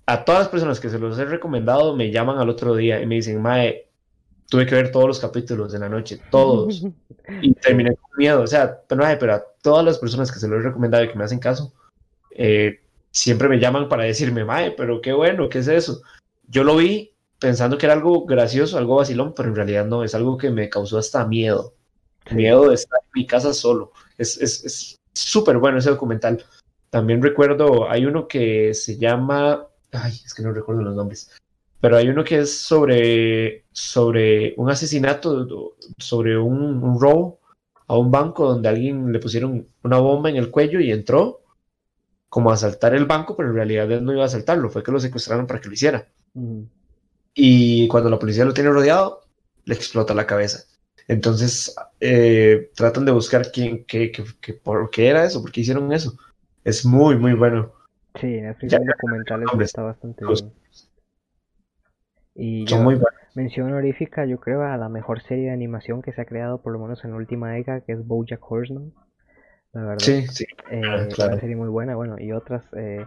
A 0.07 0.24
todas 0.24 0.43
las 0.43 0.49
personas 0.49 0.78
que 0.78 0.88
se 0.88 1.01
los 1.01 1.18
he 1.18 1.24
recomendado 1.24 1.97
me 1.97 2.12
llaman 2.12 2.38
al 2.38 2.49
otro 2.49 2.76
día 2.76 3.03
y 3.03 3.07
me 3.07 3.16
dicen, 3.16 3.43
Mae, 3.43 3.88
tuve 4.49 4.66
que 4.66 4.76
ver 4.76 4.93
todos 4.93 5.09
los 5.09 5.18
capítulos 5.18 5.72
de 5.72 5.80
la 5.80 5.88
noche, 5.88 6.20
todos. 6.30 6.84
y 7.43 7.53
terminé 7.55 7.97
con 7.97 8.11
miedo. 8.16 8.41
O 8.41 8.47
sea, 8.47 8.80
pero, 8.86 9.03
pero 9.18 9.34
a 9.34 9.45
todas 9.62 9.84
las 9.84 9.99
personas 9.99 10.30
que 10.30 10.38
se 10.38 10.47
lo 10.47 10.59
he 10.59 10.62
recomendado 10.62 11.03
y 11.03 11.09
que 11.09 11.16
me 11.16 11.24
hacen 11.24 11.41
caso, 11.41 11.72
eh, 12.36 12.78
siempre 13.11 13.49
me 13.49 13.59
llaman 13.59 13.88
para 13.88 14.05
decirme, 14.05 14.45
Mae, 14.45 14.70
pero 14.70 15.01
qué 15.01 15.12
bueno, 15.12 15.49
¿qué 15.49 15.59
es 15.59 15.66
eso? 15.66 16.03
Yo 16.47 16.62
lo 16.62 16.76
vi 16.76 17.14
pensando 17.41 17.78
que 17.78 17.86
era 17.86 17.95
algo 17.95 18.26
gracioso, 18.26 18.78
algo 18.78 18.95
vacilón, 18.95 19.34
pero 19.34 19.49
en 19.49 19.57
realidad 19.57 19.86
no, 19.86 20.05
es 20.05 20.14
algo 20.14 20.38
que 20.38 20.51
me 20.51 20.68
causó 20.68 20.99
hasta 20.99 21.26
miedo. 21.26 21.74
Miedo 22.30 22.68
de 22.68 22.76
estar 22.76 23.01
en 23.03 23.11
mi 23.20 23.26
casa 23.26 23.53
solo. 23.53 23.91
Es 24.16 25.00
súper 25.13 25.59
bueno 25.59 25.79
ese 25.79 25.91
documental. 25.91 26.45
También 26.91 27.23
recuerdo, 27.23 27.89
hay 27.89 28.07
uno 28.07 28.27
que 28.27 28.75
se 28.75 28.99
llama, 28.99 29.67
ay, 29.93 30.13
es 30.25 30.35
que 30.35 30.43
no 30.43 30.53
recuerdo 30.53 30.83
los 30.83 30.95
nombres, 30.95 31.31
pero 31.81 31.97
hay 31.97 32.09
uno 32.09 32.25
que 32.25 32.41
es 32.41 32.59
sobre, 32.59 33.65
sobre 33.73 34.55
un 34.57 34.71
asesinato, 34.71 35.77
sobre 35.99 36.37
un, 36.37 37.01
robo 37.01 37.41
a 37.87 37.97
un 37.97 38.11
banco 38.11 38.47
donde 38.47 38.69
alguien 38.69 39.13
le 39.13 39.19
pusieron 39.19 39.67
una 39.83 39.99
bomba 39.99 40.31
en 40.31 40.37
el 40.37 40.51
cuello 40.51 40.81
y 40.81 40.93
entró 40.93 41.41
como 42.29 42.51
a 42.51 42.55
asaltar 42.55 42.95
el 42.95 43.07
banco, 43.07 43.37
pero 43.37 43.49
en 43.49 43.57
realidad 43.57 43.91
él 43.91 44.05
no 44.05 44.13
iba 44.13 44.23
a 44.23 44.27
asaltarlo, 44.27 44.71
fue 44.71 44.83
que 44.83 44.93
lo 44.93 45.01
secuestraron 45.01 45.47
para 45.47 45.61
que 45.61 45.69
lo 45.69 45.75
hiciera. 45.75 46.07
Y 47.35 47.89
cuando 47.89 48.11
la 48.11 48.19
policía 48.19 48.45
lo 48.45 48.55
tiene 48.55 48.71
rodeado, 48.71 49.23
le 49.65 49.75
explota 49.75 50.15
la 50.15 50.27
cabeza. 50.27 50.65
Entonces 51.11 51.75
eh, 51.99 52.71
tratan 52.77 53.05
de 53.05 53.11
buscar 53.11 53.51
quién, 53.51 53.85
qué, 53.85 54.13
qué, 54.13 54.55
por 54.55 54.91
qué 54.91 55.09
era 55.09 55.25
eso, 55.25 55.43
por 55.43 55.51
qué 55.51 55.63
hicieron 55.63 55.93
eso. 55.93 56.13
Es 56.63 56.87
muy, 56.87 57.17
muy 57.17 57.33
bueno. 57.35 57.73
Sí, 58.21 58.41
Netflix 58.41 58.73
documentales 58.73 59.49
está 59.61 59.83
bastante 59.83 60.25
bien. 60.25 60.53
Y 62.37 62.65
Son 62.69 62.85
muy 62.85 63.01
mención 63.35 63.67
honorífica, 63.73 64.25
yo 64.25 64.39
creo, 64.39 64.63
a 64.63 64.77
la 64.77 64.89
mejor 64.89 65.21
serie 65.21 65.47
de 65.47 65.51
animación 65.51 66.01
que 66.01 66.13
se 66.13 66.21
ha 66.21 66.27
creado, 66.27 66.63
por 66.63 66.73
lo 66.73 66.79
menos 66.79 67.05
en 67.05 67.11
la 67.11 67.17
última 67.17 67.51
década, 67.51 67.81
que 67.81 67.91
es 67.91 68.07
BoJack 68.07 68.49
Horseman. 68.49 68.93
La 69.73 69.83
verdad. 69.83 69.99
Sí, 69.99 70.29
sí. 70.29 70.47
Eh, 70.71 70.81
Una 70.81 71.41
serie 71.41 71.57
muy 71.57 71.69
buena, 71.69 71.97
bueno, 71.97 72.21
y 72.21 72.31
otras 72.31 72.65
eh, 72.77 73.05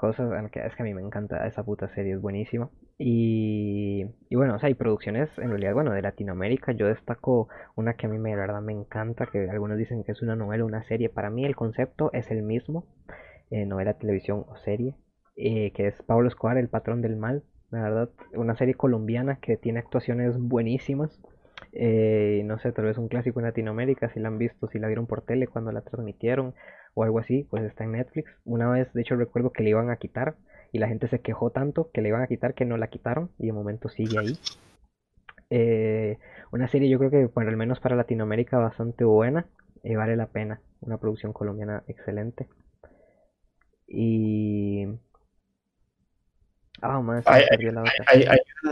cosas, 0.00 0.32
es 0.54 0.74
que 0.74 0.82
a 0.82 0.84
mí 0.86 0.94
me 0.94 1.02
encanta 1.02 1.46
esa 1.46 1.62
puta 1.62 1.86
serie, 1.94 2.14
es 2.14 2.22
buenísima. 2.22 2.70
Y, 2.96 4.06
y 4.30 4.34
bueno, 4.34 4.54
o 4.54 4.58
sea, 4.58 4.68
hay 4.68 4.74
producciones 4.74 5.28
en 5.36 5.50
realidad, 5.50 5.74
bueno, 5.74 5.92
de 5.92 6.00
Latinoamérica, 6.00 6.72
yo 6.72 6.86
destaco 6.86 7.50
una 7.76 7.92
que 7.92 8.06
a 8.06 8.08
mí 8.08 8.18
me, 8.18 8.34
verdad 8.34 8.62
me 8.62 8.72
encanta, 8.72 9.26
que 9.26 9.50
algunos 9.50 9.76
dicen 9.76 10.02
que 10.02 10.12
es 10.12 10.22
una 10.22 10.36
novela, 10.36 10.64
una 10.64 10.82
serie, 10.84 11.10
para 11.10 11.28
mí 11.28 11.44
el 11.44 11.54
concepto 11.54 12.10
es 12.14 12.30
el 12.30 12.42
mismo, 12.42 12.86
eh, 13.50 13.66
novela, 13.66 13.92
televisión 13.92 14.46
o 14.48 14.56
serie, 14.56 14.94
que 15.36 15.86
es 15.86 15.94
Pablo 16.06 16.28
Escobar, 16.28 16.56
el 16.56 16.70
patrón 16.70 17.02
del 17.02 17.16
mal, 17.16 17.42
la 17.70 17.82
verdad, 17.82 18.10
una 18.32 18.56
serie 18.56 18.74
colombiana 18.74 19.38
que 19.42 19.58
tiene 19.58 19.80
actuaciones 19.80 20.38
buenísimas. 20.38 21.20
Eh, 21.72 22.42
no 22.46 22.58
sé, 22.58 22.72
tal 22.72 22.86
vez 22.86 22.96
un 22.96 23.08
clásico 23.08 23.38
en 23.38 23.46
Latinoamérica, 23.46 24.08
si 24.08 24.18
la 24.18 24.28
han 24.28 24.38
visto, 24.38 24.66
si 24.68 24.78
la 24.78 24.86
vieron 24.86 25.06
por 25.06 25.20
tele 25.20 25.46
cuando 25.46 25.72
la 25.72 25.82
transmitieron 25.82 26.54
o 26.94 27.04
algo 27.04 27.18
así, 27.18 27.46
pues 27.50 27.64
está 27.64 27.84
en 27.84 27.92
Netflix. 27.92 28.30
Una 28.44 28.68
vez, 28.68 28.92
de 28.92 29.00
hecho, 29.02 29.16
recuerdo 29.16 29.52
que 29.52 29.62
le 29.62 29.70
iban 29.70 29.90
a 29.90 29.96
quitar 29.96 30.36
y 30.72 30.78
la 30.78 30.88
gente 30.88 31.08
se 31.08 31.20
quejó 31.20 31.50
tanto 31.50 31.90
que 31.92 32.02
le 32.02 32.08
iban 32.08 32.22
a 32.22 32.26
quitar 32.26 32.54
que 32.54 32.64
no 32.64 32.76
la 32.76 32.88
quitaron 32.88 33.30
y 33.38 33.46
de 33.46 33.52
momento 33.52 33.88
sigue 33.88 34.18
ahí. 34.18 34.38
Eh, 35.50 36.18
una 36.52 36.68
serie 36.68 36.88
yo 36.88 36.98
creo 36.98 37.10
que, 37.10 37.26
bueno, 37.26 37.50
al 37.50 37.56
menos 37.56 37.80
para 37.80 37.96
Latinoamérica, 37.96 38.58
bastante 38.58 39.04
buena 39.04 39.46
y 39.82 39.94
vale 39.94 40.16
la 40.16 40.26
pena. 40.26 40.60
Una 40.80 40.98
producción 40.98 41.32
colombiana 41.32 41.82
excelente. 41.88 42.48
Y 43.86 44.86
Ah, 46.82 47.02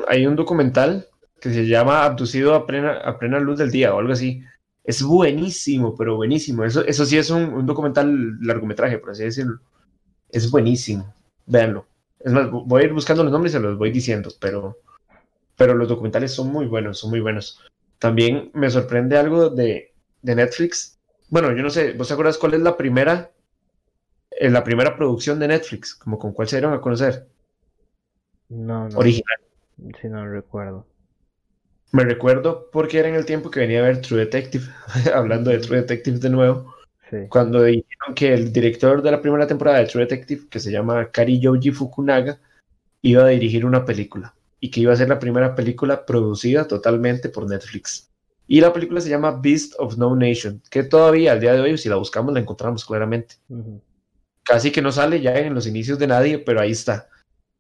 hay, 0.09 0.27
un, 0.27 0.35
documental 0.35 1.07
que 1.41 1.51
se 1.51 1.66
llama 1.66 2.05
Abducido 2.05 2.55
a 2.55 2.66
plena, 2.66 2.93
a 2.93 3.19
plena 3.19 3.39
luz 3.39 3.59
del 3.59 3.71
día 3.71 3.95
o 3.95 3.99
algo 3.99 4.12
así. 4.12 4.43
Es 4.89 5.03
buenísimo, 5.03 5.95
pero 5.95 6.16
buenísimo. 6.16 6.64
Eso, 6.64 6.82
eso 6.82 7.05
sí 7.05 7.18
es 7.18 7.28
un, 7.28 7.66
documental 7.66 8.41
largometraje, 8.41 8.97
por 8.97 9.11
así 9.11 9.22
decirlo. 9.22 9.61
Es 10.30 10.51
buenísimo. 10.51 11.14
Véanlo. 11.45 11.84
Es 12.18 12.32
más, 12.32 12.51
voy 12.51 12.80
a 12.80 12.84
ir 12.86 12.95
buscando 12.95 13.22
los 13.22 13.30
nombres 13.30 13.53
y 13.53 13.57
se 13.57 13.61
los 13.61 13.76
voy 13.76 13.91
diciendo, 13.91 14.30
pero, 14.41 14.78
pero 15.57 15.74
los 15.74 15.89
documentales 15.89 16.32
son 16.32 16.51
muy 16.51 16.64
buenos, 16.64 17.01
son 17.01 17.11
muy 17.11 17.20
buenos. 17.20 17.61
También 17.99 18.51
me 18.55 18.70
sorprende 18.70 19.18
algo 19.18 19.51
de, 19.51 19.93
de 20.22 20.34
Netflix. 20.34 20.99
Bueno, 21.28 21.55
yo 21.55 21.62
no 21.62 21.68
sé, 21.68 21.93
¿vos 21.93 22.09
te 22.09 22.14
acuerdas 22.14 22.39
cuál 22.39 22.55
es 22.55 22.61
la 22.61 22.74
primera, 22.74 23.30
eh, 24.30 24.49
la 24.49 24.64
primera 24.64 24.97
producción 24.97 25.39
de 25.39 25.49
Netflix? 25.49 25.97
Como 25.97 26.18
con 26.18 26.32
cuál 26.32 26.49
se 26.49 26.57
dieron 26.57 26.72
a 26.72 26.80
conocer. 26.80 27.28
No, 28.49 28.89
no. 28.89 28.99
Original. 28.99 29.36
Sí, 30.01 30.09
no 30.09 30.26
recuerdo. 30.26 30.86
Me 31.91 32.05
recuerdo 32.05 32.68
porque 32.70 32.99
era 32.99 33.09
en 33.09 33.14
el 33.14 33.24
tiempo 33.24 33.51
que 33.51 33.61
venía 33.61 33.80
a 33.80 33.82
ver 33.82 34.03
True 34.03 34.20
Detective, 34.20 34.64
hablando 35.14 35.51
de 35.51 35.59
True 35.59 35.78
Detective 35.78 36.18
de 36.18 36.30
nuevo. 36.30 36.74
Cuando 37.30 37.62
dijeron 37.62 38.14
que 38.14 38.34
el 38.34 38.53
director 38.53 39.01
de 39.01 39.11
la 39.11 39.22
primera 39.22 39.47
temporada 39.47 39.78
de 39.78 39.86
True 39.86 40.05
Detective, 40.05 40.47
que 40.51 40.61
se 40.61 40.70
llama 40.70 41.11
Kari 41.11 41.41
Yoji 41.41 41.70
Fukunaga, 41.70 42.39
iba 43.01 43.24
a 43.24 43.28
dirigir 43.28 43.64
una 43.64 43.84
película 43.84 44.34
y 44.61 44.70
que 44.70 44.80
iba 44.80 44.93
a 44.93 44.97
ser 44.97 45.09
la 45.09 45.18
primera 45.18 45.55
película 45.55 46.05
producida 46.05 46.66
totalmente 46.66 47.28
por 47.28 47.49
Netflix. 47.49 48.11
Y 48.47 48.61
la 48.61 48.72
película 48.72 49.01
se 49.01 49.11
llama 49.11 49.41
Beast 49.41 49.74
of 49.78 49.97
No 49.97 50.16
Nation, 50.16 50.62
que 50.70 50.82
todavía 50.82 51.32
al 51.32 51.41
día 51.41 51.53
de 51.53 51.61
hoy, 51.61 51.78
si 51.78 51.89
la 51.89 51.97
buscamos, 51.97 52.32
la 52.32 52.41
encontramos 52.41 52.84
claramente. 52.84 53.36
Casi 54.43 54.70
que 54.70 54.82
no 54.82 54.91
sale 54.91 55.20
ya 55.20 55.39
en 55.39 55.55
los 55.55 55.66
inicios 55.66 55.99
de 55.99 56.07
nadie, 56.07 56.39
pero 56.39 56.61
ahí 56.61 56.72
está. 56.72 57.09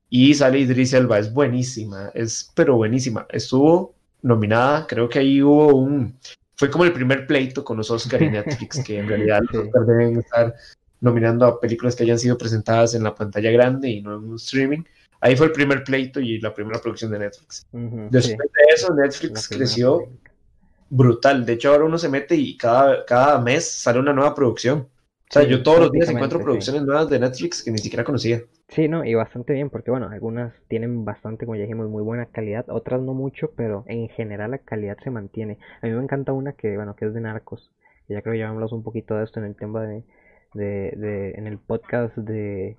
Y 0.08 0.34
sale 0.34 0.60
Idris 0.60 0.94
Elba, 0.94 1.18
es 1.18 1.32
buenísima, 1.32 2.10
es 2.14 2.50
pero 2.54 2.76
buenísima. 2.76 3.26
Estuvo 3.28 3.97
nominada, 4.22 4.86
creo 4.86 5.08
que 5.08 5.18
ahí 5.18 5.42
hubo 5.42 5.74
un... 5.76 6.18
Fue 6.56 6.70
como 6.70 6.84
el 6.84 6.92
primer 6.92 7.26
pleito 7.26 7.62
con 7.64 7.76
los 7.76 7.90
Oscar 7.90 8.22
y 8.22 8.30
Netflix, 8.30 8.82
que 8.82 8.98
en 8.98 9.08
realidad 9.08 9.40
deben 9.86 10.18
estar 10.18 10.54
nominando 11.00 11.46
a 11.46 11.60
películas 11.60 11.94
que 11.94 12.02
hayan 12.02 12.18
sido 12.18 12.36
presentadas 12.36 12.94
en 12.94 13.04
la 13.04 13.14
pantalla 13.14 13.50
grande 13.50 13.88
y 13.88 14.02
no 14.02 14.16
en 14.16 14.24
un 14.24 14.36
streaming. 14.36 14.82
Ahí 15.20 15.36
fue 15.36 15.46
el 15.46 15.52
primer 15.52 15.84
pleito 15.84 16.20
y 16.20 16.40
la 16.40 16.54
primera 16.54 16.80
producción 16.80 17.10
de 17.10 17.20
Netflix. 17.20 17.66
Después 17.72 18.48
de 18.52 18.74
eso, 18.74 18.94
Netflix 18.94 19.48
creció 19.48 20.08
brutal. 20.90 21.44
De 21.44 21.54
hecho, 21.54 21.72
ahora 21.72 21.84
uno 21.84 21.98
se 21.98 22.08
mete 22.08 22.34
y 22.36 22.56
cada, 22.56 23.04
cada 23.04 23.40
mes 23.40 23.68
sale 23.68 23.98
una 23.98 24.12
nueva 24.12 24.34
producción. 24.34 24.88
O 25.30 25.32
sea, 25.32 25.42
yo 25.44 25.62
todos 25.62 25.80
los 25.80 25.92
días 25.92 26.08
encuentro 26.10 26.40
producciones 26.40 26.82
nuevas 26.82 27.08
de 27.08 27.18
Netflix 27.18 27.62
que 27.62 27.70
ni 27.70 27.78
siquiera 27.78 28.04
conocía. 28.04 28.42
Sí, 28.68 28.86
no, 28.88 29.04
y 29.04 29.14
bastante 29.14 29.54
bien, 29.54 29.70
porque 29.70 29.90
bueno, 29.90 30.08
algunas 30.10 30.52
tienen 30.68 31.04
bastante, 31.04 31.46
como 31.46 31.56
ya 31.56 31.62
dijimos, 31.62 31.88
muy 31.88 32.02
buena 32.02 32.26
calidad, 32.26 32.66
otras 32.68 33.00
no 33.00 33.14
mucho, 33.14 33.52
pero 33.56 33.84
en 33.86 34.08
general 34.10 34.50
la 34.52 34.58
calidad 34.58 34.98
se 35.02 35.10
mantiene. 35.10 35.58
A 35.80 35.86
mí 35.86 35.92
me 35.92 36.02
encanta 36.02 36.32
una 36.32 36.52
que, 36.52 36.76
bueno, 36.76 36.94
que 36.94 37.06
es 37.06 37.14
de 37.14 37.20
Narcos, 37.20 37.70
que 38.06 38.14
ya 38.14 38.22
creo 38.22 38.34
que 38.34 38.38
ya 38.40 38.48
hablamos 38.48 38.72
un 38.72 38.82
poquito 38.82 39.14
de 39.16 39.24
esto 39.24 39.40
en 39.40 39.46
el 39.46 39.56
tema 39.56 39.82
de, 39.86 40.04
de, 40.54 40.92
de 40.96 41.30
en 41.32 41.46
el 41.46 41.58
podcast 41.58 42.16
de, 42.16 42.76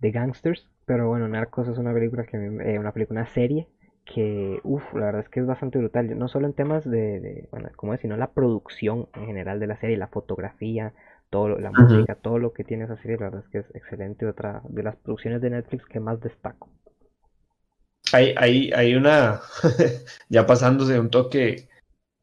de 0.00 0.10
Gangsters, 0.10 0.68
pero 0.84 1.08
bueno, 1.08 1.28
Narcos 1.28 1.68
es 1.68 1.78
una 1.78 1.92
película 1.92 2.24
que, 2.24 2.36
eh, 2.36 2.78
una 2.78 2.92
película, 2.92 3.20
una 3.20 3.30
serie 3.32 3.68
que, 4.04 4.60
uff, 4.62 4.84
la 4.94 5.06
verdad 5.06 5.22
es 5.22 5.28
que 5.28 5.40
es 5.40 5.46
bastante 5.46 5.78
brutal, 5.78 6.16
no 6.18 6.28
solo 6.28 6.46
en 6.46 6.54
temas 6.54 6.88
de, 6.88 7.20
de 7.20 7.48
bueno, 7.50 7.70
como 7.76 7.94
es, 7.94 8.00
sino 8.00 8.16
la 8.16 8.30
producción 8.32 9.08
en 9.14 9.26
general 9.26 9.58
de 9.58 9.66
la 9.66 9.76
serie, 9.76 9.96
la 9.96 10.08
fotografía, 10.08 10.92
todo 11.30 11.58
la 11.58 11.70
música, 11.70 12.14
todo 12.14 12.38
lo 12.38 12.52
que 12.52 12.64
tiene 12.64 12.84
esa 12.84 12.96
serie, 12.96 13.16
la 13.18 13.26
verdad 13.26 13.42
es 13.44 13.48
que 13.50 13.58
es 13.58 13.74
excelente. 13.74 14.26
Otra 14.26 14.62
de 14.68 14.82
las 14.82 14.96
producciones 14.96 15.40
de 15.40 15.50
Netflix 15.50 15.84
que 15.86 16.00
más 16.00 16.20
destaco. 16.20 16.68
Hay, 18.12 18.34
hay, 18.36 18.70
hay 18.72 18.94
una, 18.94 19.40
ya 20.28 20.46
pasándose 20.46 20.98
un 21.00 21.10
toque 21.10 21.68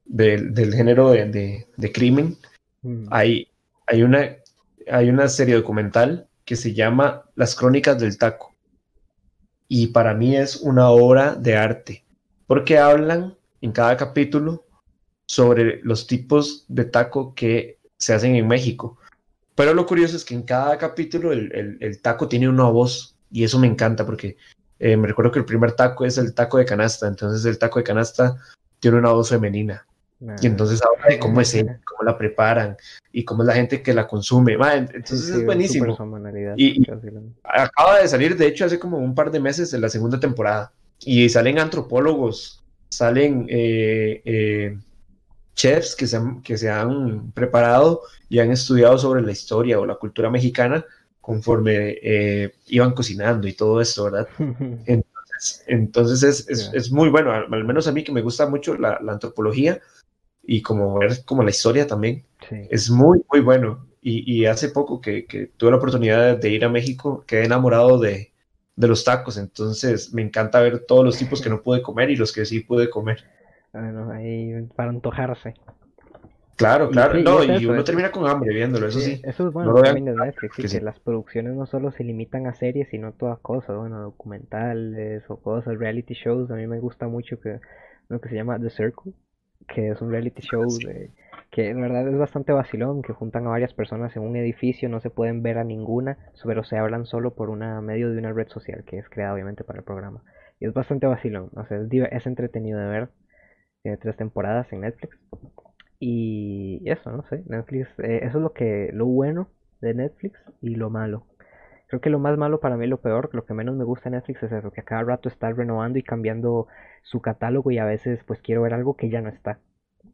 del 0.05 0.73
género 0.73 1.11
de, 1.11 1.91
crimen, 1.93 2.37
mm. 2.81 3.07
hay, 3.11 3.49
hay, 3.87 4.03
una, 4.03 4.29
hay 4.89 5.09
una 5.09 5.27
serie 5.27 5.55
documental 5.55 6.27
que 6.45 6.55
se 6.55 6.73
llama 6.73 7.23
Las 7.35 7.55
Crónicas 7.55 7.99
del 7.99 8.17
Taco. 8.17 8.53
Y 9.67 9.87
para 9.87 10.13
mí 10.13 10.35
es 10.35 10.57
una 10.57 10.89
obra 10.89 11.35
de 11.35 11.57
arte, 11.57 12.05
porque 12.47 12.77
hablan 12.77 13.35
en 13.61 13.71
cada 13.71 13.97
capítulo 13.97 14.65
sobre 15.25 15.81
los 15.83 16.05
tipos 16.05 16.65
de 16.67 16.85
taco 16.85 17.33
que 17.33 17.79
se 18.03 18.13
hacen 18.13 18.35
en 18.35 18.47
México. 18.47 18.97
Pero 19.55 19.73
lo 19.73 19.85
curioso 19.85 20.17
es 20.17 20.25
que 20.25 20.33
en 20.33 20.43
cada 20.43 20.77
capítulo 20.77 21.31
el, 21.31 21.99
taco 22.01 22.27
tiene 22.27 22.49
una 22.49 22.65
voz 22.65 23.15
y 23.31 23.43
eso 23.43 23.59
me 23.59 23.67
encanta 23.67 24.05
porque 24.05 24.35
eh, 24.79 24.97
me 24.97 25.07
recuerdo 25.07 25.31
que 25.31 25.39
el 25.39 25.45
primer 25.45 25.73
taco 25.73 26.05
es 26.05 26.17
el 26.17 26.33
taco 26.33 26.57
de 26.57 26.65
canasta, 26.65 27.07
entonces 27.07 27.45
el 27.45 27.57
taco 27.57 27.79
de 27.79 27.83
canasta 27.83 28.35
tiene 28.79 28.97
una 28.97 29.11
voz 29.11 29.29
femenina 29.29 29.85
y 30.41 30.47
entonces 30.47 30.81
habla 30.81 31.07
de 31.09 31.19
cómo 31.19 31.41
es 31.41 31.53
ella, 31.53 31.79
cómo 31.85 32.03
la 32.03 32.17
preparan 32.17 32.77
y 33.11 33.25
cómo 33.25 33.43
es 33.43 33.47
la 33.47 33.55
gente 33.55 33.81
que 33.81 33.93
la 33.93 34.07
consume. 34.07 34.53
entonces 34.53 35.29
es 35.29 35.45
buenísimo. 35.45 35.97
Y, 36.55 36.81
acaba 37.43 37.99
de 37.99 38.07
salir, 38.07 38.37
de 38.37 38.47
hecho, 38.47 38.65
hace 38.65 38.79
como 38.79 38.97
un 38.97 39.15
par 39.15 39.31
de 39.31 39.39
meses 39.39 39.71
de 39.71 39.79
la 39.79 39.89
segunda 39.89 40.19
temporada. 40.19 40.71
Y 40.99 41.27
salen 41.27 41.59
antropólogos, 41.59 42.63
salen 42.87 43.47
eh, 43.49 44.21
eh, 44.23 44.77
chefs 45.55 45.95
que 45.95 46.07
se, 46.07 46.17
han, 46.17 46.41
que 46.41 46.57
se 46.57 46.69
han 46.69 47.31
preparado 47.31 48.01
y 48.29 48.39
han 48.39 48.51
estudiado 48.51 48.97
sobre 48.97 49.21
la 49.21 49.31
historia 49.31 49.79
o 49.79 49.85
la 49.85 49.95
cultura 49.95 50.29
mexicana 50.29 50.85
conforme 51.21 51.97
eh, 52.01 52.55
iban 52.67 52.93
cocinando 52.93 53.47
y 53.47 53.53
todo 53.53 53.79
esto, 53.79 54.05
¿verdad? 54.05 54.27
Entonces, 54.85 55.63
entonces 55.67 56.23
es, 56.23 56.49
es, 56.49 56.71
es, 56.73 56.91
muy 56.91 57.09
bueno, 57.09 57.31
al, 57.31 57.63
menos 57.65 57.87
a 57.87 57.91
mí 57.91 58.03
que 58.03 58.11
me 58.11 58.21
gusta 58.21 58.47
mucho 58.47 58.77
la, 58.77 58.99
la 59.01 59.13
antropología 59.13 59.81
y 60.43 60.61
como 60.61 60.99
ver 60.99 61.23
como 61.25 61.43
la 61.43 61.49
historia 61.49 61.87
también, 61.87 62.25
es 62.69 62.89
muy, 62.89 63.21
muy 63.31 63.41
bueno. 63.41 63.87
Y, 64.01 64.41
y 64.41 64.45
hace 64.45 64.69
poco 64.69 64.99
que, 64.99 65.25
que, 65.25 65.47
tuve 65.47 65.71
la 65.71 65.77
oportunidad 65.77 66.37
de 66.37 66.49
ir 66.49 66.65
a 66.65 66.69
México, 66.69 67.23
quedé 67.25 67.45
enamorado 67.45 67.97
de, 67.99 68.33
de 68.75 68.87
los 68.87 69.05
tacos, 69.05 69.37
entonces 69.37 70.13
me 70.13 70.21
encanta 70.21 70.59
ver 70.59 70.85
todos 70.85 71.05
los 71.05 71.17
tipos 71.17 71.41
que 71.41 71.49
no 71.49 71.61
pude 71.61 71.81
comer 71.81 72.09
y 72.09 72.17
los 72.17 72.33
que 72.33 72.45
sí 72.45 72.59
pude 72.59 72.89
comer. 72.89 73.23
Bueno, 73.73 74.11
ahí 74.11 74.53
para 74.75 74.89
antojarse. 74.89 75.55
Claro, 76.55 76.89
claro, 76.89 77.19
no, 77.19 77.43
y 77.43 77.65
uno 77.65 77.83
termina 77.83 78.11
con 78.11 78.27
hambre 78.27 78.53
viéndolo, 78.53 78.87
eso 78.87 78.99
sí. 78.99 79.19
Eso 79.23 79.47
es 79.47 79.53
bueno 79.53 79.73
también 79.81 80.05
de 80.05 80.13
Netflix, 80.13 80.71
que, 80.71 80.81
las 80.81 80.99
producciones 80.99 81.55
no 81.55 81.65
solo 81.65 81.91
se 81.91 82.03
limitan 82.03 82.45
a 82.45 82.53
series, 82.53 82.89
sino 82.89 83.11
todas 83.13 83.39
cosas, 83.39 83.75
bueno, 83.75 83.99
documentales 83.99 85.23
o 85.29 85.37
cosas, 85.37 85.77
reality 85.79 86.13
shows, 86.13 86.51
a 86.51 86.55
mí 86.55 86.67
me 86.67 86.79
gusta 86.79 87.07
mucho 87.07 87.39
que 87.39 87.59
uno 88.09 88.21
que 88.21 88.29
se 88.29 88.35
llama 88.35 88.59
The 88.59 88.69
Circle, 88.69 89.13
que 89.67 89.89
es 89.89 90.01
un 90.01 90.11
reality 90.11 90.43
show 90.43 90.67
de, 90.85 91.09
que 91.49 91.69
en 91.69 91.81
verdad 91.81 92.07
es 92.07 92.17
bastante 92.17 92.51
vacilón, 92.51 93.01
que 93.01 93.13
juntan 93.13 93.47
a 93.47 93.49
varias 93.49 93.73
personas 93.73 94.15
en 94.15 94.21
un 94.21 94.35
edificio, 94.35 94.89
no 94.89 94.99
se 94.99 95.09
pueden 95.09 95.41
ver 95.41 95.57
a 95.57 95.63
ninguna, 95.63 96.17
pero 96.43 96.63
se 96.63 96.77
hablan 96.77 97.05
solo 97.05 97.33
por 97.33 97.49
una 97.49 97.81
medio 97.81 98.11
de 98.11 98.19
una 98.19 98.31
red 98.31 98.47
social 98.49 98.83
que 98.85 98.99
es 98.99 99.09
creada 99.09 99.33
obviamente 99.33 99.63
para 99.63 99.79
el 99.79 99.85
programa. 99.85 100.23
Y 100.59 100.65
es 100.65 100.73
bastante 100.73 101.07
vacilón, 101.07 101.49
o 101.55 101.65
sea, 101.65 101.79
es, 101.79 101.87
es 102.11 102.27
entretenido 102.27 102.79
de 102.79 102.87
ver, 102.87 103.09
tiene 103.83 103.97
tres 103.97 104.17
temporadas 104.17 104.71
en 104.71 104.81
Netflix. 104.81 105.17
Y 105.99 106.81
eso, 106.85 107.11
no 107.11 107.23
sé, 107.29 107.43
Netflix, 107.45 107.87
eh, 107.99 108.21
eso 108.23 108.37
es 108.37 108.43
lo 108.43 108.53
que, 108.53 108.89
lo 108.93 109.05
bueno 109.05 109.49
de 109.81 109.93
Netflix 109.93 110.39
y 110.61 110.75
lo 110.75 110.89
malo. 110.89 111.25
Creo 111.87 112.01
que 112.01 112.09
lo 112.09 112.17
más 112.17 112.37
malo 112.37 112.59
para 112.59 112.77
mí, 112.77 112.87
lo 112.87 112.99
peor, 112.99 113.29
lo 113.33 113.45
que 113.45 113.53
menos 113.53 113.75
me 113.75 113.83
gusta 113.83 114.09
de 114.09 114.15
Netflix 114.15 114.43
es 114.43 114.51
eso, 114.51 114.71
que 114.71 114.81
a 114.81 114.85
cada 114.85 115.03
rato 115.03 115.29
está 115.29 115.51
renovando 115.51 115.99
y 115.99 116.03
cambiando 116.03 116.67
su 117.03 117.21
catálogo 117.21 117.71
y 117.71 117.77
a 117.77 117.85
veces 117.85 118.21
pues 118.25 118.41
quiero 118.41 118.63
ver 118.63 118.73
algo 118.73 118.95
que 118.95 119.09
ya 119.09 119.21
no 119.21 119.29
está. 119.29 119.59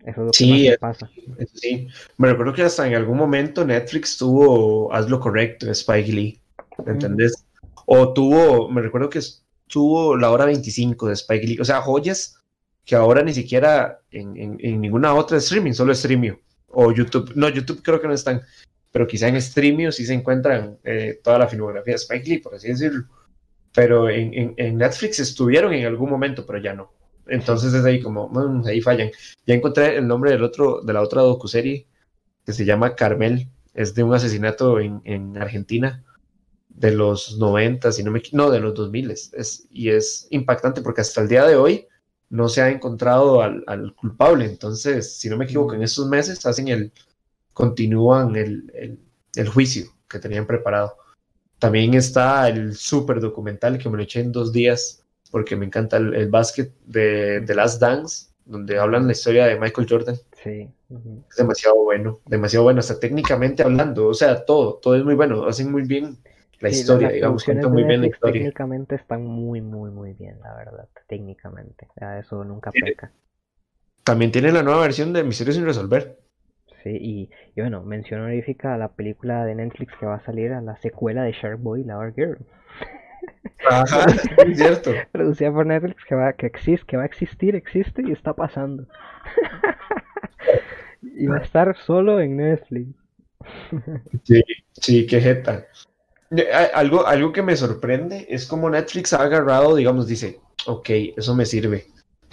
Eso 0.04 0.22
es 0.22 0.26
lo 0.28 0.32
que 0.32 0.70
más 0.70 0.78
pasa. 0.78 1.10
Sí, 1.54 1.88
me 2.18 2.30
recuerdo 2.30 2.54
que 2.54 2.64
hasta 2.64 2.88
en 2.88 2.96
algún 2.96 3.18
momento 3.18 3.66
Netflix 3.66 4.18
tuvo 4.18 4.94
Haz 4.94 5.10
lo 5.10 5.20
correcto, 5.20 5.70
Spike 5.72 6.12
Lee, 6.12 6.42
¿entendés? 6.86 7.46
O 7.86 8.14
tuvo, 8.14 8.70
me 8.70 8.82
recuerdo 8.82 9.10
que 9.10 9.20
tuvo 9.68 10.16
la 10.16 10.32
hora 10.32 10.46
25 10.46 11.08
de 11.08 11.14
Spike 11.14 11.48
Lee, 11.48 11.60
o 11.60 11.66
sea, 11.66 11.82
joyas 11.82 12.39
que 12.90 12.96
ahora 12.96 13.22
ni 13.22 13.36
siquiera 13.36 14.02
en, 14.10 14.58
en, 14.60 14.82
ninguna 14.82 15.14
otra 15.14 15.38
streaming, 15.38 15.74
solo 15.74 15.94
Streamio 15.94 16.40
o 16.70 16.92
YouTube. 16.92 17.34
No, 17.36 17.48
YouTube 17.48 17.84
creo 17.84 18.02
que 18.02 18.08
no 18.08 18.16
están, 18.16 18.42
pero 18.92 19.06
quizá 19.06 19.28
en 19.28 19.40
Streamio 19.40 19.92
sí 19.92 20.08
se 20.08 20.16
encuentran 20.16 20.80
eh, 20.84 21.20
toda 21.24 21.38
la 21.38 21.48
filmografía 21.48 21.94
de 21.94 21.98
Spike 21.98 22.28
Lee, 22.28 22.38
por 22.40 22.56
así 22.56 22.70
decirlo. 22.70 23.04
Pero 23.76 24.10
en, 24.10 24.56
en, 24.58 24.78
Netflix 24.80 25.20
estuvieron 25.20 25.72
en 25.74 25.86
algún 25.86 26.10
momento, 26.10 26.48
pero 26.48 26.58
ya 26.58 26.74
no. 26.74 26.92
Entonces 27.28 27.76
es 27.76 27.86
ahí 27.86 28.02
como, 28.02 28.28
mm, 28.28 28.66
ahí 28.66 28.82
fallan. 28.82 29.12
Ya 29.46 29.54
encontré 29.54 29.98
el 29.98 30.08
nombre 30.08 30.32
del 30.32 30.44
otro, 30.44 30.82
de 30.82 30.92
la 30.92 31.04
otra 31.04 31.22
docuserie 31.22 31.86
que 32.44 32.54
se 32.54 32.66
llama 32.66 32.96
Carmel. 32.96 33.50
Es 33.76 33.94
de 33.94 34.02
un 34.02 34.16
asesinato 34.16 34.80
en, 34.80 35.00
en 35.04 35.38
Argentina 35.38 36.04
de 36.70 36.90
los 36.90 37.38
90, 37.38 37.92
si 37.92 38.02
no 38.02 38.10
me 38.10 38.24
no, 38.32 38.50
de 38.50 38.60
los 38.62 38.74
2000. 38.74 39.12
Es, 39.12 39.68
y 39.70 39.90
es 39.90 40.28
impactante 40.32 40.82
porque 40.82 41.02
hasta 41.02 41.22
el 41.22 41.28
día 41.28 41.46
de 41.46 41.56
hoy 41.56 41.86
no 42.30 42.48
se 42.48 42.62
ha 42.62 42.70
encontrado 42.70 43.42
al, 43.42 43.94
culpable. 43.96 44.46
Entonces, 44.46 45.18
si 45.18 45.30
no 45.30 45.38
me 45.38 45.46
equivoco, 45.46 45.74
en 45.74 45.84
esos 45.84 46.08
meses 46.08 46.46
hacen 46.46 46.68
el, 46.68 46.92
continúan 47.54 48.36
el, 48.36 49.48
juicio 49.54 49.86
que 50.08 50.20
tenían 50.20 50.46
preparado. 50.46 50.98
También 51.60 51.94
está 51.94 52.48
el 52.48 52.76
super 52.76 53.20
documental 53.20 53.78
que 53.78 53.90
me 53.90 53.98
lo 53.98 54.04
eché 54.04 54.22
en 54.22 54.32
dos 54.32 54.54
días 54.54 55.04
porque 55.32 55.56
me 55.56 55.66
encanta 55.66 55.98
el, 55.98 56.30
básquet 56.30 56.74
de 56.86 57.44
The 57.46 57.56
Last 57.56 57.82
Dance, 57.82 58.28
donde 58.46 58.80
hablan 58.80 59.06
la 59.06 59.12
historia 59.12 59.46
de 59.46 59.60
Michael 59.60 59.88
Jordan. 59.90 60.16
Sí. 60.44 60.70
Es 61.30 61.36
demasiado 61.38 61.76
bueno, 61.84 62.20
demasiado 62.26 62.64
bueno, 62.64 62.80
hasta 62.80 63.00
técnicamente 63.00 63.62
hablando, 63.62 64.08
o 64.08 64.14
sea, 64.14 64.44
todo, 64.44 64.76
todo 64.76 64.96
es 64.96 65.04
muy 65.04 65.14
bueno, 65.14 65.46
hacen 65.46 65.72
muy 65.72 65.84
bien 65.84 66.18
la 66.60 66.70
historia, 66.70 67.10
digamos, 67.10 67.44
cuentan 67.44 67.72
muy 67.72 67.84
bien 67.84 68.02
la 68.02 68.08
historia. 68.08 68.34
Técnicamente 68.34 68.96
están 68.96 69.26
muy, 69.26 69.62
muy, 69.62 69.92
muy 69.92 70.14
bien, 70.14 70.40
la 70.42 70.56
verdad, 70.56 70.88
técnicamente. 71.08 71.88
eso 72.20 72.44
nunca 72.44 72.72
peca. 72.72 73.12
También 74.04 74.32
tiene 74.32 74.52
la 74.52 74.64
nueva 74.64 74.82
versión 74.82 75.14
de 75.14 75.24
Misterios 75.24 75.56
sin 75.56 75.66
resolver. 75.66 76.20
Sí, 76.84 76.90
y, 76.90 77.30
y 77.56 77.62
bueno, 77.62 77.84
mención 77.84 78.22
honorífica 78.22 78.74
a 78.74 78.78
la 78.78 78.90
película 78.90 79.46
de 79.46 79.56
Netflix 79.56 79.94
que 80.00 80.06
va 80.06 80.16
a 80.16 80.26
salir 80.26 80.54
a 80.54 80.62
la 80.62 80.78
secuela 80.78 81.24
de 81.24 81.34
Shark 81.34 81.60
Boy, 81.60 81.90
Our 81.90 82.14
Girl. 82.14 82.38
Ajá, 83.70 84.06
es 84.48 84.58
cierto. 84.58 84.92
Producida 85.12 85.52
por 85.52 85.66
Netflix 85.66 86.04
que 86.06 86.16
va, 86.16 86.34
que 86.34 86.46
existe, 86.46 86.86
que 86.86 86.98
va 86.98 87.04
a 87.04 87.06
existir, 87.08 87.56
existe 87.56 88.02
y 88.06 88.12
está 88.12 88.34
pasando. 88.34 88.88
y 91.02 91.28
va 91.28 91.38
a 91.38 91.42
estar 91.42 91.76
solo 91.78 92.20
en 92.20 92.38
Netflix. 92.38 92.96
sí, 94.24 94.42
sí, 94.74 95.08
qué 95.08 95.22
jeta. 95.22 95.66
Algo, 96.74 97.08
algo 97.08 97.32
que 97.32 97.42
me 97.42 97.56
sorprende 97.56 98.28
es 98.30 98.46
como 98.46 98.70
Netflix 98.70 99.14
ha 99.14 99.24
agarrado, 99.24 99.76
digamos, 99.76 100.08
dice, 100.08 100.40
ok, 100.68 100.90
eso 101.18 101.36
me 101.36 101.46
sirve 101.46 101.88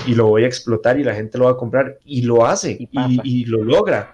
y 0.06 0.14
lo 0.14 0.26
voy 0.26 0.44
a 0.44 0.46
explotar 0.46 0.98
y 1.00 1.04
la 1.04 1.14
gente 1.14 1.38
lo 1.38 1.46
va 1.46 1.52
a 1.52 1.56
comprar 1.56 1.98
y 2.04 2.22
lo 2.22 2.44
hace 2.44 2.76
y, 2.90 3.44
lo 3.46 3.64
logra. 3.64 4.12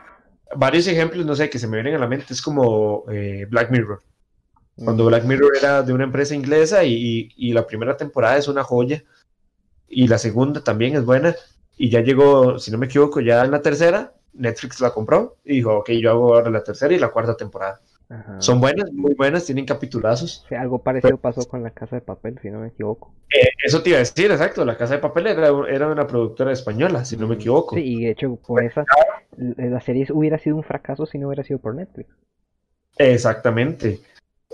Varios 0.54 0.86
ejemplos, 0.86 1.26
no 1.26 1.34
sé, 1.34 1.50
que 1.50 1.58
se 1.58 1.66
me 1.66 1.78
vienen 1.78 1.96
a 1.96 1.98
la 1.98 2.06
mente 2.06 2.32
es 2.32 2.42
como 2.42 3.04
eh, 3.10 3.46
Black 3.50 3.70
Mirror. 3.70 4.02
Cuando 4.76 5.06
Black 5.06 5.24
Mirror 5.24 5.56
era 5.56 5.82
de 5.82 5.92
una 5.92 6.04
empresa 6.04 6.34
inglesa 6.34 6.84
y, 6.84 7.30
y, 7.36 7.52
la 7.52 7.66
primera 7.66 7.96
temporada 7.96 8.36
es 8.36 8.48
una 8.48 8.62
joya 8.62 9.02
y 9.88 10.06
la 10.08 10.18
segunda 10.18 10.62
también 10.62 10.96
es 10.96 11.04
buena 11.04 11.34
y 11.76 11.90
ya 11.90 12.00
llegó, 12.00 12.58
si 12.58 12.70
no 12.70 12.78
me 12.78 12.86
equivoco, 12.86 13.20
ya 13.20 13.44
en 13.44 13.50
la 13.50 13.60
tercera, 13.60 14.14
Netflix 14.32 14.80
la 14.80 14.90
compró 14.90 15.36
y 15.44 15.56
dijo, 15.56 15.76
ok, 15.78 15.90
yo 15.90 16.10
hago 16.10 16.34
ahora 16.34 16.50
la 16.50 16.64
tercera 16.64 16.94
y 16.94 16.98
la 16.98 17.10
cuarta 17.10 17.36
temporada. 17.36 17.80
Son 18.38 18.60
buenas, 18.60 18.92
muy 18.92 19.14
buenas, 19.14 19.46
tienen 19.46 19.64
capitulazos. 19.64 20.44
algo 20.50 20.82
parecido 20.82 21.16
pasó 21.16 21.48
con 21.48 21.62
La 21.62 21.70
Casa 21.70 21.96
de 21.96 22.02
Papel, 22.02 22.38
si 22.42 22.50
no 22.50 22.60
me 22.60 22.68
equivoco. 22.68 23.14
Eh, 23.30 23.48
eso 23.64 23.82
te 23.82 23.90
iba 23.90 23.96
a 23.96 24.00
decir, 24.00 24.30
exacto. 24.30 24.64
La 24.64 24.76
Casa 24.76 24.94
de 24.94 25.00
Papel 25.00 25.28
era, 25.28 25.48
era, 25.68 25.88
una 25.88 26.06
productora 26.06 26.52
española, 26.52 27.04
si 27.04 27.16
no 27.16 27.26
me 27.26 27.36
equivoco. 27.36 27.76
Sí, 27.76 27.82
y 27.82 28.04
de 28.04 28.10
hecho, 28.10 28.36
por 28.36 28.62
esa, 28.62 28.84
la 29.36 29.80
serie 29.80 30.06
hubiera 30.12 30.38
sido 30.38 30.56
un 30.56 30.62
fracaso 30.62 31.06
si 31.06 31.18
no 31.18 31.28
hubiera 31.28 31.44
sido 31.44 31.58
por 31.58 31.74
Netflix. 31.74 32.10
Exactamente. 32.98 34.00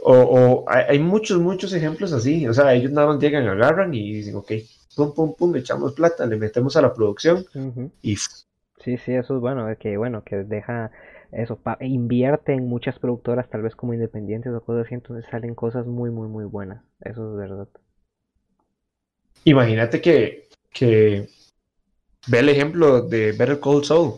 O, 0.02 0.64
hay 0.68 0.98
muchos, 1.00 1.38
muchos 1.40 1.72
ejemplos 1.72 2.12
así. 2.12 2.46
O 2.46 2.54
sea, 2.54 2.72
ellos 2.74 2.92
nada 2.92 3.08
más 3.08 3.18
llegan, 3.18 3.46
agarran 3.48 3.92
y 3.92 4.12
dicen, 4.14 4.36
ok, 4.36 4.52
pum, 4.94 5.14
pum, 5.14 5.34
pum, 5.34 5.56
echamos 5.56 5.92
plata, 5.94 6.26
le 6.26 6.36
metemos 6.36 6.76
a 6.76 6.82
la 6.82 6.94
producción 6.94 7.44
y... 8.02 8.16
Sí, 8.16 8.96
sí, 8.96 9.12
eso 9.12 9.34
es 9.34 9.40
bueno, 9.40 9.66
que 9.78 9.96
bueno, 9.96 10.22
que 10.22 10.36
deja 10.36 10.92
eso, 11.32 11.58
invierte 11.80 12.52
en 12.52 12.66
muchas 12.66 12.98
productoras, 12.98 13.48
tal 13.50 13.62
vez 13.62 13.74
como 13.76 13.94
independientes 13.94 14.52
o 14.52 14.60
cosas 14.60 14.86
así, 14.86 14.94
entonces 14.94 15.26
salen 15.30 15.54
cosas 15.54 15.86
muy, 15.86 16.10
muy, 16.10 16.28
muy 16.28 16.44
buenas. 16.44 16.82
Eso 17.00 17.32
es 17.32 17.36
verdad. 17.36 17.68
Imagínate 19.44 20.00
que, 20.00 20.48
que 20.70 21.28
ve 22.28 22.38
el 22.38 22.48
ejemplo 22.48 23.02
de 23.02 23.32
Better 23.32 23.60
Call 23.60 23.84
Saul. 23.84 24.14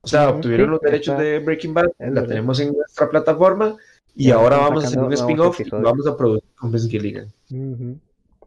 O 0.00 0.08
sea, 0.08 0.30
obtuvieron 0.30 0.70
los 0.70 0.80
derechos 0.80 1.18
de 1.18 1.40
Breaking 1.40 1.74
Bad, 1.74 1.90
la 1.98 2.24
tenemos 2.24 2.60
en 2.60 2.72
nuestra 2.72 3.10
plataforma 3.10 3.76
y 4.14 4.30
ahora 4.30 4.58
vamos 4.58 4.84
a 4.84 4.86
hacer 4.86 5.00
un 5.00 5.12
spin-off 5.12 5.60
y 5.60 5.68
vamos 5.68 6.06
a 6.06 6.16
producir 6.16 6.48
con 6.54 6.70
Vince 6.70 6.88
Gilligan. 6.88 7.32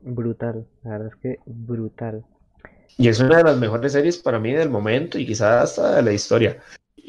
Brutal, 0.01 0.65
la 0.83 0.91
verdad 0.91 1.07
es 1.09 1.15
que 1.17 1.39
brutal. 1.45 2.23
Y 2.97 3.09
es 3.09 3.19
una 3.19 3.37
de 3.37 3.43
las 3.43 3.57
mejores 3.57 3.91
series 3.91 4.17
para 4.17 4.39
mí 4.39 4.53
del 4.53 4.69
momento 4.69 5.19
y 5.19 5.25
quizás 5.25 5.63
hasta 5.63 5.97
de 5.97 6.01
la 6.01 6.13
historia. 6.13 6.57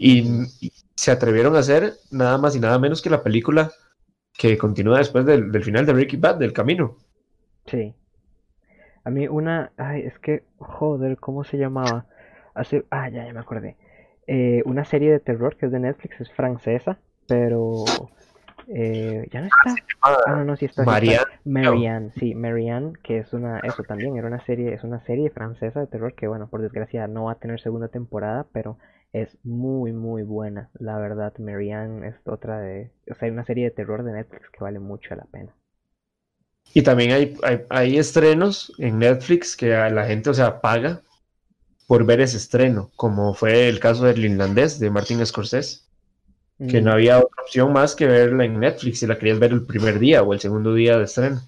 Y, 0.03 0.71
se 0.95 1.11
atrevieron 1.11 1.57
a 1.57 1.61
hacer 1.61 1.95
nada 2.11 2.37
más 2.37 2.57
y 2.57 2.61
nada 2.61 2.79
menos 2.79 3.01
que 3.01 3.09
la 3.09 3.23
película 3.23 3.71
que 4.37 4.59
continúa 4.59 4.99
después 4.99 5.25
del, 5.25 5.63
final 5.63 5.87
de 5.87 5.93
Ricky 5.95 6.17
Bad, 6.17 6.37
del 6.37 6.53
camino. 6.53 6.97
Sí. 7.67 7.95
A 9.05 9.11
mí 9.11 9.29
una, 9.29 9.73
ay, 9.77 10.03
es 10.03 10.19
que, 10.19 10.45
joder, 10.59 11.19
¿cómo 11.19 11.45
se 11.45 11.57
llamaba? 11.57 12.07
Hace, 12.55 12.85
ah, 12.91 13.09
ya, 13.09 13.27
ya 13.27 13.33
me 13.33 13.41
acordé. 13.41 13.77
Eh, 14.27 14.63
una 14.67 14.85
serie 14.85 15.11
de 15.11 15.21
terror 15.21 15.57
que 15.57 15.67
es 15.67 15.73
de 15.73 15.81
Netflix, 15.81 16.21
es 16.21 16.33
francesa, 16.33 16.99
pero 17.27 17.85
Eh, 18.73 19.27
ya 19.33 19.41
no 19.41 19.47
está. 19.47 19.75
Ah, 20.01 20.17
no, 20.29 20.45
no, 20.45 20.57
sí 20.57 20.67
está. 20.67 20.85
Marianne. 20.85 21.27
Marianne, 21.45 22.13
sí, 22.13 22.35
Marianne, 22.35 22.93
que 23.03 23.19
es 23.19 23.33
una, 23.33 23.59
eso 23.61 23.83
también, 23.83 24.17
era 24.17 24.29
una 24.29 24.41
serie, 24.41 24.73
es 24.73 24.85
una 24.85 25.01
serie 25.01 25.31
francesa 25.31 25.81
de 25.81 25.89
terror 25.89 26.15
que, 26.15 26.29
bueno, 26.29 26.47
por 26.49 26.63
desgracia 26.63 27.09
no 27.09 27.25
va 27.25 27.33
a 27.33 27.39
tener 27.39 27.61
segunda 27.61 27.89
temporada, 27.89 28.47
pero 28.53 28.79
es 29.13 29.37
muy, 29.45 29.93
muy 29.93 30.23
buena. 30.23 30.71
La 30.79 30.99
verdad, 30.99 31.37
Marianne 31.39 32.09
es 32.09 32.15
otra 32.25 32.61
de, 32.61 32.91
o 33.11 33.15
sea, 33.15 33.27
hay 33.27 33.33
una 33.33 33.45
serie 33.45 33.65
de 33.65 33.71
terror 33.71 34.03
de 34.05 34.13
Netflix 34.13 34.51
que 34.51 34.65
vale 34.65 34.79
mucho 34.79 35.15
la 35.15 35.25
pena. 35.25 35.55
Y 36.73 36.83
también 36.83 37.13
hay, 37.13 37.37
hay, 37.43 37.63
hay 37.69 37.99
estrenos 37.99 38.73
en 38.79 38.99
Netflix 38.99 39.57
que 39.57 39.69
la 39.69 40.07
gente, 40.07 40.31
o 40.31 40.35
sea, 40.35 40.61
paga 40.61 41.03
por 41.87 42.05
ver 42.05 42.21
ese 42.21 42.37
estreno, 42.37 42.91
como 42.95 43.35
fue 43.35 43.69
el 43.69 43.81
caso 43.81 44.05
del 44.05 44.25
irlandés 44.25 44.79
de 44.79 44.91
Martin 44.91 45.25
Scorsese 45.27 45.91
que 46.69 46.83
no 46.83 46.93
había 46.93 47.19
otra 47.19 47.43
opción 47.43 47.73
más 47.73 47.95
que 47.95 48.07
verla 48.07 48.45
en 48.45 48.61
Netflix 48.61 48.99
si 48.99 49.07
la 49.07 49.19
querías 49.19 49.39
ver 49.39 49.53
el 49.53 49.65
primer 49.65 49.99
día 49.99 50.23
o 50.23 50.35
el 50.35 50.41
segundo 50.41 50.75
día 50.75 50.99
de 50.99 51.05
estreno. 51.05 51.41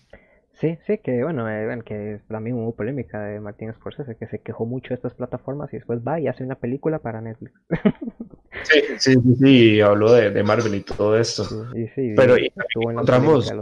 Sí, 0.63 0.79
sí, 0.87 0.99
que 0.99 1.25
bueno, 1.25 1.51
eh, 1.51 1.83
que 1.85 2.21
también 2.29 2.57
hubo 2.57 2.73
polémica 2.77 3.21
de 3.21 3.41
Martin 3.41 3.73
Scorsese, 3.75 4.17
que 4.17 4.29
se 4.29 4.39
quejó 4.39 4.65
mucho 4.65 4.91
de 4.91 4.95
estas 4.95 5.13
plataformas 5.13 5.73
y 5.73 5.77
después 5.77 5.99
va 6.07 6.21
y 6.21 6.29
hace 6.29 6.45
una 6.45 6.55
película 6.55 7.01
para 7.01 7.21
Netflix. 7.21 7.53
sí, 8.63 8.81
sí, 8.97 9.15
sí, 9.15 9.37
sí, 9.41 9.81
habló 9.81 10.13
de, 10.13 10.41
Marvel 10.45 10.77
y 10.77 10.83
todo 10.83 11.19
esto. 11.19 11.45
Sí, 11.75 11.89
sí, 11.97 12.15
Pero 12.15 12.37
encontramos, 12.77 13.53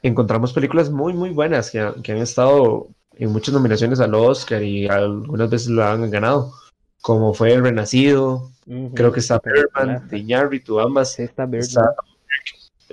encontramos 0.00 0.52
películas 0.52 0.90
muy, 0.90 1.12
muy 1.12 1.30
buenas 1.30 1.72
que, 1.72 1.84
que 2.04 2.12
han 2.12 2.18
estado 2.18 2.86
en 3.16 3.32
muchas 3.32 3.52
nominaciones 3.52 3.98
al 3.98 4.14
Oscar 4.14 4.62
y 4.62 4.86
algunas 4.86 5.50
veces 5.50 5.70
lo 5.70 5.84
han 5.84 6.08
ganado 6.08 6.52
como 7.00 7.34
fue 7.34 7.52
El 7.52 7.64
Renacido, 7.64 8.52
creo 8.94 9.10
que 9.10 9.20
está 9.20 9.40
Birdman, 9.42 10.06
de 10.08 10.18
Iñárritu, 10.18 10.78
ambas. 10.78 11.14
Sí, 11.14 11.22
está 11.22 11.46
Birdman. 11.46 11.88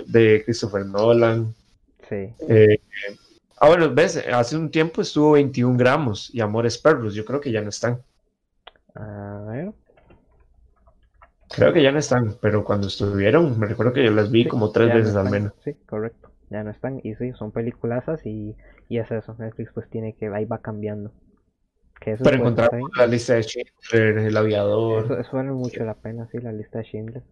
de 0.06 0.42
Christopher 0.44 0.84
Nolan. 0.86 1.54
Sí. 2.08 2.34
Eh, 2.48 2.80
ah, 3.58 3.68
bueno, 3.68 3.92
ves, 3.94 4.24
hace 4.32 4.56
un 4.56 4.70
tiempo 4.70 5.02
estuvo 5.02 5.32
21 5.32 5.76
gramos 5.76 6.34
y 6.34 6.40
Amores 6.40 6.78
Perros, 6.78 7.14
yo 7.14 7.24
creo 7.24 7.40
que 7.40 7.52
ya 7.52 7.60
no 7.60 7.68
están. 7.68 8.02
A 8.94 9.44
ver. 9.48 9.72
Creo 11.50 11.72
que 11.72 11.82
ya 11.82 11.92
no 11.92 11.98
están, 11.98 12.36
pero 12.40 12.64
cuando 12.64 12.88
estuvieron, 12.88 13.58
me 13.58 13.66
recuerdo 13.66 13.92
que 13.92 14.04
yo 14.04 14.10
las 14.10 14.30
vi 14.30 14.46
como 14.46 14.70
tres 14.70 14.92
veces 14.92 15.16
al 15.16 15.30
menos. 15.30 15.52
Sí, 15.64 15.74
correcto. 15.86 16.30
Ya 16.50 16.62
no 16.62 16.70
están, 16.70 17.00
y 17.02 17.14
sí, 17.14 17.32
son 17.32 17.52
peliculazas 17.52 18.24
y, 18.24 18.54
y 18.88 18.98
es 18.98 19.10
eso. 19.10 19.34
Netflix 19.38 19.70
pues 19.72 19.88
tiene 19.88 20.14
que, 20.14 20.28
ahí 20.28 20.44
va 20.44 20.58
cambiando. 20.58 21.12
Pero 22.00 22.36
encontramos 22.36 22.90
la 22.96 23.06
lista 23.06 23.34
de 23.34 23.42
Schindler, 23.42 24.18
el 24.18 24.36
aviador. 24.36 25.20
Eso, 25.20 25.36
vale 25.36 25.50
mucho 25.50 25.84
la 25.84 25.94
pena, 25.94 26.28
sí, 26.30 26.38
la 26.38 26.52
lista 26.52 26.78
de 26.78 26.84
Schindler. 26.84 27.22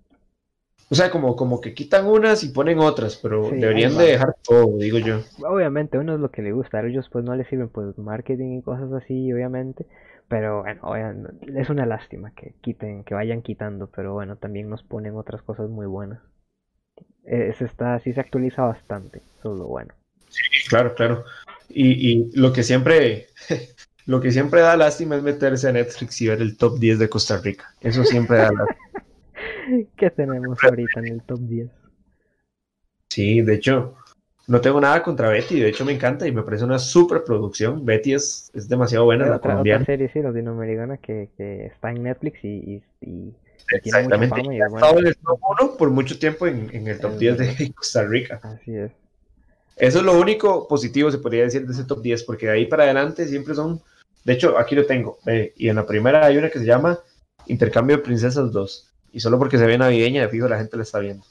O 0.89 0.95
sea, 0.95 1.11
como, 1.11 1.35
como 1.35 1.61
que 1.61 1.75
quitan 1.75 2.07
unas 2.07 2.45
y 2.45 2.51
ponen 2.51 2.79
otras, 2.79 3.17
pero 3.17 3.51
deberían 3.51 3.97
de 3.97 4.07
dejar 4.07 4.37
todo, 4.43 4.79
digo 4.79 4.99
yo. 4.99 5.21
Obviamente, 5.45 5.99
uno 5.99 6.15
es 6.15 6.21
lo 6.21 6.31
que 6.31 6.43
le 6.43 6.53
gusta, 6.53 6.79
a 6.79 6.87
ellos 6.87 7.09
pues 7.11 7.25
no 7.25 7.35
les 7.35 7.49
sirven 7.49 7.69
pues 7.69 7.99
marketing 7.99 8.59
y 8.59 8.63
cosas 8.63 8.93
así, 8.93 9.33
obviamente. 9.33 9.87
Pero 10.29 10.65
bueno, 10.83 11.29
es 11.55 11.71
una 11.71 11.87
lástima 11.87 12.33
que 12.33 12.55
quiten, 12.61 13.05
que 13.05 13.15
vayan 13.15 13.43
quitando, 13.43 13.89
pero 13.89 14.13
bueno, 14.13 14.37
también 14.37 14.69
nos 14.69 14.83
ponen 14.83 15.17
otras 15.17 15.43
cosas 15.43 15.69
muy 15.69 15.87
buenas. 15.87 16.21
Es, 17.25 17.61
está, 17.63 17.99
sí 18.01 18.13
se 18.13 18.21
actualiza 18.21 18.63
bastante, 18.63 19.23
eso 19.39 19.53
es 19.53 19.59
lo 19.59 19.67
bueno. 19.67 19.95
Sí, 20.29 20.43
claro, 20.69 20.95
claro. 20.95 21.25
Y, 21.69 22.11
y 22.11 22.31
lo 22.35 22.53
que 22.53 22.63
siempre 22.63 23.27
Lo 24.07 24.21
que 24.21 24.31
siempre 24.31 24.61
da 24.61 24.77
lástima 24.77 25.17
es 25.17 25.23
meterse 25.23 25.69
a 25.69 25.73
Netflix 25.73 26.21
y 26.21 26.29
ver 26.29 26.41
el 26.41 26.57
top 26.57 26.79
10 26.79 27.01
de 27.01 27.09
Costa 27.09 27.39
Rica. 27.39 27.75
Eso 27.81 28.05
siempre 28.05 28.39
da 28.39 28.53
lástima. 28.53 28.77
¿Qué 29.97 30.11
tenemos 30.11 30.63
ahorita 30.63 31.01
en 31.01 31.07
el 31.07 31.23
top 31.23 31.41
10? 31.41 31.71
Sí, 33.09 33.43
de 33.43 33.55
hecho, 33.55 33.97
no 34.47 34.61
tengo 34.61 34.81
nada 34.81 35.03
contra 35.03 35.29
Betty. 35.29 35.61
De 35.61 35.69
hecho, 35.69 35.85
me 35.85 35.93
encanta 35.93 36.27
y 36.27 36.33
me 36.33 36.43
parece 36.43 36.65
una 36.65 36.79
super 36.79 37.25
producción. 37.25 37.85
Betty 37.85 38.15
es, 38.15 38.51
es 38.55 38.69
demasiado 38.69 39.05
buena. 39.05 39.27
la 39.27 39.37
otra, 39.37 39.61
otra 39.61 39.85
serie, 39.85 40.11
sí, 40.13 40.21
latinoamericana, 40.21 40.99
que, 40.99 41.31
que 41.37 41.67
está 41.67 41.91
en 41.91 42.03
Netflix 42.03 42.45
y, 42.45 42.83
y, 43.01 43.35
Exactamente. 43.73 44.35
Tiene 44.35 44.69
mucha 44.69 44.87
fama 44.87 44.99
y 44.99 45.01
en 45.01 45.07
el 45.09 45.17
top 45.17 45.41
1 45.61 45.77
por 45.77 45.91
mucho 45.91 46.19
tiempo 46.19 46.47
en, 46.47 46.71
en 46.73 46.87
el 46.87 47.01
top 47.01 47.19
10 47.19 47.39
de 47.39 47.73
Costa 47.75 48.05
Rica. 48.05 48.41
Así 48.43 48.77
es. 48.77 48.93
Eso 49.77 49.99
es 49.99 50.05
lo 50.05 50.19
único 50.19 50.69
positivo, 50.69 51.11
se 51.11 51.19
podría 51.19 51.43
decir, 51.45 51.67
de 51.67 51.73
ese 51.73 51.85
top 51.85 52.01
10, 52.01 52.25
porque 52.25 52.47
de 52.47 52.53
ahí 52.53 52.67
para 52.67 52.85
adelante 52.85 53.27
siempre 53.27 53.55
son 53.55 53.83
de 54.27 54.33
hecho, 54.33 54.59
aquí 54.59 54.75
lo 54.75 54.85
tengo. 54.87 55.19
y 55.57 55.69
en 55.69 55.77
la 55.77 55.87
primera 55.87 56.27
hay 56.27 56.37
una 56.37 56.51
que 56.51 56.59
se 56.59 56.65
llama 56.65 56.99
Intercambio 57.47 57.97
de 57.97 58.03
Princesas 58.03 58.51
2. 58.51 58.93
Y 59.17 59.21
solo 59.21 59.39
porque 59.39 59.57
se 59.57 59.65
ve 59.65 59.79
navideña, 59.79 60.21
de 60.21 60.29
fijo 60.29 60.47
la 60.47 60.59
gente 60.59 60.77
la 60.77 60.83
está 60.83 60.99
viendo. 60.99 61.25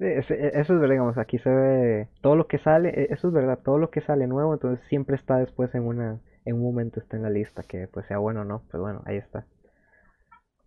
eso 0.00 0.34
es 0.34 0.68
verdad, 0.68 0.90
digamos, 0.90 1.16
aquí 1.16 1.38
se 1.38 1.48
ve 1.48 2.08
todo 2.22 2.34
lo 2.34 2.48
que 2.48 2.58
sale, 2.58 2.88
e, 2.88 3.14
eso 3.14 3.28
es 3.28 3.32
verdad, 3.32 3.60
todo 3.64 3.78
lo 3.78 3.88
que 3.88 4.00
sale 4.00 4.26
nuevo, 4.26 4.52
entonces 4.52 4.84
siempre 4.88 5.14
está 5.14 5.36
después 5.38 5.72
en 5.76 5.84
una, 5.84 6.18
en 6.44 6.56
un 6.56 6.62
momento 6.62 6.98
está 6.98 7.16
en 7.16 7.22
la 7.22 7.30
lista, 7.30 7.62
que 7.62 7.86
pues 7.86 8.04
sea 8.06 8.18
bueno 8.18 8.40
o 8.40 8.44
no, 8.44 8.64
pues 8.68 8.80
bueno, 8.80 9.00
ahí 9.06 9.16
está. 9.16 9.46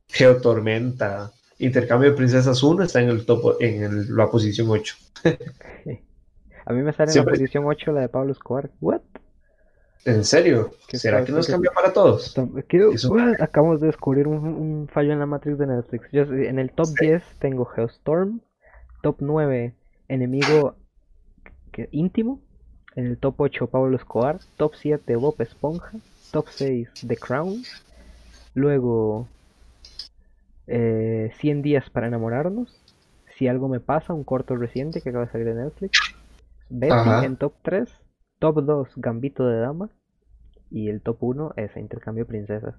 Geotormenta, 0.08 1.34
Intercambio 1.58 2.12
de 2.12 2.16
Princesas 2.16 2.64
1 2.64 2.84
está 2.84 3.02
en 3.02 3.10
el 3.10 3.26
top, 3.26 3.58
en 3.60 4.16
la 4.16 4.28
posición 4.28 4.70
8. 4.70 4.96
A 6.66 6.72
mí 6.72 6.82
me 6.82 6.94
sale 6.94 7.12
en 7.12 7.18
la 7.18 7.26
posición 7.26 7.66
8 7.66 7.92
la 7.92 8.00
de 8.00 8.08
Pablo 8.08 8.32
Escobar. 8.32 8.70
¿What? 8.80 9.02
¿En 10.06 10.26
serio? 10.26 10.72
¿Será 10.92 11.24
que 11.24 11.32
nos 11.32 11.48
cambia 11.48 11.72
para 11.72 11.94
todos? 11.94 12.36
acabamos 13.40 13.80
de 13.80 13.88
descubrir 13.88 14.28
un, 14.28 14.90
fallo 14.92 15.14
en 15.14 15.20
la 15.20 15.26
Matrix 15.26 15.58
de 15.58 15.68
Netflix. 15.68 16.14
en 16.14 16.60
el 16.60 16.72
top 16.72 16.88
10 17.00 17.24
tengo 17.40 17.70
Hellstorm, 17.76 18.42
top 19.02 19.18
9 19.20 19.74
Enemigo 20.10 20.76
íntimo, 21.92 22.40
en 22.96 23.08
el 23.08 23.18
top 23.18 23.40
8 23.40 23.68
Pablo 23.68 23.96
Escobar, 23.96 24.40
top 24.58 24.74
7 24.76 25.16
Bob 25.16 25.36
Esponja, 25.40 25.92
top 26.32 26.48
6 26.50 26.90
The 27.08 27.18
Crown, 27.18 27.64
luego 28.54 29.28
100 30.66 30.78
eh, 30.78 31.62
días 31.62 31.90
para 31.90 32.08
enamorarnos, 32.08 32.78
Si 33.38 33.48
algo 33.48 33.68
me 33.68 33.80
pasa, 33.80 34.14
un 34.14 34.24
corto 34.24 34.56
reciente 34.56 35.02
que 35.02 35.10
acaba 35.10 35.26
de 35.26 35.32
salir 35.32 35.48
de 35.48 35.56
Netflix, 35.56 36.00
Betty 36.70 37.26
en 37.26 37.38
top 37.38 37.54
3, 37.64 37.90
Top 38.44 38.62
2, 38.62 38.90
Gambito 38.98 39.48
de 39.48 39.58
Dama. 39.58 39.90
Y 40.70 40.90
el 40.90 41.00
top 41.00 41.24
1 41.24 41.54
es 41.56 41.78
Intercambio 41.78 42.28
Princesas. 42.28 42.76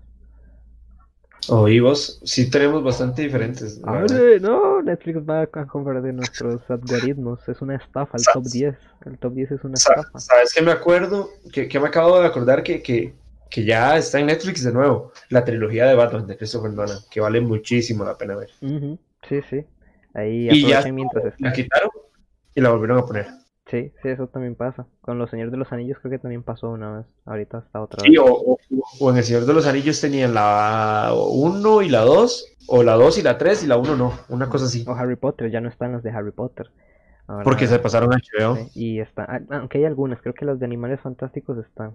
Oí 1.48 1.80
vos, 1.80 2.20
sí 2.22 2.50
tenemos 2.50 2.84
bastante 2.84 3.22
diferentes. 3.22 3.80
no, 3.80 4.82
Netflix 4.82 5.16
va 5.26 5.40
a 5.40 6.00
de 6.02 6.12
nuestros 6.12 6.60
algoritmos. 6.68 7.48
Es 7.48 7.62
una 7.62 7.76
estafa 7.76 8.18
el 8.18 8.24
top 8.30 8.44
10. 8.44 8.74
El 9.06 9.18
top 9.18 9.32
10 9.32 9.52
es 9.52 9.64
una 9.64 9.72
estafa. 9.72 10.18
¿Sabes 10.18 10.52
qué 10.52 10.60
me 10.60 10.70
acuerdo? 10.70 11.30
Que, 11.50 11.66
me 11.80 11.88
acabo 11.88 12.20
de 12.20 12.26
acordar 12.26 12.62
que, 12.62 12.82
que, 12.82 13.14
que, 13.48 13.64
ya 13.64 13.96
está 13.96 14.20
en 14.20 14.26
Netflix 14.26 14.64
de 14.64 14.72
nuevo. 14.72 15.12
La 15.30 15.46
trilogía 15.46 15.86
de 15.86 15.94
Batman 15.94 16.26
de 16.26 16.36
Christopher 16.36 16.74
Nolan, 16.74 16.98
que 17.10 17.20
vale 17.20 17.40
muchísimo 17.40 18.04
la 18.04 18.18
pena 18.18 18.36
ver. 18.36 18.50
Sí, 18.60 19.40
sí. 19.48 19.64
Ahí 20.12 20.46
y 20.50 20.68
ya 20.68 20.84
la 21.38 21.52
quitaron 21.54 21.90
y 22.54 22.60
la 22.60 22.68
volvieron 22.68 22.98
a 22.98 23.06
poner. 23.06 23.43
Sí, 23.70 23.92
sí, 24.02 24.08
eso 24.08 24.26
también 24.26 24.56
pasa. 24.56 24.86
Con 25.00 25.18
los 25.18 25.30
Señores 25.30 25.50
de 25.50 25.56
los 25.56 25.72
Anillos 25.72 25.98
creo 26.00 26.10
que 26.10 26.18
también 26.18 26.42
pasó 26.42 26.68
una 26.68 26.98
vez. 26.98 27.06
Ahorita 27.24 27.58
está 27.58 27.80
otra 27.80 28.02
vez. 28.02 28.12
Sí, 28.12 28.18
o, 28.20 29.10
en 29.10 29.16
El 29.16 29.24
Señor 29.24 29.46
de 29.46 29.54
los 29.54 29.66
Anillos 29.66 30.00
tenían 30.00 30.34
la 30.34 31.12
1 31.14 31.82
y 31.82 31.88
la 31.88 32.00
2, 32.00 32.56
o 32.66 32.82
la 32.82 32.92
2 32.94 33.18
y 33.18 33.22
la 33.22 33.38
3 33.38 33.64
y 33.64 33.66
la 33.66 33.78
1 33.78 33.96
no, 33.96 34.12
una 34.28 34.50
cosa 34.50 34.66
así. 34.66 34.84
O 34.86 34.92
Harry 34.92 35.16
Potter, 35.16 35.50
ya 35.50 35.62
no 35.62 35.70
están 35.70 35.92
las 35.92 36.02
de 36.02 36.10
Harry 36.10 36.32
Potter. 36.32 36.70
Porque 37.42 37.66
se 37.66 37.78
pasaron 37.78 38.12
a 38.12 38.18
HBO. 38.18 38.68
y 38.74 39.00
está, 39.00 39.24
ah, 39.24 39.40
aunque 39.52 39.78
hay 39.78 39.84
algunas, 39.86 40.20
creo 40.20 40.34
que 40.34 40.44
las 40.44 40.58
de 40.60 40.66
Animales 40.66 41.00
Fantásticos 41.00 41.56
están. 41.56 41.94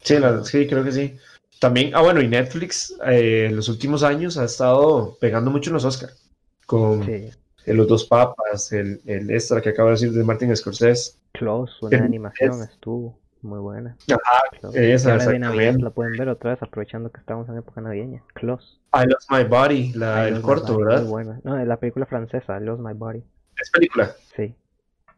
Sí, 0.00 0.16
sí, 0.44 0.66
creo 0.66 0.82
que 0.82 0.92
sí. 0.92 1.16
También, 1.60 1.94
ah 1.94 2.00
bueno, 2.00 2.22
y 2.22 2.28
Netflix 2.28 2.98
eh, 3.06 3.48
en 3.50 3.56
los 3.56 3.68
últimos 3.68 4.02
años 4.02 4.38
ha 4.38 4.44
estado 4.44 5.18
pegando 5.20 5.50
mucho 5.50 5.68
en 5.68 5.74
los 5.74 5.84
Oscars. 5.84 6.30
Con, 6.64 7.04
sí 7.04 7.30
los 7.66 7.86
dos 7.86 8.04
papas, 8.04 8.72
el, 8.72 9.00
el 9.06 9.30
extra 9.30 9.60
que 9.60 9.70
acabo 9.70 9.88
de 9.88 9.94
decir 9.94 10.12
de 10.12 10.24
Martin 10.24 10.54
Scorsese. 10.56 11.18
Close, 11.32 11.74
una 11.80 12.04
animación 12.04 12.62
estuvo 12.62 13.18
muy 13.42 13.58
buena. 13.58 13.96
Ajá, 14.08 14.70
esa, 14.74 15.16
Navidad 15.16 15.76
la 15.78 15.90
pueden 15.90 16.16
ver 16.16 16.28
otra 16.28 16.50
vez 16.50 16.62
aprovechando 16.62 17.10
que 17.10 17.20
estamos 17.20 17.48
en 17.48 17.58
época 17.58 17.80
navideña. 17.80 18.22
Close. 18.34 18.78
I 18.94 19.06
Lost 19.06 19.30
My 19.30 19.44
Body, 19.44 19.92
la, 19.94 20.28
el 20.28 20.40
corto, 20.40 20.78
¿verdad? 20.78 21.02
Muy 21.02 21.10
buena. 21.10 21.40
No, 21.44 21.62
la 21.64 21.76
película 21.78 22.06
francesa, 22.06 22.58
I 22.58 22.64
Lost 22.64 22.82
My 22.82 22.92
Body. 22.92 23.22
¿Es 23.60 23.70
película? 23.70 24.14
Sí. 24.36 24.54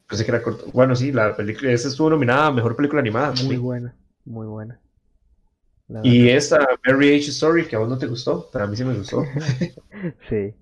Pensé 0.09 0.25
que 0.25 0.31
era 0.31 0.43
corto. 0.43 0.66
Bueno, 0.73 0.95
sí, 0.95 1.12
la 1.12 1.37
película, 1.37 1.71
esa 1.71 1.89
estuvo 1.89 2.11
nominada 2.11 2.47
a 2.47 2.53
Mejor 2.53 2.77
Película 2.77 3.01
Animada. 3.01 3.35
Muy 3.45 3.57
buena, 3.57 3.95
muy 4.25 4.47
buena. 4.47 4.81
y 6.03 6.29
esta 6.29 6.66
Mary 6.87 7.16
H. 7.16 7.31
Story, 7.31 7.66
que 7.66 7.77
a 7.77 7.79
vos 7.79 7.89
no 7.89 7.99
te 7.99 8.07
gustó, 8.07 8.49
pero 8.53 8.65
a 8.65 8.66
mí 8.66 8.77
sí 8.77 8.85
me 8.85 8.95
gustó. 8.95 9.25
sí 10.29 10.55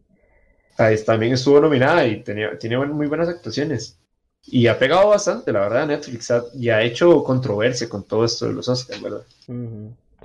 también 1.05 1.33
estuvo 1.35 1.61
nominada 1.61 2.07
y 2.07 2.23
tenía, 2.23 2.59
tiene 2.59 2.79
muy 2.87 3.07
buenas 3.07 3.29
actuaciones. 3.29 3.99
Y 4.45 4.67
ha 4.67 4.79
pegado 4.79 5.09
bastante, 5.09 5.53
la 5.53 5.61
verdad, 5.61 5.87
Netflix 5.87 6.31
ha, 6.31 6.43
y 6.55 6.69
ha 6.71 6.83
hecho 6.83 7.23
controversia 7.25 7.89
con 7.89 8.05
todo 8.05 8.25
esto 8.25 8.47
de 8.47 8.55
los 8.55 8.69
Oscars, 8.69 9.01
¿verdad? 9.01 9.25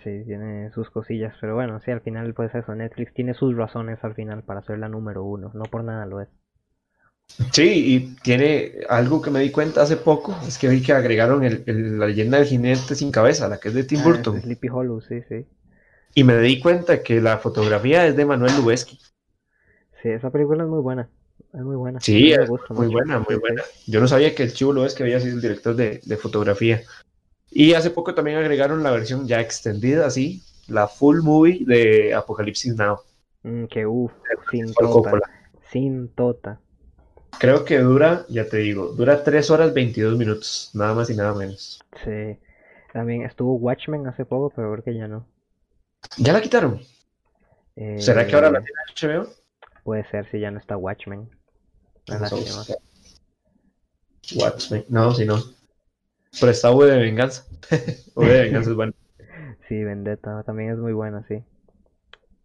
Sí, 0.02 0.24
tiene 0.26 0.72
sus 0.72 0.90
cosillas, 0.90 1.36
pero 1.42 1.54
bueno, 1.56 1.80
sí, 1.82 1.92
al 1.92 2.00
final 2.00 2.34
pues 2.34 2.56
eso, 2.56 2.74
Netflix 2.74 3.14
tiene 3.14 3.34
sus 3.34 3.54
razones 3.56 4.02
al 4.02 4.16
final 4.16 4.42
para 4.44 4.62
ser 4.64 4.80
la 4.80 4.88
número 4.90 5.24
uno, 5.26 5.52
no 5.54 5.64
por 5.66 5.84
nada 5.84 6.06
lo 6.06 6.22
es. 6.22 6.30
Sí, 7.52 7.96
y 7.96 8.16
tiene 8.24 8.72
algo 8.88 9.22
que 9.22 9.30
me 9.30 9.42
di 9.42 9.52
cuenta 9.52 9.82
hace 9.82 9.98
poco, 9.98 10.34
es 10.48 10.58
que 10.58 10.70
vi 10.70 10.82
que 10.82 10.94
agregaron 10.94 11.44
el, 11.44 11.64
el- 11.68 12.00
la 12.00 12.08
leyenda 12.08 12.38
del 12.38 12.48
jinete 12.48 12.96
sin 12.96 13.12
cabeza, 13.12 13.50
la 13.50 13.60
que 13.60 13.68
es 13.68 13.74
de 13.74 13.84
Tim 13.84 14.02
Ah, 14.02 14.04
Burton. 14.04 14.42
Sleepy 14.42 14.70
Hollow, 14.70 15.02
sí, 15.02 15.22
sí. 15.28 15.46
Y 16.14 16.26
me 16.26 16.38
di 16.40 16.60
cuenta 16.60 17.02
que 17.02 17.22
la 17.22 17.38
fotografía 17.38 18.06
es 18.06 18.18
de 18.18 18.26
Manuel 18.26 18.54
Lubezki. 18.58 19.00
Sí, 20.08 20.14
esa 20.14 20.30
película 20.32 20.64
es 20.64 20.70
muy 20.70 20.80
buena. 20.82 21.10
Es 21.54 21.62
muy 21.62 21.76
buena. 21.76 22.00
Sí, 22.00 22.32
es 22.32 22.48
gusta 22.48 22.74
muy 22.74 22.88
mucho. 22.88 22.92
buena, 22.92 23.20
muy 23.20 23.36
buena. 23.36 23.64
Yo 23.86 24.00
no 24.00 24.08
sabía 24.08 24.34
que 24.34 24.44
el 24.44 24.54
Chivo 24.54 24.74
Lubezki 24.74 25.04
había 25.04 25.20
sido 25.20 25.36
el 25.36 25.42
director 25.42 25.76
de, 25.76 26.00
de 26.04 26.18
fotografía. 26.18 26.82
Y 27.52 27.74
hace 27.74 27.90
poco 27.90 28.14
también 28.16 28.38
agregaron 28.38 28.84
la 28.84 28.92
versión 28.92 29.28
ya 29.28 29.40
extendida, 29.42 30.06
así, 30.06 30.44
la 30.68 30.88
full 30.88 31.22
movie 31.22 31.66
de 31.66 32.14
Apocalipsis 32.14 32.76
Now. 32.76 33.00
Mm, 33.44 33.66
que 33.66 33.86
uff, 33.86 34.14
sin 34.52 34.74
por 34.74 34.90
tota. 35.04 35.22
Sin 35.72 36.10
tota. 36.10 36.60
Creo 37.40 37.66
que 37.66 37.80
dura, 37.80 38.26
ya 38.30 38.48
te 38.48 38.58
digo, 38.58 38.88
dura 38.94 39.24
3 39.24 39.50
horas 39.52 39.74
22 39.74 40.18
minutos, 40.18 40.72
nada 40.74 40.94
más 40.94 41.10
y 41.10 41.16
nada 41.16 41.34
menos. 41.34 41.80
Sí. 42.04 42.40
También 42.94 43.24
estuvo 43.24 43.56
Watchmen 43.56 44.08
hace 44.08 44.26
poco, 44.26 44.52
pero 44.56 44.72
creo 44.74 44.84
que 44.84 44.96
ya 44.96 45.08
no. 45.08 45.28
¿Ya 46.18 46.34
la 46.34 46.42
quitaron? 46.42 46.82
¿Será 47.98 48.26
que 48.26 48.36
ahora 48.36 48.52
la 48.52 48.60
Eh, 48.60 48.64
tiene 48.96 49.20
HBO? 49.22 49.30
Puede 49.88 50.04
ser 50.12 50.30
si 50.30 50.42
ya 50.42 50.52
no 50.52 50.60
está 50.60 50.76
Watchmen. 50.76 51.30
Lástima. 52.08 52.42
Entonces, 52.42 52.78
Watchmen. 54.36 54.84
No, 54.90 55.14
si 55.14 55.24
no. 55.24 55.38
Pero 56.38 56.52
está 56.52 56.72
V 56.72 56.86
de 56.88 56.98
venganza. 56.98 57.46
V 58.16 58.28
de 58.28 58.42
venganza 58.42 58.70
es 58.72 58.76
bueno. 58.76 58.92
Sí, 59.70 59.82
Vendetta 59.82 60.44
también 60.44 60.72
es 60.72 60.78
muy 60.78 60.92
buena, 60.92 61.26
sí. 61.30 61.42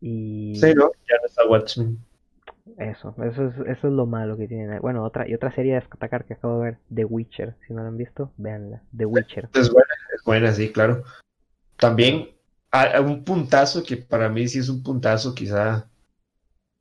Y 0.00 0.54
Sí, 0.54 0.72
no, 0.72 0.92
ya 1.08 1.16
no 1.20 1.26
está 1.26 1.44
Watchmen. 1.48 1.98
eso, 2.78 3.12
eso 3.24 3.48
es, 3.48 3.54
eso 3.58 3.88
es 3.88 3.92
lo 3.92 4.06
malo 4.06 4.36
que 4.36 4.46
tiene. 4.46 4.78
Bueno, 4.78 5.02
otra, 5.02 5.28
y 5.28 5.34
otra 5.34 5.52
serie 5.52 5.72
de 5.74 5.80
destacar 5.80 6.24
que 6.24 6.34
acabo 6.34 6.60
de 6.60 6.64
ver, 6.64 6.78
The 6.94 7.04
Witcher. 7.06 7.56
Si 7.66 7.74
no 7.74 7.82
la 7.82 7.88
han 7.88 7.96
visto, 7.96 8.30
véanla. 8.36 8.82
The 8.96 9.06
Witcher. 9.06 9.48
Es 9.54 9.68
buena, 9.68 9.88
es 10.14 10.22
buena, 10.24 10.52
sí, 10.52 10.70
claro. 10.70 11.02
También 11.76 12.28
hay 12.70 13.02
un 13.02 13.24
puntazo 13.24 13.82
que 13.82 13.96
para 13.96 14.28
mí 14.28 14.46
sí 14.46 14.60
es 14.60 14.68
un 14.68 14.84
puntazo, 14.84 15.34
quizá 15.34 15.88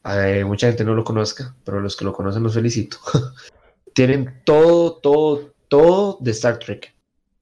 eh, 0.06 0.44
mucha 0.45 0.68
gente 0.68 0.84
no 0.84 0.94
lo 0.95 1.03
conozca, 1.03 1.56
pero 1.64 1.80
los 1.80 1.95
que 1.95 2.06
lo 2.06 2.14
conocen 2.14 2.44
los 2.44 2.53
felicito. 2.53 2.98
Tienen 3.94 4.41
todo, 4.45 4.98
todo, 4.98 5.53
todo 5.68 6.18
de 6.22 6.32
Star 6.32 6.60
Trek. 6.60 6.94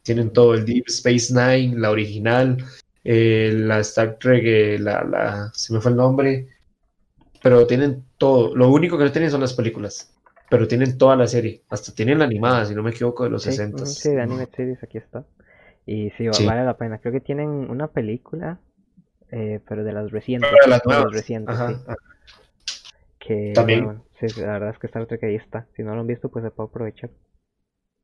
Tienen 0.02 0.32
todo, 0.32 0.54
el 0.56 0.66
Deep 0.66 0.86
Space 0.88 1.32
Nine, 1.34 1.80
la 1.80 1.92
original, 1.92 2.58
eh, 3.04 3.52
la 3.54 3.80
Star 3.80 4.18
Trek, 4.20 4.44
eh, 4.46 4.80
la, 4.80 5.04
la, 5.04 5.52
se 5.54 5.74
me 5.74 5.80
fue 5.82 5.92
el 5.92 5.98
nombre, 5.98 6.48
pero 7.44 7.68
tienen 7.68 8.04
todo. 8.18 8.56
Lo 8.56 8.70
único 8.70 8.98
que 8.98 9.04
no 9.04 9.12
tienen 9.12 9.30
son 9.30 9.42
las 9.42 9.54
películas, 9.54 10.16
pero 10.50 10.68
tienen 10.68 10.98
toda 10.98 11.16
la 11.16 11.28
serie. 11.28 11.64
Hasta 11.70 11.94
tienen 11.94 12.18
la 12.20 12.26
animada, 12.26 12.66
si 12.66 12.74
no 12.74 12.82
me 12.84 12.90
equivoco, 12.92 13.24
de 13.26 13.30
los 13.30 13.44
Sí, 13.44 13.52
60. 13.52 13.84
ujú, 13.84 13.86
sí, 13.86 14.10
de 14.10 14.22
Anime 14.22 14.48
Series, 14.56 14.82
aquí 14.84 14.98
está. 14.98 15.26
Y 15.86 16.10
sí, 16.12 16.28
va- 16.28 16.34
Sí. 16.34 16.46
vale 16.46 16.64
la 16.66 16.78
pena. 16.78 16.98
Creo 17.00 17.14
que 17.14 17.22
tienen 17.22 17.50
una 17.50 17.88
película, 17.88 18.60
eh, 19.32 19.60
pero 19.68 19.84
de 19.84 19.94
las 19.94 20.12
recientes. 20.12 20.50
Pero 20.50 20.64
de 20.66 20.70
las 20.70 20.82
de 20.84 20.90
las 20.90 20.98
nuevas. 20.98 21.14
recientes, 21.14 21.56
Ajá, 21.56 21.68
sí. 21.68 21.74
ajá. 21.86 21.98
Que, 23.30 23.52
También. 23.54 23.86
bueno, 23.86 24.06
sí, 24.20 24.28
sí, 24.28 24.42
la 24.42 24.54
verdad 24.54 24.70
es 24.72 24.80
que 24.80 24.88
Star 24.88 25.06
Trek 25.06 25.24
ahí 25.24 25.36
está. 25.36 25.68
Si 25.76 25.84
no 25.84 25.94
lo 25.94 26.02
han 26.02 26.08
visto, 26.08 26.30
pues 26.30 26.44
se 26.44 26.50
puede 26.50 26.68
aprovechar. 26.70 27.12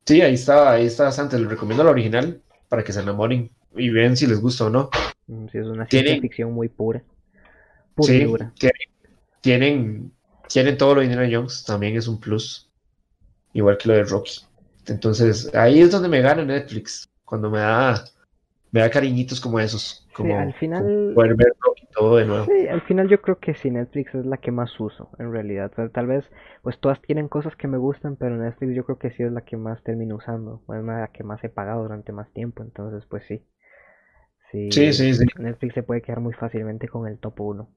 Sí, 0.04 0.20
ahí 0.22 0.34
está, 0.34 0.70
ahí 0.70 0.86
está 0.86 1.02
bastante. 1.02 1.36
Les 1.36 1.48
recomiendo 1.50 1.82
la 1.82 1.90
original 1.90 2.40
para 2.68 2.84
que 2.84 2.92
se 2.92 3.00
enamoren 3.00 3.50
y 3.74 3.90
vean 3.90 4.16
si 4.16 4.28
les 4.28 4.40
gusta 4.40 4.66
o 4.66 4.70
no. 4.70 4.88
Mm, 5.26 5.48
Sí, 5.48 5.58
es 5.58 5.66
una 5.66 5.84
ciencia 5.88 6.20
ficción 6.20 6.52
muy 6.52 6.68
pura. 6.68 7.02
Pura 7.96 8.06
Sí, 8.12 8.22
dura. 8.22 8.52
tienen, 8.56 8.80
tienen, 9.40 10.12
tienen 10.48 10.78
todo 10.78 10.94
lo 10.94 11.00
de 11.00 11.06
Indiana 11.08 11.28
Jones, 11.28 11.64
también 11.64 11.96
es 11.96 12.06
un 12.06 12.20
plus. 12.20 12.70
Igual 13.52 13.78
que 13.78 13.88
lo 13.88 13.94
de 13.94 14.04
Rocky. 14.04 14.42
Entonces, 14.86 15.52
ahí 15.56 15.80
es 15.80 15.90
donde 15.90 16.08
me 16.08 16.20
gana 16.20 16.44
Netflix, 16.44 17.08
cuando 17.24 17.50
me 17.50 17.58
da, 17.58 18.04
me 18.70 18.78
da 18.78 18.88
cariñitos 18.90 19.40
como 19.40 19.58
esos. 19.58 20.06
Como, 20.12 20.38
al 20.38 20.54
final- 20.54 21.10
poder 21.16 21.34
todo 21.96 22.16
de 22.16 22.26
nuevo. 22.26 22.44
Sí, 22.44 22.68
al 22.68 22.82
final 22.82 23.08
yo 23.08 23.20
creo 23.20 23.38
que 23.38 23.54
sí, 23.54 23.70
Netflix 23.70 24.14
es 24.14 24.26
la 24.26 24.36
que 24.36 24.50
más 24.50 24.78
uso, 24.78 25.10
en 25.18 25.32
realidad. 25.32 25.72
Tal, 25.74 25.90
tal 25.90 26.06
vez, 26.06 26.24
pues 26.62 26.78
todas 26.78 27.00
tienen 27.00 27.28
cosas 27.28 27.56
que 27.56 27.68
me 27.68 27.78
gustan, 27.78 28.16
pero 28.16 28.36
Netflix 28.36 28.74
yo 28.74 28.84
creo 28.84 28.98
que 28.98 29.10
sí 29.10 29.22
es 29.22 29.32
la 29.32 29.40
que 29.40 29.56
más 29.56 29.82
termino 29.82 30.16
usando. 30.16 30.62
Es 30.68 30.84
la 30.84 31.08
que 31.12 31.24
más 31.24 31.42
he 31.42 31.48
pagado 31.48 31.82
durante 31.82 32.12
más 32.12 32.30
tiempo, 32.32 32.62
entonces 32.62 33.04
pues 33.08 33.24
sí. 33.26 33.42
Sí, 34.52 34.70
Sí, 34.70 34.92
sí, 34.92 35.14
sí. 35.14 35.24
Netflix 35.38 35.74
se 35.74 35.82
puede 35.82 36.02
quedar 36.02 36.20
muy 36.20 36.34
fácilmente 36.34 36.88
con 36.88 37.06
el 37.08 37.18
top 37.18 37.40
1. 37.40 37.68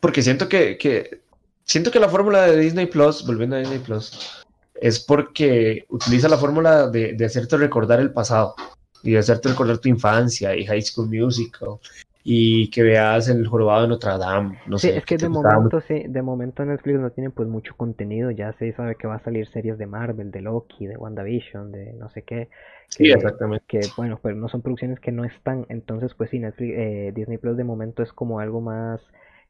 Porque 0.00 0.22
siento 0.22 0.48
que, 0.48 0.76
que 0.76 1.22
siento 1.62 1.90
que 1.90 2.00
la 2.00 2.08
fórmula 2.08 2.46
de 2.46 2.58
Disney 2.58 2.86
Plus, 2.86 3.26
volviendo 3.26 3.56
a 3.56 3.60
Disney 3.60 3.78
Plus, 3.78 4.44
es 4.74 4.98
porque 4.98 5.84
utiliza 5.88 6.28
la 6.28 6.36
fórmula 6.36 6.88
de, 6.88 7.12
de 7.14 7.24
hacerte 7.24 7.56
recordar 7.56 8.00
el 8.00 8.12
pasado 8.12 8.54
y 9.02 9.12
de 9.12 9.18
hacerte 9.18 9.50
recordar 9.50 9.78
tu 9.78 9.88
infancia 9.88 10.56
y 10.56 10.66
High 10.66 10.82
School 10.82 11.08
Musical 11.08 11.78
y 12.24 12.70
que 12.70 12.82
veas 12.82 13.28
el 13.28 13.46
jorobado 13.46 13.82
de 13.82 13.88
Notre 13.88 14.18
Dame. 14.18 14.58
No 14.66 14.78
Sí, 14.80 14.88
sé, 14.88 14.94
es 14.94 15.06
que 15.06 15.18
de 15.18 15.28
momento 15.28 15.80
sí, 15.80 16.04
de 16.08 16.20
momento 16.22 16.64
Netflix 16.64 16.98
no 16.98 17.10
tiene 17.12 17.30
pues 17.30 17.48
mucho 17.48 17.76
contenido, 17.76 18.30
ya 18.30 18.52
se 18.54 18.72
sabe 18.72 18.96
que 18.96 19.06
va 19.06 19.16
a 19.16 19.24
salir 19.24 19.46
series 19.48 19.78
de 19.78 19.86
Marvel, 19.86 20.30
de 20.30 20.42
Loki, 20.42 20.86
de 20.86 20.96
WandaVision, 20.96 21.70
de 21.72 21.92
no 21.94 22.10
sé 22.10 22.22
qué, 22.22 22.48
Sí, 22.88 23.10
que, 23.10 23.12
exactamente. 23.12 23.66
que 23.68 23.86
bueno, 23.96 24.18
pero 24.22 24.34
no 24.36 24.48
son 24.48 24.62
producciones 24.62 24.98
que 25.00 25.12
no 25.12 25.24
están, 25.24 25.64
entonces 25.68 26.12
pues 26.14 26.30
sí, 26.30 26.38
Netflix, 26.40 26.74
eh, 26.76 27.12
Disney 27.14 27.38
Plus 27.38 27.56
de 27.56 27.64
momento 27.64 28.02
es 28.02 28.12
como 28.12 28.40
algo 28.40 28.60
más, 28.60 29.00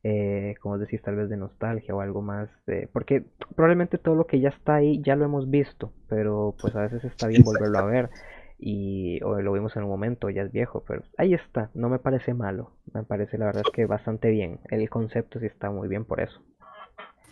eh, 0.03 0.55
como 0.61 0.79
decís, 0.79 1.01
tal 1.03 1.17
vez 1.17 1.29
de 1.31 1.37
nostalgia 1.39 1.95
o 1.97 2.01
algo 2.03 2.21
más, 2.23 2.49
de- 2.67 2.89
porque 2.93 3.25
probablemente 3.57 3.99
todo 3.99 4.15
lo 4.15 4.27
que 4.27 4.41
ya 4.41 4.51
está 4.51 4.75
ahí 4.77 5.01
ya 5.03 5.17
lo 5.17 5.25
hemos 5.25 5.51
visto, 5.51 5.93
pero 6.09 6.55
pues 6.61 6.77
a 6.77 6.83
veces 6.83 7.03
está 7.05 7.27
bien 7.27 7.45
volverlo 7.45 7.79
a 7.79 7.87
ver 7.87 8.11
y 8.67 9.23
o 9.23 9.41
lo 9.43 9.53
vimos 9.53 9.77
en 9.77 9.85
un 9.85 9.91
momento, 9.91 10.31
ya 10.31 10.43
es 10.43 10.53
viejo, 10.53 10.85
pero 10.89 11.03
ahí 11.19 11.35
está, 11.35 11.71
no 11.75 11.89
me 11.91 11.99
parece 11.99 12.35
malo, 12.35 12.73
me 12.95 13.03
parece 13.05 13.39
la 13.39 13.47
verdad 13.47 13.63
es 13.63 13.71
que 13.71 13.87
bastante 13.87 14.31
bien, 14.31 14.61
el 14.71 14.89
concepto 14.91 15.39
sí 15.41 15.47
está 15.47 15.71
muy 15.71 15.89
bien 15.89 16.05
por 16.07 16.21
eso. 16.21 16.41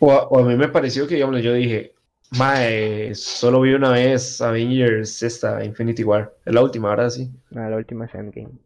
O, 0.01 0.11
a- 0.11 0.29
o 0.29 0.39
a 0.41 0.43
mí 0.45 0.57
me 0.57 0.69
pareció 0.69 1.07
que, 1.07 1.15
digamos, 1.15 1.43
yo 1.43 1.53
dije, 1.55 1.95
Mae, 2.33 3.15
solo 3.15 3.61
vi 3.61 3.75
una 3.75 3.91
vez 3.93 4.41
Avengers, 4.41 5.23
esta, 5.23 5.65
Infinity 5.65 6.03
War, 6.03 6.33
es 6.45 6.55
la 6.55 6.63
última, 6.63 6.89
ahora 6.91 7.11
sí. 7.11 7.31
Ah, 7.55 7.69
la 7.71 7.77
última 7.77 8.07
es 8.07 8.15
Endgame. 8.17 8.59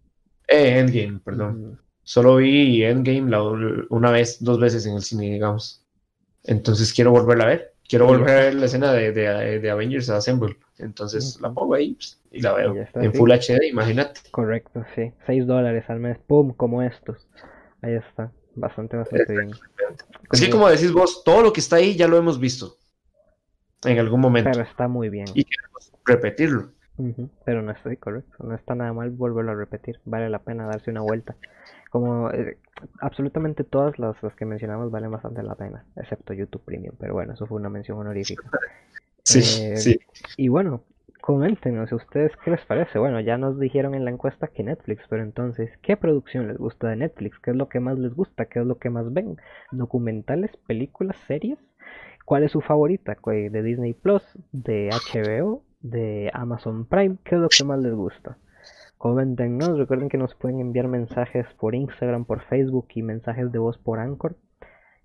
Eh, 0.48 0.78
Endgame, 0.78 1.20
perdón. 1.24 1.80
Solo 2.02 2.36
vi 2.36 2.84
Endgame 2.84 3.30
la- 3.30 3.43
una 3.90 4.10
vez, 4.10 4.43
dos 4.43 4.60
veces 4.60 4.86
en 4.86 4.94
el 4.94 5.02
cine, 5.02 5.32
digamos. 5.32 5.84
Entonces 6.44 6.94
quiero 6.94 7.12
volverla 7.12 7.44
a 7.44 7.48
ver. 7.48 7.75
Quiero 7.88 8.06
volver 8.06 8.30
a 8.30 8.40
ver 8.42 8.54
la 8.54 8.66
escena 8.66 8.92
de, 8.92 9.12
de, 9.12 9.60
de 9.60 9.70
Avengers 9.70 10.10
Assemble. 10.10 10.56
Entonces 10.78 11.38
la 11.40 11.52
pongo 11.52 11.74
ahí 11.74 11.94
pues, 11.94 12.20
y 12.32 12.40
la 12.40 12.52
veo. 12.52 12.74
Y 12.74 12.76
ya 12.76 12.82
está, 12.82 13.04
en 13.04 13.12
sí. 13.12 13.18
Full 13.18 13.30
HD, 13.30 13.68
imagínate. 13.70 14.20
Correcto, 14.30 14.84
sí. 14.94 15.12
6 15.26 15.46
dólares 15.46 15.84
al 15.88 16.00
mes, 16.00 16.18
pum, 16.18 16.52
como 16.52 16.82
estos. 16.82 17.28
Ahí 17.82 17.94
está, 17.94 18.32
bastante, 18.54 18.96
bastante 18.96 19.32
bien. 19.32 19.50
Es 20.32 20.40
que 20.40 20.50
como 20.50 20.68
decís 20.68 20.92
vos, 20.92 21.22
todo 21.24 21.42
lo 21.42 21.52
que 21.52 21.60
está 21.60 21.76
ahí 21.76 21.96
ya 21.96 22.08
lo 22.08 22.16
hemos 22.16 22.40
visto. 22.40 22.76
En 23.84 23.98
algún 23.98 24.20
momento. 24.20 24.50
Pero 24.52 24.64
está 24.64 24.88
muy 24.88 25.08
bien. 25.08 25.26
Y 25.34 25.44
queremos 25.44 25.92
repetirlo. 26.04 26.72
Pero 27.44 27.60
no 27.60 27.72
estoy 27.72 27.98
correcto, 27.98 28.36
no 28.42 28.54
está 28.54 28.74
nada 28.74 28.92
mal 28.94 29.10
volverlo 29.10 29.52
a 29.52 29.54
repetir, 29.54 30.00
vale 30.06 30.30
la 30.30 30.38
pena 30.38 30.66
darse 30.66 30.90
una 30.90 31.02
vuelta. 31.02 31.36
Como 31.90 32.30
eh, 32.30 32.56
absolutamente 33.00 33.64
todas 33.64 33.98
las, 33.98 34.22
las 34.22 34.34
que 34.36 34.44
mencionamos 34.46 34.90
valen 34.90 35.10
bastante 35.10 35.42
la 35.42 35.54
pena, 35.54 35.84
excepto 35.96 36.32
YouTube 36.34 36.64
Premium, 36.64 36.94
pero 36.98 37.14
bueno, 37.14 37.34
eso 37.34 37.46
fue 37.46 37.58
una 37.58 37.68
mención 37.70 37.98
honorífica. 37.98 38.52
Sí, 39.24 39.40
Eh, 39.40 39.74
sí. 39.74 39.98
Y 40.36 40.48
bueno, 40.48 40.82
coméntenos 41.20 41.92
a 41.92 41.96
ustedes 41.96 42.32
qué 42.44 42.50
les 42.52 42.64
parece. 42.66 42.98
Bueno, 42.98 43.20
ya 43.20 43.38
nos 43.38 43.58
dijeron 43.58 43.94
en 43.94 44.04
la 44.04 44.10
encuesta 44.10 44.48
que 44.48 44.62
Netflix, 44.64 45.04
pero 45.08 45.22
entonces, 45.22 45.70
¿qué 45.82 45.96
producción 45.96 46.48
les 46.48 46.58
gusta 46.58 46.88
de 46.88 46.96
Netflix? 46.96 47.38
¿Qué 47.40 47.50
es 47.52 47.56
lo 47.56 47.68
que 47.68 47.80
más 47.80 47.98
les 47.98 48.14
gusta? 48.14 48.46
¿Qué 48.46 48.60
es 48.60 48.66
lo 48.66 48.78
que 48.78 48.90
más 48.90 49.12
ven? 49.12 49.36
¿Documentales, 49.72 50.56
películas, 50.66 51.16
series? 51.26 51.58
¿Cuál 52.24 52.44
es 52.44 52.52
su 52.52 52.60
favorita? 52.60 53.16
¿Cuál- 53.16 53.50
¿De 53.52 53.62
Disney 53.62 53.94
Plus? 53.94 54.22
¿De 54.52 54.92
HBO? 54.92 55.62
¿De 55.80 56.30
Amazon 56.34 56.86
Prime? 56.86 57.16
¿Qué 57.24 57.36
es 57.36 57.40
lo 57.40 57.52
que 57.52 57.64
más 57.64 57.78
les 57.80 57.94
gusta? 57.94 58.38
Coméntenos, 58.98 59.77
recuerden 59.77 60.09
que 60.09 60.16
nos 60.16 60.35
pueden 60.35 60.60
enviar 60.60 60.89
mensajes 60.89 61.47
por 61.59 61.74
Instagram, 61.74 62.24
por 62.24 62.43
Facebook 62.44 62.89
y 62.94 63.02
mensajes 63.02 63.52
de 63.52 63.59
voz 63.59 63.77
por 63.78 63.98
Anchor. 63.98 64.36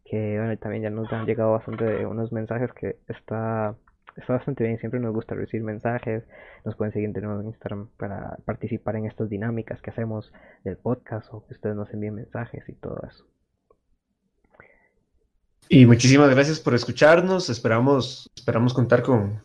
Que 0.05 0.37
bueno, 0.37 0.57
también 0.57 0.83
ya 0.83 0.89
nos 0.89 1.11
han 1.11 1.25
llegado 1.25 1.51
bastante 1.51 2.05
unos 2.05 2.31
mensajes 2.31 2.71
que 2.73 2.97
está, 3.07 3.75
está 4.15 4.33
bastante 4.33 4.63
bien. 4.63 4.79
Siempre 4.79 4.99
nos 4.99 5.13
gusta 5.13 5.35
recibir 5.35 5.65
mensajes. 5.65 6.23
Nos 6.63 6.75
pueden 6.75 6.93
seguir 6.93 7.11
de 7.11 7.21
nuevo 7.21 7.41
en 7.41 7.47
Instagram 7.47 7.89
para 7.97 8.37
participar 8.45 8.95
en 8.95 9.05
estas 9.05 9.29
dinámicas 9.29 9.81
que 9.81 9.89
hacemos 9.89 10.31
del 10.63 10.77
podcast 10.77 11.27
o 11.33 11.45
que 11.45 11.53
ustedes 11.53 11.75
nos 11.75 11.93
envíen 11.93 12.15
mensajes 12.15 12.67
y 12.69 12.73
todo 12.73 12.99
eso. 13.09 13.25
Y 15.67 15.85
muchísimas 15.85 16.29
gracias 16.29 16.59
por 16.59 16.75
escucharnos. 16.75 17.49
Esperamos, 17.49 18.29
esperamos 18.35 18.73
contar 18.73 19.03
con, 19.03 19.41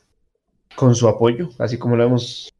con 0.74 0.94
su 0.94 1.09
apoyo, 1.09 1.51
así 1.59 1.78
como 1.78 1.97
lo 1.97 2.05
hemos, 2.05 2.52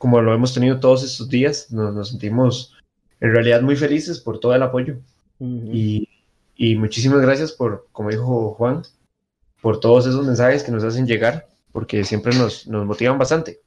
como 0.00 0.22
lo 0.22 0.32
hemos 0.32 0.54
tenido 0.54 0.80
todos 0.80 1.04
estos 1.04 1.28
días. 1.28 1.70
Nos, 1.70 1.94
nos 1.94 2.08
sentimos 2.08 2.74
en 3.20 3.34
realidad 3.34 3.60
muy 3.60 3.76
felices 3.76 4.18
por 4.18 4.40
todo 4.40 4.54
el 4.54 4.62
apoyo. 4.62 4.96
Y, 5.38 6.08
y 6.56 6.74
muchísimas 6.76 7.20
gracias 7.20 7.52
por, 7.52 7.86
como 7.92 8.08
dijo 8.08 8.54
Juan, 8.54 8.80
por 9.60 9.78
todos 9.78 10.06
esos 10.06 10.26
mensajes 10.26 10.64
que 10.64 10.72
nos 10.72 10.84
hacen 10.84 11.06
llegar, 11.06 11.48
porque 11.70 12.02
siempre 12.04 12.34
nos, 12.34 12.66
nos 12.66 12.86
motivan 12.86 13.18
bastante. 13.18 13.60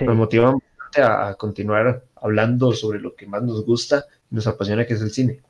Nos 0.00 0.16
motivan 0.16 0.60
a, 0.96 1.34
continuar 1.34 2.04
hablando 2.14 2.72
sobre 2.72 2.98
lo 2.98 3.14
que 3.14 3.26
más 3.26 3.42
nos 3.42 3.66
gusta 3.66 4.06
y 4.30 4.34
nos 4.34 4.46
apasiona, 4.46 4.86
que 4.86 4.94
es 4.94 5.02
el 5.02 5.10
cine. 5.10 5.42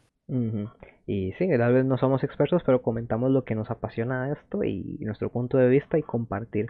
Y 1.07 1.35
sí, 1.39 1.49
tal 1.57 1.73
vez 1.73 1.85
no 1.85 1.99
somos 1.99 2.25
expertos, 2.25 2.63
pero 2.67 2.83
comentamos 2.83 3.31
lo 3.31 3.45
que 3.45 3.55
nos 3.55 3.71
apasiona 3.71 4.33
esto 4.33 4.65
y 4.65 4.99
nuestro 5.03 5.31
punto 5.31 5.57
de 5.57 5.69
vista 5.69 5.99
y 5.99 6.03
compartir, 6.03 6.67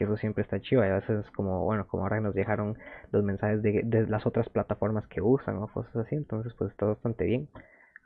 que 0.00 0.04
eso 0.04 0.16
siempre 0.16 0.42
está 0.42 0.58
chido. 0.62 0.82
Y 0.82 0.88
a 0.88 0.94
veces 0.94 1.26
como, 1.36 1.62
bueno, 1.62 1.86
como 1.86 2.04
ahora 2.04 2.20
nos 2.20 2.34
dejaron 2.34 2.78
los 3.12 3.22
mensajes 3.22 3.60
de, 3.60 3.82
de 3.84 4.06
las 4.06 4.24
otras 4.24 4.48
plataformas 4.48 5.06
que 5.08 5.20
usan 5.20 5.58
o 5.58 5.68
cosas 5.68 5.94
así, 5.94 6.14
entonces 6.14 6.54
pues 6.56 6.70
está 6.70 6.86
bastante 6.86 7.24
bien. 7.26 7.50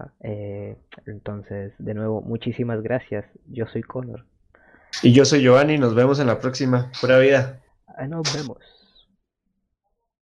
Ah, 0.01 0.11
eh, 0.25 0.77
entonces, 1.07 1.73
de 1.79 1.95
nuevo, 1.95 2.21
muchísimas 2.21 2.83
gracias. 2.83 3.25
Yo 3.47 3.67
soy 3.69 3.83
Connor. 3.83 4.25
Y 5.05 5.13
yo 5.13 5.25
soy 5.25 5.41
Giovanni. 5.43 5.79
Nos 5.79 5.95
vemos 5.95 6.19
en 6.19 6.27
la 6.27 6.41
próxima. 6.41 6.91
Pura 7.01 7.21
vida. 7.21 7.61
Nos 8.09 8.35
vemos. 8.35 8.59